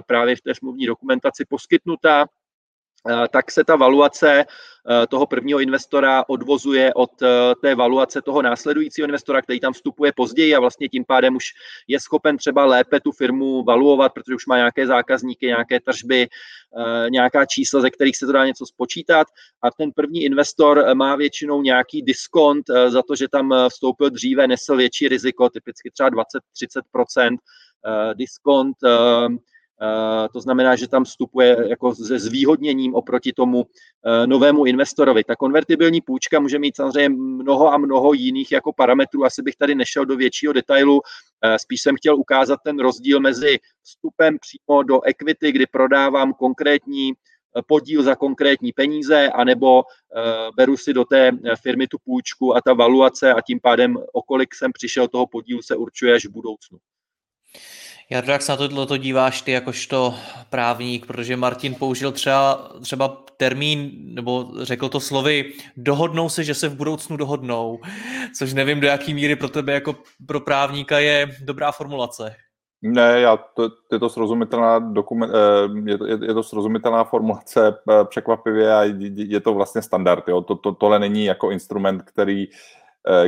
právě 0.06 0.36
v 0.36 0.40
té 0.40 0.54
smluvní 0.54 0.86
dokumentaci 0.86 1.44
poskytnutá, 1.48 2.26
Eh, 2.26 2.41
tak 3.30 3.50
se 3.50 3.64
ta 3.64 3.76
valuace 3.76 4.44
eh, 4.44 5.06
toho 5.06 5.26
prvního 5.26 5.60
investora 5.60 6.24
odvozuje 6.28 6.94
od 6.94 7.22
eh, 7.22 7.26
té 7.62 7.74
valuace 7.74 8.22
toho 8.22 8.42
následujícího 8.42 9.06
investora, 9.06 9.42
který 9.42 9.60
tam 9.60 9.72
vstupuje 9.72 10.12
později 10.16 10.54
a 10.54 10.60
vlastně 10.60 10.88
tím 10.88 11.04
pádem 11.04 11.36
už 11.36 11.44
je 11.88 12.00
schopen 12.00 12.36
třeba 12.36 12.64
lépe 12.64 13.00
tu 13.00 13.12
firmu 13.12 13.64
valuovat, 13.64 14.12
protože 14.12 14.34
už 14.34 14.46
má 14.46 14.56
nějaké 14.56 14.86
zákazníky, 14.86 15.46
nějaké 15.46 15.80
tržby, 15.80 16.28
nějaká 17.10 17.46
čísla, 17.46 17.80
ze 17.80 17.90
kterých 17.90 18.16
se 18.16 18.26
to 18.26 18.32
dá 18.32 18.46
něco 18.46 18.66
spočítat. 18.66 19.26
A 19.62 19.70
ten 19.70 19.92
první 19.92 20.24
investor 20.24 20.94
má 20.94 21.16
většinou 21.16 21.62
nějaký 21.62 22.02
diskont 22.02 22.64
za 22.88 23.02
to, 23.02 23.16
že 23.16 23.28
tam 23.28 23.54
vstoupil 23.68 24.10
dříve, 24.10 24.46
nesl 24.46 24.76
větší 24.76 25.08
riziko, 25.08 25.48
typicky 25.48 25.90
třeba 25.90 26.10
20-30% 26.10 27.36
diskont, 28.14 28.76
Eh, 28.84 29.28
to 30.32 30.40
znamená, 30.40 30.76
že 30.76 30.88
tam 30.88 31.04
vstupuje 31.04 31.56
jako 31.68 31.94
se 31.94 32.18
zvýhodněním 32.18 32.94
oproti 32.94 33.32
tomu 33.32 33.66
eh, 33.66 34.26
novému 34.26 34.64
investorovi. 34.64 35.24
Ta 35.24 35.36
konvertibilní 35.36 36.00
půjčka 36.00 36.40
může 36.40 36.58
mít 36.58 36.76
samozřejmě 36.76 37.08
mnoho 37.08 37.72
a 37.72 37.78
mnoho 37.78 38.12
jiných 38.12 38.52
jako 38.52 38.72
parametrů. 38.72 39.24
Asi 39.24 39.42
bych 39.42 39.56
tady 39.56 39.74
nešel 39.74 40.04
do 40.04 40.16
většího 40.16 40.52
detailu. 40.52 41.00
Eh, 41.44 41.58
spíš 41.58 41.82
jsem 41.82 41.96
chtěl 41.96 42.16
ukázat 42.16 42.58
ten 42.64 42.78
rozdíl 42.78 43.20
mezi 43.20 43.58
vstupem 43.82 44.38
přímo 44.38 44.82
do 44.82 45.02
equity, 45.02 45.52
kdy 45.52 45.66
prodávám 45.66 46.32
konkrétní 46.32 47.12
podíl 47.66 48.02
za 48.02 48.14
konkrétní 48.14 48.72
peníze, 48.72 49.28
anebo 49.28 49.82
beru 50.56 50.76
si 50.76 50.92
do 50.92 51.04
té 51.04 51.30
firmy 51.62 51.86
tu 51.86 51.98
půjčku 52.04 52.56
a 52.56 52.60
ta 52.60 52.72
valuace 52.72 53.34
a 53.34 53.40
tím 53.40 53.60
pádem, 53.60 53.96
o 54.12 54.22
kolik 54.22 54.54
jsem 54.54 54.72
přišel 54.72 55.08
toho 55.08 55.26
podílu, 55.26 55.62
se 55.62 55.76
určuje 55.76 56.14
až 56.14 56.26
v 56.26 56.30
budoucnu. 56.30 56.78
Jardo, 58.12 58.32
jak 58.32 58.42
se 58.42 58.52
na 58.52 58.56
tohle 58.56 58.86
to 58.86 58.96
díváš 58.96 59.42
ty 59.42 59.52
jakožto 59.52 60.14
právník, 60.50 61.06
protože 61.06 61.36
Martin 61.36 61.74
použil 61.74 62.12
třeba, 62.12 62.68
třeba 62.82 63.24
termín, 63.36 63.90
nebo 64.04 64.50
řekl 64.62 64.88
to 64.88 65.00
slovy, 65.00 65.52
dohodnou 65.76 66.28
se, 66.28 66.44
že 66.44 66.54
se 66.54 66.68
v 66.68 66.76
budoucnu 66.76 67.16
dohodnou, 67.16 67.80
což 68.38 68.52
nevím, 68.52 68.80
do 68.80 68.86
jaký 68.86 69.14
míry 69.14 69.36
pro 69.36 69.48
tebe 69.48 69.72
jako 69.72 69.94
pro 70.26 70.40
právníka 70.40 70.98
je 70.98 71.30
dobrá 71.44 71.72
formulace. 71.72 72.34
Ne, 72.82 73.20
já, 73.20 73.36
to, 73.36 73.70
je 73.92 73.98
to 73.98 74.08
srozumitelná 74.08 74.78
dokument, 74.78 75.30
eh, 75.34 75.90
je 75.90 75.98
to, 75.98 76.06
je, 76.06 76.34
to 76.34 76.42
srozumitelná 76.42 77.04
formulace 77.04 77.68
eh, 77.90 78.04
překvapivě 78.04 78.74
a 78.74 78.82
je 79.16 79.40
to 79.40 79.54
vlastně 79.54 79.82
standard. 79.82 80.28
Jo. 80.28 80.40
To, 80.40 80.56
to, 80.56 80.72
tohle 80.72 80.98
není 80.98 81.24
jako 81.24 81.50
instrument, 81.50 82.02
který 82.02 82.48
uh, 82.48 82.54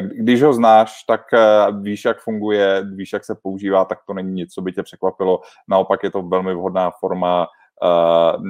když 0.00 0.42
ho 0.42 0.52
znáš, 0.52 1.04
tak 1.08 1.20
eh, 1.32 1.66
víš, 1.80 2.04
jak 2.04 2.20
funguje, 2.20 2.84
víš, 2.94 3.12
jak 3.12 3.24
se 3.24 3.34
používá, 3.42 3.84
tak 3.84 3.98
to 4.06 4.14
není 4.14 4.32
nic, 4.32 4.52
co 4.52 4.62
by 4.62 4.72
tě 4.72 4.82
překvapilo. 4.82 5.40
Naopak 5.68 6.02
je 6.02 6.10
to 6.10 6.22
velmi 6.22 6.54
vhodná 6.54 6.90
forma 7.00 7.46
uh, 7.82 8.42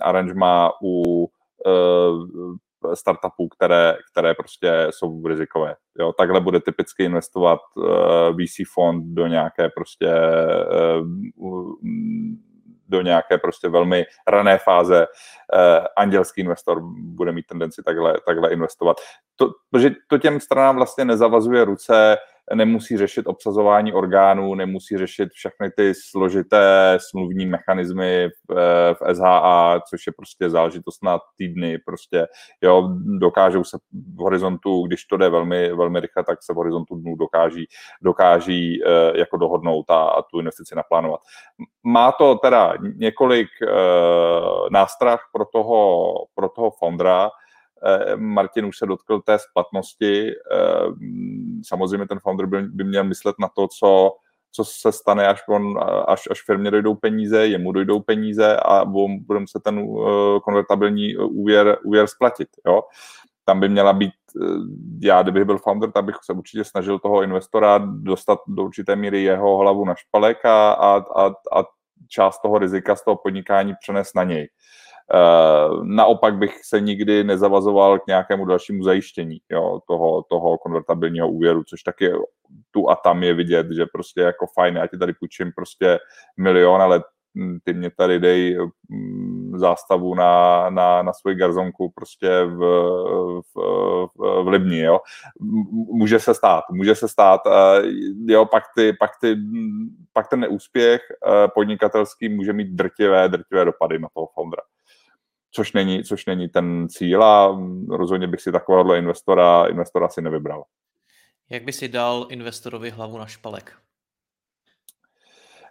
aranžma 0.00 0.72
u 0.82 1.24
uh, 1.24 2.56
startupů, 2.94 3.48
které, 3.48 3.96
které 4.12 4.34
prostě 4.34 4.86
jsou 4.90 5.26
rizikové. 5.26 5.74
Jo, 5.98 6.12
takhle 6.12 6.40
bude 6.40 6.60
typicky 6.60 7.04
investovat 7.04 7.60
uh, 7.76 7.84
VC 8.36 8.56
fond 8.74 9.14
do 9.14 9.26
nějaké 9.26 9.68
prostě 9.68 10.08
uh, 11.00 11.06
do 12.88 13.02
nějaké 13.02 13.38
prostě 13.38 13.68
velmi 13.68 14.04
rané 14.26 14.58
fáze 14.58 15.06
uh, 15.06 15.86
andělský 15.96 16.40
investor 16.40 16.80
bude 16.94 17.32
mít 17.32 17.46
tendenci 17.46 17.82
takhle, 17.82 18.14
takhle 18.26 18.52
investovat. 18.52 18.96
To, 19.36 19.50
protože 19.70 19.90
to 20.06 20.18
těm 20.18 20.40
stranám 20.40 20.76
vlastně 20.76 21.04
nezavazuje 21.04 21.64
ruce, 21.64 22.16
nemusí 22.54 22.96
řešit 22.96 23.26
obsazování 23.26 23.92
orgánů, 23.92 24.54
nemusí 24.54 24.98
řešit 24.98 25.28
všechny 25.32 25.70
ty 25.76 25.92
složité 26.10 26.98
smluvní 27.10 27.46
mechanismy 27.46 28.28
v, 28.28 28.58
eh, 28.58 28.94
v 28.94 29.14
SHA, 29.14 29.80
což 29.90 30.06
je 30.06 30.12
prostě 30.16 30.50
záležitost 30.50 31.04
na 31.04 31.18
týdny, 31.36 31.78
prostě, 31.78 32.26
jo, 32.62 32.88
dokážou 33.18 33.64
se 33.64 33.78
v 33.92 34.18
horizontu, 34.18 34.86
když 34.86 35.04
to 35.04 35.16
jde 35.16 35.28
velmi, 35.28 35.74
velmi 35.74 36.00
rychle, 36.00 36.24
tak 36.24 36.38
se 36.42 36.52
v 36.52 36.56
horizontu 36.56 36.96
dnů 36.96 37.16
dokáží, 37.16 37.66
dokáží 38.02 38.82
eh, 38.84 39.18
jako 39.18 39.36
dohodnout 39.36 39.90
a, 39.90 40.08
a 40.08 40.22
tu 40.22 40.38
investici 40.38 40.74
naplánovat. 40.74 41.20
Má 41.82 42.12
to 42.12 42.34
teda 42.34 42.74
několik 42.94 43.48
eh, 43.62 43.68
nástrah 44.70 45.20
pro 45.32 45.44
toho, 45.52 46.06
pro 46.34 46.48
toho 46.48 46.70
fondra, 46.70 47.30
Martin 48.16 48.64
už 48.64 48.78
se 48.78 48.86
dotkl 48.86 49.20
té 49.20 49.38
splatnosti. 49.38 50.30
Samozřejmě 51.66 52.06
ten 52.06 52.18
founder 52.18 52.46
by 52.46 52.84
měl 52.84 53.04
myslet 53.04 53.36
na 53.38 53.48
to, 53.48 53.68
co, 53.68 54.16
co 54.52 54.64
se 54.64 54.92
stane, 54.92 55.28
až, 55.28 55.42
on, 55.48 55.78
až, 56.06 56.28
až 56.30 56.44
firmě 56.44 56.70
dojdou 56.70 56.94
peníze, 56.94 57.46
jemu 57.46 57.72
dojdou 57.72 58.00
peníze 58.00 58.56
a 58.56 58.84
bude 58.84 59.40
muset 59.40 59.62
ten 59.62 59.78
eh, 59.78 60.40
konvertabilní 60.44 61.16
úvěr, 61.16 61.78
úvěr 61.84 62.06
splatit. 62.06 62.48
Jo? 62.66 62.82
Tam 63.44 63.60
by 63.60 63.68
měla 63.68 63.92
být, 63.92 64.12
já 65.00 65.22
kdybych 65.22 65.44
byl 65.44 65.58
founder, 65.58 65.92
tak 65.92 66.04
bych 66.04 66.16
se 66.24 66.32
určitě 66.32 66.64
snažil 66.64 66.98
toho 66.98 67.22
investora 67.22 67.78
dostat 67.78 68.38
do 68.46 68.64
určité 68.64 68.96
míry 68.96 69.22
jeho 69.22 69.56
hlavu 69.56 69.84
na 69.84 69.94
špalek 69.94 70.44
a, 70.44 70.72
a, 70.72 70.96
a, 70.96 71.26
a 71.26 71.64
část 72.08 72.42
toho 72.42 72.58
rizika 72.58 72.96
z 72.96 73.04
toho 73.04 73.16
podnikání 73.16 73.74
přenes 73.80 74.14
na 74.14 74.24
něj. 74.24 74.42
Eh, 74.42 74.48
naopak 75.82 76.34
bych 76.34 76.64
se 76.64 76.80
nikdy 76.80 77.24
nezavazoval 77.24 77.98
k 77.98 78.06
nějakému 78.06 78.44
dalšímu 78.44 78.84
zajištění 78.84 79.38
jo, 79.50 79.80
toho, 79.86 80.22
toho 80.22 80.58
konvertabilního 80.58 81.30
úvěru, 81.30 81.64
což 81.64 81.82
taky 81.82 82.12
tu 82.70 82.90
a 82.90 82.96
tam 82.96 83.22
je 83.22 83.34
vidět, 83.34 83.66
že 83.70 83.86
prostě 83.86 84.20
jako 84.20 84.46
fajn, 84.54 84.76
já 84.76 84.86
ti 84.86 84.98
tady 84.98 85.12
půjčím 85.12 85.52
prostě 85.56 85.98
milion, 86.36 86.82
ale 86.82 87.02
ty 87.64 87.72
mě 87.72 87.90
tady 87.90 88.20
dej 88.20 88.58
mm, 88.88 89.58
zástavu 89.58 90.14
na, 90.14 90.70
na, 90.70 91.02
na 91.02 91.12
svoji 91.12 91.36
garzonku 91.36 91.92
prostě 91.94 92.28
v, 92.44 92.58
v, 93.40 93.60
v, 94.18 94.42
v 94.42 94.48
Libni, 94.48 94.80
jo. 94.80 95.00
Může 95.92 96.20
se 96.20 96.34
stát, 96.34 96.64
může 96.70 96.94
se 96.94 97.08
stát, 97.08 97.40
eh, 97.46 97.82
jo, 98.26 98.44
pak, 98.44 98.62
ty, 98.76 98.92
pak, 98.92 99.10
ty, 99.20 99.36
pak 100.12 100.28
ten 100.28 100.40
neúspěch 100.40 101.00
eh, 101.26 101.48
podnikatelský 101.54 102.28
může 102.28 102.52
mít 102.52 102.68
drtivé, 102.68 103.28
drtivé 103.28 103.64
dopady 103.64 103.98
na 103.98 104.08
toho 104.14 104.26
foundera 104.34 104.62
což 105.50 105.72
není, 105.72 106.04
což 106.04 106.26
není 106.26 106.48
ten 106.48 106.88
cíl 106.88 107.24
a 107.24 107.60
rozhodně 107.88 108.26
bych 108.26 108.40
si 108.40 108.52
takovéhle 108.52 108.98
investora, 108.98 109.66
investora 109.66 110.08
si 110.08 110.22
nevybral. 110.22 110.64
Jak 111.50 111.64
by 111.64 111.72
si 111.72 111.88
dal 111.88 112.26
investorovi 112.30 112.90
hlavu 112.90 113.18
na 113.18 113.26
špalek? 113.26 113.72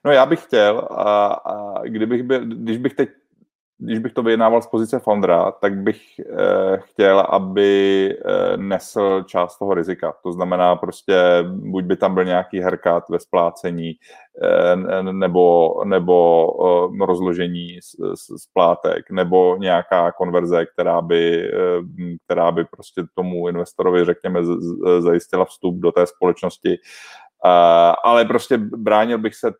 No 0.05 0.11
já 0.11 0.25
bych 0.25 0.43
chtěl, 0.43 0.88
a, 0.91 1.28
a 1.28 1.84
kdybych 1.84 2.23
byl, 2.23 2.45
když 2.45 2.78
bych 2.78 2.93
teď 2.93 3.09
když 3.80 3.99
bych 3.99 4.13
to 4.13 4.23
vyjednával 4.23 4.61
z 4.61 4.67
pozice 4.67 4.99
foundera, 4.99 5.51
tak 5.51 5.78
bych 5.78 6.01
eh, 6.19 6.78
chtěl, 6.78 7.19
aby 7.19 8.09
eh, 8.11 8.57
nesl 8.57 9.23
část 9.23 9.57
toho 9.57 9.73
rizika. 9.73 10.13
To 10.23 10.32
znamená 10.32 10.75
prostě, 10.75 11.15
buď 11.47 11.86
by 11.86 11.95
tam 11.95 12.13
byl 12.13 12.25
nějaký 12.25 12.59
herkat 12.59 13.09
ve 13.09 13.19
splácení, 13.19 13.91
eh, 14.43 15.03
nebo, 15.03 15.75
nebo 15.86 16.47
rozložení 17.05 17.80
splátek, 18.38 19.11
nebo 19.11 19.57
nějaká 19.57 20.11
konverze, 20.11 20.65
která 20.65 21.01
by, 21.01 21.51
která 22.25 22.51
by 22.51 22.65
prostě 22.65 23.03
tomu 23.13 23.47
investorovi, 23.47 24.05
řekněme, 24.05 24.45
z, 24.45 24.47
z, 24.47 25.01
zajistila 25.01 25.45
vstup 25.45 25.75
do 25.75 25.91
té 25.91 26.07
společnosti. 26.07 26.78
Ale 28.03 28.25
prostě 28.25 28.57
bránil 28.57 29.17
bych 29.17 29.36
se 29.36 29.53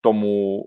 tomu 0.00 0.62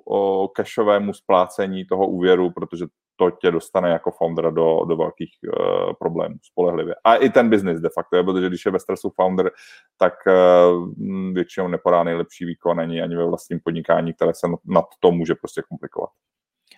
cashovému 0.57 1.13
splácení 1.13 1.85
toho 1.85 2.07
úvěru, 2.07 2.51
protože 2.51 2.85
to 3.15 3.31
tě 3.31 3.51
dostane 3.51 3.89
jako 3.89 4.11
foundera 4.11 4.49
do, 4.49 4.85
do 4.85 4.97
velkých 4.97 5.31
uh, 5.43 5.93
problémů, 5.99 6.35
spolehlivě. 6.43 6.95
A 7.03 7.15
i 7.15 7.29
ten 7.29 7.49
biznis 7.49 7.79
de 7.79 7.89
facto, 7.93 8.23
protože 8.23 8.47
když 8.47 8.65
je 8.65 8.71
ve 8.71 8.79
stresu 8.79 9.09
founder, 9.09 9.51
tak 9.97 10.13
uh, 10.27 10.93
většinou 11.33 11.67
nepodá 11.67 12.03
nejlepší 12.03 12.45
výkon 12.45 12.79
ani, 12.79 13.01
ani 13.01 13.15
ve 13.15 13.25
vlastním 13.25 13.59
podnikání, 13.63 14.13
které 14.13 14.31
se 14.33 14.47
nad 14.65 14.85
to 14.99 15.11
může 15.11 15.35
prostě 15.35 15.61
komplikovat. 15.69 16.09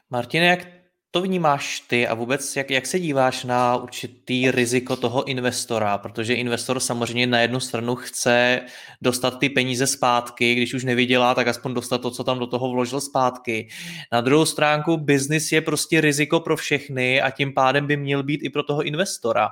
Martine, 0.10 0.46
jak 0.46 0.83
to 1.14 1.22
vnímáš 1.22 1.80
ty 1.80 2.08
a 2.08 2.14
vůbec 2.14 2.56
jak, 2.56 2.72
jak 2.72 2.86
se 2.86 3.00
díváš 3.00 3.44
na 3.44 3.78
určitý 3.78 4.52
riziko 4.52 4.96
toho 4.96 5.24
investora, 5.24 5.98
protože 5.98 6.34
investor 6.34 6.80
samozřejmě 6.80 7.28
na 7.28 7.40
jednu 7.40 7.60
stranu 7.60 7.96
chce 7.96 8.62
dostat 9.02 9.40
ty 9.40 9.50
peníze 9.50 9.88
zpátky, 9.88 10.56
když 10.56 10.74
už 10.74 10.84
nevydělá, 10.84 11.36
tak 11.36 11.48
aspoň 11.48 11.74
dostat 11.74 11.98
to, 11.98 12.12
co 12.12 12.24
tam 12.24 12.40
do 12.40 12.48
toho 12.48 12.72
vložil 12.72 13.02
zpátky. 13.02 13.68
Na 14.12 14.22
druhou 14.22 14.46
stránku 14.46 14.98
biznis 14.98 15.52
je 15.52 15.62
prostě 15.62 16.02
riziko 16.02 16.40
pro 16.40 16.58
všechny 16.58 17.22
a 17.22 17.30
tím 17.30 17.54
pádem 17.54 17.88
by 17.88 17.98
měl 17.98 18.24
být 18.24 18.44
i 18.44 18.50
pro 18.50 18.64
toho 18.64 18.84
investora. 18.84 19.50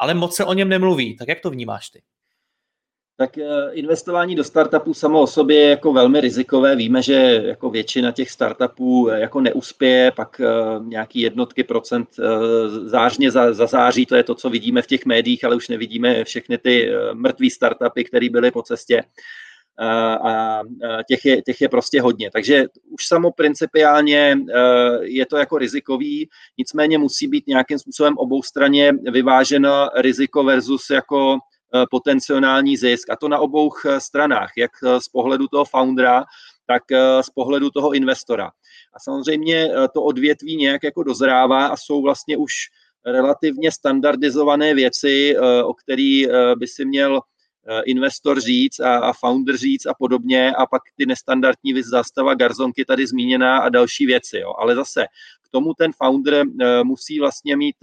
Ale 0.00 0.14
moc 0.14 0.36
se 0.36 0.44
o 0.44 0.54
něm 0.54 0.68
nemluví, 0.68 1.16
tak 1.16 1.28
jak 1.28 1.40
to 1.40 1.50
vnímáš 1.50 1.90
ty? 1.90 2.02
Tak 3.20 3.38
eh, 3.38 3.70
investování 3.72 4.34
do 4.34 4.44
startupů 4.44 4.94
samo 4.94 5.20
o 5.20 5.26
sobě 5.26 5.56
je 5.56 5.70
jako 5.70 5.92
velmi 5.92 6.20
rizikové. 6.20 6.76
Víme, 6.76 7.02
že 7.02 7.42
jako 7.44 7.70
většina 7.70 8.12
těch 8.12 8.30
startupů 8.30 9.10
eh, 9.10 9.20
jako 9.20 9.40
neuspěje, 9.40 10.10
pak 10.10 10.40
eh, 10.40 10.46
nějaký 10.84 11.20
jednotky 11.20 11.64
procent 11.64 12.08
zářně 12.84 13.30
zazáří, 13.30 14.06
to 14.06 14.16
je 14.16 14.22
to, 14.22 14.34
co 14.34 14.50
vidíme 14.50 14.82
v 14.82 14.86
těch 14.86 15.06
médiích, 15.06 15.44
ale 15.44 15.56
už 15.56 15.68
nevidíme 15.68 16.24
všechny 16.24 16.58
ty 16.58 16.90
mrtvé 17.12 17.50
startupy, 17.50 18.04
které 18.04 18.30
byly 18.30 18.50
po 18.50 18.62
cestě 18.62 19.02
a 20.24 20.60
těch 21.08 21.24
je, 21.24 21.42
těch 21.42 21.60
je 21.60 21.68
prostě 21.68 22.02
hodně. 22.02 22.30
Takže 22.30 22.64
už 22.90 23.06
samo 23.06 23.32
principiálně 23.32 24.38
je 25.00 25.26
to 25.26 25.36
jako 25.36 25.58
rizikový, 25.58 26.28
nicméně 26.58 26.98
musí 26.98 27.28
být 27.28 27.46
nějakým 27.46 27.78
způsobem 27.78 28.14
obou 28.18 28.42
straně 28.42 28.92
vyváženo 29.12 29.88
riziko 29.96 30.44
versus 30.44 30.90
jako 30.90 31.38
potenciální 31.90 32.76
zisk. 32.76 33.10
A 33.10 33.16
to 33.16 33.28
na 33.28 33.38
obou 33.38 33.70
eh, 33.86 34.00
stranách, 34.00 34.50
jak 34.56 34.70
eh, 34.84 35.00
z 35.00 35.08
pohledu 35.08 35.48
toho 35.48 35.64
foundera, 35.64 36.24
tak 36.66 36.82
z 37.20 37.30
pohledu 37.30 37.70
toho 37.70 37.94
investora. 37.94 38.50
A 38.94 39.00
samozřejmě 39.00 39.68
to 39.94 40.02
odvětví 40.02 40.56
nějak 40.56 40.82
jako 40.82 41.02
dozrává 41.02 41.66
a 41.66 41.76
jsou 41.76 42.02
vlastně 42.02 42.36
už 42.36 42.52
relativně 43.06 43.72
standardizované 43.72 44.74
věci, 44.74 45.36
o 45.64 45.74
který 45.74 46.26
by 46.58 46.66
si 46.66 46.84
měl 46.84 47.20
investor 47.84 48.40
říct 48.40 48.80
a, 48.80 48.98
a 48.98 49.12
founder 49.12 49.56
říct 49.56 49.86
a 49.86 49.94
podobně 49.94 50.52
a 50.52 50.66
pak 50.66 50.82
ty 50.96 51.06
nestandardní 51.06 51.72
věc 51.72 51.86
zastava 51.86 52.34
garzonky 52.34 52.84
tady 52.84 53.06
zmíněná 53.06 53.58
a 53.58 53.68
další 53.68 54.06
věci. 54.06 54.38
Jo. 54.38 54.52
Ale 54.58 54.74
zase 54.74 55.06
k 55.42 55.48
tomu 55.50 55.74
ten 55.74 55.92
founder 55.92 56.44
musí 56.82 57.20
vlastně 57.20 57.56
mít 57.56 57.76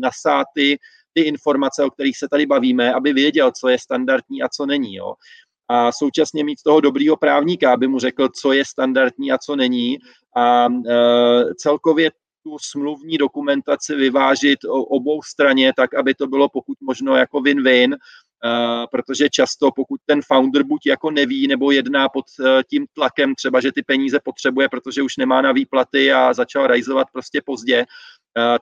nasáty 0.00 0.78
ty 1.16 1.22
informace, 1.22 1.84
o 1.84 1.90
kterých 1.90 2.18
se 2.18 2.28
tady 2.28 2.46
bavíme, 2.46 2.94
aby 2.94 3.12
věděl, 3.12 3.52
co 3.60 3.68
je 3.68 3.78
standardní 3.78 4.42
a 4.42 4.48
co 4.48 4.66
není. 4.66 4.94
Jo. 4.94 5.14
A 5.68 5.92
současně 5.92 6.44
mít 6.44 6.62
toho 6.64 6.80
dobrýho 6.80 7.16
právníka, 7.16 7.72
aby 7.72 7.88
mu 7.88 7.98
řekl, 7.98 8.28
co 8.40 8.52
je 8.52 8.64
standardní 8.64 9.32
a 9.32 9.38
co 9.38 9.56
není. 9.56 9.98
A 10.36 10.66
e, 10.68 11.54
celkově 11.54 12.10
tu 12.42 12.56
smluvní 12.60 13.18
dokumentaci 13.18 13.94
vyvážit 13.94 14.58
obou 14.68 15.22
straně, 15.22 15.72
tak 15.76 15.94
aby 15.94 16.14
to 16.14 16.26
bylo 16.26 16.48
pokud 16.48 16.78
možno 16.80 17.16
jako 17.16 17.38
win-win, 17.40 17.96
Uh, 18.44 18.86
protože 18.90 19.28
často, 19.30 19.70
pokud 19.76 20.00
ten 20.06 20.20
founder 20.22 20.62
buď 20.62 20.86
jako 20.86 21.10
neví 21.10 21.46
nebo 21.46 21.70
jedná 21.70 22.08
pod 22.08 22.24
uh, 22.40 22.46
tím 22.70 22.86
tlakem, 22.92 23.34
třeba, 23.34 23.60
že 23.60 23.72
ty 23.72 23.82
peníze 23.82 24.18
potřebuje, 24.24 24.68
protože 24.68 25.02
už 25.02 25.16
nemá 25.16 25.42
na 25.42 25.52
výplaty 25.52 26.12
a 26.12 26.32
začal 26.32 26.66
rajzovat 26.66 27.08
prostě 27.12 27.42
pozdě, 27.44 27.84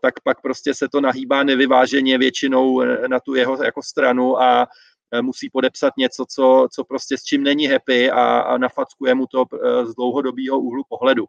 tak 0.03 0.15
pak 0.21 0.41
prostě 0.41 0.75
se 0.75 0.89
to 0.89 1.01
nahýbá 1.01 1.43
nevyváženě 1.43 2.19
většinou 2.19 2.81
e, 2.81 3.09
na 3.09 3.21
tu 3.21 3.35
jeho 3.35 3.65
jako 3.65 3.83
stranu 3.83 4.43
a 4.43 4.69
e, 5.13 5.23
musí 5.23 5.51
podepsat 5.51 5.93
něco, 5.99 6.25
co, 6.29 6.69
co 6.73 6.85
prostě 6.85 7.19
s 7.19 7.23
čím 7.23 7.43
není 7.43 7.67
happy 7.67 8.11
a, 8.11 8.39
a 8.39 8.59
nafackuje 8.59 9.15
mu 9.15 9.27
to 9.27 9.45
z 9.85 9.95
dlouhodobého 9.95 10.59
úhlu 10.59 10.83
pohledu. 10.89 11.25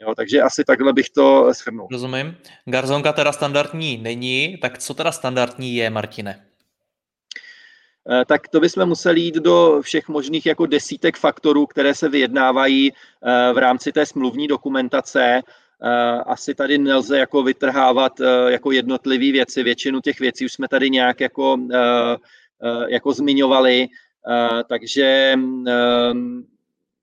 Jo, 0.00 0.14
takže 0.14 0.42
asi 0.42 0.64
takhle 0.64 0.92
bych 0.92 1.10
to 1.10 1.52
shrnul. 1.52 1.88
Rozumím. 1.90 2.36
Garzonka 2.64 3.12
teda 3.12 3.32
standardní 3.32 3.96
není, 3.96 4.58
tak 4.62 4.78
co 4.78 4.94
teda 4.94 5.12
standardní 5.12 5.76
je, 5.76 5.90
Martine? 5.90 6.46
tak 8.26 8.48
to 8.48 8.60
bychom 8.60 8.86
museli 8.86 9.20
jít 9.20 9.34
do 9.34 9.78
všech 9.82 10.08
možných 10.08 10.46
jako 10.46 10.66
desítek 10.66 11.16
faktorů, 11.16 11.66
které 11.66 11.94
se 11.94 12.08
vyjednávají 12.08 12.92
v 13.52 13.58
rámci 13.58 13.92
té 13.92 14.06
smluvní 14.06 14.48
dokumentace. 14.48 15.42
Eh, 15.82 16.22
asi 16.26 16.54
tady 16.54 16.78
nelze 16.78 17.18
jako 17.18 17.42
vytrhávat 17.42 18.20
eh, 18.20 18.52
jako 18.52 18.72
jednotlivé 18.72 19.32
věci. 19.32 19.62
Většinu 19.62 20.00
těch 20.00 20.20
věcí 20.20 20.44
už 20.44 20.52
jsme 20.52 20.68
tady 20.68 20.90
nějak 20.90 21.20
jako, 21.20 21.56
eh, 21.74 22.16
jako 22.88 23.12
zmiňovali, 23.12 23.86
takže 24.68 25.34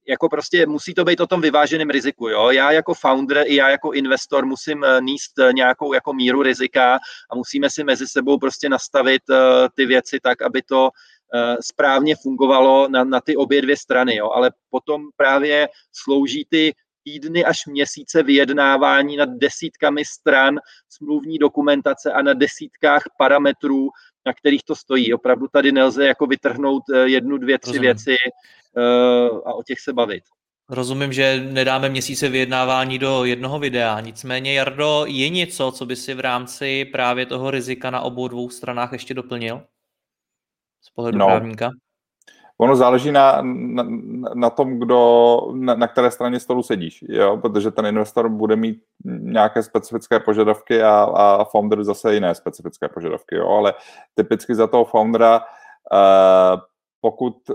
jako 0.07 0.29
prostě 0.29 0.65
musí 0.65 0.93
to 0.93 1.03
být 1.03 1.19
o 1.19 1.27
tom 1.27 1.41
vyváženém 1.41 1.89
riziku. 1.89 2.29
Jo? 2.29 2.49
Já 2.51 2.71
jako 2.71 2.93
founder 2.93 3.43
i 3.47 3.55
já 3.55 3.69
jako 3.69 3.91
investor 3.91 4.45
musím 4.45 4.85
níst 4.99 5.31
nějakou 5.53 5.93
jako 5.93 6.13
míru 6.13 6.41
rizika 6.41 6.99
a 7.31 7.35
musíme 7.35 7.69
si 7.69 7.83
mezi 7.83 8.07
sebou 8.07 8.37
prostě 8.37 8.69
nastavit 8.69 9.21
ty 9.75 9.85
věci 9.85 10.19
tak, 10.23 10.41
aby 10.41 10.61
to 10.61 10.89
správně 11.61 12.15
fungovalo 12.15 12.87
na, 12.87 13.03
na 13.03 13.21
ty 13.21 13.35
obě 13.35 13.61
dvě 13.61 13.77
strany. 13.77 14.15
Jo? 14.15 14.31
Ale 14.31 14.51
potom 14.69 15.01
právě 15.15 15.69
slouží 15.91 16.47
ty 16.49 16.73
týdny 17.03 17.45
až 17.45 17.65
měsíce 17.65 18.23
vyjednávání 18.23 19.17
nad 19.17 19.29
desítkami 19.29 20.05
stran 20.05 20.59
smluvní 20.89 21.37
dokumentace 21.37 22.11
a 22.11 22.21
na 22.21 22.33
desítkách 22.33 23.03
parametrů, 23.17 23.89
na 24.25 24.33
kterých 24.33 24.63
to 24.63 24.75
stojí. 24.75 25.13
Opravdu 25.13 25.47
tady 25.47 25.71
nelze 25.71 26.07
jako 26.07 26.25
vytrhnout 26.25 26.83
eh, 26.93 27.09
jednu, 27.09 27.37
dvě, 27.37 27.59
tři 27.59 27.69
Rozumím. 27.69 27.81
věci 27.81 28.15
uh, 28.77 29.37
a 29.45 29.53
o 29.53 29.63
těch 29.63 29.79
se 29.79 29.93
bavit. 29.93 30.23
Rozumím, 30.69 31.13
že 31.13 31.47
nedáme 31.51 31.89
měsíce 31.89 32.29
vyjednávání 32.29 32.99
do 32.99 33.25
jednoho 33.25 33.59
videa, 33.59 33.99
nicméně 33.99 34.53
Jardo, 34.53 35.05
je 35.07 35.29
něco, 35.29 35.71
co 35.71 35.85
by 35.85 35.95
si 35.95 36.13
v 36.13 36.19
rámci 36.19 36.85
právě 36.85 37.25
toho 37.25 37.51
rizika 37.51 37.89
na 37.89 38.01
obou 38.01 38.27
dvou 38.27 38.49
stranách 38.49 38.93
ještě 38.93 39.13
doplnil? 39.13 39.63
Z 40.81 40.89
pohledu 40.89 41.17
no, 41.17 41.25
právníka? 41.25 41.69
Ono 42.57 42.75
záleží 42.75 43.11
na, 43.11 43.41
na, 43.41 43.85
na 44.33 44.49
tom, 44.49 44.79
kdo, 44.79 45.39
na, 45.53 45.75
na 45.75 45.87
které 45.87 46.11
straně 46.11 46.39
stolu 46.39 46.63
sedíš, 46.63 47.05
jo? 47.09 47.37
protože 47.37 47.71
ten 47.71 47.85
investor 47.85 48.29
bude 48.29 48.55
mít 48.55 48.81
nějaké 49.05 49.63
specifické 49.63 50.19
požadavky 50.19 50.83
a, 50.83 51.03
a 51.03 51.43
founder 51.43 51.83
zase 51.83 52.13
jiné 52.13 52.35
specifické 52.35 52.89
požadavky, 52.89 53.35
jo? 53.35 53.47
ale 53.49 53.73
typicky 54.15 54.55
za 54.55 54.67
toho 54.67 54.85
foundera 54.85 55.39
uh, 55.39 56.61
pokud 57.03 57.35
eh, 57.49 57.53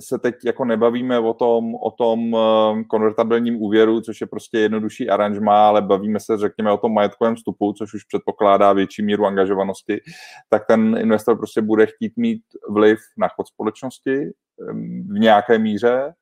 se 0.00 0.18
teď 0.18 0.34
jako 0.44 0.64
nebavíme 0.64 1.18
o 1.18 1.34
tom, 1.34 1.74
o 1.74 1.90
tom 1.90 2.36
eh, 2.36 2.84
konvertabilním 2.84 3.62
úvěru, 3.62 4.00
což 4.00 4.20
je 4.20 4.26
prostě 4.26 4.58
jednodušší 4.58 5.08
aranžma, 5.08 5.68
ale 5.68 5.82
bavíme 5.82 6.20
se, 6.20 6.38
řekněme, 6.38 6.72
o 6.72 6.76
tom 6.76 6.92
majetkovém 6.92 7.34
vstupu, 7.34 7.72
což 7.72 7.94
už 7.94 8.04
předpokládá 8.04 8.72
větší 8.72 9.02
míru 9.02 9.26
angažovanosti, 9.26 10.00
tak 10.48 10.66
ten 10.66 10.96
investor 11.00 11.38
prostě 11.38 11.62
bude 11.62 11.86
chtít 11.86 12.12
mít 12.16 12.42
vliv 12.68 12.98
na 13.18 13.28
chod 13.28 13.46
společnosti 13.46 14.16
eh, 14.22 14.72
v 15.08 15.18
nějaké 15.18 15.58
míře, 15.58 16.12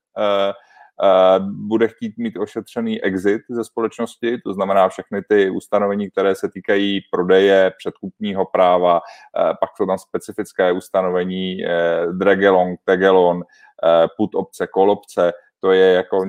bude 1.41 1.89
chtít 1.89 2.19
mít 2.19 2.37
ošetřený 2.37 3.03
exit 3.03 3.43
ze 3.51 3.65
společnosti, 3.65 4.39
to 4.39 4.55
znamená 4.55 4.89
všechny 4.89 5.23
ty 5.29 5.51
ustanovení, 5.51 6.11
které 6.11 6.35
se 6.35 6.49
týkají 6.55 7.01
prodeje, 7.13 7.73
předkupního 7.79 8.47
práva, 8.47 9.01
pak 9.35 9.71
jsou 9.77 9.87
tam 9.87 9.99
specifické 9.99 10.73
ustanovení 10.73 11.65
eh, 11.65 12.07
dragelon, 12.13 12.75
tegelon, 12.85 13.43
eh, 13.43 14.07
put 14.17 14.35
opce, 14.35 14.69
call 14.75 14.91
opce, 14.91 15.33
to 15.61 15.73
je 15.73 15.93
jako 15.93 16.25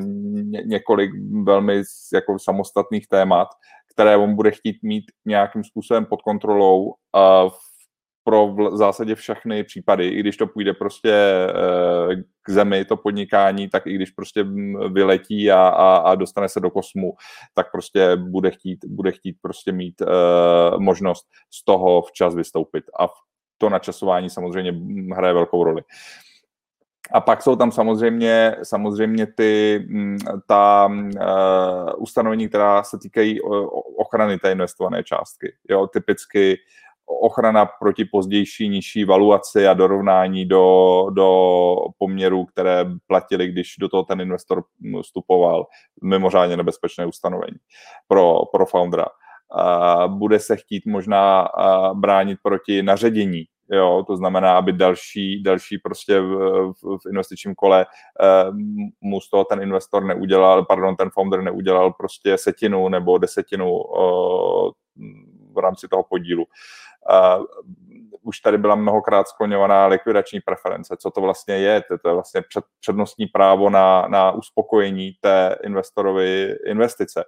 několik 0.65 1.11
velmi 1.43 1.83
jako 2.13 2.39
samostatných 2.39 3.07
témat, 3.07 3.47
které 3.93 4.17
on 4.17 4.35
bude 4.35 4.51
chtít 4.51 4.83
mít 4.83 5.03
nějakým 5.25 5.63
způsobem 5.63 6.05
pod 6.05 6.21
kontrolou 6.21 6.93
pro 8.23 8.47
v 8.47 8.77
zásadě 8.77 9.15
všechny 9.15 9.63
případy, 9.63 10.07
i 10.07 10.19
když 10.19 10.37
to 10.37 10.47
půjde 10.47 10.73
prostě 10.73 11.13
eh, 11.13 12.23
k 12.41 12.49
zemi, 12.49 12.85
to 12.85 12.97
podnikání, 12.97 13.69
tak 13.69 13.88
i 13.88 13.95
když 13.95 14.11
prostě 14.11 14.45
vyletí 14.91 15.51
a, 15.51 15.68
a, 15.68 15.95
a 15.95 16.15
dostane 16.15 16.49
se 16.49 16.59
do 16.59 16.69
kosmu, 16.69 17.13
tak 17.53 17.72
prostě 17.72 18.15
bude 18.15 18.51
chtít, 18.51 18.85
bude 18.85 19.11
chtít 19.11 19.38
prostě 19.41 19.72
mít 19.72 20.01
uh, 20.01 20.80
možnost 20.80 21.27
z 21.53 21.65
toho 21.65 22.01
včas 22.01 22.35
vystoupit. 22.35 22.84
A 22.99 23.07
to 23.57 23.69
načasování 23.69 24.30
samozřejmě 24.30 24.73
hraje 25.15 25.34
velkou 25.34 25.63
roli. 25.63 25.81
A 27.13 27.22
pak 27.22 27.41
jsou 27.41 27.55
tam 27.55 27.72
samozřejmě, 27.72 28.55
samozřejmě 28.63 29.27
ty, 29.27 29.88
ta 30.47 30.88
uh, 30.88 32.03
ustanovení, 32.03 32.49
která 32.49 32.84
se 32.84 32.97
týkají 32.99 33.41
ochrany 33.97 34.39
té 34.39 34.51
investované 34.51 35.03
částky. 35.03 35.53
Jo, 35.69 35.88
typicky 35.88 36.57
ochrana 37.21 37.65
proti 37.65 38.05
pozdější 38.05 38.69
nižší 38.69 39.05
valuaci 39.05 39.67
a 39.67 39.73
dorovnání 39.73 40.45
do, 40.45 41.05
do 41.09 41.75
poměrů, 41.97 42.45
které 42.45 42.85
platili, 43.07 43.47
když 43.47 43.75
do 43.79 43.89
toho 43.89 44.03
ten 44.03 44.21
investor 44.21 44.63
vstupoval. 45.01 45.67
Mimořádně 46.03 46.57
nebezpečné 46.57 47.05
ustanovení 47.05 47.57
pro, 48.07 48.41
pro 48.51 48.65
foundera. 48.65 49.05
bude 50.07 50.39
se 50.39 50.57
chtít 50.57 50.85
možná 50.85 51.47
bránit 51.93 52.39
proti 52.43 52.83
naředění 52.83 53.45
jo, 53.71 54.03
to 54.07 54.17
znamená, 54.17 54.57
aby 54.57 54.73
další, 54.73 55.43
další 55.43 55.77
prostě 55.77 56.19
v, 56.19 56.73
v, 56.81 57.09
investičním 57.09 57.55
kole 57.55 57.85
eh, 58.21 58.51
mu 59.01 59.21
z 59.21 59.29
toho 59.29 59.45
ten 59.45 59.61
investor 59.61 60.03
neudělal, 60.03 60.65
pardon, 60.65 60.95
ten 60.95 61.09
founder 61.09 61.41
neudělal 61.41 61.93
prostě 61.93 62.38
setinu 62.38 62.89
nebo 62.89 63.17
desetinu 63.17 63.79
eh, 63.81 64.71
v 65.53 65.57
rámci 65.57 65.88
toho 65.88 66.03
podílu. 66.09 66.45
Uh, 67.09 67.45
už 68.23 68.39
tady 68.39 68.57
byla 68.57 68.75
mnohokrát 68.75 69.27
skloňovaná 69.27 69.87
likvidační 69.87 70.39
preference. 70.39 70.95
Co 70.99 71.11
to 71.11 71.21
vlastně 71.21 71.53
je? 71.53 71.81
To 72.01 72.09
je 72.09 72.13
vlastně 72.13 72.41
před, 72.41 72.63
přednostní 72.79 73.27
právo 73.27 73.69
na, 73.69 74.07
na 74.07 74.31
uspokojení 74.31 75.13
té 75.21 75.55
investorovy 75.63 76.55
investice 76.65 77.23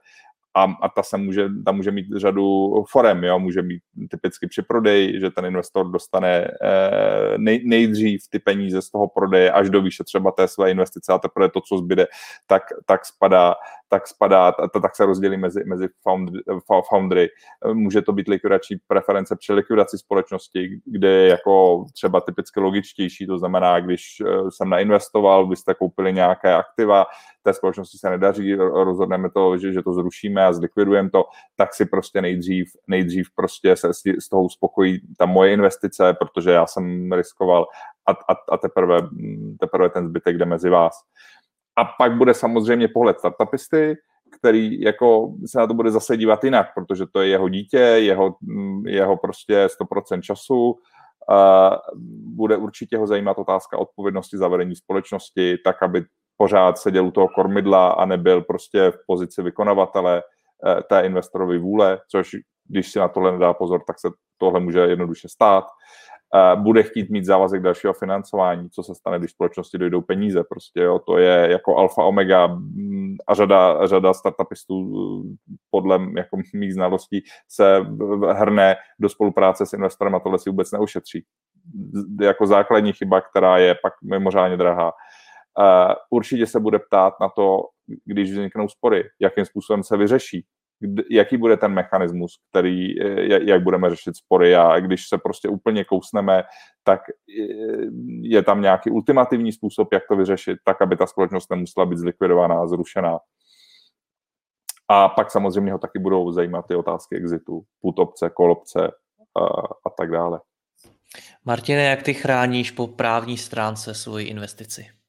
a, 0.56 0.64
a 0.82 0.90
ta 0.90 1.04
se 1.04 1.18
může, 1.18 1.50
ta 1.66 1.72
může 1.72 1.92
mít 1.92 2.08
řadu 2.16 2.74
forem, 2.90 3.24
jo? 3.24 3.40
může 3.40 3.62
být 3.62 3.82
typicky 4.10 4.48
při 4.48 4.62
prodeji, 4.62 5.20
že 5.20 5.32
ten 5.32 5.46
investor 5.46 5.92
dostane 5.92 6.48
eh, 6.62 7.38
nej, 7.38 7.62
nejdřív 7.66 8.22
ty 8.30 8.40
peníze 8.40 8.82
z 8.82 8.90
toho 8.90 9.08
prodeje 9.08 9.52
až 9.52 9.70
do 9.70 9.82
výše 9.82 10.04
třeba 10.04 10.32
té 10.32 10.48
své 10.48 10.72
investice 10.72 11.14
a 11.14 11.18
teprve 11.18 11.50
to, 11.50 11.62
co 11.62 11.78
zbyde, 11.78 12.08
tak, 12.48 12.64
tak 12.86 13.06
spadá, 13.06 13.56
tak 13.90 14.08
spadá, 14.08 14.52
to, 14.52 14.80
tak 14.80 14.96
se 14.96 15.06
rozdělí 15.06 15.38
mezi, 15.38 15.64
mezi 15.66 15.88
foundry, 16.04 16.42
foundry. 16.90 17.30
Může 17.74 18.02
to 18.02 18.14
být 18.14 18.28
likvidační 18.28 18.78
preference 18.88 19.36
při 19.36 19.54
likvidaci 19.54 19.98
společnosti, 19.98 20.82
kde 20.86 21.10
je 21.10 21.30
jako 21.30 21.86
třeba 21.94 22.22
typicky 22.22 22.60
logičtější, 22.60 23.28
to 23.28 23.38
znamená, 23.38 23.80
když 23.80 24.04
eh, 24.22 24.52
jsem 24.52 24.70
nainvestoval, 24.70 25.48
vy 25.48 25.56
jste 25.56 25.74
koupili 25.74 26.14
nějaké 26.14 26.54
aktiva, 26.54 27.06
té 27.44 27.54
společnosti 27.54 27.98
se 27.98 28.10
nedaří, 28.10 28.56
rozhodneme 28.56 29.30
to, 29.32 29.58
že, 29.58 29.74
že 29.74 29.82
to 29.82 29.94
zrušíme 29.94 30.46
a 30.46 30.54
zlikvidujeme 30.54 31.10
to, 31.10 31.24
tak 31.56 31.74
si 31.74 31.86
prostě 31.86 32.22
nejdřív, 32.22 32.68
nejdřív 32.88 33.28
prostě 33.36 33.76
se 33.76 33.94
z 34.20 34.30
toho 34.30 34.44
uspokojí 34.44 35.02
ta 35.18 35.26
moje 35.26 35.54
investice, 35.54 36.14
protože 36.14 36.52
já 36.52 36.68
jsem 36.68 37.12
riskoval 37.12 37.66
a, 38.08 38.12
a, 38.12 38.36
a 38.52 38.58
teprve, 38.58 38.98
teprve 39.60 39.90
ten 39.90 40.08
zbytek 40.08 40.38
jde 40.38 40.46
mezi 40.46 40.70
vás. 40.70 40.94
A 41.76 41.86
pak 41.86 42.18
bude 42.18 42.34
samozřejmě 42.34 42.88
pohled 42.88 43.20
startupisty, 43.20 43.96
který 44.40 44.82
jako 44.82 45.34
se 45.46 45.60
na 45.60 45.68
to 45.68 45.74
bude 45.74 45.92
zase 45.92 46.18
dívat 46.18 46.44
jinak, 46.44 46.68
protože 46.76 47.06
to 47.12 47.22
je 47.22 47.28
jeho 47.28 47.50
dítě, 47.50 47.78
jeho, 47.78 48.36
jeho 48.86 49.18
prostě 49.18 49.68
100% 49.82 50.22
času, 50.22 50.76
bude 52.26 52.58
určitě 52.58 52.98
ho 52.98 53.08
zajímat 53.08 53.38
otázka 53.38 53.78
odpovědnosti 53.78 54.38
za 54.38 54.48
vedení 54.48 54.76
společnosti, 54.76 55.58
tak, 55.58 55.84
aby 55.84 56.06
pořád 56.44 56.78
seděl 56.78 57.06
u 57.06 57.12
toho 57.12 57.28
kormidla 57.28 57.92
a 57.92 58.06
nebyl 58.06 58.42
prostě 58.42 58.92
v 58.92 58.98
pozici 59.08 59.42
vykonavatele 59.42 60.22
eh, 60.22 60.84
té 60.90 61.02
investorové 61.02 61.58
vůle, 61.58 62.00
což 62.12 62.30
když 62.68 62.92
si 62.92 63.00
na 63.00 63.08
tohle 63.08 63.32
nedá 63.32 63.54
pozor, 63.54 63.82
tak 63.88 64.00
se 64.00 64.10
tohle 64.38 64.60
může 64.60 64.80
jednoduše 64.80 65.30
stát. 65.30 65.64
Eh, 66.36 66.56
bude 66.56 66.84
chtít 66.84 67.10
mít 67.10 67.26
závazek 67.26 67.62
dalšího 67.62 67.94
financování, 67.94 68.70
co 68.70 68.84
se 68.84 68.96
stane, 68.96 69.20
když 69.20 69.32
společnosti 69.32 69.78
dojdou 69.78 70.02
peníze. 70.02 70.44
Prostě 70.50 70.80
jo, 70.80 71.00
to 71.00 71.18
je 71.18 71.52
jako 71.52 71.78
alfa 71.78 72.04
omega 72.04 72.48
mm, 72.48 73.16
a 73.28 73.34
řada, 73.34 73.88
řada 73.88 74.14
startupistů 74.14 74.76
eh, 74.84 75.56
podle 75.72 76.00
jako 76.18 76.38
mých 76.54 76.74
znalostí 76.74 77.24
se 77.50 77.86
hrne 78.32 78.76
do 79.00 79.10
spolupráce 79.10 79.66
s 79.66 79.74
investorem 79.74 80.16
a 80.16 80.20
tohle 80.20 80.40
si 80.40 80.50
vůbec 80.50 80.72
neušetří. 80.72 81.26
Jako 82.22 82.48
základní 82.48 82.94
chyba, 82.94 83.22
která 83.22 83.58
je 83.58 83.76
pak 83.76 83.94
mimořádně 84.04 84.58
drahá. 84.58 84.86
Uh, 84.86 85.23
určitě 86.10 86.48
se 86.48 86.60
bude 86.60 86.80
ptát 86.80 87.14
na 87.22 87.30
to, 87.30 87.62
když 88.06 88.32
vzniknou 88.32 88.70
spory, 88.70 89.04
jakým 89.20 89.46
způsobem 89.46 89.84
se 89.84 89.98
vyřeší, 89.98 90.46
jaký 91.10 91.38
bude 91.38 91.58
ten 91.58 91.74
mechanismus, 91.74 92.40
který, 92.50 93.02
eh, 93.02 93.50
jak 93.50 93.64
budeme 93.64 93.90
řešit 93.90 94.16
spory 94.16 94.56
a 94.56 94.80
když 94.80 95.08
se 95.08 95.18
prostě 95.18 95.50
úplně 95.50 95.84
kousneme, 95.84 96.44
tak 96.84 97.02
eh, 97.10 97.14
je 98.22 98.44
tam 98.44 98.62
nějaký 98.62 98.92
ultimativní 98.92 99.52
způsob, 99.52 99.94
jak 99.94 100.04
to 100.10 100.16
vyřešit, 100.16 100.58
tak, 100.66 100.82
aby 100.82 100.98
ta 100.98 101.08
společnost 101.08 101.50
nemusela 101.50 101.86
být 101.86 101.98
zlikvidovaná 101.98 102.62
a 102.62 102.68
zrušená. 102.68 103.20
A 104.90 105.10
pak 105.10 105.32
samozřejmě 105.32 105.72
ho 105.72 105.80
taky 105.80 106.00
budou 106.00 106.32
zajímat 106.32 106.66
ty 106.68 106.76
otázky 106.76 107.16
exitu, 107.16 107.64
put 107.82 108.00
opce, 108.00 108.30
kol 108.30 108.52
opce 108.52 108.92
a, 109.38 109.46
a 109.86 109.90
tak 109.98 110.12
dále. 110.12 110.40
Martine, 111.46 111.84
jak 111.84 112.04
ty 112.04 112.14
chráníš 112.14 112.72
po 112.72 112.88
právní 112.88 113.38
stránce 113.38 113.94
svoji 113.94 114.28
investici? 114.28 115.03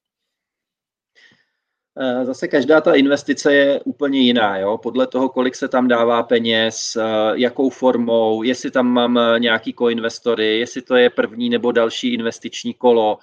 Eh, 2.00 2.24
zase 2.24 2.48
každá 2.48 2.80
ta 2.80 2.94
investice 2.94 3.54
je 3.54 3.80
úplně 3.84 4.20
jiná, 4.20 4.58
jo? 4.58 4.78
podle 4.78 5.06
toho, 5.06 5.28
kolik 5.28 5.54
se 5.54 5.68
tam 5.68 5.88
dává 5.88 6.22
peněz, 6.22 6.96
eh, 6.96 7.02
jakou 7.34 7.70
formou, 7.70 8.42
jestli 8.42 8.70
tam 8.70 8.86
mám 8.86 9.18
eh, 9.18 9.40
nějaký 9.40 9.72
koinvestory, 9.72 10.58
jestli 10.58 10.82
to 10.82 10.96
je 10.96 11.10
první 11.10 11.50
nebo 11.50 11.72
další 11.72 12.14
investiční 12.14 12.74
kolo. 12.74 13.18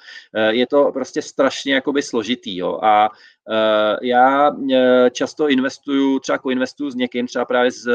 Je 0.49 0.67
to 0.67 0.91
prostě 0.93 1.21
strašně 1.21 1.73
jakoby 1.73 2.01
složitý. 2.01 2.57
Jo? 2.57 2.79
A 2.83 3.09
já 4.01 4.51
často 5.11 5.49
investuju, 5.49 6.19
třeba 6.19 6.37
koinvestuju 6.37 6.91
s 6.91 6.95
někým, 6.95 7.27
třeba 7.27 7.45
právě 7.45 7.71
s 7.71 7.87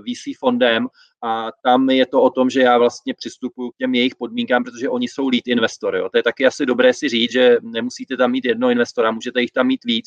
VC 0.00 0.38
fondem 0.38 0.86
a 1.24 1.50
tam 1.64 1.90
je 1.90 2.06
to 2.06 2.22
o 2.22 2.30
tom, 2.30 2.50
že 2.50 2.60
já 2.60 2.78
vlastně 2.78 3.14
přistupuji 3.14 3.70
k 3.70 3.76
těm 3.76 3.94
jejich 3.94 4.14
podmínkám, 4.14 4.64
protože 4.64 4.88
oni 4.88 5.08
jsou 5.08 5.28
lead 5.28 5.46
investory. 5.46 5.98
Jo. 5.98 6.08
To 6.08 6.18
je 6.18 6.22
taky 6.22 6.46
asi 6.46 6.66
dobré 6.66 6.94
si 6.94 7.08
říct, 7.08 7.32
že 7.32 7.56
nemusíte 7.62 8.16
tam 8.16 8.30
mít 8.30 8.44
jedno 8.44 8.70
investora, 8.70 9.10
můžete 9.10 9.40
jich 9.40 9.50
tam 9.50 9.66
mít 9.66 9.84
víc. 9.84 10.06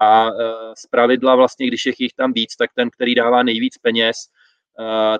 A 0.00 0.30
z 0.78 0.86
pravidla 0.90 1.36
vlastně, 1.36 1.66
když 1.66 1.86
je 1.86 1.92
jich 1.98 2.12
tam 2.16 2.32
víc, 2.32 2.56
tak 2.56 2.70
ten, 2.74 2.90
který 2.90 3.14
dává 3.14 3.42
nejvíc 3.42 3.78
peněz, 3.78 4.16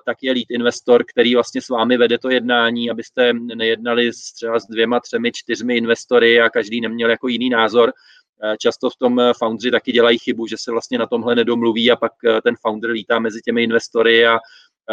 tak 0.05 0.17
je 0.21 0.31
lead 0.31 0.45
investor, 0.49 1.03
který 1.07 1.35
vlastně 1.35 1.61
s 1.61 1.69
vámi 1.69 1.97
vede 1.97 2.17
to 2.17 2.29
jednání, 2.29 2.91
abyste 2.91 3.33
nejednali 3.33 4.11
třeba 4.35 4.59
s 4.59 4.67
dvěma, 4.67 4.99
třemi, 4.99 5.31
čtyřmi 5.31 5.77
investory 5.77 6.41
a 6.41 6.49
každý 6.49 6.81
neměl 6.81 7.09
jako 7.09 7.27
jiný 7.27 7.49
názor. 7.49 7.93
E, 8.43 8.57
často 8.57 8.89
v 8.89 8.95
tom 8.95 9.21
foundři 9.37 9.71
taky 9.71 9.91
dělají 9.91 10.17
chybu, 10.17 10.47
že 10.47 10.55
se 10.59 10.71
vlastně 10.71 10.97
na 10.97 11.07
tomhle 11.07 11.35
nedomluví 11.35 11.91
a 11.91 11.95
pak 11.95 12.11
ten 12.43 12.55
founder 12.61 12.91
lítá 12.91 13.19
mezi 13.19 13.41
těmi 13.41 13.63
investory 13.63 14.27
a 14.27 14.39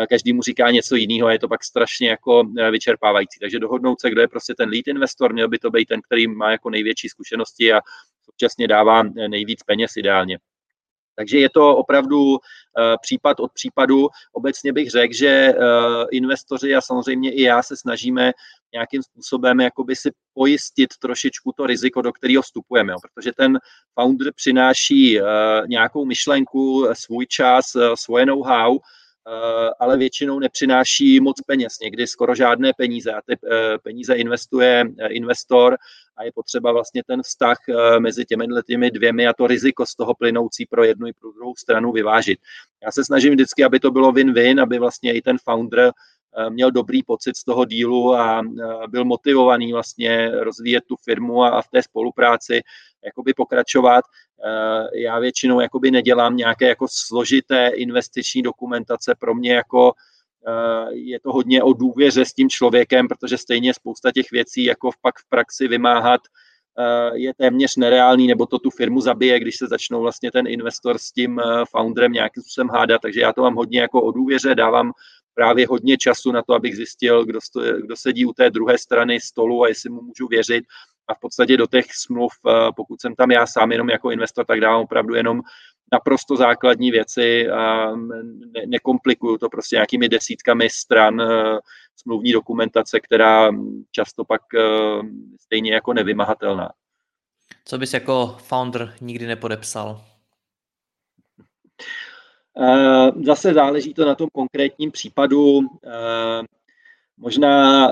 každý 0.09 0.33
mu 0.33 0.43
říká 0.43 0.71
něco 0.71 0.97
jiného 0.97 1.29
a 1.29 1.33
je 1.33 1.39
to 1.39 1.49
pak 1.49 1.65
strašně 1.65 2.09
jako 2.09 2.43
vyčerpávající. 2.71 3.41
Takže 3.41 3.59
dohodnout 3.59 4.01
se, 4.01 4.11
kdo 4.11 4.21
je 4.21 4.29
prostě 4.29 4.55
ten 4.55 4.69
lead 4.69 4.87
investor, 4.87 5.33
měl 5.33 5.49
by 5.49 5.59
to 5.59 5.71
být 5.71 5.89
ten, 5.89 6.01
který 6.03 6.27
má 6.27 6.51
jako 6.51 6.71
největší 6.71 7.09
zkušenosti 7.09 7.73
a 7.73 7.81
současně 8.25 8.69
dává 8.69 9.03
nejvíc 9.03 9.63
peněz 9.63 9.97
ideálně. 9.97 10.39
Takže 11.15 11.39
je 11.39 11.51
to 11.51 11.77
opravdu 11.77 12.39
případ 13.03 13.41
od 13.41 13.53
případu. 13.53 14.09
Obecně 14.33 14.73
bych 14.73 14.91
řekl, 14.91 15.15
že 15.15 15.53
investoři 16.11 16.75
a 16.75 16.81
samozřejmě 16.81 17.33
i 17.33 17.43
já 17.43 17.63
se 17.63 17.77
snažíme 17.77 18.33
nějakým 18.77 19.03
způsobem 19.03 19.61
jakoby 19.61 19.97
si 19.97 20.11
pojistit 20.35 20.91
trošičku 21.01 21.53
to 21.57 21.67
riziko, 21.67 22.03
do 22.03 22.13
kterého 22.13 22.43
vstupujeme, 22.43 22.93
jo, 22.93 22.99
protože 23.03 23.33
ten 23.33 23.59
founder 23.95 24.33
přináší 24.35 25.21
uh, 25.21 25.27
nějakou 25.69 26.05
myšlenku, 26.05 26.89
svůj 26.93 27.27
čas, 27.27 27.65
svoje 27.95 28.27
know-how 28.27 28.79
Eh, 29.29 29.71
ale 29.81 29.97
většinou 29.97 30.39
nepřináší 30.39 31.21
moc 31.21 31.41
peněz, 31.41 31.79
někdy 31.83 32.07
skoro 32.07 32.35
žádné 32.35 32.73
peníze 32.77 33.13
a 33.13 33.23
ty 33.27 33.33
eh, 33.35 33.79
peníze 33.79 34.15
investuje 34.15 34.85
eh, 34.99 35.09
investor 35.09 35.77
a 36.17 36.25
je 36.25 36.33
potřeba 36.35 36.73
vlastně 36.73 37.03
ten 37.07 37.23
vztah 37.23 37.57
mezi 37.99 38.25
těmi 38.25 38.47
těmi 38.67 38.91
dvěmi 38.91 39.27
a 39.27 39.33
to 39.33 39.47
riziko 39.47 39.87
z 39.87 39.95
toho 39.95 40.15
plynoucí 40.15 40.67
pro 40.67 40.85
jednu 40.85 41.07
i 41.07 41.13
pro 41.13 41.33
druhou 41.33 41.55
stranu 41.57 41.93
vyvážit. 41.93 42.39
Já 42.85 42.93
se 42.93 43.05
snažím 43.05 43.33
vždycky, 43.33 43.65
aby 43.65 43.81
to 43.81 43.91
bylo 43.91 44.13
win-win, 44.13 44.63
aby 44.63 44.79
vlastně 44.79 45.15
i 45.15 45.23
ten 45.23 45.37
founder 45.45 45.93
měl 46.49 46.71
dobrý 46.71 47.03
pocit 47.03 47.37
z 47.37 47.45
toho 47.45 47.65
dílu 47.65 48.15
a 48.15 48.43
byl 48.89 49.05
motivovaný 49.05 49.73
vlastně 49.73 50.31
rozvíjet 50.31 50.85
tu 50.89 50.97
firmu 51.05 51.45
a 51.45 51.63
v 51.63 51.69
té 51.69 51.83
spolupráci 51.83 52.61
jakoby 53.05 53.35
pokračovat. 53.35 54.05
Eh, 54.45 55.01
já 55.01 55.19
většinou 55.19 55.61
jakoby 55.61 55.91
nedělám 55.91 56.37
nějaké 56.37 56.69
jako 56.69 56.87
složité 56.91 57.69
investiční 57.69 58.43
dokumentace. 58.43 59.15
Pro 59.19 59.35
mě 59.35 59.53
jako 59.53 59.93
eh, 60.49 60.95
je 60.95 61.21
to 61.21 61.33
hodně 61.33 61.63
o 61.63 61.73
důvěře 61.73 62.25
s 62.25 62.33
tím 62.33 62.49
člověkem, 62.49 63.09
protože 63.09 63.39
stejně 63.39 63.75
spousta 63.75 64.13
těch 64.13 64.31
věcí 64.33 64.65
jako 64.65 64.91
pak 65.03 65.15
v 65.19 65.29
praxi 65.29 65.69
vymáhat 65.69 66.21
eh, 66.79 67.19
je 67.19 67.35
téměř 67.35 67.77
nereálný, 67.77 68.27
nebo 68.27 68.47
to 68.47 68.59
tu 68.59 68.71
firmu 68.71 69.01
zabije, 69.01 69.41
když 69.41 69.57
se 69.57 69.67
začnou 69.67 70.01
vlastně 70.01 70.33
ten 70.33 70.47
investor 70.47 70.99
s 70.99 71.13
tím 71.13 71.41
founderem 71.71 72.13
nějakým 72.13 72.43
způsobem 72.43 72.69
hádat. 72.69 73.01
Takže 73.03 73.21
já 73.21 73.33
to 73.33 73.43
mám 73.43 73.55
hodně 73.55 73.81
jako 73.81 74.03
o 74.03 74.11
důvěře, 74.11 74.55
dávám 74.55 74.93
právě 75.37 75.67
hodně 75.67 75.97
času 75.97 76.33
na 76.33 76.43
to, 76.43 76.55
abych 76.55 76.77
zjistil, 76.77 77.25
kdo, 77.25 77.41
sto, 77.41 77.61
kdo 77.61 77.97
sedí 77.97 78.27
u 78.27 78.33
té 78.33 78.51
druhé 78.51 78.79
strany 78.79 79.21
stolu 79.21 79.65
a 79.65 79.69
jestli 79.69 79.91
mu 79.91 80.03
můžu 80.03 80.29
věřit 80.29 80.65
a 81.09 81.15
v 81.15 81.21
podstatě 81.21 81.57
do 81.57 81.67
těch 81.67 81.87
smluv, 81.95 82.33
eh, 82.49 82.73
pokud 82.77 83.01
jsem 83.01 83.15
tam 83.15 83.31
já 83.31 83.47
sám 83.47 83.73
jenom 83.73 83.91
jako 83.91 84.11
investor, 84.11 84.47
tak 84.47 84.61
dávám 84.61 84.81
opravdu 84.81 85.15
jenom 85.15 85.43
naprosto 85.93 86.37
základní 86.37 86.91
věci 86.91 87.49
a 87.49 87.91
ne, 87.97 88.23
nekomplikuju 88.67 89.39
to 89.39 89.49
prostě 89.49 89.77
nějakými 89.77 90.09
desítkami 90.09 90.71
stran 90.71 91.21
eh, 91.21 91.59
smluvní 91.97 92.33
dokumentace, 92.33 93.01
která 93.01 93.51
často 93.91 94.25
pak 94.25 94.43
eh, 94.55 94.61
stejně 95.41 95.75
jako 95.75 95.93
nevymahatelná. 95.93 96.71
Co 97.65 97.79
bys 97.79 97.95
jako 97.95 98.37
founder 98.39 98.95
nikdy 99.01 99.27
nepodepsal? 99.27 100.16
Zase 103.25 103.55
záleží 103.55 103.95
to 103.95 104.07
na 104.07 104.15
tom 104.15 104.29
konkrétním 104.33 104.91
případu. 104.91 105.61
Možná 107.19 107.89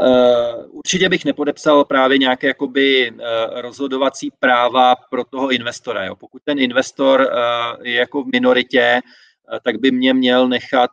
určitě 0.70 1.09
bych 1.09 1.24
nepodepsal 1.24 1.85
právě 1.85 2.19
nějaké 2.19 2.47
jakoby 2.47 3.12
rozhodovací 3.55 4.31
práva 4.39 4.95
pro 5.11 5.24
toho 5.24 5.51
investora. 5.51 6.05
Jo. 6.05 6.16
Pokud 6.16 6.43
ten 6.45 6.59
investor 6.59 7.31
je 7.82 7.95
jako 7.95 8.23
v 8.23 8.27
minoritě, 8.32 9.01
tak 9.62 9.81
by 9.81 9.91
mě 9.91 10.15
měl 10.15 10.49
nechat 10.49 10.91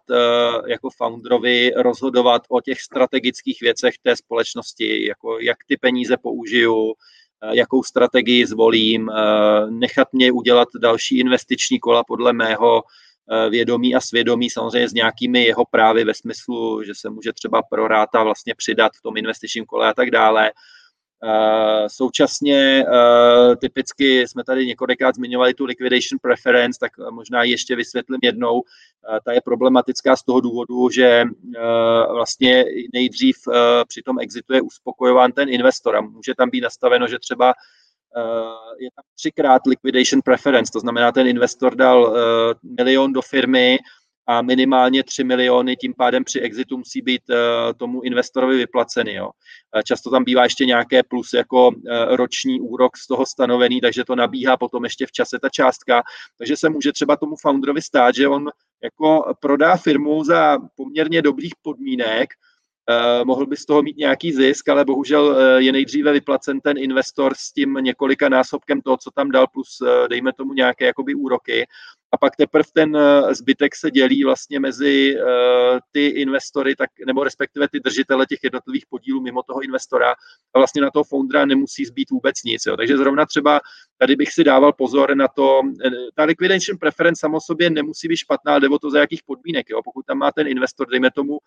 jako 0.68 0.90
founderovi 0.90 1.72
rozhodovat 1.76 2.42
o 2.50 2.62
těch 2.62 2.82
strategických 2.82 3.62
věcech 3.62 3.94
té 4.04 4.16
společnosti, 4.16 5.08
jako 5.08 5.40
jak 5.40 5.58
ty 5.68 5.78
peníze 5.78 6.18
použiju, 6.18 6.94
jakou 7.52 7.84
strategii 7.84 8.46
zvolím, 8.46 9.12
nechat 9.70 10.08
mě 10.14 10.32
udělat 10.32 10.68
další 10.82 11.20
investiční 11.20 11.80
kola 11.80 12.04
podle 12.04 12.34
mého 12.34 12.84
vědomí 13.50 13.96
a 13.96 14.02
svědomí, 14.02 14.50
samozřejmě 14.50 14.90
s 14.90 14.94
nějakými 14.94 15.44
jeho 15.44 15.66
právy 15.72 16.04
ve 16.04 16.14
smyslu, 16.14 16.84
že 16.84 16.92
se 16.96 17.10
může 17.10 17.34
třeba 17.34 17.62
pro 17.70 17.88
ráta 17.88 18.24
vlastně 18.24 18.56
přidat 18.56 18.92
v 18.96 19.02
tom 19.02 19.18
investičním 19.18 19.66
kole 19.66 19.90
a 19.90 19.94
tak 19.94 20.12
dále. 20.12 20.52
Současně 21.88 22.86
typicky 23.60 24.28
jsme 24.28 24.44
tady 24.44 24.66
několikrát 24.66 25.16
zmiňovali 25.16 25.54
tu 25.54 25.66
liquidation 25.66 26.20
preference, 26.22 26.80
tak 26.80 26.92
možná 27.12 27.44
ještě 27.44 27.76
vysvětlím 27.76 28.20
jednou. 28.24 28.62
Ta 29.26 29.32
je 29.32 29.42
problematická 29.42 30.16
z 30.16 30.24
toho 30.24 30.42
důvodu, 30.42 30.90
že 30.90 31.24
vlastně 32.14 32.66
nejdřív 32.94 33.36
při 33.88 34.02
tom 34.02 34.20
exitu 34.20 34.54
je 34.54 34.62
uspokojován 34.62 35.32
ten 35.32 35.50
investor 35.50 35.96
a 35.96 36.02
může 36.02 36.36
tam 36.36 36.50
být 36.50 36.62
nastaveno, 36.62 37.08
že 37.08 37.20
třeba 37.20 37.54
je 38.80 38.90
tam 38.96 39.04
třikrát 39.16 39.62
liquidation 39.66 40.22
preference, 40.22 40.72
to 40.72 40.80
znamená, 40.80 41.12
ten 41.12 41.28
investor 41.28 41.76
dal 41.76 42.16
milion 42.78 43.14
do 43.14 43.22
firmy, 43.22 43.80
a 44.28 44.42
minimálně 44.42 45.04
3 45.04 45.24
miliony 45.24 45.76
tím 45.76 45.94
pádem 45.98 46.24
při 46.24 46.40
exitu 46.40 46.78
musí 46.78 47.02
být 47.02 47.22
uh, 47.30 47.36
tomu 47.78 48.02
investorovi 48.02 48.58
vyplaceny. 48.58 49.14
Jo. 49.14 49.30
Často 49.86 50.10
tam 50.10 50.24
bývá 50.24 50.44
ještě 50.44 50.66
nějaké 50.66 51.04
plus 51.04 51.34
jako 51.34 51.72
roční 52.08 52.62
úrok 52.62 52.98
z 52.98 53.08
toho 53.08 53.26
stanovený, 53.26 53.82
takže 53.82 54.06
to 54.06 54.16
nabíhá 54.16 54.58
potom 54.58 54.84
ještě 54.84 55.06
v 55.06 55.12
čase 55.12 55.40
ta 55.40 55.50
částka. 55.50 56.04
Takže 56.38 56.58
se 56.58 56.70
může 56.70 56.92
třeba 56.92 57.16
tomu 57.16 57.36
founderovi 57.42 57.82
stát, 57.82 58.16
že 58.16 58.28
on 58.28 58.50
jako 58.84 59.34
prodá 59.42 59.76
firmu 59.78 60.24
za 60.24 60.58
poměrně 60.76 61.22
dobrých 61.22 61.54
podmínek, 61.62 62.30
mohl 63.24 63.46
by 63.46 63.58
z 63.58 63.66
toho 63.66 63.82
mít 63.82 63.98
nějaký 63.98 64.32
zisk, 64.34 64.70
ale 64.70 64.86
bohužel 64.86 65.26
uh, 65.26 65.38
je 65.58 65.72
nejdříve 65.72 66.12
vyplacen 66.12 66.60
ten 66.60 66.78
investor 66.78 67.34
s 67.36 67.54
tím 67.54 67.74
několika 67.74 68.30
násobkem 68.30 68.82
toho, 68.82 68.98
co 68.98 69.12
tam 69.12 69.32
dal, 69.32 69.48
plus 69.48 69.82
uh, 69.82 69.88
dejme 70.08 70.34
tomu 70.34 70.54
nějaké 70.54 70.86
jakoby 70.86 71.16
úroky 71.16 71.66
a 72.14 72.18
pak 72.18 72.36
teprve 72.36 72.64
ten 72.74 72.98
eh, 72.98 73.36
zbytek 73.36 73.76
se 73.76 73.92
dělí 73.92 74.24
vlastně 74.24 74.60
mezi 74.60 75.16
ty 75.92 76.08
investory, 76.08 76.76
tak, 76.76 76.90
nebo 77.08 77.24
respektive 77.24 77.68
ty 77.70 77.80
držitele 77.80 78.26
těch 78.26 78.40
jednotlivých 78.44 78.86
podílů 78.90 79.22
mimo 79.22 79.44
toho 79.44 79.62
investora 79.62 80.12
a 80.54 80.60
vlastně 80.60 80.82
na 80.82 80.92
toho 80.92 81.04
foundera 81.04 81.46
nemusí 81.46 81.86
zbýt 81.86 82.10
vůbec 82.10 82.44
nic. 82.44 82.66
Jo. 82.66 82.78
Takže 82.78 82.98
zrovna 82.98 83.26
třeba 83.26 83.60
tady 83.98 84.16
bych 84.16 84.32
si 84.32 84.44
dával 84.44 84.74
pozor 84.74 85.16
na 85.16 85.28
to, 85.28 85.62
eh, 85.86 85.90
ta 86.16 86.24
liquidation 86.24 86.78
preference 86.78 87.20
samo 87.20 87.42
sobě 87.42 87.70
nemusí 87.70 88.08
být 88.08 88.18
špatná, 88.18 88.60
nebo 88.60 88.80
to 88.80 88.92
za 88.92 89.00
jakých 89.00 89.24
podmínek. 89.24 89.70
Jo. 89.70 89.82
Pokud 89.84 90.06
tam 90.06 90.18
má 90.18 90.32
ten 90.32 90.48
investor, 90.48 90.88
dejme 90.90 91.12
tomu, 91.12 91.40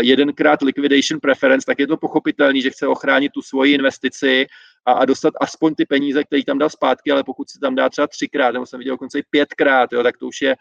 jedenkrát 0.00 0.62
liquidation 0.62 1.20
preference, 1.20 1.66
tak 1.66 1.78
je 1.78 1.86
to 1.86 1.96
pochopitelný, 1.96 2.62
že 2.62 2.70
chce 2.70 2.86
ochránit 2.86 3.32
tu 3.32 3.42
svoji 3.42 3.74
investici 3.74 4.46
a, 4.86 4.92
a 4.92 5.04
dostat 5.04 5.34
aspoň 5.40 5.74
ty 5.74 5.84
peníze, 5.86 6.24
které 6.24 6.44
tam 6.44 6.58
dal 6.58 6.70
zpátky, 6.70 7.10
ale 7.10 7.24
pokud 7.24 7.50
si 7.50 7.58
tam 7.58 7.74
dá 7.74 7.88
třeba 7.88 8.06
třikrát, 8.06 8.52
nebo 8.52 8.66
jsem 8.66 8.78
viděl 8.78 8.94
dokonce 8.94 9.18
i 9.18 9.22
pětkrát, 9.30 9.92
jo, 9.92 10.02
tak 10.02 10.16
to 10.16 10.26
už 10.26 10.42
je 10.42 10.56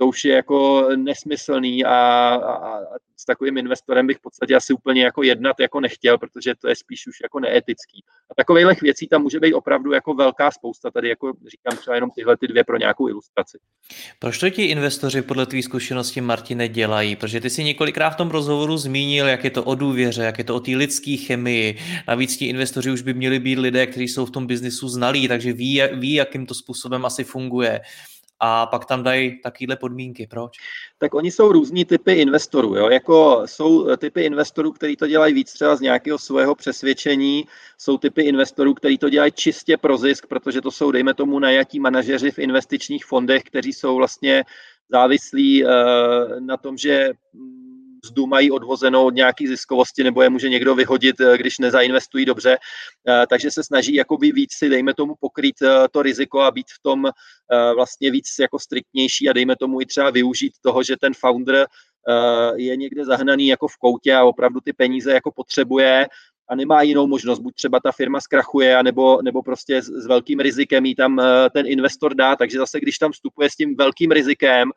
to 0.00 0.06
už 0.06 0.24
je 0.24 0.34
jako 0.34 0.88
nesmyslný 0.96 1.84
a, 1.84 1.90
a, 1.90 2.52
a 2.52 2.80
s 3.16 3.24
takovým 3.24 3.58
investorem 3.58 4.06
bych 4.06 4.16
v 4.16 4.20
podstatě 4.20 4.54
asi 4.56 4.72
úplně 4.72 5.04
jako 5.04 5.22
jednat 5.22 5.60
jako 5.60 5.80
nechtěl, 5.80 6.18
protože 6.18 6.54
to 6.54 6.68
je 6.68 6.76
spíš 6.76 7.06
už 7.06 7.16
jako 7.22 7.40
neetický. 7.40 8.04
A 8.30 8.34
takových 8.34 8.82
věcí 8.82 9.08
tam 9.08 9.22
může 9.22 9.40
být 9.40 9.54
opravdu 9.54 9.92
jako 9.92 10.14
velká 10.14 10.50
spousta, 10.50 10.90
tady 10.90 11.08
jako 11.08 11.32
říkám 11.50 11.78
třeba 11.78 11.94
jenom 11.94 12.10
tyhle 12.10 12.36
ty 12.36 12.48
dvě 12.48 12.64
pro 12.64 12.76
nějakou 12.76 13.08
ilustraci. 13.08 13.58
Proč 14.18 14.38
to 14.38 14.50
ti 14.50 14.64
investoři 14.64 15.22
podle 15.22 15.46
tvý 15.46 15.62
zkušenosti, 15.62 16.20
Martine, 16.20 16.68
dělají? 16.68 17.16
Protože 17.16 17.40
ty 17.40 17.50
si 17.50 17.64
několikrát 17.64 18.10
v 18.10 18.16
tom 18.16 18.30
rozhovoru 18.30 18.76
zmínil, 18.76 19.26
jak 19.26 19.44
je 19.44 19.50
to 19.50 19.64
o 19.64 19.74
důvěře, 19.74 20.22
jak 20.22 20.38
je 20.38 20.44
to 20.44 20.54
o 20.54 20.60
té 20.60 20.70
lidské 20.70 21.16
chemii. 21.16 21.78
Navíc 22.08 22.36
ti 22.36 22.46
investoři 22.46 22.90
už 22.90 23.02
by 23.02 23.14
měli 23.14 23.38
být 23.38 23.58
lidé, 23.58 23.86
kteří 23.86 24.08
jsou 24.08 24.26
v 24.26 24.30
tom 24.30 24.46
biznisu 24.46 24.88
znalí, 24.88 25.28
takže 25.28 25.52
ví, 25.52 25.82
ví 25.92 26.12
jakým 26.12 26.46
to 26.46 26.54
způsobem 26.54 27.04
asi 27.04 27.24
funguje 27.24 27.80
a 28.40 28.66
pak 28.66 28.84
tam 28.84 29.02
dají 29.02 29.40
takovéhle 29.42 29.76
podmínky. 29.76 30.26
Proč? 30.26 30.58
Tak 30.98 31.14
oni 31.14 31.30
jsou 31.30 31.52
různí 31.52 31.84
typy 31.84 32.12
investorů. 32.12 32.76
Jo? 32.76 32.88
Jako 32.88 33.42
jsou 33.46 33.96
typy 33.96 34.22
investorů, 34.22 34.72
kteří 34.72 34.96
to 34.96 35.06
dělají 35.06 35.34
víc 35.34 35.52
třeba 35.52 35.76
z 35.76 35.80
nějakého 35.80 36.18
svého 36.18 36.54
přesvědčení, 36.54 37.44
jsou 37.78 37.98
typy 37.98 38.22
investorů, 38.22 38.74
kteří 38.74 38.98
to 38.98 39.08
dělají 39.08 39.32
čistě 39.32 39.76
pro 39.76 39.98
zisk, 39.98 40.26
protože 40.26 40.60
to 40.60 40.70
jsou, 40.70 40.90
dejme 40.90 41.14
tomu, 41.14 41.38
najatí 41.38 41.80
manažeři 41.80 42.30
v 42.30 42.38
investičních 42.38 43.04
fondech, 43.04 43.42
kteří 43.42 43.72
jsou 43.72 43.96
vlastně 43.96 44.44
závislí 44.88 45.64
uh, 45.64 45.70
na 46.40 46.56
tom, 46.56 46.76
že 46.76 47.10
mzdu 48.04 48.26
mají 48.26 48.50
odvozenou 48.50 49.06
od 49.06 49.14
nějaký 49.14 49.46
ziskovosti 49.46 50.04
nebo 50.04 50.22
je 50.22 50.30
může 50.30 50.48
někdo 50.48 50.74
vyhodit, 50.74 51.20
eh, 51.20 51.38
když 51.38 51.58
nezainvestují 51.58 52.24
dobře. 52.24 52.58
Eh, 53.08 53.26
takže 53.30 53.50
se 53.50 53.64
snaží 53.64 53.94
jakoby 53.94 54.32
víc 54.32 54.50
si, 54.52 54.68
dejme 54.68 54.94
tomu, 54.94 55.14
pokrýt 55.20 55.62
eh, 55.62 55.88
to 55.90 56.02
riziko 56.02 56.40
a 56.40 56.50
být 56.50 56.66
v 56.66 56.82
tom 56.82 57.10
vlastně 57.74 58.10
víc 58.10 58.26
jako 58.40 58.58
striktnější 58.58 59.28
a 59.28 59.32
dejme 59.32 59.56
tomu 59.56 59.80
i 59.80 59.86
třeba 59.86 60.10
využít 60.10 60.52
toho, 60.60 60.82
že 60.82 60.96
ten 61.00 61.12
founder 61.14 61.66
je 62.56 62.76
někde 62.76 63.04
zahnaný 63.04 63.46
jako 63.46 63.68
v 63.68 63.76
koutě 63.76 64.14
a 64.14 64.24
opravdu 64.24 64.60
ty 64.60 64.72
peníze 64.72 65.12
jako 65.12 65.32
potřebuje 65.32 66.06
a 66.48 66.54
nemá 66.54 66.82
jinou 66.82 67.06
možnost, 67.06 67.38
buď 67.38 67.54
třeba 67.54 67.80
ta 67.84 67.92
firma 67.92 68.20
zkrachuje, 68.20 68.82
nebo, 68.82 69.22
nebo 69.22 69.42
prostě 69.42 69.82
s, 69.82 69.86
s 69.86 70.06
velkým 70.06 70.40
rizikem 70.40 70.86
jí 70.86 70.94
tam 70.94 71.22
ten 71.52 71.66
investor 71.66 72.14
dá, 72.14 72.36
takže 72.36 72.58
zase 72.58 72.80
když 72.80 72.98
tam 72.98 73.12
vstupuje 73.12 73.50
s 73.50 73.56
tím 73.56 73.76
velkým 73.76 74.10
rizikem, 74.10 74.70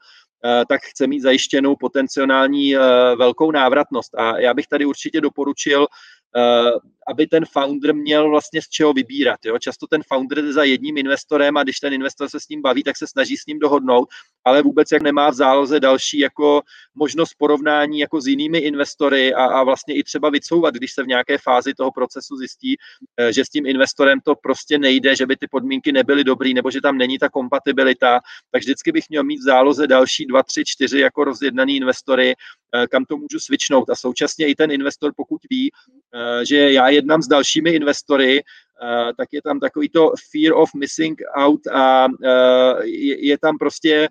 tak 0.69 0.81
chce 0.81 1.07
mít 1.07 1.19
zajištěnou 1.19 1.75
potenciální 1.75 2.75
eh, 2.75 2.79
velkou 3.15 3.51
návratnost. 3.51 4.15
A 4.15 4.39
já 4.39 4.53
bych 4.53 4.67
tady 4.67 4.85
určitě 4.85 5.21
doporučil 5.21 5.87
Eh, 6.35 6.71
aby 7.07 7.27
ten 7.27 7.45
founder 7.45 7.95
měl 7.95 8.29
vlastně 8.29 8.61
z 8.61 8.69
čeho 8.69 8.93
vybírat. 8.93 9.39
Jo? 9.45 9.57
Často 9.59 9.87
ten 9.87 10.01
founder 10.07 10.41
jde 10.41 10.53
za 10.53 10.63
jedním 10.63 10.97
investorem 10.97 11.57
a 11.57 11.63
když 11.63 11.79
ten 11.79 11.93
investor 11.93 12.29
se 12.29 12.39
s 12.39 12.49
ním 12.49 12.61
baví, 12.61 12.83
tak 12.83 12.97
se 12.97 13.07
snaží 13.07 13.37
s 13.37 13.45
ním 13.45 13.59
dohodnout, 13.59 14.09
ale 14.45 14.61
vůbec 14.61 14.91
jak 14.91 15.01
nemá 15.01 15.29
v 15.29 15.33
záloze 15.33 15.79
další 15.79 16.19
jako 16.19 16.61
možnost 16.95 17.33
porovnání 17.37 17.99
jako 17.99 18.21
s 18.21 18.27
jinými 18.27 18.57
investory 18.57 19.33
a, 19.33 19.45
a 19.45 19.63
vlastně 19.63 19.95
i 19.95 20.03
třeba 20.03 20.29
vycouvat, 20.29 20.73
když 20.73 20.93
se 20.93 21.03
v 21.03 21.07
nějaké 21.07 21.37
fázi 21.37 21.73
toho 21.73 21.91
procesu 21.91 22.37
zjistí, 22.37 22.75
eh, 23.17 23.33
že 23.33 23.45
s 23.45 23.49
tím 23.49 23.65
investorem 23.65 24.19
to 24.25 24.35
prostě 24.35 24.77
nejde, 24.77 25.15
že 25.15 25.25
by 25.25 25.35
ty 25.35 25.47
podmínky 25.47 25.91
nebyly 25.91 26.23
dobrý 26.23 26.53
nebo 26.53 26.71
že 26.71 26.81
tam 26.81 26.97
není 26.97 27.17
ta 27.17 27.29
kompatibilita, 27.29 28.19
tak 28.51 28.61
vždycky 28.61 28.91
bych 28.91 29.09
měl 29.09 29.23
mít 29.23 29.39
v 29.39 29.43
záloze 29.43 29.87
další 29.87 30.25
dva, 30.25 30.43
tři, 30.43 30.63
čtyři 30.65 30.99
jako 30.99 31.23
rozjednaný 31.23 31.77
investory, 31.77 32.33
eh, 32.75 32.87
kam 32.87 33.05
to 33.05 33.17
můžu 33.17 33.39
switchnout 33.39 33.89
a 33.89 33.95
současně 33.95 34.47
i 34.47 34.55
ten 34.55 34.71
investor, 34.71 35.11
pokud 35.15 35.41
ví, 35.49 35.71
Eh, 36.15 36.45
že 36.45 36.71
já 36.71 36.89
jednám 36.93 37.21
s 37.21 37.27
dalšími 37.27 37.69
investory, 37.69 38.39
eh, 38.39 39.13
tak 39.17 39.27
je 39.31 39.41
tam 39.41 39.59
takový 39.59 39.89
to 39.89 40.11
fear 40.31 40.53
of 40.53 40.69
missing 40.75 41.21
out 41.35 41.67
a 41.67 42.07
eh, 42.25 42.85
je 43.19 43.37
tam 43.37 43.57
prostě 43.57 44.09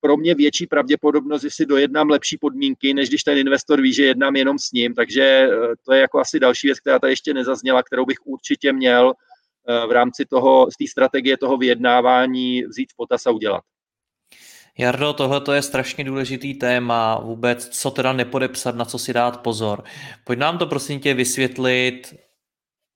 pro 0.00 0.16
mě 0.16 0.34
větší 0.34 0.66
pravděpodobnost, 0.66 1.42
že 1.42 1.50
si 1.50 1.66
dojednám 1.66 2.10
lepší 2.10 2.38
podmínky, 2.38 2.94
než 2.94 3.08
když 3.08 3.22
ten 3.22 3.38
investor 3.38 3.80
ví, 3.80 3.92
že 3.92 4.04
jednám 4.04 4.36
jenom 4.36 4.58
s 4.58 4.72
ním. 4.72 4.94
Takže 4.94 5.48
to 5.86 5.92
je 5.92 6.00
jako 6.00 6.20
asi 6.20 6.40
další 6.40 6.66
věc, 6.66 6.80
která 6.80 6.98
tady 6.98 7.12
ještě 7.12 7.34
nezazněla, 7.34 7.82
kterou 7.82 8.04
bych 8.06 8.16
určitě 8.24 8.72
měl 8.72 9.12
v 9.88 9.92
rámci 9.92 10.24
toho, 10.24 10.66
z 10.70 10.76
té 10.76 10.90
strategie 10.90 11.36
toho 11.38 11.56
vyjednávání 11.56 12.64
vzít 12.64 12.92
v 12.92 12.96
potaz 12.96 13.26
a 13.26 13.30
udělat. 13.30 13.62
Jardo, 14.78 15.12
tohle 15.12 15.56
je 15.56 15.62
strašně 15.62 16.04
důležitý 16.04 16.54
téma, 16.54 17.18
vůbec 17.18 17.68
co 17.68 17.90
teda 17.90 18.12
nepodepsat, 18.12 18.76
na 18.76 18.84
co 18.84 18.98
si 18.98 19.12
dát 19.12 19.40
pozor. 19.40 19.84
Pojď 20.24 20.38
nám 20.38 20.58
to 20.58 20.66
prosím 20.66 21.00
tě 21.00 21.14
vysvětlit 21.14 22.14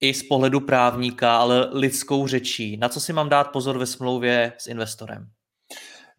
i 0.01 0.15
z 0.15 0.23
pohledu 0.23 0.61
právníka, 0.61 1.37
ale 1.39 1.69
lidskou 1.73 2.27
řečí. 2.27 2.77
Na 2.77 2.89
co 2.89 3.01
si 3.01 3.13
mám 3.13 3.29
dát 3.29 3.53
pozor 3.53 3.79
ve 3.79 3.87
smlouvě 3.87 4.53
s 4.59 4.67
investorem? 4.67 5.29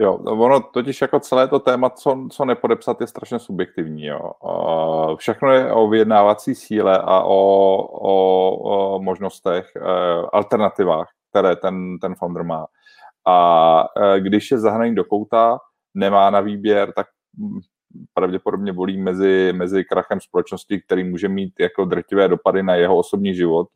Jo, 0.02 0.14
ono 0.18 0.60
totiž 0.60 1.02
jako 1.02 1.20
celé 1.20 1.48
to 1.48 1.60
téma, 1.60 1.90
co, 1.90 2.28
co 2.32 2.46
nepodepsat, 2.46 3.02
je 3.02 3.08
strašně 3.08 3.40
subjektivní. 3.40 4.06
Jo. 4.06 4.32
Všechno 5.16 5.52
je 5.52 5.74
o 5.74 5.88
vyjednávací 5.88 6.56
síle 6.56 6.98
a 6.98 7.22
o, 7.22 7.78
o, 7.92 8.96
o 8.96 9.02
možnostech, 9.02 9.72
eh, 9.76 9.82
alternativách, 10.34 11.08
které 11.30 11.56
ten, 11.56 12.00
ten 12.00 12.16
founder 12.16 12.44
má. 12.44 12.66
A 13.28 13.84
e, 13.98 14.20
když 14.20 14.52
je 14.52 14.58
zahnaný 14.58 14.96
do 14.96 15.04
kouta, 15.04 15.60
nemá 15.94 16.30
na 16.30 16.42
výběr, 16.42 16.94
tak 16.96 17.08
pravděpodobně 18.14 18.72
volí 18.72 18.98
mezi, 18.98 19.54
mezi 19.56 19.84
krachem 19.84 20.20
společnosti, 20.20 20.82
který 20.82 21.04
může 21.04 21.30
mít 21.30 21.60
jako 21.60 21.86
drtivé 21.86 22.28
dopady 22.28 22.64
na 22.64 22.76
jeho 22.76 22.98
osobní 22.98 23.36
život, 23.36 23.68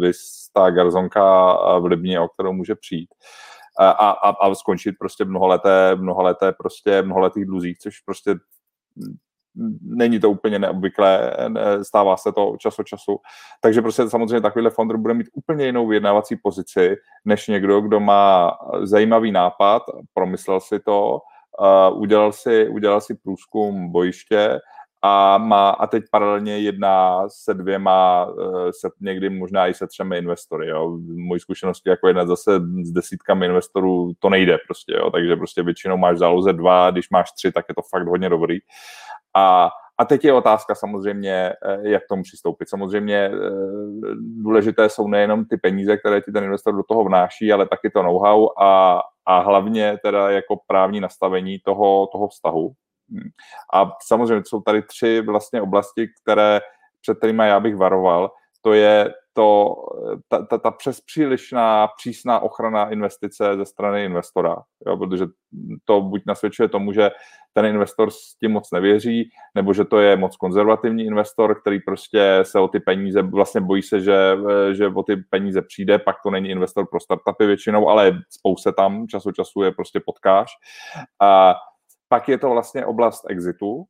vys 0.00 0.50
ta 0.52 0.70
garzonka 0.70 1.54
v 1.80 1.84
Libně, 1.84 2.20
o 2.20 2.28
kterou 2.28 2.52
může 2.52 2.74
přijít. 2.74 3.10
a, 3.78 3.90
a, 3.90 4.30
a 4.30 4.54
skončit 4.54 4.94
prostě 4.98 5.24
mnohaleté, 5.24 5.96
mnohaleté 5.96 6.52
prostě 6.52 7.02
mnohaletých 7.02 7.44
dluzích, 7.44 7.78
což 7.78 8.00
prostě 8.00 8.34
není 9.82 10.20
to 10.20 10.30
úplně 10.30 10.58
neobvyklé, 10.58 11.36
stává 11.82 12.16
se 12.16 12.32
to 12.32 12.56
čas 12.58 12.78
od 12.78 12.86
času. 12.86 13.18
Takže 13.60 13.82
prostě 13.82 14.10
samozřejmě 14.10 14.40
takovýhle 14.40 14.70
founder 14.70 14.96
bude 14.96 15.14
mít 15.14 15.26
úplně 15.32 15.66
jinou 15.66 15.86
vyjednávací 15.86 16.36
pozici, 16.42 16.96
než 17.24 17.48
někdo, 17.48 17.80
kdo 17.80 18.00
má 18.00 18.52
zajímavý 18.82 19.32
nápad, 19.32 19.82
promyslel 20.14 20.60
si 20.60 20.80
to, 20.80 21.20
udělal, 21.92 22.32
si, 22.32 22.68
udělal 22.68 23.00
si 23.00 23.14
průzkum 23.14 23.92
bojiště 23.92 24.60
a, 25.02 25.38
má, 25.38 25.70
a 25.70 25.86
teď 25.86 26.04
paralelně 26.10 26.58
jedná 26.58 27.28
se 27.28 27.54
dvěma, 27.54 28.28
eh, 28.28 28.72
se 28.72 28.88
někdy 29.00 29.30
možná 29.30 29.68
i 29.68 29.74
se 29.74 29.86
třemi 29.86 30.18
investory. 30.18 30.68
Jo. 30.68 30.98
Mojí 31.06 31.40
zkušenosti 31.40 31.90
jako 31.90 32.08
jedna 32.08 32.26
zase 32.26 32.60
s 32.84 32.92
desítkami 32.92 33.46
investorů 33.46 34.12
to 34.18 34.28
nejde 34.28 34.58
prostě, 34.66 34.92
jo. 34.92 35.10
takže 35.10 35.36
prostě 35.36 35.62
většinou 35.62 35.96
máš 35.96 36.18
záloze 36.18 36.52
dva, 36.52 36.90
když 36.90 37.10
máš 37.10 37.32
tři, 37.32 37.52
tak 37.52 37.64
je 37.68 37.74
to 37.74 37.82
fakt 37.90 38.08
hodně 38.08 38.28
dobrý. 38.28 38.58
A, 39.36 39.70
a 40.00 40.04
teď 40.04 40.24
je 40.24 40.32
otázka 40.32 40.74
samozřejmě, 40.74 41.32
eh, 41.32 41.78
jak 41.82 42.04
k 42.04 42.08
tomu 42.08 42.22
přistoupit. 42.22 42.68
Samozřejmě 42.68 43.16
eh, 43.16 43.30
důležité 44.20 44.88
jsou 44.88 45.08
nejenom 45.08 45.44
ty 45.44 45.56
peníze, 45.56 45.96
které 45.96 46.20
ti 46.20 46.32
ten 46.32 46.44
investor 46.44 46.76
do 46.76 46.82
toho 46.88 47.04
vnáší, 47.04 47.52
ale 47.52 47.68
taky 47.68 47.90
to 47.90 48.02
know-how 48.02 48.48
a, 48.62 49.00
a 49.26 49.38
hlavně 49.38 49.98
teda 50.04 50.30
jako 50.30 50.56
právní 50.66 51.00
nastavení 51.00 51.58
toho, 51.58 52.06
toho 52.12 52.28
vztahu. 52.28 52.72
A 53.74 53.90
samozřejmě 54.06 54.42
jsou 54.46 54.60
tady 54.60 54.82
tři 54.82 55.20
vlastně 55.20 55.62
oblasti, 55.62 56.08
které, 56.22 56.60
před 57.02 57.18
kterými 57.18 57.48
já 57.48 57.60
bych 57.60 57.76
varoval. 57.76 58.30
To 58.62 58.72
je 58.72 59.14
to, 59.32 59.74
ta, 60.28 60.42
ta, 60.42 60.58
ta 60.58 60.70
přes 60.70 61.00
přílišná 61.00 61.88
přísná 61.96 62.40
ochrana 62.40 62.90
investice 62.90 63.56
ze 63.56 63.64
strany 63.64 64.04
investora, 64.04 64.56
jo, 64.86 64.96
protože 64.96 65.26
to 65.84 66.00
buď 66.00 66.22
nasvědčuje 66.26 66.68
tomu, 66.68 66.92
že 66.92 67.10
ten 67.52 67.66
investor 67.66 68.10
s 68.10 68.34
tím 68.40 68.50
moc 68.52 68.70
nevěří, 68.72 69.30
nebo 69.54 69.72
že 69.72 69.84
to 69.84 69.98
je 69.98 70.16
moc 70.16 70.36
konzervativní 70.36 71.04
investor, 71.04 71.60
který 71.60 71.80
prostě 71.80 72.38
se 72.42 72.58
o 72.58 72.68
ty 72.68 72.80
peníze, 72.80 73.22
vlastně 73.22 73.60
bojí 73.60 73.82
se, 73.82 74.00
že, 74.00 74.36
že 74.72 74.88
o 74.88 75.02
ty 75.02 75.16
peníze 75.16 75.62
přijde, 75.62 75.98
pak 75.98 76.16
to 76.22 76.30
není 76.30 76.48
investor 76.48 76.86
pro 76.90 77.00
startupy 77.00 77.46
většinou, 77.46 77.88
ale 77.88 78.12
spouze 78.30 78.72
tam, 78.72 79.06
čas 79.06 79.26
od 79.26 79.32
času 79.32 79.62
je 79.62 79.72
prostě 79.72 80.00
potkáš. 80.06 80.50
A 81.22 81.54
pak 82.08 82.28
je 82.28 82.38
to 82.38 82.50
vlastně 82.50 82.86
oblast 82.86 83.24
exitu, 83.28 83.84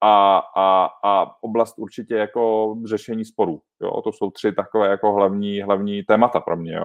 a, 0.00 0.38
a, 0.56 0.88
a 1.04 1.42
oblast 1.42 1.74
určitě 1.78 2.14
jako 2.14 2.74
řešení 2.84 3.24
sporů. 3.24 3.60
Jo? 3.82 4.02
To 4.02 4.12
jsou 4.12 4.30
tři 4.30 4.52
takové 4.52 4.88
jako 4.88 5.12
hlavní, 5.12 5.60
hlavní 5.60 6.02
témata 6.02 6.40
pro 6.40 6.56
mě. 6.56 6.74
Jo? 6.74 6.84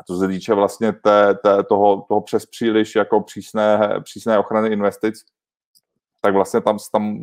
A 0.00 0.04
to 0.06 0.16
se 0.16 0.28
týče 0.28 0.54
vlastně 0.54 0.92
té, 0.92 1.34
té, 1.34 1.62
toho, 1.62 2.04
toho 2.08 2.20
přes 2.20 2.46
příliš 2.46 2.94
jako 2.94 3.20
přísné, 3.20 3.78
přísné 4.04 4.38
ochrany 4.38 4.68
investic, 4.68 5.14
tak 6.20 6.34
vlastně 6.34 6.60
tam, 6.60 6.78
tam 6.92 7.18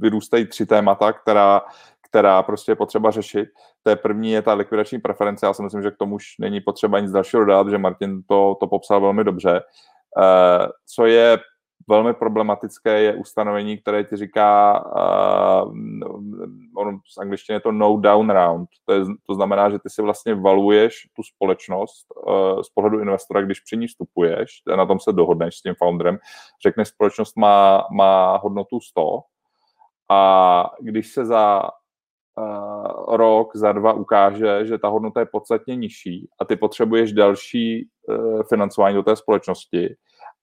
vyrůstají 0.00 0.46
tři 0.46 0.66
témata, 0.66 1.12
která, 1.12 1.62
která 2.10 2.42
prostě 2.42 2.72
je 2.72 2.76
potřeba 2.76 3.10
řešit. 3.10 3.48
Té 3.82 3.96
první 3.96 4.30
je 4.30 4.42
ta 4.42 4.54
likvidační 4.54 4.98
preference. 4.98 5.46
Já 5.46 5.54
si 5.54 5.62
myslím, 5.62 5.82
že 5.82 5.90
k 5.90 5.96
tomu 5.96 6.14
už 6.14 6.24
není 6.38 6.60
potřeba 6.60 7.00
nic 7.00 7.12
dalšího 7.12 7.44
dodat, 7.44 7.68
že 7.68 7.78
Martin 7.78 8.22
to, 8.22 8.56
to 8.60 8.66
popsal 8.66 9.00
velmi 9.00 9.24
dobře. 9.24 9.60
Uh, 10.16 10.66
co 10.94 11.06
je 11.06 11.38
velmi 11.88 12.14
problematické 12.14 13.00
je 13.00 13.14
ustanovení, 13.14 13.78
které 13.78 14.04
ti 14.04 14.16
říká, 14.16 14.82
uh, 15.64 15.72
on 16.76 16.98
z 17.14 17.18
angličtiny 17.18 17.56
je 17.56 17.60
to 17.60 17.72
no 17.72 17.96
down 17.96 18.30
round. 18.30 18.68
To, 18.84 18.94
je, 18.94 19.04
to 19.26 19.34
znamená, 19.34 19.70
že 19.70 19.78
ty 19.78 19.90
si 19.90 20.02
vlastně 20.02 20.34
valuješ 20.34 21.08
tu 21.16 21.22
společnost 21.22 22.06
uh, 22.26 22.62
z 22.62 22.68
pohledu 22.68 23.00
investora, 23.00 23.42
když 23.42 23.60
při 23.60 23.76
ní 23.76 23.86
vstupuješ, 23.86 24.50
na 24.76 24.86
tom 24.86 25.00
se 25.00 25.12
dohodneš 25.12 25.56
s 25.56 25.62
tím 25.62 25.74
founderem, 25.74 26.18
řekneš, 26.62 26.88
společnost 26.88 27.36
má, 27.36 27.84
má 27.92 28.36
hodnotu 28.36 28.80
100 28.80 29.20
a 30.10 30.70
když 30.80 31.12
se 31.12 31.24
za 31.24 31.62
uh, 32.38 33.16
rok, 33.16 33.56
za 33.56 33.72
dva 33.72 33.92
ukáže, 33.92 34.66
že 34.66 34.78
ta 34.78 34.88
hodnota 34.88 35.20
je 35.20 35.26
podstatně 35.26 35.76
nižší 35.76 36.28
a 36.40 36.44
ty 36.44 36.56
potřebuješ 36.56 37.12
další 37.12 37.88
uh, 38.08 38.42
financování 38.48 38.94
do 38.94 39.02
té 39.02 39.16
společnosti, 39.16 39.94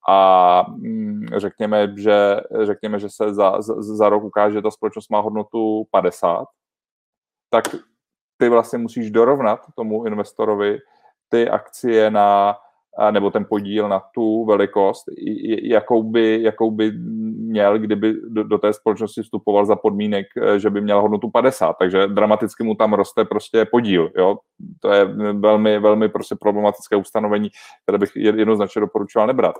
a 0.07 0.63
mm, 0.69 1.25
řekněme, 1.37 1.93
že, 1.97 2.41
řekněme, 2.63 2.99
že 2.99 3.09
se 3.09 3.33
za, 3.33 3.61
za, 3.61 3.81
za 3.81 4.09
rok 4.09 4.23
ukáže, 4.23 4.53
že 4.53 4.61
ta 4.61 4.71
společnost 4.71 5.09
má 5.09 5.19
hodnotu 5.19 5.87
50, 5.91 6.45
tak 7.49 7.63
ty 8.37 8.49
vlastně 8.49 8.79
musíš 8.79 9.11
dorovnat 9.11 9.59
tomu 9.75 10.05
investorovi 10.05 10.79
ty 11.29 11.49
akcie 11.49 12.11
na 12.11 12.57
nebo 13.11 13.31
ten 13.31 13.45
podíl 13.49 13.89
na 13.89 14.01
tu 14.13 14.45
velikost, 14.45 15.03
jakou 15.61 16.03
by, 16.03 16.43
jakou 16.43 16.71
by 16.71 16.91
měl, 17.47 17.79
kdyby 17.79 18.13
do, 18.27 18.43
do 18.43 18.57
té 18.57 18.73
společnosti 18.73 19.21
vstupoval 19.21 19.65
za 19.65 19.75
podmínek, 19.75 20.25
eh, 20.41 20.59
že 20.59 20.69
by 20.69 20.81
měl 20.81 21.01
hodnotu 21.01 21.29
50, 21.29 21.75
takže 21.79 22.07
dramaticky 22.07 22.63
mu 22.63 22.75
tam 22.75 22.93
roste 22.93 23.25
prostě 23.25 23.65
podíl, 23.65 24.11
jo. 24.17 24.37
To 24.79 24.91
je 24.91 25.05
velmi, 25.33 25.79
velmi 25.79 26.09
prostě 26.09 26.35
problematické 26.35 26.95
ustanovení, 26.95 27.49
které 27.83 27.97
bych 27.97 28.11
jednoznačně 28.15 28.81
doporučoval 28.81 29.27
nebrat. 29.27 29.55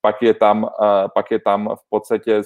Pak 0.00 0.22
je 0.22 0.34
tam, 0.34 0.66
eh, 0.82 1.08
pak 1.14 1.30
je 1.30 1.38
tam 1.38 1.68
v 1.68 1.88
podstatě 1.90 2.42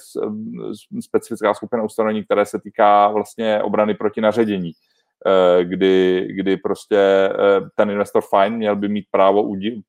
specifická 1.01 1.55
skupina 1.55 1.83
ustanovení, 1.83 2.25
které 2.25 2.47
se 2.47 2.61
týká 2.61 3.09
vlastně 3.09 3.63
obrany 3.63 3.95
proti 3.95 4.21
naředění. 4.21 4.73
Eh, 5.27 5.65
kdy, 5.65 6.27
kdy 6.31 6.57
prostě 6.57 6.99
eh, 6.99 7.61
ten 7.75 7.91
investor 7.91 8.23
fajn 8.23 8.55
měl 8.57 8.77
by 8.77 8.89
mít 8.89 9.07
právo 9.11 9.43
udí, 9.43 9.83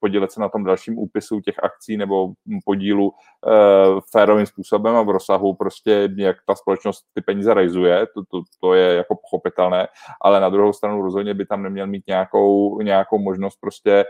podílet 0.00 0.32
se 0.32 0.40
na 0.40 0.48
tom 0.48 0.64
dalším 0.64 0.98
úpisu 0.98 1.40
těch 1.40 1.64
akcí 1.64 1.96
nebo 1.96 2.32
podílu 2.64 3.12
eh, 3.48 4.00
férovým 4.12 4.46
způsobem 4.46 4.96
a 4.96 5.02
v 5.02 5.10
rozsahu 5.10 5.54
prostě, 5.54 6.08
jak 6.16 6.36
ta 6.46 6.54
společnost 6.54 7.04
ty 7.14 7.20
peníze 7.20 7.54
realizuje, 7.54 8.06
to, 8.14 8.22
to, 8.30 8.42
to 8.60 8.74
je 8.74 8.94
jako 8.94 9.14
pochopitelné, 9.14 9.88
ale 10.20 10.40
na 10.40 10.48
druhou 10.48 10.72
stranu 10.72 11.02
rozhodně 11.02 11.34
by 11.34 11.46
tam 11.46 11.62
neměl 11.62 11.86
mít 11.86 12.04
nějakou, 12.06 12.80
nějakou 12.80 13.18
možnost 13.18 13.58
prostě 13.60 14.04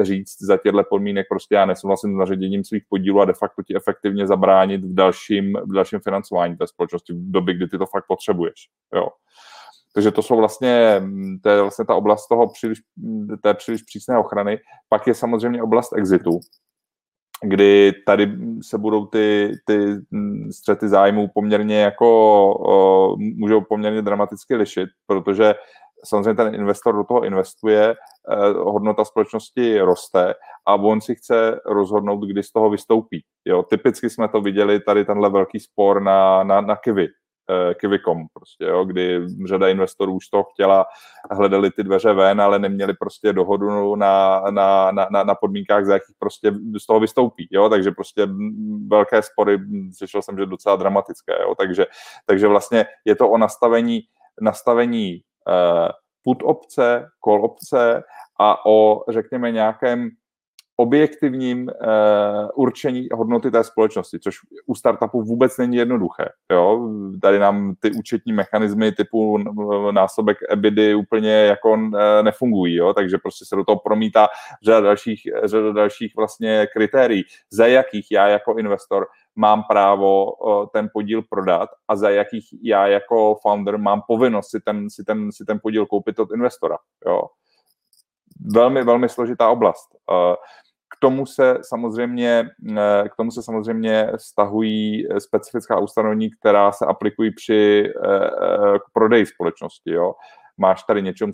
říct 0.00 0.42
za 0.42 0.56
těchto 0.56 0.84
podmínek 0.90 1.26
prostě 1.28 1.54
já 1.54 1.66
nesouhlasím 1.66 2.14
s 2.14 2.18
naředěním 2.18 2.64
svých 2.64 2.82
podílů 2.88 3.20
a 3.20 3.24
de 3.24 3.32
facto 3.32 3.62
ti 3.62 3.76
efektivně 3.76 4.26
zabránit 4.26 4.84
v 4.84 4.94
dalším, 4.94 5.52
v 5.64 5.74
dalším 5.74 6.00
financování 6.00 6.56
té 6.56 6.66
společnosti 6.66 7.12
v 7.12 7.30
době, 7.30 7.54
kdy 7.54 7.68
ty 7.68 7.78
to 7.78 7.86
fakt 7.86 8.04
potřebuješ. 8.08 8.54
Jo. 8.94 9.08
Takže 9.96 10.10
to 10.10 10.22
jsou 10.22 10.36
vlastně, 10.36 10.96
mm, 11.00 11.38
to 11.42 11.48
je 11.48 11.62
vlastně 11.62 11.84
ta 11.84 11.94
oblast 11.94 12.28
toho 12.28 12.48
příliš, 12.48 12.78
té 13.42 13.54
příliš 13.54 13.82
přísné 13.82 14.18
ochrany. 14.18 14.58
Pak 14.88 15.06
je 15.06 15.14
samozřejmě 15.14 15.62
oblast 15.62 15.92
exitu, 15.96 16.40
kdy 17.42 17.92
tady 18.06 18.32
se 18.62 18.78
budou 18.78 19.06
ty, 19.06 19.52
ty 19.66 19.78
mm, 20.10 20.52
střety 20.52 20.88
zájmů 20.88 21.28
poměrně 21.34 21.80
jako, 21.80 23.16
můžou 23.18 23.60
poměrně 23.60 24.02
dramaticky 24.02 24.56
lišit, 24.56 24.88
protože 25.06 25.54
samozřejmě 26.04 26.34
ten 26.34 26.54
investor 26.54 26.96
do 26.96 27.04
toho 27.04 27.24
investuje, 27.24 27.90
eh, 27.90 28.52
hodnota 28.52 29.04
společnosti 29.04 29.80
roste 29.80 30.34
a 30.66 30.74
on 30.74 31.00
si 31.00 31.14
chce 31.14 31.60
rozhodnout, 31.66 32.26
kdy 32.26 32.42
z 32.42 32.52
toho 32.52 32.70
vystoupí. 32.70 33.24
Jo, 33.44 33.62
typicky 33.62 34.10
jsme 34.10 34.28
to 34.28 34.40
viděli 34.40 34.80
tady 34.80 35.04
tenhle 35.04 35.30
velký 35.30 35.60
spor 35.60 36.02
na, 36.02 36.44
na, 36.44 36.60
na 36.60 36.76
Eh, 36.76 37.25
Kivikom, 37.74 38.26
prostě, 38.32 38.64
jo, 38.64 38.84
kdy 38.84 39.26
řada 39.46 39.68
investorů 39.68 40.14
už 40.14 40.28
to 40.28 40.42
chtěla, 40.42 40.86
hledali 41.30 41.70
ty 41.70 41.84
dveře 41.84 42.12
ven, 42.12 42.40
ale 42.40 42.58
neměli 42.58 42.94
prostě 42.94 43.32
dohodu 43.32 43.96
na, 43.96 44.42
na, 44.50 44.90
na, 44.90 45.24
na 45.24 45.34
podmínkách, 45.34 45.84
za 45.84 45.92
jakých 45.92 46.16
prostě 46.18 46.52
z 46.78 46.86
toho 46.86 47.00
vystoupí, 47.00 47.48
jo, 47.50 47.68
takže 47.68 47.90
prostě 47.90 48.28
velké 48.86 49.22
spory, 49.22 49.58
slyšel 49.96 50.22
jsem, 50.22 50.38
že 50.38 50.46
docela 50.46 50.76
dramatické, 50.76 51.32
jo, 51.42 51.54
takže, 51.54 51.86
takže 52.26 52.48
vlastně 52.48 52.86
je 53.04 53.16
to 53.16 53.28
o 53.28 53.38
nastavení, 53.38 54.00
nastavení 54.40 55.20
uh, 55.48 55.88
put 56.24 56.42
opce, 56.42 57.08
call 57.24 57.44
opce 57.44 58.02
a 58.40 58.66
o, 58.66 59.04
řekněme, 59.08 59.50
nějakém 59.50 60.10
objektivním 60.76 61.68
uh, 61.68 62.48
určení 62.54 63.08
hodnoty 63.12 63.50
té 63.50 63.64
společnosti, 63.64 64.18
což 64.18 64.36
u 64.66 64.74
startupu 64.74 65.22
vůbec 65.22 65.58
není 65.58 65.76
jednoduché. 65.76 66.28
Jo? 66.52 66.90
Tady 67.22 67.38
nám 67.38 67.74
ty 67.80 67.90
účetní 67.90 68.32
mechanismy 68.32 68.92
typu 68.92 69.38
násobek 69.90 70.38
EBIDy 70.50 70.94
úplně 70.94 71.32
jako 71.32 71.76
nefungují, 72.22 72.74
jo? 72.74 72.94
takže 72.94 73.18
prostě 73.18 73.44
se 73.44 73.56
do 73.56 73.64
toho 73.64 73.78
promítá 73.78 74.28
řada 74.64 74.80
dalších, 74.80 75.22
řada 75.44 75.72
dalších 75.72 76.12
vlastně 76.16 76.66
kritérií, 76.72 77.24
za 77.50 77.66
jakých 77.66 78.06
já 78.10 78.28
jako 78.28 78.54
investor 78.54 79.06
mám 79.36 79.62
právo 79.68 80.32
ten 80.72 80.88
podíl 80.92 81.22
prodat 81.22 81.70
a 81.88 81.96
za 81.96 82.10
jakých 82.10 82.48
já 82.62 82.86
jako 82.86 83.34
founder 83.42 83.78
mám 83.78 84.02
povinnost 84.06 84.50
si 84.50 84.60
ten, 84.60 84.90
si 84.90 85.04
ten, 85.04 85.32
si 85.32 85.44
ten 85.44 85.60
podíl 85.62 85.86
koupit 85.86 86.18
od 86.18 86.32
investora. 86.32 86.76
Jo? 87.06 87.22
Velmi, 88.54 88.84
velmi 88.84 89.08
složitá 89.08 89.48
oblast. 89.48 89.88
Uh, 90.10 90.34
k 90.88 91.00
tomu 91.00 91.26
se 91.26 91.58
samozřejmě, 91.62 92.50
eh, 92.78 93.08
k 93.08 93.16
tomu 93.16 93.30
se 93.30 93.42
samozřejmě 93.42 94.12
stahují 94.16 95.08
eh, 95.10 95.20
specifická 95.20 95.78
ustanovení, 95.78 96.30
která 96.30 96.72
se 96.72 96.86
aplikují 96.86 97.30
při 97.30 97.92
eh, 98.04 98.78
prodeji 98.92 99.26
společnosti. 99.26 99.92
Jo. 99.92 100.14
máš 100.58 100.82
tady 100.82 101.02
něčem, 101.02 101.32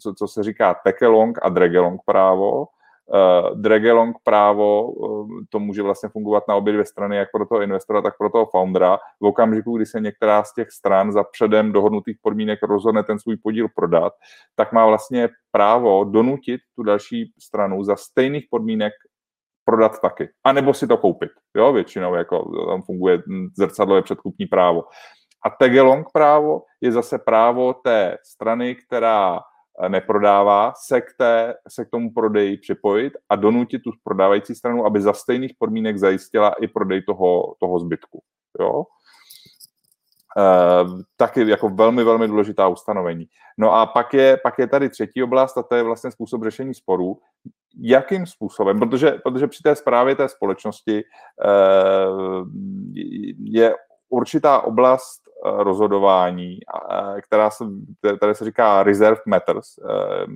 co, 0.00 0.14
co 0.14 0.28
se 0.28 0.42
říká 0.42 0.74
tekelong 0.84 1.38
a 1.42 1.48
dregelong 1.48 2.00
právo, 2.04 2.66
Uh, 3.06 3.60
dragalong 3.60 4.16
právo, 4.24 4.92
uh, 4.92 5.28
to 5.50 5.58
může 5.58 5.82
vlastně 5.82 6.08
fungovat 6.08 6.44
na 6.48 6.54
obě 6.54 6.72
dvě 6.72 6.84
strany, 6.84 7.16
jak 7.16 7.28
pro 7.32 7.46
toho 7.46 7.62
investora, 7.62 8.02
tak 8.02 8.14
pro 8.18 8.30
toho 8.30 8.46
foundera. 8.46 8.98
V 9.20 9.24
okamžiku, 9.26 9.76
kdy 9.76 9.86
se 9.86 10.00
některá 10.00 10.44
z 10.44 10.54
těch 10.54 10.70
stran 10.70 11.12
za 11.12 11.24
předem 11.24 11.72
dohodnutých 11.72 12.16
podmínek 12.22 12.58
rozhodne 12.62 13.02
ten 13.02 13.18
svůj 13.18 13.36
podíl 13.36 13.68
prodat, 13.74 14.12
tak 14.56 14.72
má 14.72 14.86
vlastně 14.86 15.28
právo 15.50 16.04
donutit 16.04 16.60
tu 16.76 16.82
další 16.82 17.32
stranu 17.40 17.84
za 17.84 17.96
stejných 17.96 18.44
podmínek 18.50 18.92
prodat 19.64 20.00
taky. 20.00 20.28
A 20.44 20.52
nebo 20.52 20.74
si 20.74 20.86
to 20.86 20.96
koupit. 20.96 21.30
Jo, 21.56 21.72
většinou 21.72 22.14
jako 22.14 22.66
tam 22.66 22.82
funguje 22.82 23.22
zrcadlové 23.56 24.02
předkupní 24.02 24.46
právo. 24.46 24.84
A 25.44 25.50
tagalong 25.50 26.06
právo 26.12 26.62
je 26.80 26.92
zase 26.92 27.18
právo 27.18 27.74
té 27.74 28.18
strany, 28.22 28.74
která 28.74 29.38
Eh, 29.38 29.51
neprodává, 29.88 30.72
se 30.76 31.00
k, 31.00 31.14
té, 31.18 31.54
se 31.68 31.84
k 31.84 31.90
tomu 31.90 32.12
prodeji 32.12 32.56
připojit 32.56 33.12
a 33.28 33.36
donutit 33.36 33.82
tu 33.82 33.90
prodávající 34.04 34.54
stranu, 34.54 34.86
aby 34.86 35.00
za 35.00 35.12
stejných 35.12 35.52
podmínek 35.58 35.98
zajistila 35.98 36.52
i 36.60 36.68
prodej 36.68 37.02
toho, 37.02 37.54
toho 37.60 37.78
zbytku. 37.78 38.22
Jo? 38.60 38.84
E, 40.38 40.44
taky 41.16 41.48
jako 41.48 41.68
velmi, 41.68 42.04
velmi 42.04 42.28
důležitá 42.28 42.68
ustanovení. 42.68 43.26
No 43.58 43.74
a 43.74 43.86
pak 43.86 44.14
je, 44.14 44.36
pak 44.36 44.58
je 44.58 44.66
tady 44.66 44.88
třetí 44.88 45.22
oblast 45.22 45.58
a 45.58 45.62
to 45.62 45.74
je 45.74 45.82
vlastně 45.82 46.10
způsob 46.10 46.44
řešení 46.44 46.74
sporů. 46.74 47.18
Jakým 47.80 48.26
způsobem? 48.26 48.78
Protože, 48.78 49.10
protože 49.10 49.46
při 49.46 49.62
té 49.62 49.76
zprávě 49.76 50.16
té 50.16 50.28
společnosti 50.28 50.98
e, 50.98 51.02
je 53.44 53.74
určitá 54.12 54.60
oblast 54.60 55.21
eh, 55.21 55.21
rozhodování, 55.44 56.58
která 57.22 57.50
se, 57.50 57.64
tady 58.20 58.34
se 58.34 58.44
říká 58.44 58.82
reserve 58.82 59.20
matters, 59.26 59.66
eh, 59.78 60.26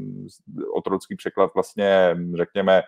otrocký 0.74 1.16
překlad 1.16 1.50
vlastně, 1.54 2.16
řekněme, 2.34 2.82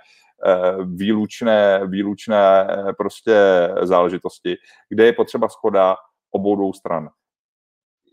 eh, 0.46 0.76
výlučné, 0.84 1.80
výlučné 1.86 2.68
prostě 2.98 3.34
záležitosti, 3.82 4.56
kde 4.88 5.06
je 5.06 5.12
potřeba 5.12 5.48
schoda 5.48 5.96
obou 6.30 6.56
dvou 6.56 6.72
stran 6.72 7.08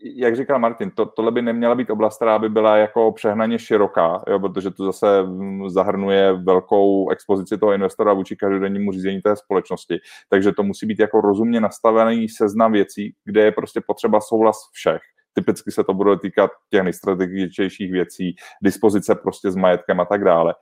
jak 0.02 0.36
říkal 0.36 0.58
Martin, 0.58 0.90
to, 0.90 1.06
tohle 1.06 1.32
by 1.32 1.42
neměla 1.42 1.74
být 1.74 1.90
oblast, 1.90 2.16
která 2.16 2.38
by 2.38 2.48
byla 2.48 2.76
jako 2.76 3.12
přehnaně 3.12 3.58
široká, 3.58 4.24
jo, 4.28 4.40
protože 4.40 4.70
to 4.70 4.84
zase 4.84 5.22
mm, 5.22 5.70
zahrnuje 5.70 6.32
velkou 6.32 7.10
expozici 7.10 7.58
toho 7.58 7.72
investora 7.72 8.12
vůči 8.12 8.36
každodennímu 8.36 8.92
řízení 8.92 9.22
té 9.22 9.36
společnosti. 9.36 9.98
Takže 10.28 10.52
to 10.52 10.62
musí 10.62 10.86
být 10.86 10.98
jako 10.98 11.20
rozumně 11.20 11.60
nastavený 11.60 12.28
seznam 12.28 12.72
věcí, 12.72 13.14
kde 13.24 13.44
je 13.44 13.52
prostě 13.52 13.80
potřeba 13.86 14.20
souhlas 14.20 14.56
všech. 14.72 15.00
Typicky 15.34 15.72
se 15.72 15.84
to 15.84 15.94
bude 15.94 16.18
týkat 16.18 16.50
těch 16.70 16.82
nejstrategičtějších 16.82 17.92
věcí, 17.92 18.36
dispozice 18.62 19.14
prostě 19.14 19.50
s 19.50 19.56
majetkem 19.56 20.00
a 20.00 20.04
tak 20.04 20.24
dále. 20.24 20.54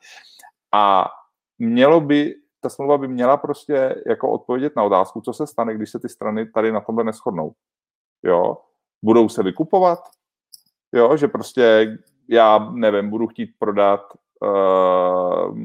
A 0.72 1.08
mělo 1.58 2.00
by 2.00 2.34
ta 2.60 2.68
smlouva 2.68 2.98
by 2.98 3.08
měla 3.08 3.36
prostě 3.36 4.02
jako 4.06 4.30
odpovědět 4.30 4.72
na 4.76 4.82
otázku, 4.82 5.20
co 5.20 5.32
se 5.32 5.46
stane, 5.46 5.74
když 5.74 5.90
se 5.90 5.98
ty 5.98 6.08
strany 6.08 6.50
tady 6.50 6.72
na 6.72 6.80
tomhle 6.80 7.04
neschodnou. 7.04 7.52
Jo, 8.22 8.56
budou 9.04 9.28
se 9.28 9.42
vykupovat, 9.42 9.98
jo, 10.92 11.16
že 11.16 11.28
prostě 11.28 11.98
já 12.28 12.70
nevím, 12.72 13.10
budu 13.10 13.26
chtít 13.26 13.50
prodat 13.58 14.00
uh, 14.40 15.58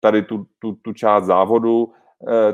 tady 0.00 0.22
tu, 0.22 0.46
tu, 0.58 0.72
tu 0.72 0.92
část 0.92 1.24
závodu 1.24 1.84
uh, 1.84 1.92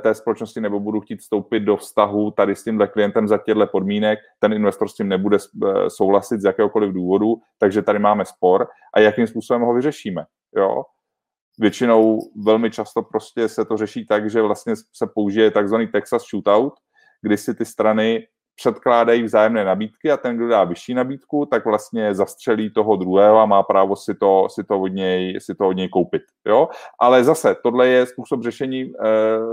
té 0.01 0.15
společnosti 0.15 0.61
nebo 0.61 0.81
budu 0.81 1.01
chtít 1.01 1.20
vstoupit 1.20 1.61
do 1.61 1.77
vztahu 1.77 2.31
tady 2.31 2.57
s 2.57 2.65
tímhle 2.65 2.89
klientem 2.89 3.28
za 3.28 3.39
těchto 3.39 3.66
podmínek, 3.66 4.19
ten 4.39 4.53
investor 4.53 4.89
s 4.89 4.95
tím 4.95 5.09
nebude 5.09 5.37
uh, 5.37 5.73
souhlasit 5.89 6.41
z 6.41 6.45
jakéhokoliv 6.45 6.93
důvodu, 6.93 7.41
takže 7.59 7.82
tady 7.82 7.99
máme 7.99 8.24
spor. 8.24 8.69
A 8.95 9.01
jakým 9.01 9.27
způsobem 9.27 9.62
ho 9.62 9.74
vyřešíme, 9.74 10.24
jo. 10.57 10.85
Většinou 11.59 12.19
velmi 12.45 12.70
často 12.70 13.03
prostě 13.03 13.49
se 13.49 13.65
to 13.65 13.77
řeší 13.77 14.07
tak, 14.07 14.31
že 14.31 14.43
vlastně 14.43 14.77
se 14.77 15.07
použije 15.15 15.51
takzvaný 15.51 15.87
Texas 15.87 16.23
shootout, 16.31 16.73
kdy 17.23 17.37
si 17.37 17.55
ty 17.55 17.65
strany 17.65 18.27
předkládají 18.61 19.23
vzájemné 19.23 19.65
nabídky 19.65 20.12
a 20.12 20.16
ten, 20.16 20.37
kdo 20.37 20.49
dá 20.49 20.65
vyšší 20.65 20.95
nabídku, 20.95 21.47
tak 21.47 21.65
vlastně 21.65 22.15
zastřelí 22.15 22.70
toho 22.70 22.97
druhého 22.97 23.39
a 23.39 23.47
má 23.47 23.62
právo 23.62 23.97
si 23.97 24.15
to, 24.15 24.49
si 24.51 24.65
to, 24.65 24.81
od, 24.81 24.93
něj, 24.93 25.41
si 25.41 25.55
to 25.55 25.69
od 25.69 25.73
něj 25.73 25.89
koupit. 25.89 26.23
Jo? 26.47 26.69
Ale 26.99 27.24
zase, 27.24 27.57
tohle 27.62 27.89
je 27.89 28.07
způsob 28.07 28.43
řešení 28.43 28.81
e, 28.81 28.93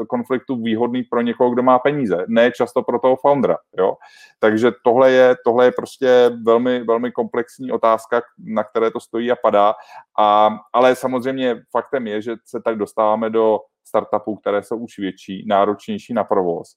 konfliktu 0.10 0.56
výhodný 0.56 1.04
pro 1.04 1.22
někoho, 1.22 1.50
kdo 1.50 1.64
má 1.64 1.80
peníze, 1.80 2.26
ne 2.28 2.52
často 2.52 2.84
pro 2.84 3.00
toho 3.00 3.16
foundera. 3.16 3.58
Jo? 3.78 3.96
Takže 4.40 4.72
tohle 4.84 5.12
je, 5.12 5.36
tohle 5.46 5.66
je 5.66 5.72
prostě 5.72 6.32
velmi, 6.46 6.84
velmi 6.84 7.12
komplexní 7.12 7.72
otázka, 7.72 8.22
na 8.38 8.64
které 8.64 8.92
to 8.92 9.00
stojí 9.00 9.32
a 9.32 9.36
padá. 9.36 9.74
A, 10.20 10.50
ale 10.74 10.96
samozřejmě 10.96 11.56
faktem 11.72 12.08
je, 12.08 12.22
že 12.22 12.36
se 12.46 12.62
tak 12.62 12.78
dostáváme 12.78 13.30
do 13.30 13.60
startupů, 13.88 14.36
které 14.36 14.64
jsou 14.64 14.78
už 14.78 15.00
větší, 15.00 15.46
náročnější 15.48 16.14
na 16.14 16.24
provoz. 16.24 16.76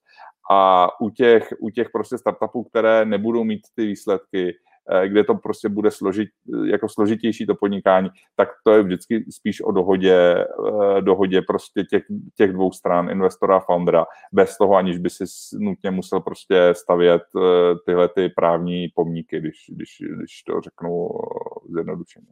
A 0.52 0.88
u 1.00 1.10
těch, 1.10 1.52
u 1.60 1.70
těch 1.70 1.90
prostě 1.92 2.18
startupů, 2.18 2.64
které 2.64 3.04
nebudou 3.04 3.44
mít 3.44 3.60
ty 3.74 3.86
výsledky, 3.86 4.56
eh, 4.90 5.08
kde 5.08 5.24
to 5.24 5.34
prostě 5.34 5.68
bude 5.68 5.90
složit, 5.90 6.28
jako 6.64 6.88
složitější 6.88 7.46
to 7.46 7.54
podnikání, 7.54 8.08
tak 8.36 8.48
to 8.64 8.72
je 8.72 8.82
vždycky 8.82 9.24
spíš 9.30 9.60
o 9.60 9.72
dohodě, 9.72 10.14
eh, 10.16 11.00
dohodě 11.00 11.42
prostě 11.42 11.84
těch, 11.84 12.02
těch 12.34 12.52
dvou 12.52 12.72
stran, 12.72 13.10
investora 13.10 13.56
a 13.56 13.60
foundera, 13.60 14.06
bez 14.32 14.56
toho, 14.56 14.74
aniž 14.74 14.98
by 14.98 15.10
si 15.10 15.24
nutně 15.58 15.90
musel 15.90 16.20
prostě 16.20 16.74
stavět 16.76 17.22
eh, 17.36 17.74
tyhle 17.86 18.08
ty 18.08 18.28
právní 18.28 18.88
pomníky, 18.94 19.40
když, 19.40 19.64
když, 19.68 19.96
když 20.16 20.42
to 20.42 20.60
řeknu 20.60 21.08
zjednodušeně. 21.68 22.26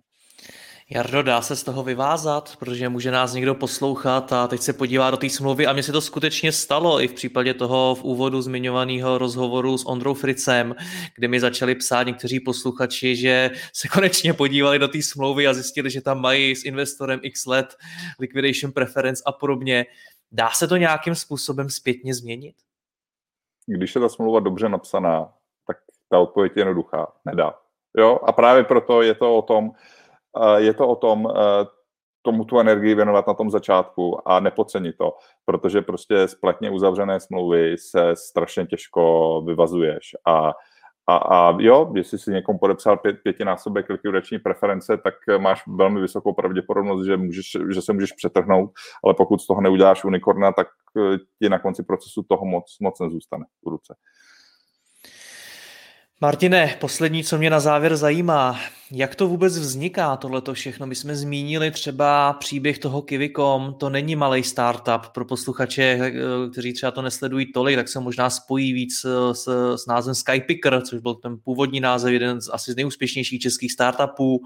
Jardo, 0.90 1.22
dá 1.22 1.42
se 1.42 1.56
z 1.56 1.64
toho 1.64 1.82
vyvázat, 1.82 2.56
protože 2.58 2.88
může 2.88 3.10
nás 3.10 3.32
někdo 3.32 3.54
poslouchat 3.54 4.32
a 4.32 4.48
teď 4.48 4.60
se 4.60 4.72
podívá 4.72 5.10
do 5.10 5.16
té 5.16 5.30
smlouvy 5.30 5.66
a 5.66 5.72
mně 5.72 5.82
se 5.82 5.92
to 5.92 6.00
skutečně 6.00 6.52
stalo 6.52 7.00
i 7.00 7.08
v 7.08 7.12
případě 7.12 7.54
toho 7.54 7.94
v 7.94 8.04
úvodu 8.04 8.42
zmiňovaného 8.42 9.18
rozhovoru 9.18 9.78
s 9.78 9.86
Ondrou 9.86 10.14
Fricem, 10.14 10.74
kde 11.16 11.28
mi 11.28 11.40
začali 11.40 11.74
psát 11.74 12.02
někteří 12.02 12.40
posluchači, 12.40 13.16
že 13.16 13.50
se 13.72 13.88
konečně 13.88 14.32
podívali 14.32 14.78
do 14.78 14.88
té 14.88 15.02
smlouvy 15.02 15.46
a 15.46 15.54
zjistili, 15.54 15.90
že 15.90 16.00
tam 16.00 16.20
mají 16.20 16.56
s 16.56 16.64
investorem 16.64 17.20
x 17.22 17.46
let 17.46 17.76
liquidation 18.20 18.72
preference 18.72 19.22
a 19.26 19.32
podobně. 19.32 19.86
Dá 20.32 20.50
se 20.50 20.68
to 20.68 20.76
nějakým 20.76 21.14
způsobem 21.14 21.70
zpětně 21.70 22.14
změnit? 22.14 22.54
Když 23.66 23.94
je 23.94 24.00
ta 24.00 24.08
smlouva 24.08 24.40
dobře 24.40 24.68
napsaná, 24.68 25.32
tak 25.66 25.76
ta 26.08 26.18
odpověď 26.18 26.52
je 26.56 26.60
jednoduchá. 26.60 27.12
Nedá. 27.24 27.54
Jo? 27.98 28.20
A 28.26 28.32
právě 28.32 28.64
proto 28.64 29.02
je 29.02 29.14
to 29.14 29.36
o 29.36 29.42
tom, 29.42 29.70
je 30.56 30.74
to 30.74 30.88
o 30.88 30.96
tom, 30.96 31.28
eh, 31.30 31.64
tomu 32.22 32.44
tu 32.44 32.60
energii 32.60 32.94
věnovat 32.94 33.26
na 33.26 33.34
tom 33.34 33.50
začátku 33.50 34.28
a 34.28 34.40
nepodcenit 34.40 34.96
to, 34.96 35.14
protože 35.44 35.82
prostě 35.82 36.28
spletně 36.28 36.70
uzavřené 36.70 37.20
smlouvy 37.20 37.76
se 37.78 38.16
strašně 38.16 38.66
těžko 38.66 39.42
vyvazuješ 39.46 40.16
a 40.26 40.52
a, 41.10 41.16
a 41.16 41.56
jo, 41.60 41.92
jestli 41.94 42.18
si 42.18 42.30
někomu 42.30 42.58
podepsal 42.58 42.96
pět, 42.96 43.16
pětinásobek 43.22 43.90
likvidační 43.90 44.38
preference, 44.38 44.98
tak 44.98 45.14
máš 45.38 45.62
velmi 45.66 46.00
vysokou 46.00 46.32
pravděpodobnost, 46.32 47.06
že, 47.06 47.16
můžeš, 47.16 47.56
že 47.74 47.82
se 47.82 47.92
můžeš 47.92 48.12
přetrhnout, 48.12 48.70
ale 49.04 49.14
pokud 49.14 49.40
z 49.40 49.46
toho 49.46 49.60
neuděláš 49.60 50.04
unikorna, 50.04 50.52
tak 50.52 50.66
eh, 50.96 51.18
ti 51.42 51.48
na 51.48 51.58
konci 51.58 51.82
procesu 51.82 52.22
toho 52.22 52.44
moc, 52.44 52.76
moc 52.80 53.00
nezůstane 53.00 53.44
v 53.64 53.68
ruce. 53.68 53.94
Martine, 56.20 56.76
poslední, 56.80 57.24
co 57.24 57.38
mě 57.38 57.50
na 57.50 57.60
závěr 57.60 57.96
zajímá, 57.96 58.60
jak 58.90 59.14
to 59.14 59.28
vůbec 59.28 59.58
vzniká 59.58 60.16
tohleto 60.16 60.54
všechno? 60.54 60.86
My 60.86 60.94
jsme 60.94 61.16
zmínili 61.16 61.70
třeba 61.70 62.32
příběh 62.32 62.78
toho 62.78 63.02
Kivicom, 63.02 63.74
to 63.80 63.90
není 63.90 64.16
malý 64.16 64.42
startup. 64.42 65.06
Pro 65.14 65.24
posluchače, 65.24 65.82
eh, 65.82 66.12
kteří 66.52 66.72
třeba 66.72 66.90
to 66.90 67.02
nesledují 67.02 67.52
tolik, 67.52 67.76
tak 67.76 67.88
se 67.88 68.00
možná 68.00 68.30
spojí 68.30 68.72
víc 68.72 69.04
eh, 69.04 69.34
s, 69.34 69.74
s 69.76 69.86
názvem 69.86 70.14
Skypicker, 70.14 70.82
což 70.82 71.00
byl 71.00 71.14
ten 71.14 71.36
původní 71.44 71.80
název, 71.80 72.12
jeden 72.12 72.40
z 72.40 72.48
asi 72.52 72.72
z 72.72 72.76
nejúspěšnějších 72.76 73.40
českých 73.40 73.72
startupů. 73.72 74.40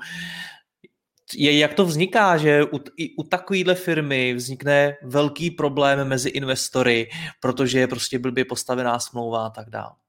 Je, 1.34 1.58
jak 1.58 1.74
to 1.74 1.84
vzniká, 1.84 2.36
že 2.36 2.64
u, 2.64 2.80
i 2.96 3.16
u 3.16 3.22
takovéhle 3.22 3.74
firmy 3.74 4.34
vznikne 4.34 4.96
velký 5.02 5.50
problém 5.50 6.08
mezi 6.08 6.28
investory, 6.28 7.08
protože 7.40 7.78
je 7.78 7.86
prostě 7.86 8.18
blbě 8.18 8.44
postavená 8.44 8.98
smlouva 8.98 9.46
a 9.46 9.50
tak 9.50 9.70
dále? 9.70 10.01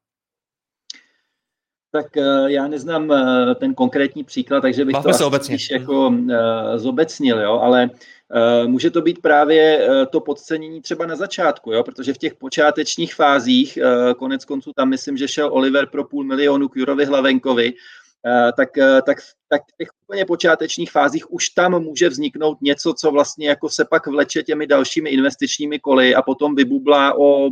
Tak 1.96 2.18
eh, 2.18 2.52
já 2.52 2.68
neznám 2.68 3.12
eh, 3.12 3.56
ten 3.56 3.74
konkrétní 3.74 4.24
příklad, 4.24 4.62
takže 4.62 4.86
bych 4.86 4.94
Bavme 4.94 5.14
to 5.18 5.28
obecně. 5.28 5.58
spíš 5.58 5.70
jako 5.72 6.08
uh, 6.08 6.28
zobecnil, 6.76 7.40
jo, 7.40 7.60
ale 7.60 7.90
může 8.66 8.92
to 8.92 9.02
být 9.02 9.22
právě 9.22 9.88
to 10.12 10.20
podcenění 10.20 10.82
třeba 10.82 11.06
na 11.06 11.16
začátku, 11.16 11.72
jo, 11.72 11.84
protože 11.84 12.14
v 12.14 12.18
těch 12.18 12.36
počátečních 12.36 13.16
fázích, 13.16 13.80
konec 14.18 14.46
konců 14.46 14.72
tam 14.76 14.90
myslím, 14.90 15.18
že 15.18 15.28
šel 15.28 15.50
Oliver 15.54 15.86
pro 15.86 16.04
půl 16.04 16.24
milionu 16.24 16.70
k 16.70 16.76
Jurovi 16.76 17.06
Hlavenkovi, 17.06 17.74
tak, 18.58 18.70
tak, 19.06 19.18
tak 19.50 19.62
v 19.62 19.78
těch 19.78 19.88
úplně 20.06 20.26
počátečních 20.26 20.92
fázích 20.92 21.34
už 21.34 21.50
tam 21.50 21.84
může 21.84 22.10
vzniknout 22.10 22.62
něco, 22.62 22.94
co 22.94 23.12
vlastně 23.12 23.48
jako 23.48 23.70
se 23.70 23.86
pak 23.86 24.08
vleče 24.08 24.44
těmi 24.44 24.68
dalšími 24.68 25.10
investičními 25.10 25.80
koly 25.80 26.16
a 26.16 26.22
potom 26.22 26.56
vybublá 26.56 27.18
o 27.18 27.50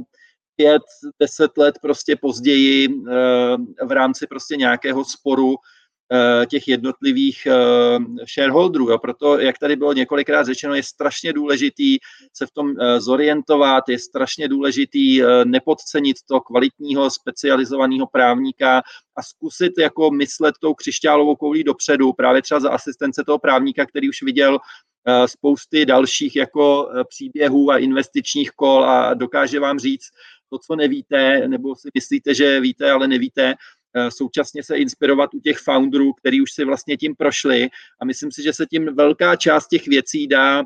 pět, 0.61 0.81
deset 1.19 1.57
let 1.57 1.75
prostě 1.81 2.15
později 2.15 2.87
eh, 2.89 3.85
v 3.85 3.91
rámci 3.91 4.27
prostě 4.27 4.55
nějakého 4.55 5.05
sporu 5.05 5.55
těch 6.49 6.67
jednotlivých 6.67 7.47
shareholderů. 8.33 8.89
Jo. 8.89 8.97
Proto, 8.97 9.39
jak 9.39 9.59
tady 9.59 9.75
bylo 9.75 9.93
několikrát 9.93 10.43
řečeno, 10.43 10.75
je 10.75 10.83
strašně 10.83 11.33
důležitý 11.33 11.97
se 12.33 12.45
v 12.45 12.51
tom 12.51 12.73
zorientovat, 12.97 13.83
je 13.89 13.99
strašně 13.99 14.47
důležitý 14.47 15.21
nepodcenit 15.43 16.17
to 16.29 16.41
kvalitního 16.41 17.09
specializovaného 17.09 18.07
právníka 18.07 18.81
a 19.15 19.23
zkusit 19.23 19.73
jako 19.79 20.11
myslet 20.11 20.55
tou 20.61 20.73
křišťálovou 20.73 21.35
koulí 21.35 21.63
dopředu, 21.63 22.13
právě 22.13 22.41
třeba 22.41 22.59
za 22.59 22.69
asistence 22.69 23.23
toho 23.25 23.39
právníka, 23.39 23.85
který 23.85 24.09
už 24.09 24.21
viděl 24.21 24.59
spousty 25.25 25.85
dalších 25.85 26.35
jako 26.35 26.89
příběhů 27.09 27.71
a 27.71 27.77
investičních 27.77 28.51
kol 28.51 28.85
a 28.85 29.13
dokáže 29.13 29.59
vám 29.59 29.79
říct 29.79 30.07
to, 30.51 30.59
co 30.59 30.75
nevíte, 30.75 31.47
nebo 31.47 31.75
si 31.75 31.89
myslíte, 31.93 32.35
že 32.35 32.59
víte, 32.59 32.91
ale 32.91 33.07
nevíte, 33.07 33.53
současně 34.09 34.63
se 34.63 34.77
inspirovat 34.77 35.33
u 35.33 35.39
těch 35.39 35.57
founderů, 35.57 36.13
který 36.13 36.41
už 36.41 36.51
si 36.51 36.65
vlastně 36.65 36.97
tím 36.97 37.15
prošli 37.15 37.69
a 38.01 38.05
myslím 38.05 38.31
si, 38.31 38.43
že 38.43 38.53
se 38.53 38.65
tím 38.65 38.95
velká 38.95 39.35
část 39.35 39.67
těch 39.67 39.87
věcí 39.87 40.27
dá 40.27 40.63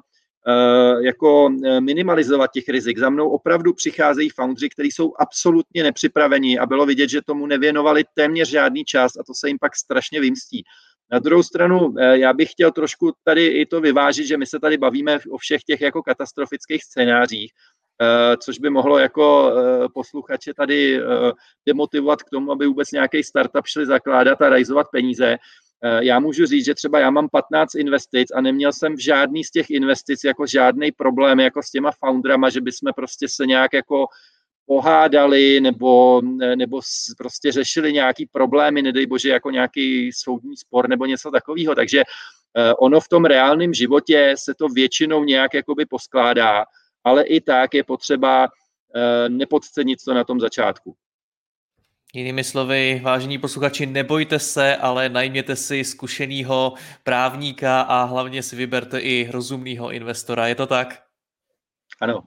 jako 1.02 1.50
minimalizovat 1.80 2.52
těch 2.52 2.70
rizik. 2.70 2.98
Za 2.98 3.10
mnou 3.10 3.30
opravdu 3.30 3.74
přicházejí 3.74 4.30
foundři, 4.30 4.70
kteří 4.70 4.92
jsou 4.92 5.14
absolutně 5.20 5.84
nepřipraveni 5.84 6.60
a 6.60 6.66
bylo 6.66 6.86
vidět, 6.86 7.10
že 7.10 7.22
tomu 7.22 7.46
nevěnovali 7.46 8.04
téměř 8.14 8.50
žádný 8.50 8.86
čas 8.86 9.12
a 9.20 9.24
to 9.24 9.34
se 9.34 9.48
jim 9.48 9.58
pak 9.60 9.76
strašně 9.76 10.22
vymstí. 10.22 10.64
Na 11.12 11.20
druhou 11.20 11.44
stranu, 11.44 11.94
eh, 12.00 12.18
já 12.18 12.34
bych 12.34 12.52
chtěl 12.52 12.72
trošku 12.72 13.14
tady 13.24 13.48
i 13.48 13.66
to 13.66 13.82
vyvážit, 13.82 14.28
že 14.28 14.38
my 14.38 14.46
se 14.46 14.60
tady 14.60 14.78
bavíme 14.78 15.20
o 15.32 15.38
všech 15.38 15.64
těch 15.64 15.82
jako 15.82 16.04
katastrofických 16.04 16.84
scénářích, 16.84 17.52
eh, 17.52 17.75
což 18.38 18.60
by 18.60 18.70
mohlo 18.70 18.98
jako 18.98 19.52
eh, 19.52 19.88
posluchače 19.94 20.54
tady 20.54 21.02
demotivovat 21.66 22.24
k 22.24 22.30
tomu, 22.30 22.52
aby 22.52 22.68
vůbec 22.68 22.92
nějaký 22.92 23.24
startup 23.24 23.66
šli 23.66 23.86
zakládat 23.86 24.42
a 24.42 24.50
rajzovat 24.50 24.88
peníze. 24.92 25.38
Já 26.00 26.20
můžu 26.20 26.46
říct, 26.46 26.66
že 26.66 26.74
třeba 26.74 27.00
já 27.00 27.10
mám 27.10 27.30
15 27.30 27.76
investic 27.76 28.32
a 28.36 28.42
neměl 28.42 28.74
jsem 28.74 28.96
v 28.96 29.00
žádný 29.00 29.44
z 29.44 29.52
těch 29.52 29.70
investic 29.70 30.24
jako 30.24 30.46
žádný 30.48 30.92
problém 30.92 31.40
jako 31.40 31.64
s 31.64 31.72
těma 31.72 31.92
foundrama, 31.92 32.50
že 32.50 32.62
bychom 32.62 32.94
prostě 32.96 33.28
se 33.30 33.46
nějak 33.46 33.74
jako 33.74 34.06
pohádali 34.66 35.62
nebo, 35.62 36.22
nebo 36.56 36.80
prostě 37.18 37.52
řešili 37.52 37.94
nějaký 37.94 38.26
problémy, 38.26 38.82
nedej 38.82 39.06
bože, 39.06 39.30
jako 39.30 39.52
nějaký 39.52 40.12
soudní 40.14 40.58
spor 40.58 40.90
nebo 40.90 41.06
něco 41.06 41.32
takového. 41.32 41.76
Takže 41.76 42.02
eh, 42.02 42.74
ono 42.74 43.00
v 43.00 43.10
tom 43.10 43.26
reálném 43.26 43.74
životě 43.74 44.36
se 44.38 44.54
to 44.54 44.68
většinou 44.68 45.24
nějak 45.24 45.54
jakoby 45.54 45.86
poskládá, 45.86 46.66
ale 47.06 47.24
i 47.24 47.42
tak 47.42 47.74
je 47.74 47.84
potřeba 47.84 48.48
eh, 48.96 49.30
nepodcenit 49.30 50.00
to 50.06 50.14
na 50.14 50.24
tom 50.24 50.40
začátku. 50.40 50.96
Jinými 52.14 52.44
slovy, 52.44 53.02
vážení 53.04 53.38
posluchači, 53.38 53.86
nebojte 53.86 54.40
se, 54.40 54.76
ale 54.76 55.10
najměte 55.10 55.56
si 55.56 55.84
zkušeného 55.84 56.74
právníka 57.04 57.82
a 57.82 58.04
hlavně 58.04 58.44
si 58.44 58.56
vyberte 58.56 59.00
i 59.00 59.30
rozumného 59.32 59.92
investora. 59.92 60.48
Je 60.48 60.56
to 60.56 60.68
tak? 60.68 61.02
Ano, 62.02 62.24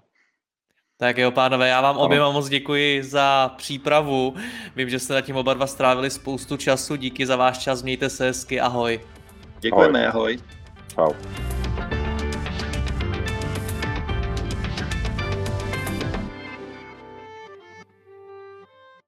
tak 1.01 1.19
jo, 1.19 1.31
pánové, 1.31 1.69
já 1.69 1.81
vám 1.81 1.97
oběma 1.97 2.31
moc 2.31 2.49
děkuji 2.49 3.03
za 3.03 3.55
přípravu. 3.57 4.35
Vím, 4.77 4.91
že 4.91 4.99
jste 4.99 5.15
na 5.15 5.21
tím 5.21 5.37
oba 5.37 5.55
dva 5.55 5.67
strávili 5.67 6.11
spoustu 6.11 6.57
času. 6.57 6.97
Díky 6.97 7.27
za 7.27 7.37
váš 7.37 7.59
čas, 7.59 7.83
mějte 7.83 8.11
se 8.11 8.25
hezky, 8.25 8.61
ahoj. 8.61 9.01
Děkujeme, 9.61 10.07
ahoj. 10.07 10.39
ahoj. 10.97 11.15
Čau. 11.15 11.68